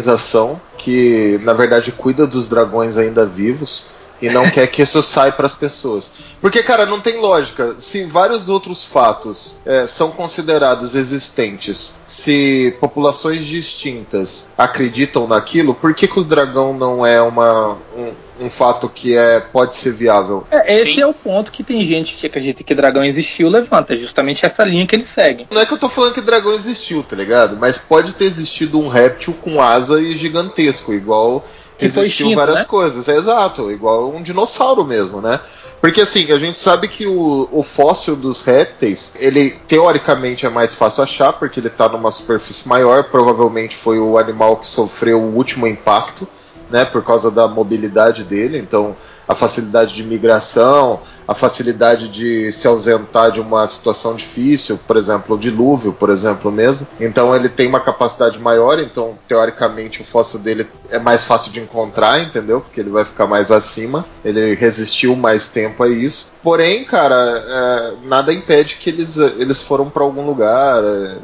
que, 0.78 1.38
na 1.42 1.52
verdade, 1.52 1.92
cuida 1.92 2.26
dos 2.26 2.48
dragões 2.48 2.96
ainda 2.98 3.26
vivos 3.26 3.84
e 4.22 4.30
não 4.30 4.48
quer 4.48 4.68
que 4.68 4.82
isso 4.82 5.02
saia 5.02 5.32
pras 5.32 5.52
pessoas. 5.52 6.12
Porque, 6.40 6.62
cara, 6.62 6.86
não 6.86 7.00
tem 7.00 7.20
lógica. 7.20 7.74
Se 7.78 8.04
vários 8.04 8.48
outros 8.48 8.84
fatos 8.84 9.58
é, 9.66 9.84
são 9.84 10.12
considerados 10.12 10.94
existentes, 10.94 12.00
se 12.06 12.76
populações 12.80 13.44
distintas 13.44 14.48
acreditam 14.56 15.26
naquilo, 15.26 15.74
por 15.74 15.92
que, 15.92 16.06
que 16.06 16.20
o 16.20 16.24
dragão 16.24 16.72
não 16.72 17.04
é 17.04 17.20
uma, 17.20 17.76
um, 17.96 18.12
um 18.42 18.50
fato 18.50 18.88
que 18.88 19.16
é, 19.16 19.40
pode 19.40 19.76
ser 19.76 19.92
viável? 19.92 20.46
É, 20.50 20.80
esse 20.80 20.94
Sim. 20.94 21.02
é 21.02 21.06
o 21.06 21.14
ponto 21.14 21.52
que 21.52 21.62
tem 21.62 21.84
gente 21.84 22.16
que 22.16 22.26
acredita 22.26 22.62
que 22.62 22.74
dragão 22.74 23.04
existiu 23.04 23.48
levanta. 23.48 23.94
É 23.94 23.96
justamente 23.96 24.44
essa 24.44 24.64
linha 24.64 24.86
que 24.86 24.94
eles 24.94 25.08
seguem. 25.08 25.46
Não 25.50 25.60
é 25.60 25.66
que 25.66 25.72
eu 25.72 25.78
tô 25.78 25.88
falando 25.88 26.14
que 26.14 26.20
dragão 26.20 26.52
existiu, 26.52 27.02
tá 27.02 27.16
ligado? 27.16 27.56
Mas 27.56 27.78
pode 27.78 28.12
ter 28.14 28.24
existido 28.24 28.80
um 28.80 28.88
réptil 28.88 29.34
com 29.34 29.62
asa 29.62 30.00
e 30.00 30.14
gigantesco, 30.14 30.92
igual 30.92 31.44
Que 31.78 31.88
foi 31.88 32.04
existiu 32.04 32.26
extinto, 32.26 32.36
várias 32.36 32.56
né? 32.58 32.64
coisas. 32.64 33.08
É 33.08 33.16
exato, 33.16 33.70
igual 33.70 34.10
um 34.14 34.22
dinossauro 34.22 34.84
mesmo, 34.84 35.20
né? 35.20 35.40
Porque 35.82 36.00
assim, 36.00 36.30
a 36.30 36.38
gente 36.38 36.60
sabe 36.60 36.86
que 36.86 37.08
o, 37.08 37.48
o 37.50 37.60
fóssil 37.64 38.14
dos 38.14 38.40
répteis, 38.42 39.14
ele 39.18 39.50
teoricamente 39.66 40.46
é 40.46 40.48
mais 40.48 40.72
fácil 40.72 41.02
achar, 41.02 41.32
porque 41.32 41.58
ele 41.58 41.68
tá 41.68 41.88
numa 41.88 42.12
superfície 42.12 42.68
maior, 42.68 43.04
provavelmente 43.10 43.74
foi 43.74 43.98
o 43.98 44.16
animal 44.16 44.58
que 44.58 44.66
sofreu 44.68 45.20
o 45.20 45.34
último 45.34 45.66
impacto, 45.66 46.28
né? 46.72 46.84
Por 46.84 47.04
causa 47.04 47.30
da 47.30 47.46
mobilidade 47.46 48.24
dele, 48.24 48.58
então 48.58 48.96
a 49.28 49.34
facilidade 49.34 49.94
de 49.94 50.02
migração, 50.02 51.00
a 51.26 51.34
facilidade 51.34 52.08
de 52.08 52.50
se 52.50 52.66
ausentar 52.66 53.30
de 53.30 53.40
uma 53.40 53.66
situação 53.66 54.14
difícil, 54.14 54.78
por 54.86 54.96
exemplo, 54.96 55.36
o 55.36 55.38
dilúvio, 55.38 55.92
por 55.92 56.10
exemplo, 56.10 56.50
mesmo. 56.50 56.86
Então 57.00 57.34
ele 57.34 57.48
tem 57.48 57.68
uma 57.68 57.80
capacidade 57.80 58.38
maior, 58.38 58.78
então 58.78 59.16
teoricamente 59.28 60.02
o 60.02 60.04
fóssil 60.04 60.40
dele 60.40 60.66
é 60.90 60.98
mais 60.98 61.22
fácil 61.24 61.52
de 61.52 61.60
encontrar, 61.60 62.20
entendeu? 62.20 62.60
Porque 62.60 62.80
ele 62.80 62.90
vai 62.90 63.04
ficar 63.04 63.26
mais 63.26 63.50
acima, 63.50 64.04
ele 64.24 64.54
resistiu 64.54 65.14
mais 65.14 65.48
tempo 65.48 65.82
a 65.82 65.88
isso. 65.88 66.32
Porém, 66.42 66.84
cara, 66.84 67.14
é, 67.14 67.92
nada 68.04 68.32
impede 68.32 68.76
que 68.76 68.90
eles, 68.90 69.16
eles 69.16 69.62
foram 69.62 69.88
para 69.88 70.02
algum 70.02 70.26
lugar, 70.26 70.82
é, 70.82 71.16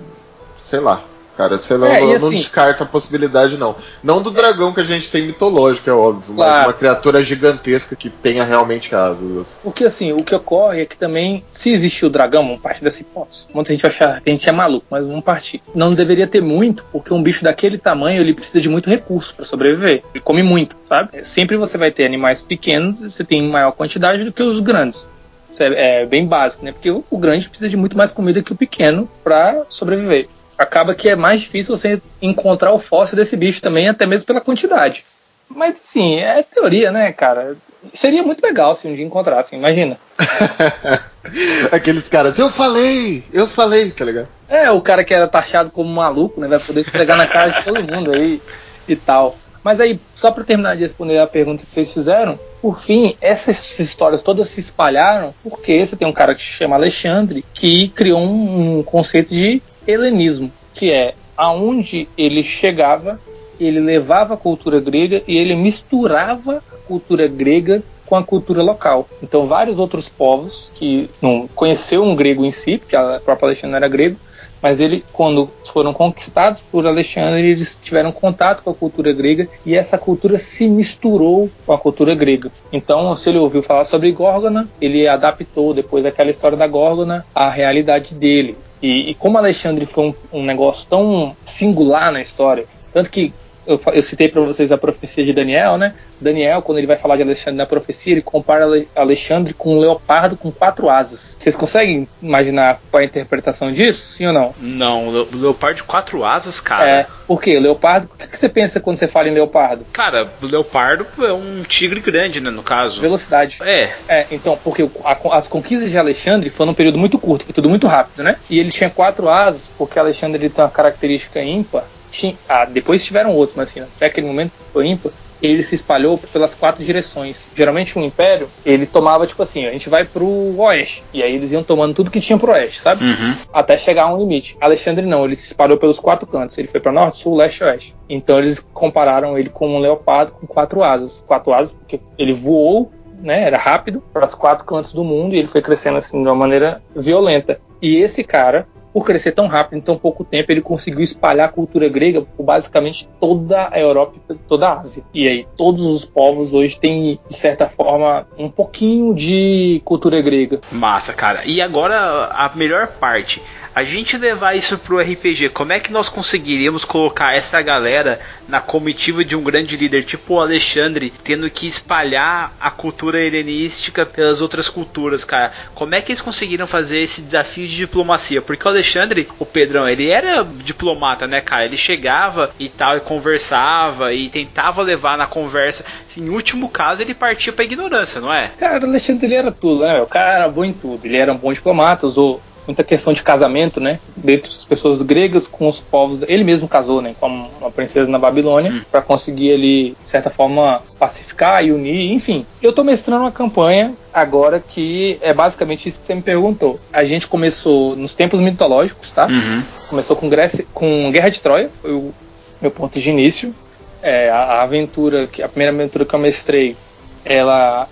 sei 0.62 0.80
lá. 0.80 1.02
Cara, 1.38 1.56
você 1.56 1.78
não, 1.78 1.86
É, 1.86 2.00
não- 2.00 2.08
não 2.08 2.16
assim- 2.16 2.30
descarta 2.30 2.82
a 2.82 2.86
possibilidade, 2.86 3.56
não. 3.56 3.76
Não 4.02 4.20
do 4.20 4.28
dragão 4.32 4.72
que 4.74 4.80
a 4.80 4.84
gente 4.84 5.08
tem 5.08 5.24
mitológico, 5.24 5.88
é 5.88 5.92
óbvio, 5.92 6.34
mas 6.34 6.48
Claro. 6.48 6.66
uma 6.66 6.72
criatura 6.72 7.22
gigantesca 7.22 7.94
que 7.94 8.10
tenha 8.10 8.42
realmente 8.42 8.92
asas. 8.92 9.36
assim. 9.36 9.56
Porque 9.62 9.84
assim, 9.84 10.12
o 10.12 10.24
que 10.24 10.34
ocorre 10.34 10.80
é 10.82 10.84
que 10.84 10.96
também, 10.96 11.44
se 11.52 11.70
existiu 11.70 12.08
o 12.08 12.10
dragão, 12.10 12.44
vamos 12.44 12.60
partir 12.60 12.82
dessa 12.82 13.00
hipótese. 13.02 13.46
Muita 13.54 13.72
gente 13.72 13.82
vai 13.82 13.90
achar 13.92 14.20
que 14.20 14.28
a 14.28 14.32
gente 14.32 14.48
é 14.48 14.52
maluco, 14.52 14.84
mas 14.90 15.06
vamos 15.06 15.22
partir. 15.22 15.62
Não 15.72 15.94
deveria 15.94 16.26
ter 16.26 16.42
muito, 16.42 16.84
porque 16.90 17.14
um 17.14 17.22
bicho 17.22 17.44
daquele 17.44 17.78
tamanho 17.78 18.20
ele 18.20 18.34
precisa 18.34 18.60
de 18.60 18.68
muito 18.68 18.90
recurso 18.90 19.32
para 19.36 19.44
sobreviver. 19.44 20.02
Ele 20.12 20.20
come 20.20 20.42
muito, 20.42 20.74
sabe? 20.86 21.10
É, 21.12 21.22
Sempre 21.22 21.56
você 21.56 21.78
vai 21.78 21.92
ter 21.92 22.04
animais 22.04 22.42
pequenos 22.42 23.00
e 23.00 23.08
você 23.08 23.22
tem 23.22 23.46
maior 23.48 23.70
quantidade 23.70 24.24
do 24.24 24.32
que 24.32 24.42
os 24.42 24.58
grandes. 24.58 25.06
Isso 25.48 25.62
é, 25.62 26.00
é 26.02 26.04
bem 26.06 26.26
básico, 26.26 26.64
né? 26.64 26.72
Porque 26.72 26.90
o, 26.90 27.04
o 27.08 27.16
grande 27.16 27.48
precisa 27.48 27.70
de 27.70 27.76
muito 27.76 27.96
mais 27.96 28.10
comida 28.10 28.42
que 28.42 28.52
o 28.52 28.56
pequeno 28.56 29.08
para 29.22 29.62
sobreviver. 29.68 30.28
Acaba 30.58 30.94
que 30.94 31.08
é 31.08 31.14
mais 31.14 31.42
difícil 31.42 31.76
você 31.76 32.02
encontrar 32.20 32.72
o 32.72 32.78
fóssil 32.78 33.16
desse 33.16 33.36
bicho 33.36 33.62
também, 33.62 33.88
até 33.88 34.04
mesmo 34.04 34.26
pela 34.26 34.40
quantidade. 34.40 35.04
Mas 35.48 35.76
assim, 35.76 36.16
é 36.16 36.42
teoria, 36.42 36.90
né, 36.90 37.12
cara? 37.12 37.56
Seria 37.94 38.22
muito 38.22 38.42
legal 38.44 38.74
se 38.74 38.86
um 38.86 38.94
dia 38.94 39.04
encontrassem, 39.04 39.58
imagina. 39.58 39.98
Aqueles 41.70 42.08
caras, 42.08 42.38
eu 42.38 42.50
falei, 42.50 43.24
eu 43.32 43.46
falei, 43.46 43.90
tá 43.90 44.04
ligado? 44.04 44.28
É, 44.48 44.70
o 44.70 44.80
cara 44.80 45.04
que 45.04 45.14
era 45.14 45.28
taxado 45.28 45.70
como 45.70 45.88
maluco, 45.88 46.40
né? 46.40 46.48
Vai 46.48 46.58
poder 46.58 46.80
esfregar 46.80 47.16
na 47.16 47.26
cara 47.26 47.50
de 47.50 47.62
todo 47.64 47.82
mundo 47.82 48.12
aí 48.12 48.42
e 48.86 48.96
tal. 48.96 49.38
Mas 49.62 49.80
aí, 49.80 50.00
só 50.14 50.30
para 50.30 50.44
terminar 50.44 50.76
de 50.76 50.82
responder 50.82 51.18
a 51.18 51.26
pergunta 51.26 51.66
que 51.66 51.72
vocês 51.72 51.92
fizeram, 51.92 52.38
por 52.62 52.80
fim, 52.80 53.16
essas 53.20 53.78
histórias 53.78 54.22
todas 54.22 54.48
se 54.48 54.60
espalharam 54.60 55.34
porque 55.42 55.84
você 55.84 55.96
tem 55.96 56.08
um 56.08 56.12
cara 56.12 56.34
que 56.34 56.40
se 56.40 56.48
chama 56.48 56.76
Alexandre 56.76 57.44
que 57.52 57.88
criou 57.88 58.20
um, 58.20 58.78
um 58.78 58.82
conceito 58.82 59.34
de 59.34 59.62
helenismo, 59.88 60.52
que 60.74 60.92
é 60.92 61.14
aonde 61.36 62.06
ele 62.16 62.42
chegava, 62.42 63.18
ele 63.58 63.80
levava 63.80 64.34
a 64.34 64.36
cultura 64.36 64.78
grega 64.78 65.22
e 65.26 65.36
ele 65.36 65.56
misturava 65.56 66.62
a 66.72 66.86
cultura 66.86 67.26
grega 67.26 67.82
com 68.06 68.16
a 68.16 68.22
cultura 68.22 68.62
local. 68.62 69.08
Então, 69.22 69.44
vários 69.44 69.78
outros 69.78 70.08
povos 70.08 70.70
que 70.74 71.10
não 71.20 71.48
conheceram 71.54 72.04
um 72.04 72.16
grego 72.16 72.44
em 72.44 72.50
si, 72.50 72.78
porque 72.78 72.96
a 72.96 73.20
própria 73.24 73.48
Alexandre 73.48 73.76
era 73.76 73.88
grego, 73.88 74.16
mas 74.60 74.80
ele, 74.80 75.04
quando 75.12 75.48
foram 75.66 75.92
conquistados 75.92 76.60
por 76.60 76.86
Alexandre, 76.86 77.46
eles 77.46 77.80
tiveram 77.82 78.10
contato 78.10 78.62
com 78.62 78.70
a 78.70 78.74
cultura 78.74 79.12
grega 79.12 79.48
e 79.64 79.74
essa 79.74 79.96
cultura 79.96 80.36
se 80.36 80.66
misturou 80.68 81.48
com 81.64 81.72
a 81.72 81.78
cultura 81.78 82.14
grega. 82.14 82.50
Então, 82.72 83.14
se 83.14 83.28
ele 83.28 83.38
ouviu 83.38 83.62
falar 83.62 83.84
sobre 83.84 84.10
Górgona, 84.10 84.68
ele 84.80 85.06
adaptou 85.06 85.72
depois 85.72 86.04
aquela 86.04 86.30
história 86.30 86.56
da 86.56 86.66
Górgona 86.66 87.24
à 87.34 87.48
realidade 87.48 88.14
dele. 88.14 88.56
E, 88.82 89.10
e 89.10 89.14
como 89.14 89.38
Alexandre 89.38 89.86
foi 89.86 90.08
um, 90.32 90.38
um 90.40 90.44
negócio 90.44 90.86
tão 90.88 91.36
singular 91.44 92.12
na 92.12 92.20
história, 92.20 92.66
tanto 92.92 93.10
que 93.10 93.32
eu, 93.68 93.80
eu 93.92 94.02
citei 94.02 94.28
para 94.28 94.40
vocês 94.40 94.72
a 94.72 94.78
profecia 94.78 95.22
de 95.22 95.32
Daniel, 95.32 95.76
né? 95.76 95.94
Daniel, 96.18 96.62
quando 96.62 96.78
ele 96.78 96.86
vai 96.86 96.96
falar 96.96 97.16
de 97.16 97.22
Alexandre 97.22 97.58
na 97.58 97.66
profecia, 97.66 98.12
ele 98.12 98.22
compara 98.22 98.66
Alexandre 98.96 99.52
com 99.52 99.76
um 99.76 99.78
leopardo 99.78 100.36
com 100.36 100.50
quatro 100.50 100.88
asas. 100.88 101.36
Vocês 101.38 101.54
conseguem 101.54 102.08
imaginar 102.22 102.80
qual 102.90 103.00
é 103.00 103.04
a 103.04 103.06
interpretação 103.06 103.70
disso? 103.70 104.14
Sim 104.14 104.26
ou 104.28 104.32
não? 104.32 104.54
Não, 104.58 105.08
o 105.08 105.36
leopardo 105.36 105.76
de 105.76 105.82
quatro 105.84 106.24
asas, 106.24 106.60
cara. 106.60 106.88
É, 106.88 107.06
por 107.26 107.42
quê? 107.42 107.60
Leopardo, 107.60 108.08
o 108.12 108.16
que, 108.16 108.26
que 108.26 108.38
você 108.38 108.48
pensa 108.48 108.80
quando 108.80 108.96
você 108.96 109.06
fala 109.06 109.28
em 109.28 109.32
leopardo? 109.32 109.84
Cara, 109.92 110.28
o 110.42 110.46
leopardo 110.46 111.06
é 111.24 111.32
um 111.32 111.62
tigre 111.62 112.00
grande, 112.00 112.40
né, 112.40 112.50
no 112.50 112.62
caso. 112.62 113.00
Velocidade. 113.00 113.58
É. 113.62 113.92
É, 114.08 114.26
então, 114.30 114.58
porque 114.64 114.88
a, 115.04 115.36
as 115.36 115.46
conquistas 115.46 115.90
de 115.90 115.98
Alexandre 115.98 116.48
foram 116.48 116.68
num 116.68 116.74
período 116.74 116.98
muito 116.98 117.18
curto, 117.18 117.44
foi 117.44 117.54
tudo 117.54 117.68
muito 117.68 117.86
rápido, 117.86 118.22
né? 118.22 118.36
E 118.48 118.58
ele 118.58 118.70
tinha 118.70 118.90
quatro 118.90 119.28
asas, 119.28 119.70
porque 119.78 119.98
Alexandre 119.98 120.42
ele 120.42 120.52
tem 120.52 120.62
uma 120.62 120.70
característica 120.70 121.42
ímpar, 121.42 121.84
tinha, 122.10 122.36
ah, 122.48 122.64
depois 122.64 123.04
tiveram 123.04 123.34
outros, 123.34 123.56
mas 123.56 123.70
assim, 123.70 123.80
até 123.80 124.06
aquele 124.06 124.26
momento 124.26 124.52
foi 124.72 124.86
ímpar, 124.86 125.12
ele 125.42 125.62
se 125.62 125.74
espalhou 125.74 126.18
pelas 126.18 126.54
quatro 126.54 126.84
direções. 126.84 127.46
Geralmente 127.54 127.98
um 127.98 128.04
império, 128.04 128.48
ele 128.64 128.86
tomava 128.86 129.26
tipo 129.26 129.42
assim, 129.42 129.66
a 129.66 129.72
gente 129.72 129.88
vai 129.88 130.04
pro 130.04 130.26
oeste, 130.58 131.04
e 131.12 131.22
aí 131.22 131.34
eles 131.34 131.52
iam 131.52 131.62
tomando 131.62 131.94
tudo 131.94 132.10
que 132.10 132.20
tinha 132.20 132.38
pro 132.38 132.52
oeste, 132.52 132.80
sabe? 132.80 133.04
Uhum. 133.04 133.34
Até 133.52 133.76
chegar 133.76 134.04
a 134.04 134.14
um 134.14 134.18
limite. 134.18 134.56
Alexandre 134.60 135.06
não, 135.06 135.24
ele 135.24 135.36
se 135.36 135.46
espalhou 135.46 135.78
pelos 135.78 135.98
quatro 135.98 136.26
cantos, 136.26 136.58
ele 136.58 136.68
foi 136.68 136.80
para 136.80 136.92
norte, 136.92 137.18
sul, 137.18 137.36
leste 137.36 137.60
e 137.60 137.64
oeste. 137.64 137.96
Então 138.08 138.38
eles 138.38 138.66
compararam 138.72 139.38
ele 139.38 139.48
com 139.48 139.68
um 139.68 139.78
leopardo 139.78 140.32
com 140.32 140.46
quatro 140.46 140.82
asas. 140.82 141.24
Quatro 141.26 141.52
asas 141.52 141.72
porque 141.72 142.00
ele 142.18 142.32
voou 142.32 142.90
né, 143.20 143.42
era 143.42 143.58
rápido 143.58 144.02
para 144.12 144.26
os 144.26 144.34
quatro 144.34 144.64
cantos 144.64 144.92
do 144.92 145.04
mundo 145.04 145.34
e 145.34 145.38
ele 145.38 145.48
foi 145.48 145.60
crescendo 145.60 145.98
assim 145.98 146.22
de 146.22 146.28
uma 146.28 146.34
maneira 146.34 146.82
violenta. 146.94 147.60
E 147.80 147.96
esse 147.96 148.24
cara, 148.24 148.66
por 148.92 149.04
crescer 149.04 149.32
tão 149.32 149.46
rápido 149.46 149.78
em 149.78 149.80
tão 149.80 149.96
pouco 149.96 150.24
tempo, 150.24 150.50
ele 150.50 150.60
conseguiu 150.60 151.00
espalhar 151.00 151.48
a 151.48 151.52
cultura 151.52 151.88
grega 151.88 152.22
por 152.22 152.42
basicamente 152.42 153.08
toda 153.20 153.68
a 153.70 153.78
Europa 153.78 154.14
e 154.30 154.34
toda 154.34 154.68
a 154.68 154.80
Ásia. 154.80 155.04
E 155.12 155.28
aí, 155.28 155.46
todos 155.56 155.84
os 155.84 156.04
povos 156.04 156.54
hoje 156.54 156.78
têm, 156.78 157.18
de 157.28 157.34
certa 157.34 157.68
forma, 157.68 158.26
um 158.38 158.50
pouquinho 158.50 159.14
de 159.14 159.80
cultura 159.84 160.20
grega. 160.20 160.60
Massa, 160.72 161.12
cara. 161.12 161.42
E 161.44 161.60
agora 161.60 161.96
a 162.32 162.50
melhor 162.54 162.88
parte 162.98 163.42
a 163.78 163.84
gente 163.84 164.18
levar 164.18 164.56
isso 164.56 164.76
pro 164.76 164.98
RPG, 164.98 165.50
como 165.50 165.72
é 165.72 165.78
que 165.78 165.92
nós 165.92 166.08
conseguiríamos 166.08 166.84
colocar 166.84 167.36
essa 167.36 167.62
galera 167.62 168.18
na 168.48 168.60
comitiva 168.60 169.24
de 169.24 169.36
um 169.36 169.42
grande 169.44 169.76
líder, 169.76 170.02
tipo 170.02 170.34
o 170.34 170.40
Alexandre, 170.40 171.12
tendo 171.22 171.48
que 171.48 171.68
espalhar 171.68 172.52
a 172.60 172.72
cultura 172.72 173.20
helenística 173.20 174.04
pelas 174.04 174.40
outras 174.40 174.68
culturas, 174.68 175.22
cara? 175.22 175.52
Como 175.76 175.94
é 175.94 176.00
que 176.00 176.10
eles 176.10 176.20
conseguiram 176.20 176.66
fazer 176.66 176.98
esse 176.98 177.22
desafio 177.22 177.68
de 177.68 177.76
diplomacia? 177.76 178.42
Porque 178.42 178.66
o 178.66 178.68
Alexandre, 178.68 179.28
o 179.38 179.46
Pedrão, 179.46 179.88
ele 179.88 180.10
era 180.10 180.42
diplomata, 180.42 181.28
né, 181.28 181.40
cara? 181.40 181.64
Ele 181.64 181.76
chegava 181.76 182.50
e 182.58 182.68
tal, 182.68 182.96
e 182.96 183.00
conversava 183.00 184.12
e 184.12 184.28
tentava 184.28 184.82
levar 184.82 185.16
na 185.16 185.28
conversa. 185.28 185.84
Em 186.20 186.28
último 186.30 186.68
caso, 186.68 187.00
ele 187.00 187.14
partia 187.14 187.52
pra 187.52 187.64
ignorância, 187.64 188.20
não 188.20 188.34
é? 188.34 188.50
Cara, 188.58 188.84
o 188.84 188.88
Alexandre 188.88 189.26
ele 189.26 189.34
era 189.36 189.52
tudo, 189.52 189.84
né? 189.84 190.02
O 190.02 190.06
cara 190.06 190.32
era 190.32 190.48
bom 190.48 190.64
em 190.64 190.72
tudo. 190.72 191.06
Ele 191.06 191.16
era 191.16 191.32
um 191.32 191.36
bom 191.36 191.52
diplomata, 191.52 192.04
usou 192.04 192.42
muita 192.68 192.84
questão 192.84 193.12
de 193.14 193.22
casamento, 193.22 193.80
né, 193.80 193.98
dentre 194.14 194.52
as 194.52 194.64
pessoas 194.64 195.00
gregas 195.00 195.48
com 195.48 195.66
os 195.66 195.80
povos. 195.80 196.20
Ele 196.28 196.44
mesmo 196.44 196.68
casou, 196.68 197.00
né, 197.00 197.14
com 197.18 197.26
uma 197.26 197.70
princesa 197.70 198.08
na 198.10 198.18
Babilônia 198.18 198.70
Hum. 198.70 198.80
para 198.90 199.00
conseguir 199.00 199.48
ele, 199.48 199.96
de 200.04 200.10
certa 200.10 200.28
forma, 200.28 200.82
pacificar 200.98 201.64
e 201.64 201.72
unir, 201.72 202.12
enfim. 202.12 202.44
Eu 202.62 202.72
tô 202.72 202.84
mestrando 202.84 203.22
uma 203.22 203.32
campanha 203.32 203.94
agora 204.12 204.60
que 204.60 205.18
é 205.22 205.32
basicamente 205.32 205.88
isso 205.88 206.00
que 206.00 206.06
você 206.06 206.14
me 206.14 206.22
perguntou. 206.22 206.78
A 206.92 207.04
gente 207.04 207.26
começou 207.26 207.96
nos 207.96 208.12
tempos 208.14 208.38
mitológicos, 208.40 209.10
tá? 209.10 209.26
Uhum. 209.26 209.62
Começou 209.88 210.14
com 210.14 210.28
Grécia, 210.28 210.66
com 210.74 211.10
Guerra 211.10 211.30
de 211.30 211.40
Troia, 211.40 211.70
foi 211.70 211.92
o 211.92 212.12
meu 212.60 212.70
ponto 212.70 213.00
de 213.00 213.10
início. 213.10 213.54
É, 214.02 214.28
a, 214.28 214.36
a 214.36 214.62
aventura, 214.62 215.26
que 215.26 215.42
a 215.42 215.48
primeira 215.48 215.72
aventura 215.72 216.04
que 216.04 216.14
eu 216.14 216.18
mestrei, 216.18 216.76
ela 217.24 217.88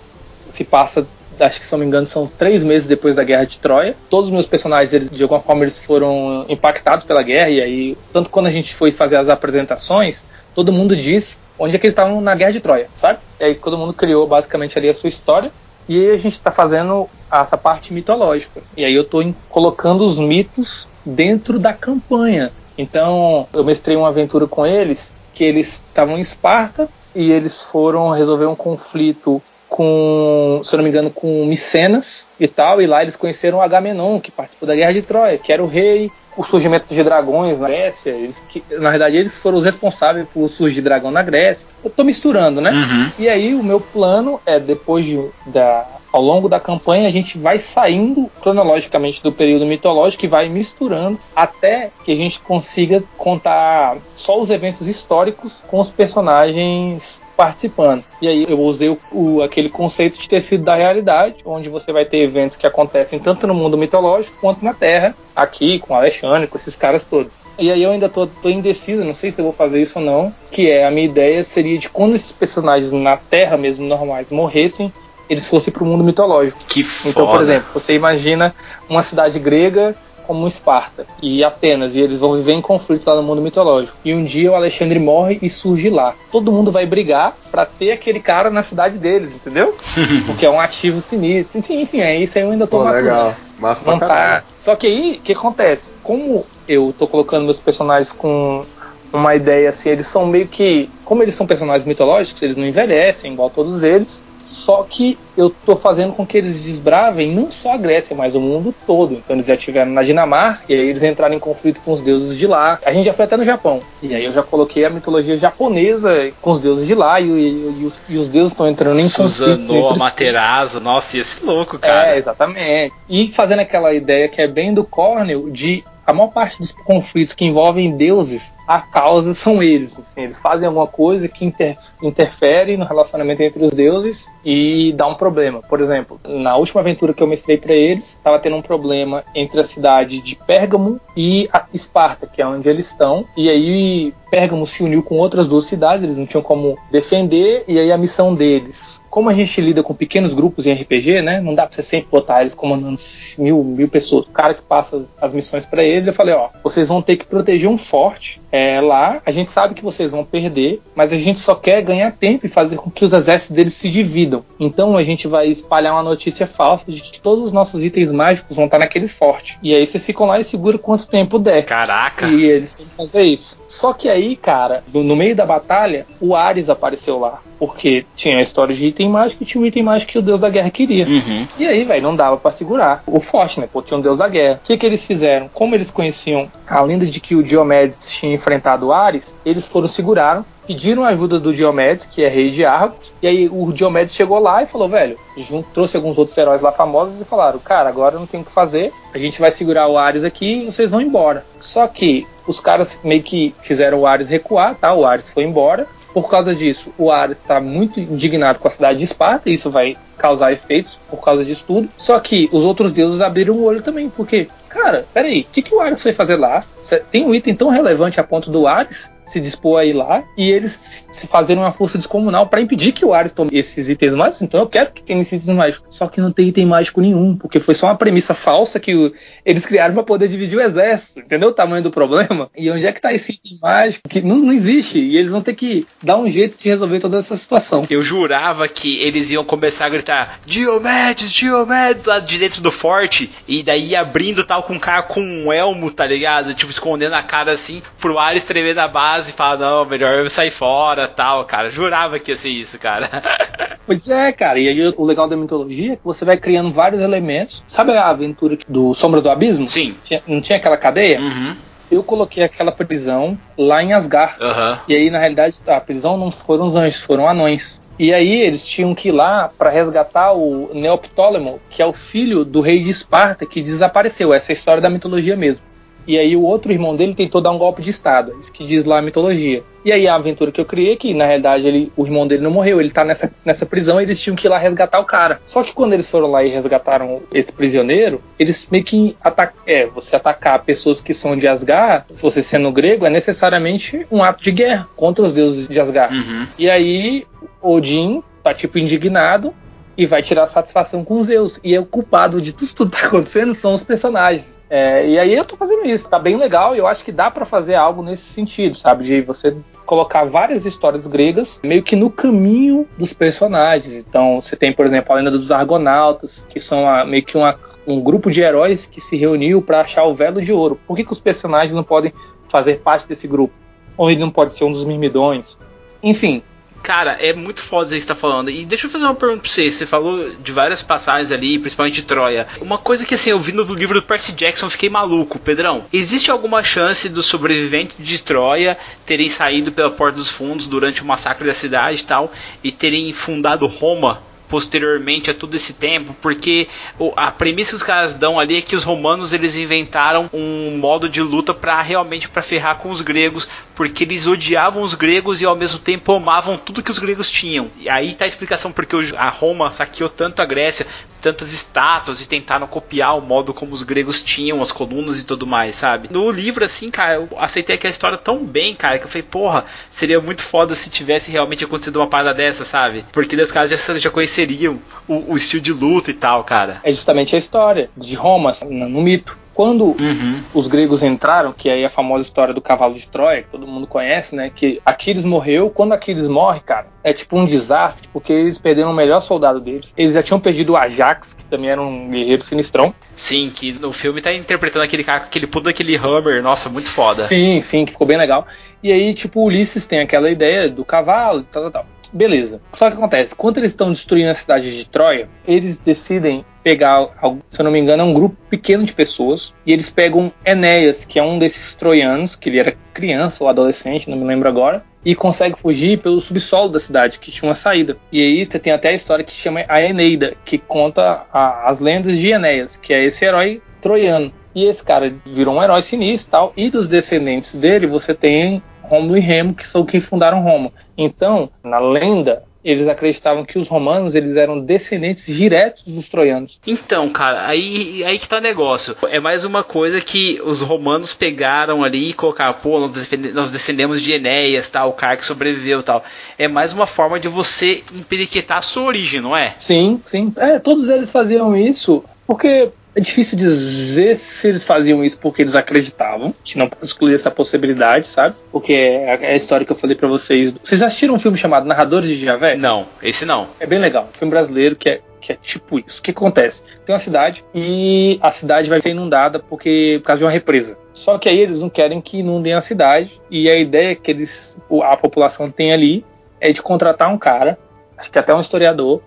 se 0.49 0.63
passa, 0.63 1.07
acho 1.39 1.59
que 1.59 1.65
se 1.65 1.71
não 1.71 1.79
me 1.79 1.85
engano, 1.85 2.05
são 2.05 2.29
três 2.37 2.63
meses 2.63 2.87
depois 2.87 3.15
da 3.15 3.23
Guerra 3.23 3.45
de 3.45 3.57
Troia. 3.59 3.95
Todos 4.09 4.27
os 4.27 4.33
meus 4.33 4.45
personagens, 4.45 4.93
eles, 4.93 5.09
de 5.09 5.21
alguma 5.21 5.39
forma, 5.39 5.63
eles 5.63 5.83
foram 5.83 6.45
impactados 6.49 7.05
pela 7.05 7.21
guerra 7.21 7.49
e 7.49 7.61
aí, 7.61 7.97
tanto 8.11 8.29
quando 8.29 8.47
a 8.47 8.51
gente 8.51 8.73
foi 8.73 8.91
fazer 8.91 9.15
as 9.15 9.29
apresentações, 9.29 10.23
todo 10.55 10.71
mundo 10.71 10.95
diz 10.95 11.39
onde 11.59 11.75
é 11.75 11.79
que 11.79 11.85
eles 11.85 11.93
estavam 11.93 12.21
na 12.21 12.35
Guerra 12.35 12.51
de 12.51 12.59
Troia, 12.59 12.89
sabe? 12.95 13.19
E 13.39 13.43
aí 13.43 13.55
todo 13.55 13.77
mundo 13.77 13.93
criou 13.93 14.27
basicamente 14.27 14.77
ali 14.77 14.89
a 14.89 14.93
sua 14.93 15.09
história. 15.09 15.51
E 15.89 15.97
aí 15.97 16.11
a 16.11 16.17
gente 16.17 16.33
está 16.33 16.51
fazendo 16.51 17.09
essa 17.31 17.57
parte 17.57 17.93
mitológica. 17.93 18.61
E 18.75 18.83
aí 18.83 18.93
eu 18.93 19.03
estou 19.03 19.23
colocando 19.49 20.05
os 20.05 20.19
mitos 20.19 20.87
dentro 21.05 21.57
da 21.57 21.73
campanha. 21.73 22.51
Então 22.77 23.47
eu 23.53 23.63
mestrei 23.63 23.95
uma 23.95 24.09
aventura 24.09 24.45
com 24.47 24.65
eles 24.65 25.13
que 25.33 25.43
eles 25.43 25.83
estavam 25.87 26.17
em 26.17 26.21
Esparta 26.21 26.89
e 27.15 27.31
eles 27.31 27.61
foram 27.61 28.09
resolver 28.09 28.45
um 28.45 28.55
conflito 28.55 29.41
com, 29.69 30.61
se 30.63 30.73
eu 30.73 30.77
não 30.77 30.83
me 30.83 30.89
engano, 30.89 31.09
com 31.09 31.45
Micenas 31.45 32.25
e 32.39 32.47
tal, 32.47 32.81
e 32.81 32.87
lá 32.87 33.01
eles 33.01 33.15
conheceram 33.15 33.61
Agamenon, 33.61 34.19
que 34.19 34.31
participou 34.31 34.67
da 34.67 34.75
Guerra 34.75 34.93
de 34.93 35.01
Troia, 35.01 35.37
que 35.37 35.51
era 35.51 35.63
o 35.63 35.67
rei, 35.67 36.11
o 36.37 36.43
surgimento 36.43 36.93
de 36.93 37.03
dragões 37.03 37.59
na 37.59 37.67
Grécia, 37.67 38.11
eles, 38.11 38.41
que, 38.47 38.63
na 38.79 38.91
verdade 38.91 39.17
eles 39.17 39.39
foram 39.39 39.57
os 39.57 39.65
responsáveis 39.65 40.27
por 40.31 40.47
surgir 40.47 40.81
dragão 40.81 41.11
na 41.11 41.23
Grécia. 41.23 41.67
Eu 41.83 41.89
tô 41.89 42.03
misturando, 42.03 42.61
né? 42.61 42.71
Uhum. 42.71 43.11
E 43.17 43.27
aí 43.27 43.55
o 43.55 43.63
meu 43.63 43.81
plano 43.81 44.39
é 44.45 44.59
depois 44.59 45.05
de, 45.05 45.19
da 45.47 45.85
ao 46.17 46.23
longo 46.23 46.49
da 46.49 46.59
campanha 46.59 47.07
a 47.07 47.11
gente 47.11 47.37
vai 47.37 47.59
saindo 47.59 48.27
cronologicamente 48.41 49.21
do 49.21 49.31
período 49.31 49.67
mitológico 49.67 50.25
e 50.25 50.27
vai 50.27 50.49
misturando 50.49 51.19
até 51.35 51.91
que 52.03 52.11
a 52.11 52.15
gente 52.15 52.39
consiga 52.39 53.03
contar 53.19 53.97
só 54.15 54.41
os 54.41 54.49
eventos 54.49 54.87
históricos 54.87 55.63
com 55.67 55.79
os 55.79 55.91
personagens 55.91 57.21
participando. 57.35 58.03
E 58.19 58.27
aí 58.27 58.45
eu 58.49 58.59
usei 58.59 58.89
o, 58.89 58.97
o, 59.11 59.43
aquele 59.43 59.69
conceito 59.69 60.17
de 60.17 60.27
tecido 60.27 60.63
da 60.63 60.73
realidade, 60.73 61.35
onde 61.45 61.69
você 61.69 61.93
vai 61.93 62.03
ter 62.03 62.17
eventos 62.17 62.57
que 62.57 62.65
acontecem 62.65 63.19
tanto 63.19 63.45
no 63.45 63.53
mundo 63.53 63.77
mitológico 63.77 64.39
quanto 64.41 64.65
na 64.65 64.73
Terra, 64.73 65.15
aqui 65.35 65.77
com 65.77 65.93
Alexandre, 65.93 66.47
com 66.47 66.57
esses 66.57 66.75
caras 66.75 67.03
todos. 67.03 67.31
E 67.59 67.71
aí 67.71 67.83
eu 67.83 67.91
ainda 67.91 68.09
tô, 68.09 68.25
tô 68.25 68.49
indecisa, 68.49 69.03
não 69.03 69.13
sei 69.13 69.31
se 69.31 69.39
eu 69.39 69.45
vou 69.45 69.53
fazer 69.53 69.79
isso 69.81 69.99
ou 69.99 70.05
não, 70.05 70.33
que 70.49 70.69
é 70.69 70.85
a 70.85 70.91
minha 70.91 71.05
ideia 71.05 71.43
seria 71.43 71.77
de 71.77 71.89
quando 71.89 72.15
esses 72.15 72.31
personagens 72.31 72.91
na 72.91 73.17
Terra 73.17 73.55
mesmo 73.55 73.85
normais 73.85 74.31
morressem, 74.31 74.91
eles 75.29 75.47
fossem 75.47 75.73
para 75.73 75.83
o 75.83 75.85
mundo 75.87 76.03
mitológico. 76.03 76.59
Que 76.67 76.83
foda. 76.83 77.09
Então, 77.09 77.27
por 77.27 77.41
exemplo, 77.41 77.67
você 77.73 77.93
imagina 77.93 78.53
uma 78.89 79.03
cidade 79.03 79.39
grega 79.39 79.95
como 80.25 80.45
Esparta 80.45 81.07
e 81.21 81.41
Atenas, 81.41 81.95
e 81.95 82.01
eles 82.01 82.19
vão 82.19 82.33
viver 82.35 82.51
em 82.51 82.61
conflito 82.61 83.07
lá 83.07 83.15
no 83.15 83.23
mundo 83.23 83.41
mitológico. 83.41 83.97
E 84.03 84.13
um 84.13 84.25
dia 84.25 84.51
o 84.51 84.55
Alexandre 84.55 84.99
morre 84.99 85.39
e 85.41 85.49
surge 85.49 85.89
lá. 85.89 86.13
Todo 86.29 86.51
mundo 86.51 86.69
vai 86.69 86.85
brigar 86.85 87.33
para 87.49 87.65
ter 87.65 87.93
aquele 87.93 88.19
cara 88.19 88.49
na 88.49 88.61
cidade 88.61 88.97
deles, 88.97 89.33
entendeu? 89.33 89.77
Porque 90.27 90.45
é 90.45 90.49
um 90.49 90.59
ativo 90.59 90.99
sinistro. 90.99 91.61
Sim, 91.61 91.81
enfim, 91.81 92.01
é 92.01 92.17
isso 92.17 92.37
aí 92.37 92.43
eu 92.43 92.51
ainda 92.51 92.67
tô 92.67 92.77
Pô, 92.79 92.83
maturando. 92.83 93.05
legal. 93.05 93.35
Massa 93.57 93.83
pra 93.85 93.93
Não 93.93 93.99
tá. 93.99 94.07
caralho. 94.07 94.43
Só 94.59 94.75
que 94.75 94.85
aí, 94.85 95.17
o 95.17 95.21
que 95.23 95.31
acontece? 95.31 95.93
Como 96.03 96.45
eu 96.67 96.93
tô 96.97 97.07
colocando 97.07 97.45
meus 97.45 97.57
personagens 97.57 98.11
com 98.11 98.65
uma 99.13 99.33
ideia 99.33 99.69
assim, 99.69 99.89
eles 99.89 100.07
são 100.07 100.25
meio 100.25 100.47
que. 100.47 100.89
Como 101.05 101.23
eles 101.23 101.35
são 101.35 101.47
personagens 101.47 101.85
mitológicos, 101.85 102.41
eles 102.41 102.57
não 102.57 102.65
envelhecem 102.65 103.31
igual 103.31 103.49
todos 103.49 103.81
eles. 103.81 104.25
Só 104.47 104.85
que 104.89 105.19
eu 105.35 105.49
tô 105.49 105.75
fazendo 105.75 106.13
com 106.13 106.25
que 106.25 106.37
eles 106.37 106.63
desbravem 106.63 107.31
não 107.35 107.51
só 107.51 107.73
a 107.73 107.77
Grécia, 107.77 108.15
mas 108.15 108.33
o 108.33 108.39
mundo 108.39 108.73
todo. 108.85 109.15
Então 109.15 109.35
eles 109.35 109.45
já 109.45 109.55
estiveram 109.55 109.91
na 109.91 110.03
Dinamarca 110.03 110.63
e 110.69 110.73
aí 110.73 110.89
eles 110.89 111.03
entraram 111.03 111.35
em 111.35 111.39
conflito 111.39 111.81
com 111.83 111.91
os 111.91 111.99
deuses 112.01 112.37
de 112.37 112.47
lá. 112.47 112.79
A 112.85 112.93
gente 112.93 113.05
já 113.05 113.13
foi 113.13 113.25
até 113.25 113.35
no 113.35 113.43
Japão. 113.43 113.79
E 114.01 114.15
aí 114.15 114.23
eu 114.23 114.31
já 114.31 114.41
coloquei 114.41 114.85
a 114.85 114.89
mitologia 114.89 115.37
japonesa 115.37 116.31
com 116.41 116.51
os 116.51 116.59
deuses 116.59 116.87
de 116.87 116.95
lá 116.95 117.19
e, 117.19 117.25
e- 117.27 117.75
e 117.81 117.85
os, 117.85 118.01
e 118.07 118.17
os 118.17 118.27
deuses 118.29 118.53
estão 118.53 118.67
entrando 118.67 118.99
em 118.99 119.07
Suzano, 119.09 119.63
si. 119.63 119.71
Amaterasu, 120.01 120.79
nossa, 120.79 121.17
ia 121.17 121.23
ser 121.23 121.43
louco, 121.43 121.77
cara. 121.77 122.13
É, 122.13 122.17
exatamente. 122.17 122.95
E 123.09 123.27
fazendo 123.27 123.59
aquela 123.59 123.93
ideia 123.93 124.27
que 124.29 124.41
é 124.41 124.47
bem 124.47 124.73
do 124.73 124.83
Cornel 124.83 125.49
de 125.49 125.83
a 126.07 126.13
maior 126.13 126.29
parte 126.29 126.59
dos 126.59 126.71
conflitos 126.71 127.33
que 127.33 127.43
envolvem 127.43 127.97
deuses, 127.97 128.53
a 128.65 128.79
causa 128.79 129.33
são 129.33 129.61
eles. 129.61 129.99
assim, 129.99 130.21
eles 130.21 130.39
fazem 130.39 130.65
alguma 130.65 130.87
coisa 130.87 131.27
que 131.27 131.43
inter- 131.43 131.77
interfere 132.01 132.77
no 132.77 132.85
relacionamento 132.85 133.43
entre 133.43 133.63
os 133.63 133.71
deuses 133.71 134.29
e 134.43 134.93
dá 134.93 135.05
um 135.05 135.15
problema. 135.15 135.61
Por 135.61 135.81
exemplo, 135.81 136.17
na 136.25 136.55
última 136.55 136.79
aventura 136.79 137.13
que 137.13 137.21
eu 137.21 137.27
mestrei 137.27 137.57
para 137.57 137.73
eles, 137.73 138.09
estava 138.09 138.39
tendo 138.39 138.55
um 138.55 138.61
problema 138.61 139.25
entre 139.35 139.59
a 139.59 139.65
cidade 139.65 140.21
de 140.21 140.35
Pérgamo 140.35 140.97
e 141.15 141.49
a 141.51 141.65
Esparta, 141.73 142.25
que 142.25 142.41
é 142.41 142.47
onde 142.47 142.69
eles 142.69 142.87
estão. 142.87 143.25
E 143.35 143.49
aí 143.49 144.13
Pérgamo 144.31 144.65
se 144.65 144.83
uniu 144.83 145.03
com 145.03 145.17
outras 145.17 145.45
duas 145.45 145.65
cidades, 145.65 146.03
eles 146.03 146.17
não 146.17 146.25
tinham 146.25 146.41
como 146.41 146.77
defender, 146.89 147.65
e 147.67 147.77
aí 147.77 147.91
a 147.91 147.97
missão 147.97 148.33
deles 148.33 149.01
como 149.17 149.31
a 149.31 149.33
gente 149.33 149.59
lida 149.59 149.81
com 149.81 149.95
pequenos 149.95 150.35
grupos 150.35 150.67
em 150.67 150.73
RPG, 150.73 151.23
né? 151.23 151.41
Não 151.41 151.55
dá 151.55 151.65
pra 151.65 151.75
você 151.75 151.81
sempre 151.81 152.07
botar 152.11 152.41
eles 152.41 152.53
comandando 152.53 152.97
mil, 153.39 153.63
mil 153.63 153.89
pessoas. 153.89 154.27
O 154.27 154.29
cara 154.29 154.53
que 154.53 154.61
passa 154.61 154.97
as, 154.97 155.13
as 155.19 155.33
missões 155.33 155.65
para 155.65 155.83
eles, 155.83 156.05
eu 156.05 156.13
falei, 156.13 156.35
ó, 156.35 156.49
vocês 156.63 156.87
vão 156.87 157.01
ter 157.01 157.17
que 157.17 157.25
proteger 157.25 157.67
um 157.67 157.79
forte 157.79 158.39
é, 158.51 158.79
lá. 158.81 159.21
A 159.25 159.31
gente 159.31 159.51
sabe 159.51 159.73
que 159.73 159.83
vocês 159.83 160.11
vão 160.11 160.23
perder, 160.23 160.81
mas 160.95 161.11
a 161.11 161.17
gente 161.17 161.39
só 161.39 161.55
quer 161.55 161.81
ganhar 161.81 162.11
tempo 162.11 162.45
e 162.45 162.49
fazer 162.49 162.77
com 162.77 162.89
que 162.89 163.05
os 163.05 163.13
exércitos 163.13 163.55
deles 163.55 163.73
se 163.73 163.89
dividam. 163.89 164.43
Então 164.59 164.95
a 164.95 165.03
gente 165.03 165.27
vai 165.27 165.47
espalhar 165.47 165.93
uma 165.93 166.03
notícia 166.03 166.47
falsa 166.47 166.91
de 166.91 167.01
que 167.01 167.19
todos 167.19 167.45
os 167.45 167.51
nossos 167.51 167.83
itens 167.83 168.11
mágicos 168.11 168.55
vão 168.55 168.65
estar 168.65 168.79
naquele 168.79 169.07
forte. 169.07 169.57
E 169.61 169.75
aí 169.75 169.85
vocês 169.85 170.05
ficam 170.05 170.25
lá 170.25 170.39
e 170.39 170.43
seguram 170.43 170.79
quanto 170.79 171.07
tempo 171.07 171.39
der. 171.39 171.63
Caraca! 171.65 172.27
E 172.27 172.45
eles 172.45 172.73
têm 172.73 172.85
que 172.85 172.93
fazer 172.93 173.23
isso. 173.23 173.59
Só 173.67 173.93
que 173.93 174.09
aí, 174.09 174.35
cara, 174.35 174.83
no, 174.93 175.03
no 175.03 175.15
meio 175.15 175.35
da 175.35 175.45
batalha, 175.45 176.05
o 176.19 176.35
Ares 176.35 176.69
apareceu 176.69 177.19
lá. 177.19 177.41
Porque 177.59 178.05
tinha 178.15 178.37
a 178.37 178.41
história 178.41 178.75
de 178.75 178.85
item 178.85 179.09
mágico 179.09 179.41
e 179.41 179.45
tinha 179.45 179.61
o 179.61 179.65
item 179.65 179.81
mágico 179.81 180.11
que 180.11 180.19
o 180.19 180.21
deus 180.21 180.39
da 180.39 180.49
guerra 180.49 180.69
queria. 180.69 181.07
Uhum. 181.07 181.47
E 181.57 181.65
aí, 181.65 181.83
velho, 181.83 182.03
não 182.03 182.15
dava 182.15 182.37
para 182.37 182.51
segurar. 182.51 183.03
O 183.07 183.19
forte, 183.19 183.59
né? 183.59 183.67
Pô, 183.71 183.81
tinha 183.81 183.97
um 183.97 184.01
deus 184.01 184.17
da 184.17 184.27
guerra. 184.27 184.61
O 184.63 184.67
que, 184.67 184.77
que 184.77 184.85
eles 184.85 185.05
fizeram? 185.05 185.49
Como 185.51 185.73
eles 185.73 185.89
conheciam 185.89 186.51
a 186.67 186.79
lenda 186.81 187.05
de 187.05 187.19
que 187.19 187.35
o 187.35 187.41
Diomedes 187.41 187.97
tinha 188.11 188.36
enfrentado 188.37 188.93
Ares, 188.93 189.35
eles 189.45 189.67
foram 189.67 189.87
seguraram 189.87 190.45
pediram 190.67 191.05
ajuda 191.05 191.39
do 191.39 191.55
Diomedes, 191.55 192.05
que 192.05 192.23
é 192.23 192.27
rei 192.27 192.51
de 192.51 192.65
Argos, 192.65 193.13
e 193.21 193.27
aí 193.27 193.49
o 193.49 193.71
Diomedes 193.71 194.13
chegou 194.13 194.37
lá 194.37 194.61
e 194.61 194.65
falou, 194.65 194.89
velho, 194.89 195.17
junto, 195.37 195.69
trouxe 195.73 195.95
alguns 195.95 196.17
outros 196.17 196.37
heróis 196.37 196.61
lá 196.61 196.73
famosos 196.73 197.21
e 197.21 197.25
falaram, 197.25 197.57
cara, 197.57 197.87
agora 197.87 198.19
não 198.19 198.27
tem 198.27 198.41
o 198.41 198.43
que 198.43 198.51
fazer, 198.51 198.91
a 199.13 199.17
gente 199.17 199.39
vai 199.39 199.49
segurar 199.49 199.87
o 199.87 199.97
Ares 199.97 200.25
aqui 200.25 200.63
e 200.63 200.71
vocês 200.71 200.91
vão 200.91 200.99
embora. 200.99 201.45
Só 201.61 201.87
que 201.87 202.27
os 202.45 202.59
caras 202.59 202.99
meio 203.03 203.23
que 203.23 203.55
fizeram 203.61 204.01
o 204.01 204.05
Ares 204.05 204.27
recuar, 204.27 204.75
tá? 204.75 204.93
O 204.93 205.05
Ares 205.05 205.31
foi 205.31 205.43
embora, 205.43 205.87
por 206.17 206.31
causa 206.31 206.55
disso, 206.55 206.91
o 206.97 207.11
Ares 207.11 207.37
está 207.37 207.61
muito 207.61 207.99
indignado 207.99 208.57
com 208.57 208.67
a 208.67 208.71
cidade 208.71 208.97
de 208.97 209.05
Esparta, 209.05 209.51
e 209.51 209.53
isso 209.53 209.69
vai 209.69 209.95
causar 210.17 210.51
efeitos 210.51 210.99
por 211.07 211.23
causa 211.23 211.45
disso 211.45 211.63
tudo. 211.67 211.87
Só 211.95 212.19
que 212.19 212.49
os 212.51 212.63
outros 212.63 212.91
deuses 212.91 213.21
abriram 213.21 213.53
o 213.53 213.63
olho 213.63 213.83
também, 213.83 214.09
porque, 214.09 214.47
cara, 214.67 215.05
peraí, 215.13 215.41
o 215.41 215.53
que, 215.53 215.61
que 215.61 215.75
o 215.75 215.79
Ares 215.79 216.01
foi 216.01 216.11
fazer 216.11 216.37
lá? 216.37 216.63
Tem 217.11 217.23
um 217.23 217.35
item 217.35 217.53
tão 217.53 217.69
relevante 217.69 218.19
a 218.19 218.23
ponto 218.23 218.49
do 218.49 218.65
Ares 218.65 219.11
se 219.27 219.39
dispor 219.39 219.79
a 219.79 219.85
ir 219.85 219.93
lá 219.93 220.23
e 220.37 220.49
eles 220.49 221.07
se 221.11 221.27
fazerem 221.27 221.61
uma 221.61 221.71
força 221.71 221.97
descomunal 221.97 222.47
para 222.47 222.61
impedir 222.61 222.93
que 222.93 223.05
o 223.05 223.13
Ares 223.13 223.31
tome 223.31 223.51
esses 223.53 223.89
itens 223.89 224.15
mágicos. 224.15 224.41
Então 224.41 224.61
eu 224.61 224.67
quero 224.67 224.91
que 224.91 225.03
tenha 225.03 225.21
esses 225.21 225.43
itens 225.43 225.55
mágicos. 225.57 225.85
Só 225.89 226.07
que 226.07 226.21
não 226.21 226.31
tem 226.31 226.47
item 226.47 226.65
mágico 226.65 227.01
nenhum, 227.01 227.35
porque 227.35 227.59
foi 227.59 227.75
só 227.75 227.87
uma 227.87 227.95
premissa 227.95 228.33
falsa 228.33 228.79
que 228.79 228.95
o, 228.95 229.13
eles 229.45 229.65
criaram 229.65 229.93
para 229.93 230.03
poder 230.03 230.27
dividir 230.27 230.57
o 230.57 230.61
exército. 230.61 231.19
Entendeu 231.19 231.49
o 231.49 231.53
tamanho 231.53 231.83
do 231.83 231.91
problema? 231.91 232.49
E 232.57 232.71
onde 232.71 232.87
é 232.87 232.91
que 232.91 233.01
tá 233.01 233.13
esse 233.13 233.33
item 233.33 233.59
mágico? 233.61 234.07
Que 234.07 234.21
não, 234.21 234.37
não 234.37 234.53
existe. 234.53 234.99
E 234.99 235.17
eles 235.17 235.31
vão 235.31 235.41
ter 235.41 235.53
que 235.53 235.85
dar 236.01 236.17
um 236.17 236.29
jeito 236.29 236.57
de 236.57 236.69
resolver 236.69 236.99
toda 236.99 237.17
essa 237.17 237.35
situação. 237.35 237.85
Eu 237.89 238.01
jurava 238.01 238.67
que 238.67 238.99
eles 238.99 239.29
iam 239.29 239.43
começar 239.43 239.85
a 239.85 239.89
gritar 239.89 240.39
Diomedes, 240.45 241.31
Diomedes 241.31 242.05
lá 242.05 242.19
de 242.19 242.39
dentro 242.39 242.61
do 242.61 242.71
forte. 242.71 243.31
E 243.47 243.61
daí 243.61 243.95
abrindo 243.95 244.45
tal 244.45 244.63
com 244.63 244.73
um 244.73 244.79
cara 244.79 245.03
com 245.03 245.21
um 245.21 245.51
elmo, 245.51 245.91
tá 245.91 246.05
ligado? 246.05 246.53
Tipo, 246.53 246.71
escondendo 246.71 247.15
a 247.15 247.23
cara 247.23 247.51
assim 247.51 247.81
pro 247.99 248.17
Ares 248.17 248.43
tremer 248.43 248.75
na 248.75 248.87
base 248.87 249.16
e 249.27 249.31
falar, 249.31 249.57
não, 249.57 249.85
melhor 249.85 250.13
eu 250.13 250.29
sair 250.29 250.51
fora 250.51 251.07
tal, 251.07 251.45
cara. 251.45 251.69
Jurava 251.69 252.19
que 252.19 252.31
ia 252.31 252.37
ser 252.37 252.49
isso, 252.49 252.77
cara. 252.77 253.09
Pois 253.87 254.09
é, 254.09 254.33
cara. 254.33 254.59
E 254.59 254.67
aí 254.67 254.93
o 254.97 255.05
legal 255.05 255.29
da 255.29 255.37
mitologia 255.37 255.93
é 255.93 255.95
que 255.95 256.03
você 256.03 256.25
vai 256.25 256.35
criando 256.35 256.73
vários 256.73 257.01
elementos. 257.01 257.63
Sabe 257.65 257.93
a 257.93 258.09
aventura 258.09 258.57
do 258.67 258.93
Sombra 258.93 259.21
do 259.21 259.29
Abismo? 259.29 259.65
Sim. 259.65 259.95
Tinha, 260.03 260.21
não 260.27 260.41
tinha 260.41 260.57
aquela 260.57 260.75
cadeia? 260.75 261.21
Uhum. 261.21 261.55
Eu 261.89 262.03
coloquei 262.03 262.43
aquela 262.43 262.69
prisão 262.69 263.39
lá 263.57 263.81
em 263.81 263.93
Asgard. 263.93 264.35
Uhum. 264.41 264.77
E 264.89 264.93
aí, 264.93 265.09
na 265.09 265.19
realidade, 265.19 265.57
a 265.65 265.79
prisão 265.79 266.17
não 266.17 266.29
foram 266.29 266.65
os 266.65 266.75
anjos, 266.75 267.01
foram 267.01 267.29
anões. 267.29 267.81
E 267.97 268.13
aí 268.13 268.41
eles 268.41 268.63
tinham 268.65 268.93
que 268.93 269.07
ir 269.07 269.13
lá 269.13 269.49
para 269.57 269.69
resgatar 269.69 270.33
o 270.33 270.69
Neoptólemo, 270.73 271.59
que 271.69 271.81
é 271.81 271.85
o 271.85 271.93
filho 271.93 272.43
do 272.43 272.59
rei 272.59 272.83
de 272.83 272.89
Esparta 272.89 273.45
que 273.45 273.61
desapareceu. 273.61 274.33
Essa 274.33 274.51
é 274.51 274.53
a 274.53 274.57
história 274.57 274.81
da 274.81 274.89
mitologia 274.89 275.35
mesmo. 275.35 275.65
E 276.07 276.17
aí 276.17 276.35
o 276.35 276.41
outro 276.41 276.71
irmão 276.71 276.95
dele 276.95 277.13
tentou 277.13 277.41
dar 277.41 277.51
um 277.51 277.57
golpe 277.57 277.81
de 277.81 277.89
estado, 277.89 278.35
isso 278.39 278.51
que 278.51 278.65
diz 278.65 278.85
lá 278.85 278.99
a 278.99 279.01
mitologia. 279.01 279.63
E 279.83 279.91
aí 279.91 280.07
a 280.07 280.15
aventura 280.15 280.51
que 280.51 280.59
eu 280.59 280.65
criei, 280.65 280.95
que 280.95 281.13
na 281.13 281.25
realidade 281.25 281.67
ele, 281.67 281.91
o 281.95 282.05
irmão 282.05 282.27
dele 282.27 282.43
não 282.43 282.51
morreu, 282.51 282.79
ele 282.79 282.89
tá 282.89 283.05
nessa, 283.05 283.31
nessa 283.45 283.65
prisão 283.65 283.99
e 283.99 284.03
eles 284.03 284.19
tinham 284.19 284.35
que 284.35 284.47
ir 284.47 284.49
lá 284.49 284.57
resgatar 284.57 284.99
o 284.99 285.05
cara. 285.05 285.41
Só 285.45 285.63
que 285.63 285.73
quando 285.73 285.93
eles 285.93 286.09
foram 286.09 286.29
lá 286.29 286.43
e 286.43 286.49
resgataram 286.49 287.21
esse 287.33 287.51
prisioneiro, 287.51 288.21
eles 288.37 288.67
meio 288.69 288.83
que 288.83 289.15
atacam. 289.21 289.57
É, 289.65 289.85
você 289.85 290.15
atacar 290.15 290.63
pessoas 290.63 291.01
que 291.01 291.13
são 291.13 291.37
de 291.37 291.47
Asgard, 291.47 292.05
se 292.13 292.21
você 292.21 292.41
sendo 292.41 292.71
grego, 292.71 293.05
é 293.05 293.09
necessariamente 293.09 294.05
um 294.11 294.23
ato 294.23 294.43
de 294.43 294.51
guerra 294.51 294.87
contra 294.95 295.25
os 295.25 295.33
deuses 295.33 295.67
de 295.67 295.79
Asgard. 295.79 296.17
Uhum. 296.17 296.47
E 296.57 296.69
aí 296.69 297.25
Odin 297.61 298.23
tá 298.43 298.53
tipo 298.53 298.77
indignado 298.77 299.53
e 299.97 300.05
vai 300.05 300.21
tirar 300.21 300.47
satisfação 300.47 301.03
com 301.03 301.23
Zeus. 301.23 301.59
E 301.63 301.73
é 301.73 301.79
o 301.79 301.85
culpado 301.85 302.41
de 302.41 302.53
tudo 302.53 302.91
que 302.91 303.01
tá 303.01 303.07
acontecendo 303.07 303.53
são 303.53 303.73
os 303.73 303.83
personagens. 303.83 304.57
É, 304.69 305.07
e 305.07 305.17
aí 305.17 305.33
eu 305.33 305.45
tô 305.45 305.55
fazendo 305.55 305.85
isso, 305.85 306.09
tá 306.09 306.19
bem 306.19 306.35
legal 306.35 306.75
e 306.75 306.79
eu 306.79 306.87
acho 306.87 307.03
que 307.03 307.11
dá 307.11 307.31
para 307.31 307.45
fazer 307.45 307.75
algo 307.75 308.03
nesse 308.03 308.23
sentido, 308.23 308.75
sabe? 308.75 309.05
De 309.05 309.21
você 309.21 309.55
colocar 309.85 310.25
várias 310.25 310.65
histórias 310.65 311.07
gregas 311.07 311.57
meio 311.63 311.81
que 311.81 311.95
no 311.95 312.11
caminho 312.11 312.85
dos 312.97 313.13
personagens. 313.13 313.95
Então 313.95 314.41
você 314.41 314.55
tem, 314.55 314.73
por 314.73 314.85
exemplo, 314.85 315.13
a 315.13 315.15
lenda 315.15 315.31
dos 315.31 315.51
Argonautas, 315.51 316.45
que 316.49 316.59
são 316.59 316.83
meio 317.05 317.23
que 317.23 317.37
uma, 317.37 317.57
um 317.87 318.01
grupo 318.01 318.29
de 318.29 318.41
heróis 318.41 318.85
que 318.85 318.99
se 318.99 319.15
reuniu 319.15 319.61
para 319.61 319.79
achar 319.79 320.03
o 320.03 320.13
velo 320.13 320.41
de 320.41 320.51
ouro. 320.51 320.77
Por 320.85 320.97
que, 320.97 321.05
que 321.05 321.13
os 321.13 321.21
personagens 321.21 321.73
não 321.73 321.83
podem 321.83 322.13
fazer 322.49 322.79
parte 322.79 323.07
desse 323.07 323.27
grupo? 323.27 323.53
Ou 323.95 324.11
ele 324.11 324.19
não 324.19 324.29
pode 324.29 324.53
ser 324.53 324.65
um 324.65 324.71
dos 324.71 324.83
mirmidões? 324.83 325.57
Enfim, 326.03 326.43
Cara, 326.83 327.17
é 327.19 327.33
muito 327.33 327.61
foda 327.61 327.87
isso 327.87 327.95
que 327.95 328.01
você 328.01 328.07
tá 328.07 328.15
falando. 328.15 328.49
E 328.49 328.65
deixa 328.65 328.85
eu 328.85 328.89
fazer 328.89 329.03
uma 329.03 329.15
pergunta 329.15 329.41
pra 329.41 329.51
você. 329.51 329.69
Você 329.69 329.85
falou 329.85 330.29
de 330.35 330.51
várias 330.51 330.81
passagens 330.81 331.31
ali, 331.31 331.59
principalmente 331.59 331.95
de 331.95 332.03
Troia. 332.03 332.47
Uma 332.61 332.77
coisa 332.77 333.05
que 333.05 333.13
assim, 333.13 333.29
eu 333.29 333.39
vi 333.39 333.51
no 333.51 333.63
livro 333.73 333.99
do 333.99 334.05
Percy 334.05 334.33
Jackson, 334.33 334.69
fiquei 334.69 334.89
maluco. 334.89 335.37
Pedrão, 335.37 335.85
existe 335.91 336.31
alguma 336.31 336.63
chance 336.63 337.09
dos 337.09 337.25
sobreviventes 337.25 337.95
de 337.99 338.21
Troia 338.21 338.77
terem 339.05 339.29
saído 339.29 339.71
pela 339.71 339.91
porta 339.91 340.17
dos 340.17 340.29
fundos 340.29 340.67
durante 340.67 341.01
o 341.01 341.05
massacre 341.05 341.45
da 341.45 341.53
cidade 341.53 342.01
e 342.01 342.05
tal, 342.05 342.31
e 342.63 342.71
terem 342.71 343.11
fundado 343.13 343.67
Roma? 343.67 344.21
Posteriormente 344.47 345.29
a 345.29 345.33
todo 345.33 345.55
esse 345.55 345.73
tempo, 345.73 346.15
porque 346.21 346.67
a 347.15 347.31
premissa 347.31 347.71
que 347.71 347.75
os 347.75 347.83
caras 347.83 348.13
dão 348.13 348.39
ali 348.39 348.57
é 348.57 348.61
que 348.61 348.75
os 348.75 348.83
romanos 348.83 349.33
eles 349.33 349.55
inventaram 349.55 350.29
um 350.33 350.77
modo 350.77 351.09
de 351.09 351.21
luta 351.21 351.53
para 351.53 351.81
realmente 351.81 352.29
para 352.29 352.41
ferrar 352.41 352.77
com 352.77 352.89
os 352.89 353.01
gregos, 353.01 353.47
porque 353.75 354.03
eles 354.03 354.25
odiavam 354.25 354.81
os 354.81 354.93
gregos 354.93 355.41
e 355.41 355.45
ao 355.45 355.55
mesmo 355.55 355.79
tempo 355.79 356.13
amavam 356.13 356.57
tudo 356.57 356.83
que 356.83 356.91
os 356.91 356.99
gregos 356.99 357.29
tinham. 357.29 357.69
E 357.77 357.89
aí 357.89 358.13
tá 358.15 358.25
a 358.25 358.27
explicação 358.27 358.71
porque 358.71 358.95
a 359.15 359.29
Roma 359.29 359.71
saqueou 359.71 360.09
tanto 360.09 360.41
a 360.41 360.45
Grécia, 360.45 360.87
tantas 361.27 361.51
estátuas 361.51 362.21
e 362.21 362.27
tentaram 362.27 362.67
copiar 362.67 363.17
o 363.17 363.21
modo 363.21 363.53
como 363.53 363.73
os 363.73 363.83
gregos 363.83 364.21
tinham 364.21 364.61
as 364.61 364.71
colunas 364.71 365.19
e 365.19 365.25
tudo 365.25 365.45
mais, 365.45 365.75
sabe? 365.75 366.07
No 366.11 366.31
livro 366.31 366.63
assim, 366.63 366.89
cara, 366.89 367.15
eu 367.15 367.29
aceitei 367.37 367.75
aquela 367.75 367.91
história 367.91 368.17
tão 368.17 368.45
bem, 368.45 368.73
cara, 368.73 368.97
que 368.97 369.05
eu 369.05 369.09
falei, 369.09 369.23
porra, 369.23 369.65
seria 369.91 370.21
muito 370.21 370.41
foda 370.41 370.73
se 370.75 370.89
tivesse 370.89 371.31
realmente 371.31 371.63
acontecido 371.63 371.97
uma 371.97 372.07
parada 372.07 372.33
dessa, 372.33 372.63
sabe? 372.63 373.05
Porque 373.11 373.35
os 373.35 373.51
caras 373.51 373.69
já, 373.69 373.97
já 373.97 374.09
conheciam 374.09 374.37
seriam 374.37 374.79
o, 375.07 375.33
o, 375.33 375.37
estilo 375.37 375.61
de 375.61 375.73
luta 375.73 376.11
e 376.11 376.13
tal, 376.13 376.43
cara. 376.43 376.79
É 376.83 376.91
justamente 376.91 377.35
a 377.35 377.39
história 377.39 377.89
de 377.97 378.13
Roma, 378.15 378.53
no 378.69 379.01
mito. 379.01 379.37
Quando 379.57 379.85
uhum. 379.85 380.39
os 380.53 380.67
gregos 380.67 381.01
entraram, 381.01 381.51
que 381.51 381.67
aí 381.67 381.81
é 381.81 381.87
a 381.87 381.89
famosa 381.89 382.21
história 382.21 382.53
do 382.53 382.61
cavalo 382.61 382.93
de 382.93 383.07
Troia, 383.07 383.41
que 383.41 383.49
todo 383.49 383.65
mundo 383.65 383.87
conhece, 383.87 384.35
né? 384.35 384.51
Que 384.53 384.79
Aquiles 384.85 385.25
morreu. 385.25 385.71
Quando 385.71 385.93
Aquiles 385.93 386.27
morre, 386.27 386.59
cara, 386.59 386.85
é 387.03 387.11
tipo 387.11 387.35
um 387.35 387.43
desastre, 387.43 388.07
porque 388.13 388.31
eles 388.31 388.59
perderam 388.59 388.91
o 388.91 388.93
melhor 388.93 389.19
soldado 389.19 389.59
deles. 389.59 389.95
Eles 389.97 390.13
já 390.13 390.21
tinham 390.21 390.39
perdido 390.39 390.73
o 390.73 390.77
Ajax, 390.77 391.33
que 391.33 391.43
também 391.45 391.71
era 391.71 391.81
um 391.81 392.07
guerreiro 392.07 392.43
sinistrão. 392.43 392.93
Sim, 393.15 393.49
que 393.49 393.71
no 393.71 393.91
filme 393.91 394.21
tá 394.21 394.31
interpretando 394.31 394.83
aquele 394.83 395.03
cara 395.03 395.21
com 395.21 395.25
aquele 395.25 395.47
puto 395.47 395.63
daquele 395.63 395.95
Hammer, 395.95 396.43
nossa, 396.43 396.69
muito 396.69 396.89
foda. 396.89 397.23
Sim, 397.23 397.59
sim, 397.59 397.83
que 397.83 397.93
ficou 397.93 398.05
bem 398.05 398.17
legal. 398.17 398.45
E 398.83 398.91
aí, 398.91 399.11
tipo, 399.11 399.41
Ulisses 399.41 399.87
tem 399.87 400.01
aquela 400.01 400.29
ideia 400.29 400.69
do 400.69 400.85
cavalo 400.85 401.39
e 401.39 401.43
tal, 401.45 401.63
tal, 401.63 401.71
tal. 401.71 401.85
Beleza. 402.13 402.61
Só 402.71 402.89
que 402.89 402.95
acontece, 402.95 403.35
quando 403.35 403.57
eles 403.57 403.71
estão 403.71 403.91
destruindo 403.91 404.29
a 404.29 404.35
cidade 404.35 404.77
de 404.77 404.87
Troia, 404.87 405.27
eles 405.47 405.77
decidem 405.77 406.45
pegar, 406.67 407.07
se 407.47 407.61
eu 407.61 407.63
não 407.63 407.71
me 407.71 407.79
engano, 407.79 408.03
é 408.03 408.05
um 408.05 408.13
grupo 408.13 408.35
pequeno 408.49 408.83
de 408.83 408.91
pessoas, 408.91 409.55
e 409.65 409.71
eles 409.71 409.89
pegam 409.89 410.29
Enéas, 410.45 411.05
que 411.05 411.17
é 411.17 411.23
um 411.23 411.39
desses 411.39 411.73
troianos, 411.73 412.35
que 412.35 412.49
ele 412.49 412.59
era 412.59 412.75
criança 412.93 413.41
ou 413.41 413.49
adolescente, 413.49 414.09
não 414.09 414.17
me 414.17 414.25
lembro 414.25 414.49
agora, 414.49 414.83
e 415.05 415.15
consegue 415.15 415.57
fugir 415.57 415.97
pelo 415.99 416.19
subsolo 416.19 416.67
da 416.67 416.77
cidade, 416.77 417.19
que 417.19 417.31
tinha 417.31 417.47
uma 417.47 417.55
saída. 417.55 417.95
E 418.11 418.21
aí 418.21 418.45
você 418.45 418.59
tem 418.59 418.73
até 418.73 418.89
a 418.89 418.93
história 418.93 419.23
que 419.23 419.31
chama 419.31 419.63
a 419.69 419.81
Eneida, 419.81 420.35
que 420.43 420.57
conta 420.57 421.25
a, 421.31 421.69
as 421.69 421.79
lendas 421.79 422.17
de 422.17 422.31
Enéas, 422.31 422.75
que 422.75 422.93
é 422.93 423.01
esse 423.01 423.23
herói 423.23 423.61
troiano. 423.79 424.33
E 424.53 424.65
esse 424.65 424.83
cara 424.83 425.13
virou 425.25 425.55
um 425.55 425.63
herói 425.63 425.81
sinistro 425.81 426.27
e 426.27 426.31
tal, 426.31 426.53
e 426.57 426.69
dos 426.69 426.89
descendentes 426.89 427.55
dele 427.55 427.87
você 427.87 428.13
tem 428.13 428.61
Rômulo 428.81 429.15
e 429.15 429.21
Remo, 429.21 429.53
que 429.53 429.65
são 429.65 429.85
quem 429.85 430.01
fundaram 430.01 430.43
Roma. 430.43 430.73
Então, 430.97 431.49
na 431.63 431.79
lenda, 431.79 432.43
eles 432.63 432.87
acreditavam 432.87 433.45
que 433.45 433.57
os 433.57 433.67
romanos 433.67 434.15
eles 434.15 434.35
eram 434.35 434.59
descendentes 434.59 435.25
diretos 435.33 435.83
dos 435.83 436.09
troianos. 436.09 436.59
Então, 436.65 437.09
cara, 437.09 437.47
aí, 437.47 438.03
aí 438.03 438.19
que 438.19 438.27
tá 438.27 438.37
o 438.37 438.41
negócio. 438.41 438.95
É 439.07 439.19
mais 439.19 439.43
uma 439.43 439.63
coisa 439.63 440.01
que 440.01 440.39
os 440.43 440.61
romanos 440.61 441.13
pegaram 441.13 441.83
ali 441.83 442.09
e 442.09 442.13
colocaram, 442.13 442.53
pô, 442.53 442.79
nós, 442.79 443.51
descendemos 443.51 444.01
de 444.01 444.11
Enéas, 444.13 444.69
tal, 444.69 444.89
o 444.89 444.93
cara 444.93 445.17
que 445.17 445.25
sobreviveu 445.25 445.81
tal. 445.83 446.03
É 446.37 446.47
mais 446.47 446.73
uma 446.73 446.85
forma 446.85 447.19
de 447.19 447.27
você 447.27 447.83
emperiquetar 447.93 448.57
a 448.57 448.61
sua 448.61 448.83
origem, 448.83 449.21
não 449.21 449.35
é? 449.35 449.55
Sim, 449.57 450.01
sim. 450.05 450.33
É, 450.37 450.59
todos 450.59 450.89
eles 450.89 451.11
faziam 451.11 451.55
isso 451.55 452.03
porque 452.25 452.69
é 452.97 452.99
difícil 452.99 453.37
dizer 453.37 454.17
se 454.17 454.47
eles 454.47 454.65
faziam 454.65 455.03
isso 455.03 455.19
porque 455.19 455.43
eles 455.43 455.53
acreditavam. 455.53 456.29
A 456.29 456.33
gente 456.43 456.57
não 456.57 456.67
pode 456.67 456.85
excluir 456.85 457.13
essa 457.13 457.29
possibilidade, 457.29 458.07
sabe? 458.07 458.35
Porque 458.51 458.73
é 458.73 459.11
a, 459.11 459.13
é 459.23 459.33
a 459.33 459.35
história 459.35 459.63
que 459.63 459.71
eu 459.71 459.75
falei 459.75 459.95
pra 459.95 460.07
vocês. 460.07 460.51
Vocês 460.63 460.79
já 460.79 460.87
assistiram 460.87 461.13
um 461.13 461.19
filme 461.19 461.37
chamado 461.37 461.67
Narradores 461.67 462.09
de 462.09 462.25
Javé? 462.25 462.55
Não, 462.55 462.87
esse 463.03 463.23
não. 463.23 463.49
É 463.59 463.67
bem 463.67 463.77
legal. 463.77 464.09
Um 464.11 464.17
filme 464.17 464.31
brasileiro 464.31 464.75
que 464.75 464.89
é, 464.89 465.01
que 465.21 465.31
é 465.31 465.35
tipo 465.35 465.77
isso. 465.77 465.99
O 465.99 466.01
que 466.01 466.09
acontece? 466.09 466.63
Tem 466.85 466.91
uma 466.91 466.99
cidade 466.99 467.45
e 467.53 468.17
a 468.19 468.31
cidade 468.31 468.67
vai 468.67 468.81
ser 468.81 468.89
inundada 468.89 469.37
porque, 469.37 469.99
por 470.01 470.07
causa 470.07 470.19
de 470.21 470.25
uma 470.25 470.31
represa. 470.31 470.75
Só 470.91 471.19
que 471.19 471.29
aí 471.29 471.37
eles 471.37 471.61
não 471.61 471.69
querem 471.69 472.01
que 472.01 472.17
inundem 472.17 472.53
a 472.53 472.61
cidade. 472.61 473.21
E 473.29 473.47
a 473.47 473.55
ideia 473.55 473.93
que 473.95 474.09
eles, 474.09 474.57
a 474.83 474.97
população 474.97 475.51
tem 475.51 475.71
ali 475.71 476.03
é 476.41 476.51
de 476.51 476.63
contratar 476.63 477.13
um 477.13 477.17
cara, 477.17 477.59
acho 477.95 478.11
que 478.11 478.17
até 478.17 478.33
um 478.33 478.39
historiador, 478.41 479.01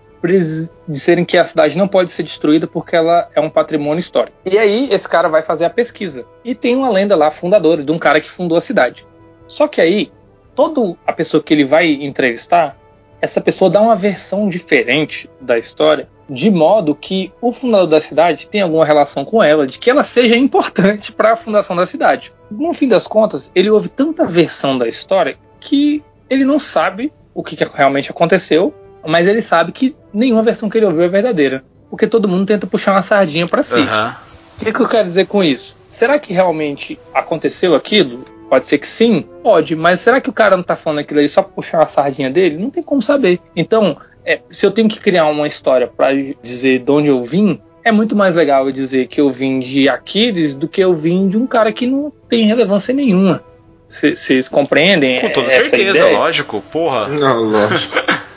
disserem 0.87 1.25
que 1.25 1.37
a 1.37 1.45
cidade 1.45 1.77
não 1.77 1.87
pode 1.87 2.11
ser 2.11 2.23
destruída 2.23 2.67
porque 2.67 2.95
ela 2.95 3.29
é 3.33 3.39
um 3.39 3.49
patrimônio 3.49 3.99
histórico. 3.99 4.37
E 4.45 4.57
aí 4.57 4.89
esse 4.91 5.07
cara 5.07 5.27
vai 5.27 5.41
fazer 5.41 5.65
a 5.65 5.69
pesquisa. 5.69 6.25
E 6.43 6.53
tem 6.53 6.75
uma 6.75 6.89
lenda 6.89 7.15
lá 7.15 7.31
fundadora 7.31 7.83
de 7.83 7.91
um 7.91 7.97
cara 7.97 8.21
que 8.21 8.29
fundou 8.29 8.57
a 8.57 8.61
cidade. 8.61 9.05
Só 9.47 9.67
que 9.67 9.81
aí, 9.81 10.11
toda 10.55 10.95
a 11.05 11.11
pessoa 11.11 11.41
que 11.41 11.53
ele 11.53 11.65
vai 11.65 11.91
entrevistar, 11.91 12.77
essa 13.21 13.39
pessoa 13.39 13.69
dá 13.69 13.79
uma 13.79 13.95
versão 13.95 14.49
diferente 14.49 15.29
da 15.39 15.57
história, 15.57 16.09
de 16.29 16.49
modo 16.49 16.95
que 16.95 17.31
o 17.41 17.53
fundador 17.53 17.87
da 17.87 18.01
cidade 18.01 18.47
tem 18.47 18.61
alguma 18.61 18.85
relação 18.85 19.23
com 19.23 19.43
ela, 19.43 19.67
de 19.67 19.77
que 19.77 19.89
ela 19.89 20.03
seja 20.03 20.35
importante 20.35 21.11
para 21.11 21.33
a 21.33 21.35
fundação 21.35 21.75
da 21.75 21.85
cidade. 21.85 22.33
No 22.49 22.73
fim 22.73 22.87
das 22.87 23.05
contas, 23.05 23.51
ele 23.53 23.69
ouve 23.69 23.89
tanta 23.89 24.25
versão 24.25 24.77
da 24.77 24.87
história 24.87 25.37
que 25.59 26.03
ele 26.29 26.45
não 26.45 26.57
sabe 26.57 27.13
o 27.33 27.43
que, 27.43 27.55
que 27.55 27.63
realmente 27.63 28.09
aconteceu, 28.09 28.73
mas 29.05 29.27
ele 29.27 29.41
sabe 29.41 29.71
que 29.71 29.95
nenhuma 30.13 30.43
versão 30.43 30.69
que 30.69 30.77
ele 30.77 30.85
ouviu 30.85 31.03
é 31.03 31.07
verdadeira, 31.07 31.63
porque 31.89 32.07
todo 32.07 32.27
mundo 32.27 32.45
tenta 32.45 32.67
puxar 32.67 32.93
uma 32.93 33.01
sardinha 33.01 33.47
para 33.47 33.63
si. 33.63 33.79
Aham. 33.79 34.15
O 34.59 34.63
que, 34.63 34.71
que 34.71 34.79
eu 34.79 34.87
quero 34.87 35.07
dizer 35.07 35.25
com 35.25 35.43
isso? 35.43 35.75
Será 35.89 36.19
que 36.19 36.33
realmente 36.33 36.99
aconteceu 37.13 37.73
aquilo? 37.73 38.23
Pode 38.49 38.65
ser 38.65 38.77
que 38.77 38.87
sim, 38.87 39.25
pode, 39.41 39.75
mas 39.75 40.01
será 40.01 40.19
que 40.21 40.29
o 40.29 40.33
cara 40.33 40.55
não 40.55 40.63
tá 40.63 40.75
falando 40.75 40.99
aquilo 40.99 41.19
ali 41.19 41.27
só 41.29 41.41
pra 41.41 41.53
puxar 41.53 41.79
uma 41.79 41.87
sardinha 41.87 42.29
dele? 42.29 42.57
Não 42.57 42.69
tem 42.69 42.83
como 42.83 43.01
saber. 43.01 43.39
Então, 43.55 43.97
é, 44.25 44.41
se 44.49 44.65
eu 44.65 44.71
tenho 44.71 44.89
que 44.89 44.99
criar 44.99 45.25
uma 45.27 45.47
história 45.47 45.87
pra 45.87 46.09
dizer 46.43 46.79
de 46.79 46.91
onde 46.91 47.09
eu 47.09 47.23
vim, 47.23 47.59
é 47.83 47.91
muito 47.91 48.15
mais 48.15 48.35
legal 48.35 48.65
eu 48.65 48.71
dizer 48.71 49.07
que 49.07 49.19
eu 49.19 49.31
vim 49.31 49.59
de 49.59 49.89
Aquiles 49.89 50.53
do 50.53 50.67
que 50.67 50.81
eu 50.81 50.93
vim 50.93 51.27
de 51.27 51.37
um 51.37 51.47
cara 51.47 51.71
que 51.71 51.87
não 51.87 52.11
tem 52.29 52.45
relevância 52.45 52.93
nenhuma. 52.93 53.43
Vocês 53.87 54.47
compreendem? 54.47 55.19
Com 55.21 55.29
toda 55.31 55.47
essa 55.47 55.69
certeza, 55.69 55.97
ideia? 55.97 56.17
lógico, 56.17 56.63
porra. 56.71 57.07
Não, 57.07 57.43
lógico. 57.43 57.95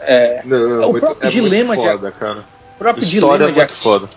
É, 0.00 0.40
Não, 0.44 0.58
não, 0.68 0.88
O 0.88 0.90
muito- 0.92 1.00
próprio 1.06 1.26
é 1.26 1.30
dilema 1.30 1.74
muito 1.74 1.80
de- 1.82 1.88
foda, 1.92 2.10
cara. 2.12 2.38
o 2.74 2.78
próprio 2.78 3.04
História 3.04 3.46
dilema 3.46 3.50
é 3.50 3.52
de 3.54 3.60
Aquiles. 3.60 3.82
foda. 3.82 4.08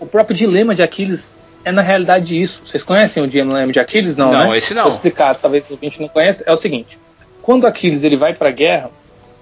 O 0.00 0.06
próprio 0.06 0.36
dilema 0.36 0.74
de 0.74 0.82
Aquiles 0.82 1.30
é 1.64 1.72
na 1.72 1.82
realidade 1.82 2.40
isso. 2.40 2.62
Vocês 2.64 2.82
conhecem 2.84 3.22
o 3.22 3.26
dilema 3.26 3.72
de 3.72 3.80
Aquiles? 3.80 4.16
Não, 4.16 4.30
Não, 4.32 4.50
né? 4.50 4.58
esse 4.58 4.74
não. 4.74 4.82
Vou 4.82 4.92
explicar, 4.92 5.34
talvez 5.36 5.68
o 5.68 5.72
ouvinte 5.72 6.00
não 6.00 6.08
conheça. 6.08 6.44
É 6.46 6.52
o 6.52 6.56
seguinte: 6.56 6.98
quando 7.42 7.66
Aquiles 7.66 8.04
ele 8.04 8.16
vai 8.16 8.34
para 8.34 8.48
a 8.48 8.52
guerra, 8.52 8.90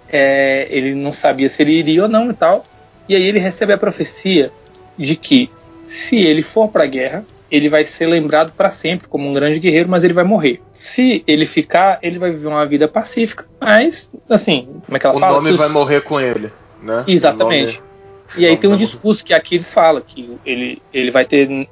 é, 0.09 0.67
ele 0.71 0.95
não 0.95 1.13
sabia 1.13 1.49
se 1.51 1.63
ele 1.63 1.73
iria 1.73 2.03
ou 2.05 2.09
não 2.09 2.31
e 2.31 2.35
tal. 2.35 2.65
E 3.09 3.17
aí 3.17 3.23
ele 3.27 3.39
recebe 3.41 3.73
a 3.73 3.79
profecia 3.79 4.53
de 4.97 5.17
que 5.17 5.51
se 5.87 6.17
ele 6.17 6.43
for 6.43 6.69
para 6.69 6.85
a 6.85 6.87
guerra, 6.87 7.25
ele 7.53 7.69
vai 7.69 7.85
ser 7.85 8.07
lembrado 8.07 8.51
para 8.57 8.71
sempre 8.71 9.07
como 9.07 9.29
um 9.29 9.35
grande 9.35 9.61
guerreiro, 9.61 9.89
mas 9.89 10.03
ele 10.03 10.15
vai 10.15 10.25
morrer. 10.25 10.61
Se 10.73 11.23
ele 11.27 11.45
ficar, 11.47 11.99
ele 12.03 12.19
vai 12.19 12.31
viver 12.31 12.49
uma 12.49 12.65
vida 12.67 12.89
pacífica, 12.89 13.45
mas 13.61 14.11
assim, 14.31 14.67
como 14.87 14.97
é 14.97 14.99
que 14.99 15.07
ela 15.07 15.15
O 15.17 15.21
fala? 15.21 15.35
nome 15.37 15.49
Que 15.49 15.53
os- 15.55 15.61
vai 15.61 15.69
morrer 15.69 16.01
com 16.01 16.19
ele, 16.19 16.51
né? 16.83 17.05
Exatamente. 17.07 17.75
O 17.79 17.83
nome- 17.83 17.93
E 18.39 18.47
aí 18.47 18.57
tem 18.57 18.71
um 18.71 18.77
discurso 18.77 19.23
que 19.23 19.35
Aquiles 19.35 19.71
fala 19.71 20.01
que 20.01 20.39
ele, 20.47 20.81
ele 20.95 21.11
vai 21.11 21.27
ter 21.27 21.69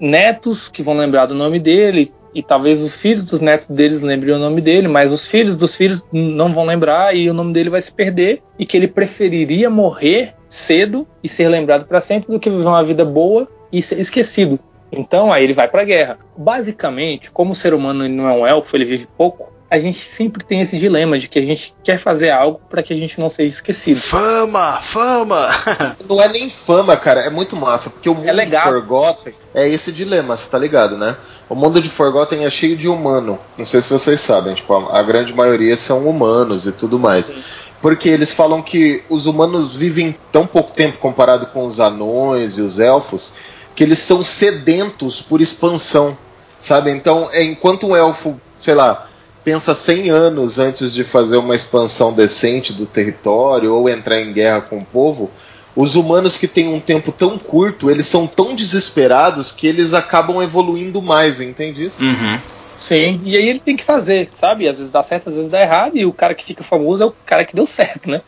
netos 0.00 0.68
que 0.68 0.82
vão 0.82 0.96
lembrar 0.96 1.26
do 1.26 1.34
nome 1.34 1.58
dele 1.58 2.12
e 2.34 2.42
talvez 2.42 2.80
os 2.80 2.94
filhos 2.94 3.24
dos 3.24 3.40
netos 3.40 3.66
deles 3.66 4.02
lembrem 4.02 4.34
o 4.34 4.38
nome 4.38 4.60
dele, 4.60 4.86
mas 4.86 5.12
os 5.12 5.26
filhos 5.26 5.56
dos 5.56 5.74
filhos 5.74 6.04
não 6.12 6.52
vão 6.52 6.64
lembrar 6.64 7.16
e 7.16 7.28
o 7.28 7.34
nome 7.34 7.52
dele 7.52 7.70
vai 7.70 7.82
se 7.82 7.90
perder 7.90 8.42
e 8.58 8.64
que 8.64 8.76
ele 8.76 8.86
preferiria 8.86 9.68
morrer 9.68 10.34
cedo 10.46 11.06
e 11.24 11.28
ser 11.28 11.48
lembrado 11.48 11.86
para 11.86 12.00
sempre 12.00 12.30
do 12.32 12.38
que 12.38 12.48
viver 12.48 12.62
uma 12.66 12.84
vida 12.84 13.04
boa 13.04 13.48
e 13.72 13.82
ser 13.82 13.98
esquecido. 13.98 14.58
Então 14.90 15.32
aí 15.32 15.44
ele 15.44 15.52
vai 15.52 15.68
para 15.68 15.82
a 15.82 15.84
guerra. 15.84 16.18
Basicamente, 16.36 17.30
como 17.30 17.52
o 17.52 17.56
ser 17.56 17.74
humano 17.74 18.08
não 18.08 18.28
é 18.28 18.32
um 18.32 18.46
elfo, 18.46 18.76
ele 18.76 18.84
vive 18.84 19.06
pouco, 19.16 19.52
a 19.70 19.78
gente 19.78 20.00
sempre 20.00 20.42
tem 20.42 20.60
esse 20.60 20.78
dilema 20.78 21.18
de 21.18 21.28
que 21.28 21.38
a 21.38 21.44
gente 21.44 21.74
quer 21.84 21.98
fazer 21.98 22.30
algo 22.30 22.60
para 22.70 22.82
que 22.82 22.92
a 22.92 22.96
gente 22.96 23.20
não 23.20 23.28
seja 23.28 23.54
esquecido. 23.54 24.00
Fama, 24.00 24.80
fama. 24.80 25.48
Não 26.08 26.22
é 26.22 26.28
nem 26.28 26.48
fama, 26.48 26.96
cara, 26.96 27.20
é 27.20 27.28
muito 27.28 27.54
massa, 27.54 27.90
porque 27.90 28.08
o 28.08 28.14
mundo 28.14 28.24
de 28.24 28.32
legado. 28.32 28.72
Forgotten 28.72 29.34
é 29.54 29.68
esse 29.68 29.92
dilema, 29.92 30.36
você 30.36 30.48
tá 30.48 30.58
ligado, 30.58 30.96
né? 30.96 31.16
O 31.50 31.54
mundo 31.54 31.82
de 31.82 31.88
Forgotten 31.88 32.44
é 32.44 32.50
cheio 32.50 32.76
de 32.76 32.88
humano. 32.88 33.38
Não 33.58 33.66
sei 33.66 33.80
se 33.80 33.90
vocês 33.90 34.20
sabem, 34.20 34.54
tipo, 34.54 34.72
a, 34.72 34.98
a 34.98 35.02
grande 35.02 35.34
maioria 35.34 35.76
são 35.76 36.08
humanos 36.08 36.66
e 36.66 36.72
tudo 36.72 36.98
mais. 36.98 37.32
Porque 37.80 38.08
eles 38.08 38.32
falam 38.32 38.62
que 38.62 39.02
os 39.08 39.26
humanos 39.26 39.76
vivem 39.76 40.16
tão 40.32 40.46
pouco 40.46 40.72
tempo 40.72 40.98
comparado 40.98 41.46
com 41.46 41.64
os 41.64 41.78
anões 41.78 42.58
e 42.58 42.60
os 42.60 42.78
elfos, 42.78 43.34
que 43.78 43.84
eles 43.84 44.00
são 44.00 44.24
sedentos 44.24 45.22
por 45.22 45.40
expansão, 45.40 46.18
sabe? 46.58 46.90
Então, 46.90 47.28
é 47.30 47.44
enquanto 47.44 47.86
um 47.86 47.94
elfo, 47.94 48.34
sei 48.56 48.74
lá, 48.74 49.08
pensa 49.44 49.72
100 49.72 50.10
anos 50.10 50.58
antes 50.58 50.92
de 50.92 51.04
fazer 51.04 51.36
uma 51.36 51.54
expansão 51.54 52.12
decente 52.12 52.72
do 52.72 52.86
território 52.86 53.72
ou 53.72 53.88
entrar 53.88 54.20
em 54.20 54.32
guerra 54.32 54.62
com 54.62 54.78
o 54.78 54.84
povo, 54.84 55.30
os 55.76 55.94
humanos 55.94 56.36
que 56.36 56.48
têm 56.48 56.66
um 56.74 56.80
tempo 56.80 57.12
tão 57.12 57.38
curto, 57.38 57.88
eles 57.88 58.06
são 58.06 58.26
tão 58.26 58.52
desesperados 58.56 59.52
que 59.52 59.68
eles 59.68 59.94
acabam 59.94 60.42
evoluindo 60.42 61.00
mais, 61.00 61.40
entende 61.40 61.84
isso? 61.84 62.02
Uhum. 62.02 62.36
Sim, 62.80 63.20
e 63.22 63.36
aí 63.36 63.48
ele 63.48 63.60
tem 63.60 63.76
que 63.76 63.84
fazer, 63.84 64.28
sabe? 64.34 64.66
Às 64.66 64.78
vezes 64.78 64.90
dá 64.90 65.04
certo, 65.04 65.28
às 65.28 65.36
vezes 65.36 65.50
dá 65.52 65.62
errado, 65.62 65.96
e 65.96 66.04
o 66.04 66.12
cara 66.12 66.34
que 66.34 66.44
fica 66.44 66.64
famoso 66.64 67.04
é 67.04 67.06
o 67.06 67.14
cara 67.24 67.44
que 67.44 67.54
deu 67.54 67.64
certo, 67.64 68.10
né? 68.10 68.22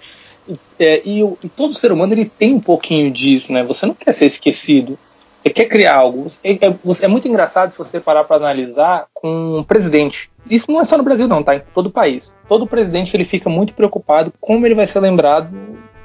E, 0.48 0.54
é, 0.78 1.02
e, 1.04 1.24
o- 1.24 1.36
e 1.42 1.48
todo 1.48 1.74
ser 1.74 1.90
humano 1.90 2.12
ele 2.14 2.26
tem 2.38 2.54
um 2.54 2.60
pouquinho 2.60 3.10
disso, 3.10 3.52
né? 3.52 3.64
Você 3.64 3.84
não 3.84 3.94
quer 3.94 4.12
ser 4.12 4.26
esquecido, 4.26 4.96
você 5.42 5.50
quer 5.50 5.66
criar 5.66 5.96
algo. 5.96 6.26
É, 6.44 6.52
é- 6.52 6.76
é 7.02 7.08
muito 7.08 7.26
engraçado 7.26 7.72
se 7.72 7.78
você 7.78 7.98
parar 7.98 8.24
para 8.24 8.36
analisar 8.36 9.06
com 9.14 9.58
um 9.58 9.64
presidente. 9.64 10.30
Isso 10.48 10.70
não 10.70 10.80
é 10.80 10.84
só 10.84 10.96
no 10.96 11.04
Brasil, 11.04 11.26
não, 11.26 11.42
tá? 11.42 11.56
Em 11.56 11.62
todo 11.74 11.86
o 11.86 11.90
país. 11.90 12.34
Todo 12.48 12.66
presidente 12.66 13.16
ele 13.16 13.24
fica 13.24 13.48
muito 13.48 13.74
preocupado 13.74 14.32
como 14.40 14.66
ele 14.66 14.74
vai 14.74 14.86
ser 14.86 15.00
lembrado 15.00 15.50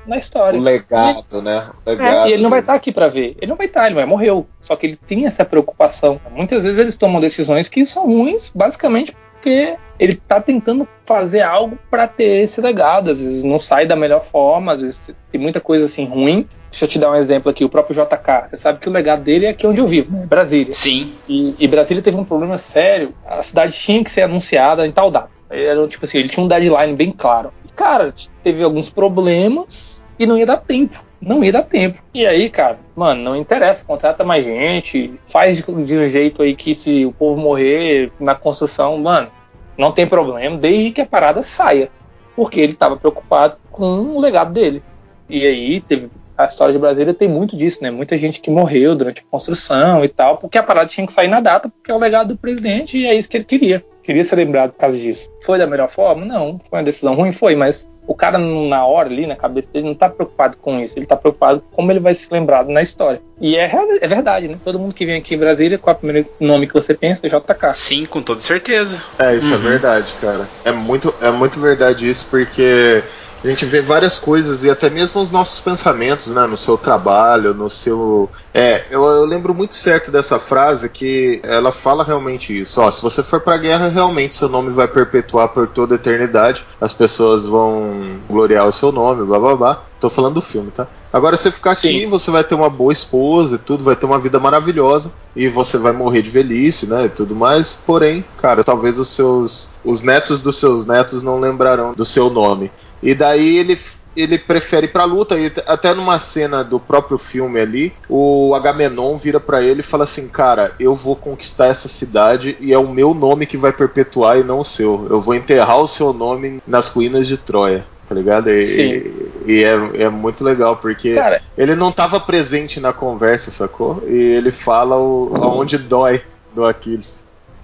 na 0.06 0.18
história. 0.18 0.60
O 0.60 0.64
legado, 0.64 1.41
né? 1.41 1.70
É, 1.86 1.90
legado. 1.90 2.30
e 2.30 2.34
ele 2.34 2.44
não 2.44 2.49
vai 2.49 2.60
estar 2.60 2.74
aqui 2.74 2.91
para 2.91 3.07
ver. 3.07 3.36
Ele 3.38 3.48
não 3.48 3.56
vai 3.56 3.66
estar, 3.66 3.86
ele 3.88 3.95
vai 3.95 4.06
morreu. 4.06 4.48
Só 4.62 4.76
que 4.76 4.86
ele 4.86 4.95
tem 4.95 5.26
essa 5.26 5.44
preocupação. 5.44 6.20
Muitas 6.32 6.64
vezes 6.64 6.80
eles 6.80 6.95
tomam 6.95 7.20
decisões 7.20 7.68
que 7.68 7.86
são 7.86 8.06
ruins, 8.06 8.52
basicamente 8.53 9.16
porque 9.46 9.78
ele 10.00 10.16
tá 10.16 10.42
tentando 10.42 10.88
fazer 11.06 11.42
algo 11.42 11.78
para 11.90 12.08
ter 12.08 12.42
esse 12.42 12.60
legado. 12.60 13.12
Às 13.12 13.22
vezes 13.22 13.44
não 13.44 13.60
sai 13.60 13.86
da 13.86 13.96
melhor 13.96 14.24
forma, 14.24 14.74
às 14.74 14.82
vezes 14.82 15.14
tem 15.32 15.40
muita 15.40 15.62
coisa 15.62 15.86
assim 15.86 16.04
ruim. 16.04 16.48
Deixa 16.72 16.86
eu 16.86 16.90
te 16.90 16.98
dar 16.98 17.12
um 17.12 17.16
exemplo 17.16 17.52
aqui, 17.52 17.64
o 17.64 17.70
próprio 17.70 17.96
JK. 17.96 18.50
Você 18.50 18.58
sabe 18.58 18.80
que 18.80 18.90
o 18.90 18.92
legado 18.92 19.24
dele 19.24 19.46
é 19.46 19.50
aqui 19.50 19.68
onde 19.68 19.80
eu 19.80 19.86
vivo, 19.86 20.12
né? 20.12 20.26
Brasília. 20.26 20.74
Sim. 20.74 21.14
E, 21.30 21.54
e 21.60 21.68
Brasília 21.68 22.02
teve 22.02 22.18
um 22.18 22.24
problema 22.24 22.58
sério. 22.58 23.14
A 23.24 23.44
cidade 23.44 23.74
tinha 23.74 24.04
que 24.04 24.10
ser 24.10 24.24
anunciada 24.24 24.86
em 24.88 24.92
tal 24.92 25.12
data. 25.12 25.30
Era 25.48 25.88
tipo 25.88 26.06
assim, 26.06 26.18
ele 26.18 26.30
tinha 26.30 26.44
um 26.44 26.48
deadline 26.48 26.96
bem 26.96 27.12
claro. 27.12 27.54
E, 27.64 27.72
cara, 27.72 28.14
teve 28.42 28.64
alguns 28.64 28.90
problemas 28.90 30.02
e 30.18 30.26
não 30.26 30.40
ia 30.40 30.46
dar 30.48 30.58
tempo. 30.58 31.06
Não 31.22 31.44
ia 31.44 31.52
dar 31.52 31.64
tempo. 31.64 32.00
E 32.14 32.26
aí, 32.26 32.50
cara, 32.50 32.78
mano, 32.96 33.22
não 33.22 33.36
interessa, 33.36 33.86
contrata 33.86 34.24
mais 34.24 34.44
gente, 34.44 35.14
faz 35.26 35.58
de, 35.58 35.64
de 35.64 35.98
um 35.98 36.08
jeito 36.08 36.42
aí 36.42 36.56
que 36.56 36.76
se 36.76 37.06
o 37.06 37.12
povo 37.12 37.40
morrer 37.40 38.12
na 38.20 38.36
construção, 38.36 38.98
mano, 38.98 39.30
não 39.78 39.92
tem 39.92 40.08
problema, 40.08 40.58
desde 40.58 40.92
que 40.92 41.02
a 41.02 41.06
parada 41.06 41.44
saia. 41.44 41.90
Porque 42.36 42.60
ele 42.60 42.74
estava 42.74 42.98
preocupado 42.98 43.58
com 43.72 44.02
o 44.16 44.20
legado 44.20 44.52
dele. 44.52 44.84
E 45.30 45.46
aí 45.46 45.82
teve. 45.82 46.10
A 46.38 46.46
história 46.46 46.74
de 46.74 46.80
Brasília 46.80 47.14
tem 47.14 47.30
muito 47.30 47.56
disso, 47.56 47.82
né? 47.82 47.90
Muita 47.90 48.18
gente 48.18 48.42
que 48.42 48.52
morreu 48.52 48.94
durante 48.94 49.22
a 49.22 49.32
construção 49.32 50.04
e 50.04 50.10
tal, 50.10 50.38
porque 50.38 50.58
a 50.58 50.64
parada 50.64 50.90
tinha 50.90 51.08
que 51.08 51.14
sair 51.14 51.30
na 51.30 51.40
data, 51.40 51.70
porque 51.70 51.90
é 51.90 51.96
o 51.96 51.98
legado 51.98 52.34
do 52.34 52.38
presidente 52.38 52.98
e 52.98 53.06
é 53.06 53.16
isso 53.16 53.30
que 53.30 53.38
ele 53.38 53.46
queria. 53.46 53.86
Queria 54.06 54.23
ser 54.23 54.36
lembrado 54.36 54.72
por 54.72 54.80
causa 54.80 54.98
disso. 54.98 55.30
Foi 55.44 55.57
da 55.57 55.65
melhor 55.65 55.90
forma? 55.90 56.23
Não. 56.26 56.60
Foi 56.69 56.77
uma 56.80 56.84
decisão 56.84 57.15
ruim? 57.15 57.32
Foi, 57.32 57.56
mas 57.56 57.90
o 58.07 58.14
cara 58.14 58.38
na 58.38 58.86
hora 58.86 59.10
ali, 59.10 59.26
na 59.26 59.36
cabeça 59.36 59.68
dele, 59.73 59.88
não 59.88 59.95
tá 59.95 60.07
preocupado 60.07 60.57
com 60.57 60.80
isso. 60.80 60.98
Ele 60.99 61.07
tá 61.07 61.15
preocupado 61.15 61.61
com 61.61 61.77
como 61.77 61.91
ele 61.91 61.99
vai 61.99 62.14
ser 62.14 62.32
lembrado 62.34 62.69
na 62.69 62.84
história. 62.84 63.19
E 63.41 63.56
é, 63.57 63.64
é 64.02 64.07
verdade, 64.07 64.48
né? 64.48 64.57
Todo 64.64 64.77
mundo 64.77 64.94
que 64.94 65.06
vem 65.07 65.18
aqui 65.18 65.34
em 65.34 65.40
Brasília, 65.40 65.80
qual 65.80 65.94
é 65.94 65.98
o 65.98 65.99
primeiro 65.99 66.30
nome 66.40 66.68
que 66.68 66.73
você 66.73 66.94
pensa? 66.94 67.27
JK. 67.27 67.73
Sim, 67.76 68.06
com 68.06 68.22
toda 68.22 68.40
certeza. 68.41 69.02
É, 69.18 69.36
isso 69.36 69.52
é 69.52 69.57
Uhum. 69.57 69.64
verdade, 69.64 70.14
cara. 70.22 70.48
É 70.64 70.72
muito, 70.72 71.14
é 71.19 71.32
muito 71.32 71.60
verdade 71.60 72.07
isso, 72.07 72.27
porque 72.30 73.03
A 73.46 73.48
gente 73.48 73.64
vê 73.64 73.80
várias 73.80 74.18
coisas 74.18 74.64
e 74.64 74.72
até 74.72 74.90
mesmo 74.90 75.22
os 75.22 75.30
nossos 75.30 75.60
pensamentos, 75.60 76.34
né? 76.34 76.48
No 76.48 76.58
seu 76.58 76.80
trabalho, 76.80 77.54
no 77.54 77.70
seu. 77.70 78.28
É, 78.52 78.86
eu, 78.90 79.04
eu 79.06 79.24
lembro 79.24 79.54
muito 79.54 79.76
certo 79.76 80.10
dessa 80.10 80.40
frase 80.40 80.90
que 80.90 81.42
ela 81.44 81.72
fala 81.72 82.04
realmente 82.04 82.60
isso. 82.60 82.82
Ó, 82.82 82.90
se 82.90 83.04
você 83.04 83.22
for 83.22 83.40
pra 83.40 83.56
guerra, 83.56 83.88
realmente 83.88 84.36
seu 84.36 84.50
nome 84.50 84.72
vai 84.72 84.88
perpetuar 84.88 85.50
por 85.50 85.68
toda 85.68 85.94
a 85.94 85.98
eternidade. 85.98 86.66
As 86.82 86.92
pessoas 86.92 87.46
vão 87.46 88.20
gloriar 88.28 88.66
o 88.66 88.72
seu 88.72 88.92
nome, 88.92 89.24
blá 89.24 89.40
blá 89.40 89.56
blá. 89.56 89.84
Tô 90.00 90.10
falando 90.10 90.36
do 90.36 90.42
filme, 90.42 90.72
tá? 90.72 90.88
Agora 91.14 91.38
você 91.38 91.52
ficar 91.52 91.76
Sim. 91.76 91.88
aqui, 91.88 92.06
você 92.06 92.30
vai 92.30 92.44
ter 92.44 92.56
uma 92.56 92.70
boa 92.70 92.92
esposa 92.92 93.56
e 93.56 93.58
tudo, 93.60 93.84
vai 93.84 93.96
ter 93.96 94.06
uma 94.06 94.20
vida 94.20 94.38
maravilhosa 94.40 95.12
e 95.36 95.48
você 95.48 95.78
vai 95.78 95.94
morrer 95.94 96.22
de 96.22 96.30
velhice, 96.30 96.88
né, 96.88 97.06
e 97.06 97.10
tudo 97.10 97.34
mais. 97.34 97.74
Porém, 97.74 98.26
cara, 98.38 98.64
talvez 98.64 99.00
os 99.00 99.08
seus 99.08 99.70
os 99.84 100.02
netos 100.02 100.42
dos 100.42 100.58
seus 100.58 100.86
netos 100.86 101.24
não 101.24 101.40
lembrarão 101.40 101.94
do 101.94 102.04
seu 102.04 102.30
nome. 102.30 102.70
E 103.06 103.14
daí 103.14 103.57
ele 103.57 103.80
ele 104.15 104.38
prefere 104.38 104.86
ir 104.86 104.91
pra 104.91 105.03
luta 105.03 105.38
e 105.38 105.52
até 105.68 105.94
numa 105.94 106.18
cena 106.18 106.64
do 106.64 106.80
próprio 106.80 107.18
filme 107.18 107.60
ali, 107.60 107.94
o 108.07 108.56
Agamenon 108.56 109.18
vira 109.18 109.41
pra 109.41 109.61
ele 109.61 109.82
e 109.82 109.84
fala 109.84 110.06
assim: 110.06 110.27
"Cara, 110.27 110.73
eu 110.80 110.95
vou 110.95 111.15
conquistar 111.15 111.68
essa 111.68 111.88
cidade 111.88 112.57
e 112.60 112.72
é 112.72 112.77
o 112.77 112.88
meu 112.88 113.14
nome 113.14 113.45
que 113.45 113.57
vai 113.57 113.73
perpetuar 113.73 114.40
e 114.40 114.44
não 114.44 114.61
o 114.61 114.65
seu. 114.65 115.06
Eu 115.10 115.22
vou 115.22 115.36
enterrar 115.36 115.80
o 115.80 115.88
seu 115.88 116.14
nome 116.14 116.61
nas 116.65 116.88
ruínas 116.88 117.27
de 117.27 117.38
Troia." 117.38 117.86
Tá 118.07 118.14
ligado? 118.14 118.52
E, 118.52 118.65
Sim. 118.65 119.14
e 119.48 119.64
é, 119.64 120.03
é 120.03 120.10
muito 120.10 120.44
legal, 120.44 120.77
porque 120.77 121.15
Cara, 121.15 121.41
ele 121.57 121.76
não 121.76 121.90
estava 121.90 122.19
presente 122.19 122.80
na 122.80 122.94
conversa, 122.94 123.49
sacou? 123.49 124.03
E 124.07 124.14
ele 124.14 124.52
fala 124.52 124.95
o, 124.95 125.34
aonde 125.41 125.77
dói 125.77 126.22
do 126.53 126.64
Aquiles. 126.64 127.18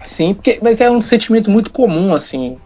Sim, 0.03 0.33
porque 0.33 0.59
mas 0.61 0.81
é 0.81 0.89
um 0.89 0.99
sentimento 0.99 1.51
muito 1.51 1.71
comum, 1.71 2.13
assim, 2.13 2.57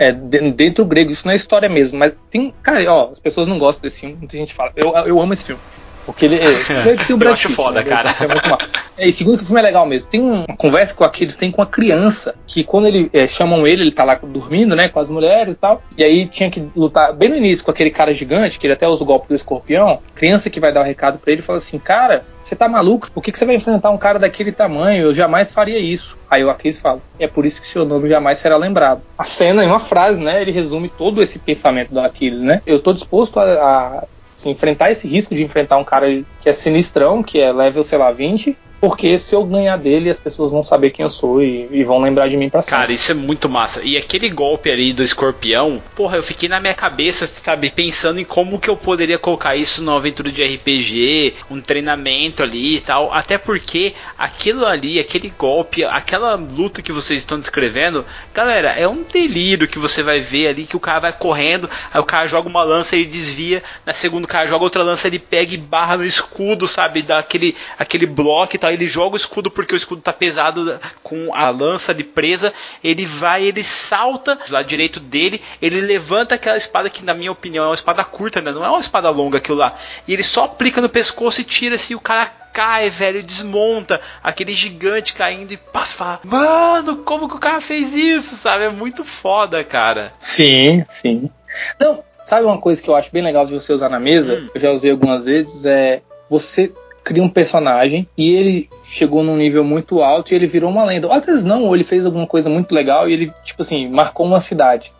é, 0.00 0.12
de- 0.12 0.50
dentro 0.52 0.84
do 0.84 0.88
grego, 0.88 1.10
isso 1.12 1.26
não 1.26 1.32
é 1.32 1.36
história 1.36 1.68
mesmo, 1.68 1.98
mas 1.98 2.14
tem, 2.30 2.52
cara, 2.62 2.80
ó, 2.92 3.12
as 3.12 3.20
pessoas 3.20 3.46
não 3.48 3.58
gostam 3.58 3.82
desse 3.82 4.00
filme, 4.00 4.16
muita 4.16 4.36
gente 4.36 4.54
fala, 4.54 4.72
eu, 4.76 4.92
eu 5.06 5.20
amo 5.20 5.32
esse 5.34 5.44
filme. 5.44 5.62
Porque 6.06 6.24
ele, 6.24 6.36
é, 6.40 6.88
ele 6.88 7.04
tem 7.04 7.14
o 7.14 7.18
Brad 7.18 7.32
acho 7.32 7.48
Pitt, 7.48 7.56
foda, 7.56 7.80
né? 7.80 7.82
Cara. 7.82 8.14
É 8.20 8.26
muito 8.26 8.48
massa. 8.48 8.72
É, 8.96 9.08
e 9.08 9.12
segundo 9.12 9.38
que 9.38 9.44
o 9.44 9.46
filme 9.46 9.60
é 9.60 9.64
legal 9.64 9.86
mesmo. 9.86 10.10
Tem 10.10 10.20
uma 10.20 10.56
conversa 10.56 10.94
com 10.94 11.04
aqueles, 11.04 11.36
tem 11.36 11.50
com 11.50 11.62
a 11.62 11.66
criança, 11.66 12.34
que 12.46 12.64
quando 12.64 12.86
ele 12.86 13.10
é, 13.12 13.26
chamam 13.26 13.66
ele, 13.66 13.82
ele 13.82 13.92
tá 13.92 14.04
lá 14.04 14.14
dormindo, 14.14 14.74
né, 14.76 14.88
com 14.88 15.00
as 15.00 15.08
mulheres 15.08 15.54
e 15.54 15.58
tal. 15.58 15.82
E 15.96 16.04
aí 16.04 16.26
tinha 16.26 16.50
que 16.50 16.70
lutar 16.74 17.12
bem 17.12 17.28
no 17.28 17.36
início 17.36 17.64
com 17.64 17.70
aquele 17.70 17.90
cara 17.90 18.12
gigante, 18.12 18.58
que 18.58 18.66
ele 18.66 18.74
até 18.74 18.88
usa 18.88 19.02
o 19.02 19.06
golpe 19.06 19.28
do 19.28 19.34
escorpião. 19.34 20.00
Criança 20.14 20.50
que 20.50 20.60
vai 20.60 20.72
dar 20.72 20.80
o 20.80 20.84
recado 20.84 21.18
pra 21.18 21.32
ele 21.32 21.42
fala 21.42 21.58
assim: 21.58 21.78
Cara, 21.78 22.24
você 22.42 22.56
tá 22.56 22.68
maluco? 22.68 23.10
Por 23.10 23.22
que, 23.22 23.32
que 23.32 23.38
você 23.38 23.44
vai 23.44 23.54
enfrentar 23.54 23.90
um 23.90 23.98
cara 23.98 24.18
daquele 24.18 24.52
tamanho? 24.52 25.04
Eu 25.04 25.14
jamais 25.14 25.52
faria 25.52 25.78
isso. 25.78 26.18
Aí 26.28 26.44
o 26.44 26.50
Aquiles 26.50 26.78
fala: 26.78 27.00
É 27.18 27.26
por 27.26 27.44
isso 27.44 27.60
que 27.60 27.68
seu 27.68 27.84
nome 27.84 28.08
jamais 28.08 28.38
será 28.38 28.56
lembrado. 28.56 29.02
A 29.16 29.24
cena, 29.24 29.64
em 29.64 29.66
uma 29.66 29.80
frase, 29.80 30.20
né, 30.20 30.40
ele 30.40 30.50
resume 30.50 30.88
todo 30.88 31.22
esse 31.22 31.38
pensamento 31.38 31.92
do 31.92 32.00
Aquiles, 32.00 32.42
né? 32.42 32.62
Eu 32.66 32.80
tô 32.80 32.92
disposto 32.92 33.38
a, 33.38 33.44
a 33.44 34.04
se 34.34 34.48
enfrentar 34.48 34.90
esse 34.90 35.06
risco 35.06 35.34
de 35.34 35.42
enfrentar 35.42 35.76
um 35.76 35.84
cara 35.84 36.06
que 36.40 36.48
é 36.48 36.52
sinistrão, 36.52 37.22
que 37.22 37.40
é 37.40 37.52
level, 37.52 37.84
sei 37.84 37.98
lá, 37.98 38.10
20, 38.10 38.56
porque 38.80 39.18
se 39.18 39.34
eu 39.34 39.44
ganhar 39.44 39.76
dele, 39.76 40.08
as 40.08 40.18
pessoas 40.18 40.50
vão 40.50 40.62
saber 40.62 40.90
quem 40.90 41.02
eu 41.02 41.10
sou 41.10 41.42
e, 41.42 41.68
e 41.70 41.84
vão 41.84 42.00
lembrar 42.00 42.28
de 42.28 42.36
mim 42.36 42.48
pra 42.48 42.62
sempre. 42.62 42.78
Cara, 42.78 42.92
isso 42.92 43.12
é 43.12 43.14
muito 43.14 43.48
massa. 43.48 43.82
E 43.84 43.96
aquele 43.96 44.30
golpe 44.30 44.70
ali 44.70 44.92
do 44.92 45.02
escorpião, 45.02 45.82
porra, 45.94 46.16
eu 46.16 46.22
fiquei 46.22 46.48
na 46.48 46.58
minha 46.58 46.72
cabeça, 46.72 47.26
sabe, 47.26 47.70
pensando 47.70 48.20
em 48.20 48.24
como 48.24 48.58
que 48.58 48.70
eu 48.70 48.76
poderia 48.76 49.18
colocar 49.18 49.54
isso 49.54 49.82
numa 49.82 49.98
aventura 49.98 50.32
de 50.32 50.42
RPG, 50.42 51.34
um 51.50 51.60
treinamento 51.60 52.42
ali 52.42 52.76
e 52.76 52.80
tal. 52.80 53.12
Até 53.12 53.36
porque 53.36 53.92
aquilo 54.16 54.64
ali, 54.64 54.98
aquele 54.98 55.30
golpe, 55.36 55.84
aquela 55.84 56.34
luta 56.34 56.80
que 56.80 56.92
vocês 56.92 57.20
estão 57.20 57.38
descrevendo, 57.38 58.06
galera, 58.32 58.70
é 58.70 58.88
um 58.88 59.02
delírio 59.02 59.68
que 59.68 59.78
você 59.78 60.02
vai 60.02 60.20
ver 60.20 60.48
ali 60.48 60.64
que 60.64 60.76
o 60.76 60.80
cara 60.80 61.00
vai 61.00 61.12
correndo, 61.12 61.68
aí 61.92 62.00
o 62.00 62.04
cara 62.04 62.26
joga 62.26 62.48
uma 62.48 62.62
lança 62.62 62.96
e 62.96 63.04
desvia, 63.04 63.62
na 63.84 63.92
segunda 63.92 64.24
o 64.24 64.28
cara 64.28 64.46
joga 64.46 64.64
outra 64.64 64.82
lança, 64.82 65.06
ele 65.06 65.18
pega 65.18 65.52
e 65.52 65.58
barra 65.58 65.98
no 65.98 66.04
escudo, 66.04 66.66
sabe, 66.66 67.02
dá 67.02 67.18
aquele, 67.18 67.54
aquele 67.78 68.06
bloco 68.06 68.56
e 68.56 68.58
tal, 68.58 68.69
ele 68.74 68.88
joga 68.88 69.14
o 69.14 69.16
escudo 69.16 69.50
porque 69.50 69.74
o 69.74 69.76
escudo 69.76 70.02
tá 70.02 70.12
pesado 70.12 70.78
com 71.02 71.34
a 71.34 71.50
lança 71.50 71.92
ali 71.92 72.04
presa, 72.04 72.52
ele 72.82 73.06
vai, 73.06 73.44
ele 73.44 73.64
salta 73.64 74.36
do 74.36 74.52
lado 74.52 74.66
direito 74.66 75.00
dele, 75.00 75.40
ele 75.60 75.80
levanta 75.80 76.34
aquela 76.34 76.56
espada 76.56 76.90
que 76.90 77.04
na 77.04 77.14
minha 77.14 77.32
opinião 77.32 77.64
é 77.64 77.68
uma 77.68 77.74
espada 77.74 78.04
curta, 78.04 78.40
né? 78.40 78.52
Não 78.52 78.64
é 78.64 78.68
uma 78.68 78.80
espada 78.80 79.10
longa 79.10 79.38
aquilo 79.38 79.58
lá. 79.58 79.74
E 80.06 80.12
ele 80.12 80.22
só 80.22 80.44
aplica 80.44 80.80
no 80.80 80.88
pescoço 80.88 81.40
e 81.40 81.44
tira 81.44 81.76
assim, 81.76 81.94
o 81.94 82.00
cara 82.00 82.26
cai, 82.52 82.90
velho, 82.90 83.22
desmonta 83.22 84.00
aquele 84.22 84.52
gigante 84.52 85.12
caindo 85.12 85.52
e 85.52 85.56
passa 85.56 85.94
fala, 85.94 86.20
mano, 86.24 86.96
como 86.98 87.28
que 87.28 87.36
o 87.36 87.40
cara 87.40 87.60
fez 87.60 87.94
isso, 87.94 88.34
sabe? 88.34 88.64
É 88.64 88.70
muito 88.70 89.04
foda, 89.04 89.62
cara. 89.62 90.12
Sim, 90.18 90.84
sim. 90.88 91.30
Não, 91.78 92.02
sabe 92.24 92.44
uma 92.44 92.58
coisa 92.58 92.82
que 92.82 92.88
eu 92.88 92.96
acho 92.96 93.12
bem 93.12 93.22
legal 93.22 93.46
de 93.46 93.52
você 93.52 93.72
usar 93.72 93.88
na 93.88 94.00
mesa? 94.00 94.34
Hum. 94.34 94.48
Eu 94.54 94.60
já 94.60 94.70
usei 94.70 94.90
algumas 94.90 95.24
vezes, 95.24 95.64
é 95.64 96.02
você 96.28 96.72
cria 97.10 97.24
um 97.24 97.28
personagem 97.28 98.08
e 98.16 98.32
ele 98.32 98.70
chegou 98.84 99.24
num 99.24 99.36
nível 99.36 99.64
muito 99.64 100.00
alto 100.00 100.30
e 100.30 100.36
ele 100.36 100.46
virou 100.46 100.70
uma 100.70 100.84
lenda. 100.84 101.08
Ou 101.08 101.12
às 101.12 101.26
vezes 101.26 101.42
não, 101.42 101.64
ou 101.64 101.74
ele 101.74 101.82
fez 101.82 102.06
alguma 102.06 102.24
coisa 102.24 102.48
muito 102.48 102.72
legal 102.72 103.08
e 103.08 103.12
ele, 103.12 103.32
tipo 103.44 103.62
assim, 103.62 103.88
marcou 103.88 104.24
uma 104.24 104.40
cidade. 104.40 104.92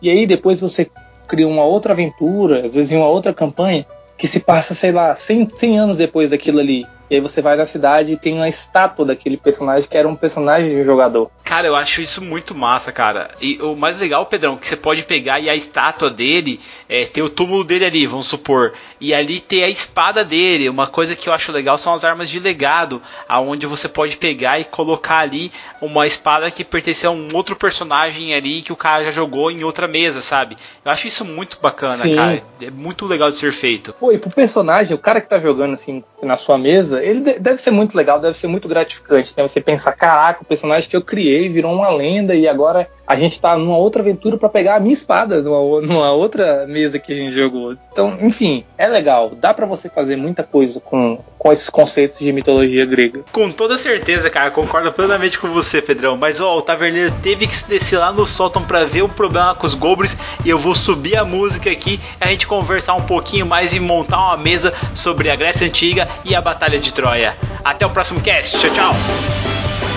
E 0.00 0.08
aí 0.08 0.26
depois 0.26 0.62
você 0.62 0.90
cria 1.28 1.46
uma 1.46 1.62
outra 1.62 1.92
aventura, 1.92 2.64
às 2.64 2.74
vezes 2.74 2.90
em 2.90 2.96
uma 2.96 3.06
outra 3.06 3.34
campanha, 3.34 3.84
que 4.16 4.26
se 4.26 4.40
passa, 4.40 4.72
sei 4.72 4.92
lá, 4.92 5.14
100, 5.14 5.50
100 5.54 5.78
anos 5.78 5.96
depois 5.98 6.30
daquilo 6.30 6.58
ali. 6.58 6.86
E 7.10 7.16
aí 7.16 7.20
você 7.20 7.42
vai 7.42 7.54
na 7.54 7.66
cidade 7.66 8.14
e 8.14 8.16
tem 8.16 8.32
uma 8.32 8.48
estátua 8.48 9.04
daquele 9.04 9.36
personagem 9.36 9.86
que 9.86 9.98
era 9.98 10.08
um 10.08 10.16
personagem 10.16 10.70
de 10.70 10.80
um 10.80 10.84
jogador. 10.86 11.30
Cara, 11.44 11.66
eu 11.66 11.76
acho 11.76 12.00
isso 12.00 12.22
muito 12.22 12.54
massa, 12.54 12.90
cara. 12.90 13.32
E 13.38 13.60
o 13.60 13.76
mais 13.76 13.98
legal, 13.98 14.24
Pedrão, 14.24 14.56
que 14.56 14.66
você 14.66 14.76
pode 14.76 15.02
pegar 15.02 15.38
e 15.38 15.50
a 15.50 15.54
estátua 15.54 16.08
dele, 16.08 16.58
é, 16.92 17.06
ter 17.06 17.22
o 17.22 17.28
túmulo 17.30 17.64
dele 17.64 17.86
ali, 17.86 18.06
vamos 18.06 18.26
supor, 18.26 18.74
e 19.00 19.14
ali 19.14 19.40
ter 19.40 19.64
a 19.64 19.68
espada 19.70 20.22
dele. 20.22 20.68
Uma 20.68 20.86
coisa 20.86 21.16
que 21.16 21.26
eu 21.26 21.32
acho 21.32 21.50
legal 21.50 21.78
são 21.78 21.94
as 21.94 22.04
armas 22.04 22.28
de 22.28 22.38
legado, 22.38 23.00
aonde 23.26 23.64
você 23.66 23.88
pode 23.88 24.18
pegar 24.18 24.60
e 24.60 24.64
colocar 24.64 25.20
ali 25.20 25.50
uma 25.80 26.06
espada 26.06 26.50
que 26.50 26.62
pertence 26.62 27.06
a 27.06 27.10
um 27.10 27.28
outro 27.32 27.56
personagem 27.56 28.34
ali 28.34 28.60
que 28.60 28.72
o 28.72 28.76
cara 28.76 29.04
já 29.04 29.10
jogou 29.10 29.50
em 29.50 29.64
outra 29.64 29.88
mesa, 29.88 30.20
sabe? 30.20 30.54
Eu 30.84 30.92
acho 30.92 31.06
isso 31.08 31.24
muito 31.24 31.58
bacana, 31.62 31.96
Sim. 31.96 32.14
cara. 32.14 32.42
É 32.60 32.70
muito 32.70 33.06
legal 33.06 33.30
de 33.30 33.36
ser 33.36 33.52
feito. 33.54 33.94
Pô, 33.94 34.12
e 34.12 34.18
pro 34.18 34.30
personagem, 34.30 34.94
o 34.94 34.98
cara 34.98 35.18
que 35.20 35.28
tá 35.28 35.38
jogando 35.38 35.72
assim 35.72 36.04
na 36.22 36.36
sua 36.36 36.58
mesa, 36.58 37.02
ele 37.02 37.20
de- 37.20 37.38
deve 37.38 37.56
ser 37.58 37.70
muito 37.70 37.96
legal, 37.96 38.20
deve 38.20 38.36
ser 38.36 38.48
muito 38.48 38.68
gratificante, 38.68 39.32
né? 39.34 39.42
Você 39.48 39.62
pensar, 39.62 39.92
caraca, 39.92 40.42
o 40.42 40.44
personagem 40.44 40.90
que 40.90 40.96
eu 40.96 41.02
criei 41.02 41.48
virou 41.48 41.72
uma 41.74 41.88
lenda 41.88 42.34
e 42.34 42.46
agora 42.46 42.86
a 43.06 43.16
gente 43.16 43.40
tá 43.40 43.56
numa 43.56 43.76
outra 43.76 44.02
aventura 44.02 44.36
pra 44.36 44.48
pegar 44.48 44.76
a 44.76 44.80
minha 44.80 44.94
espada 44.94 45.42
numa, 45.42 45.80
numa 45.80 46.12
outra 46.12 46.66
mesa 46.66 46.98
que 46.98 47.12
a 47.12 47.16
gente 47.16 47.32
jogou. 47.32 47.76
Então, 47.92 48.16
enfim, 48.20 48.64
é 48.78 48.86
legal. 48.86 49.32
Dá 49.34 49.52
pra 49.52 49.66
você 49.66 49.88
fazer 49.88 50.16
muita 50.16 50.42
coisa 50.42 50.80
com, 50.80 51.18
com 51.38 51.52
esses 51.52 51.68
conceitos 51.68 52.18
de 52.18 52.32
mitologia 52.32 52.86
grega. 52.86 53.20
Com 53.32 53.50
toda 53.50 53.76
certeza, 53.76 54.30
cara, 54.30 54.50
concordo 54.50 54.92
plenamente 54.92 55.38
com 55.38 55.48
você, 55.48 55.82
Pedrão. 55.82 56.16
Mas 56.16 56.40
ó, 56.40 56.56
o 56.56 56.62
taverneiro 56.62 57.12
teve 57.22 57.46
que 57.46 57.54
se 57.54 57.68
descer 57.68 57.98
lá 57.98 58.12
no 58.12 58.24
sótão 58.24 58.62
pra 58.62 58.84
ver 58.84 59.02
o 59.02 59.08
problema 59.08 59.54
com 59.54 59.66
os 59.66 59.74
goblins 59.74 60.16
e 60.44 60.50
eu 60.50 60.58
vou 60.58 60.74
subir 60.74 61.16
a 61.16 61.24
música 61.24 61.70
aqui, 61.70 62.00
a 62.20 62.28
gente 62.28 62.46
conversar 62.46 62.94
um 62.94 63.02
pouquinho 63.02 63.46
mais 63.46 63.74
e 63.74 63.80
montar 63.80 64.18
uma 64.18 64.36
mesa 64.36 64.72
sobre 64.94 65.30
a 65.30 65.36
Grécia 65.36 65.66
Antiga 65.66 66.08
e 66.24 66.34
a 66.34 66.40
Batalha 66.40 66.78
de 66.78 66.92
Troia. 66.94 67.36
Até 67.64 67.84
o 67.84 67.90
próximo 67.90 68.20
cast, 68.20 68.58
tchau, 68.58 68.70
tchau. 68.70 69.91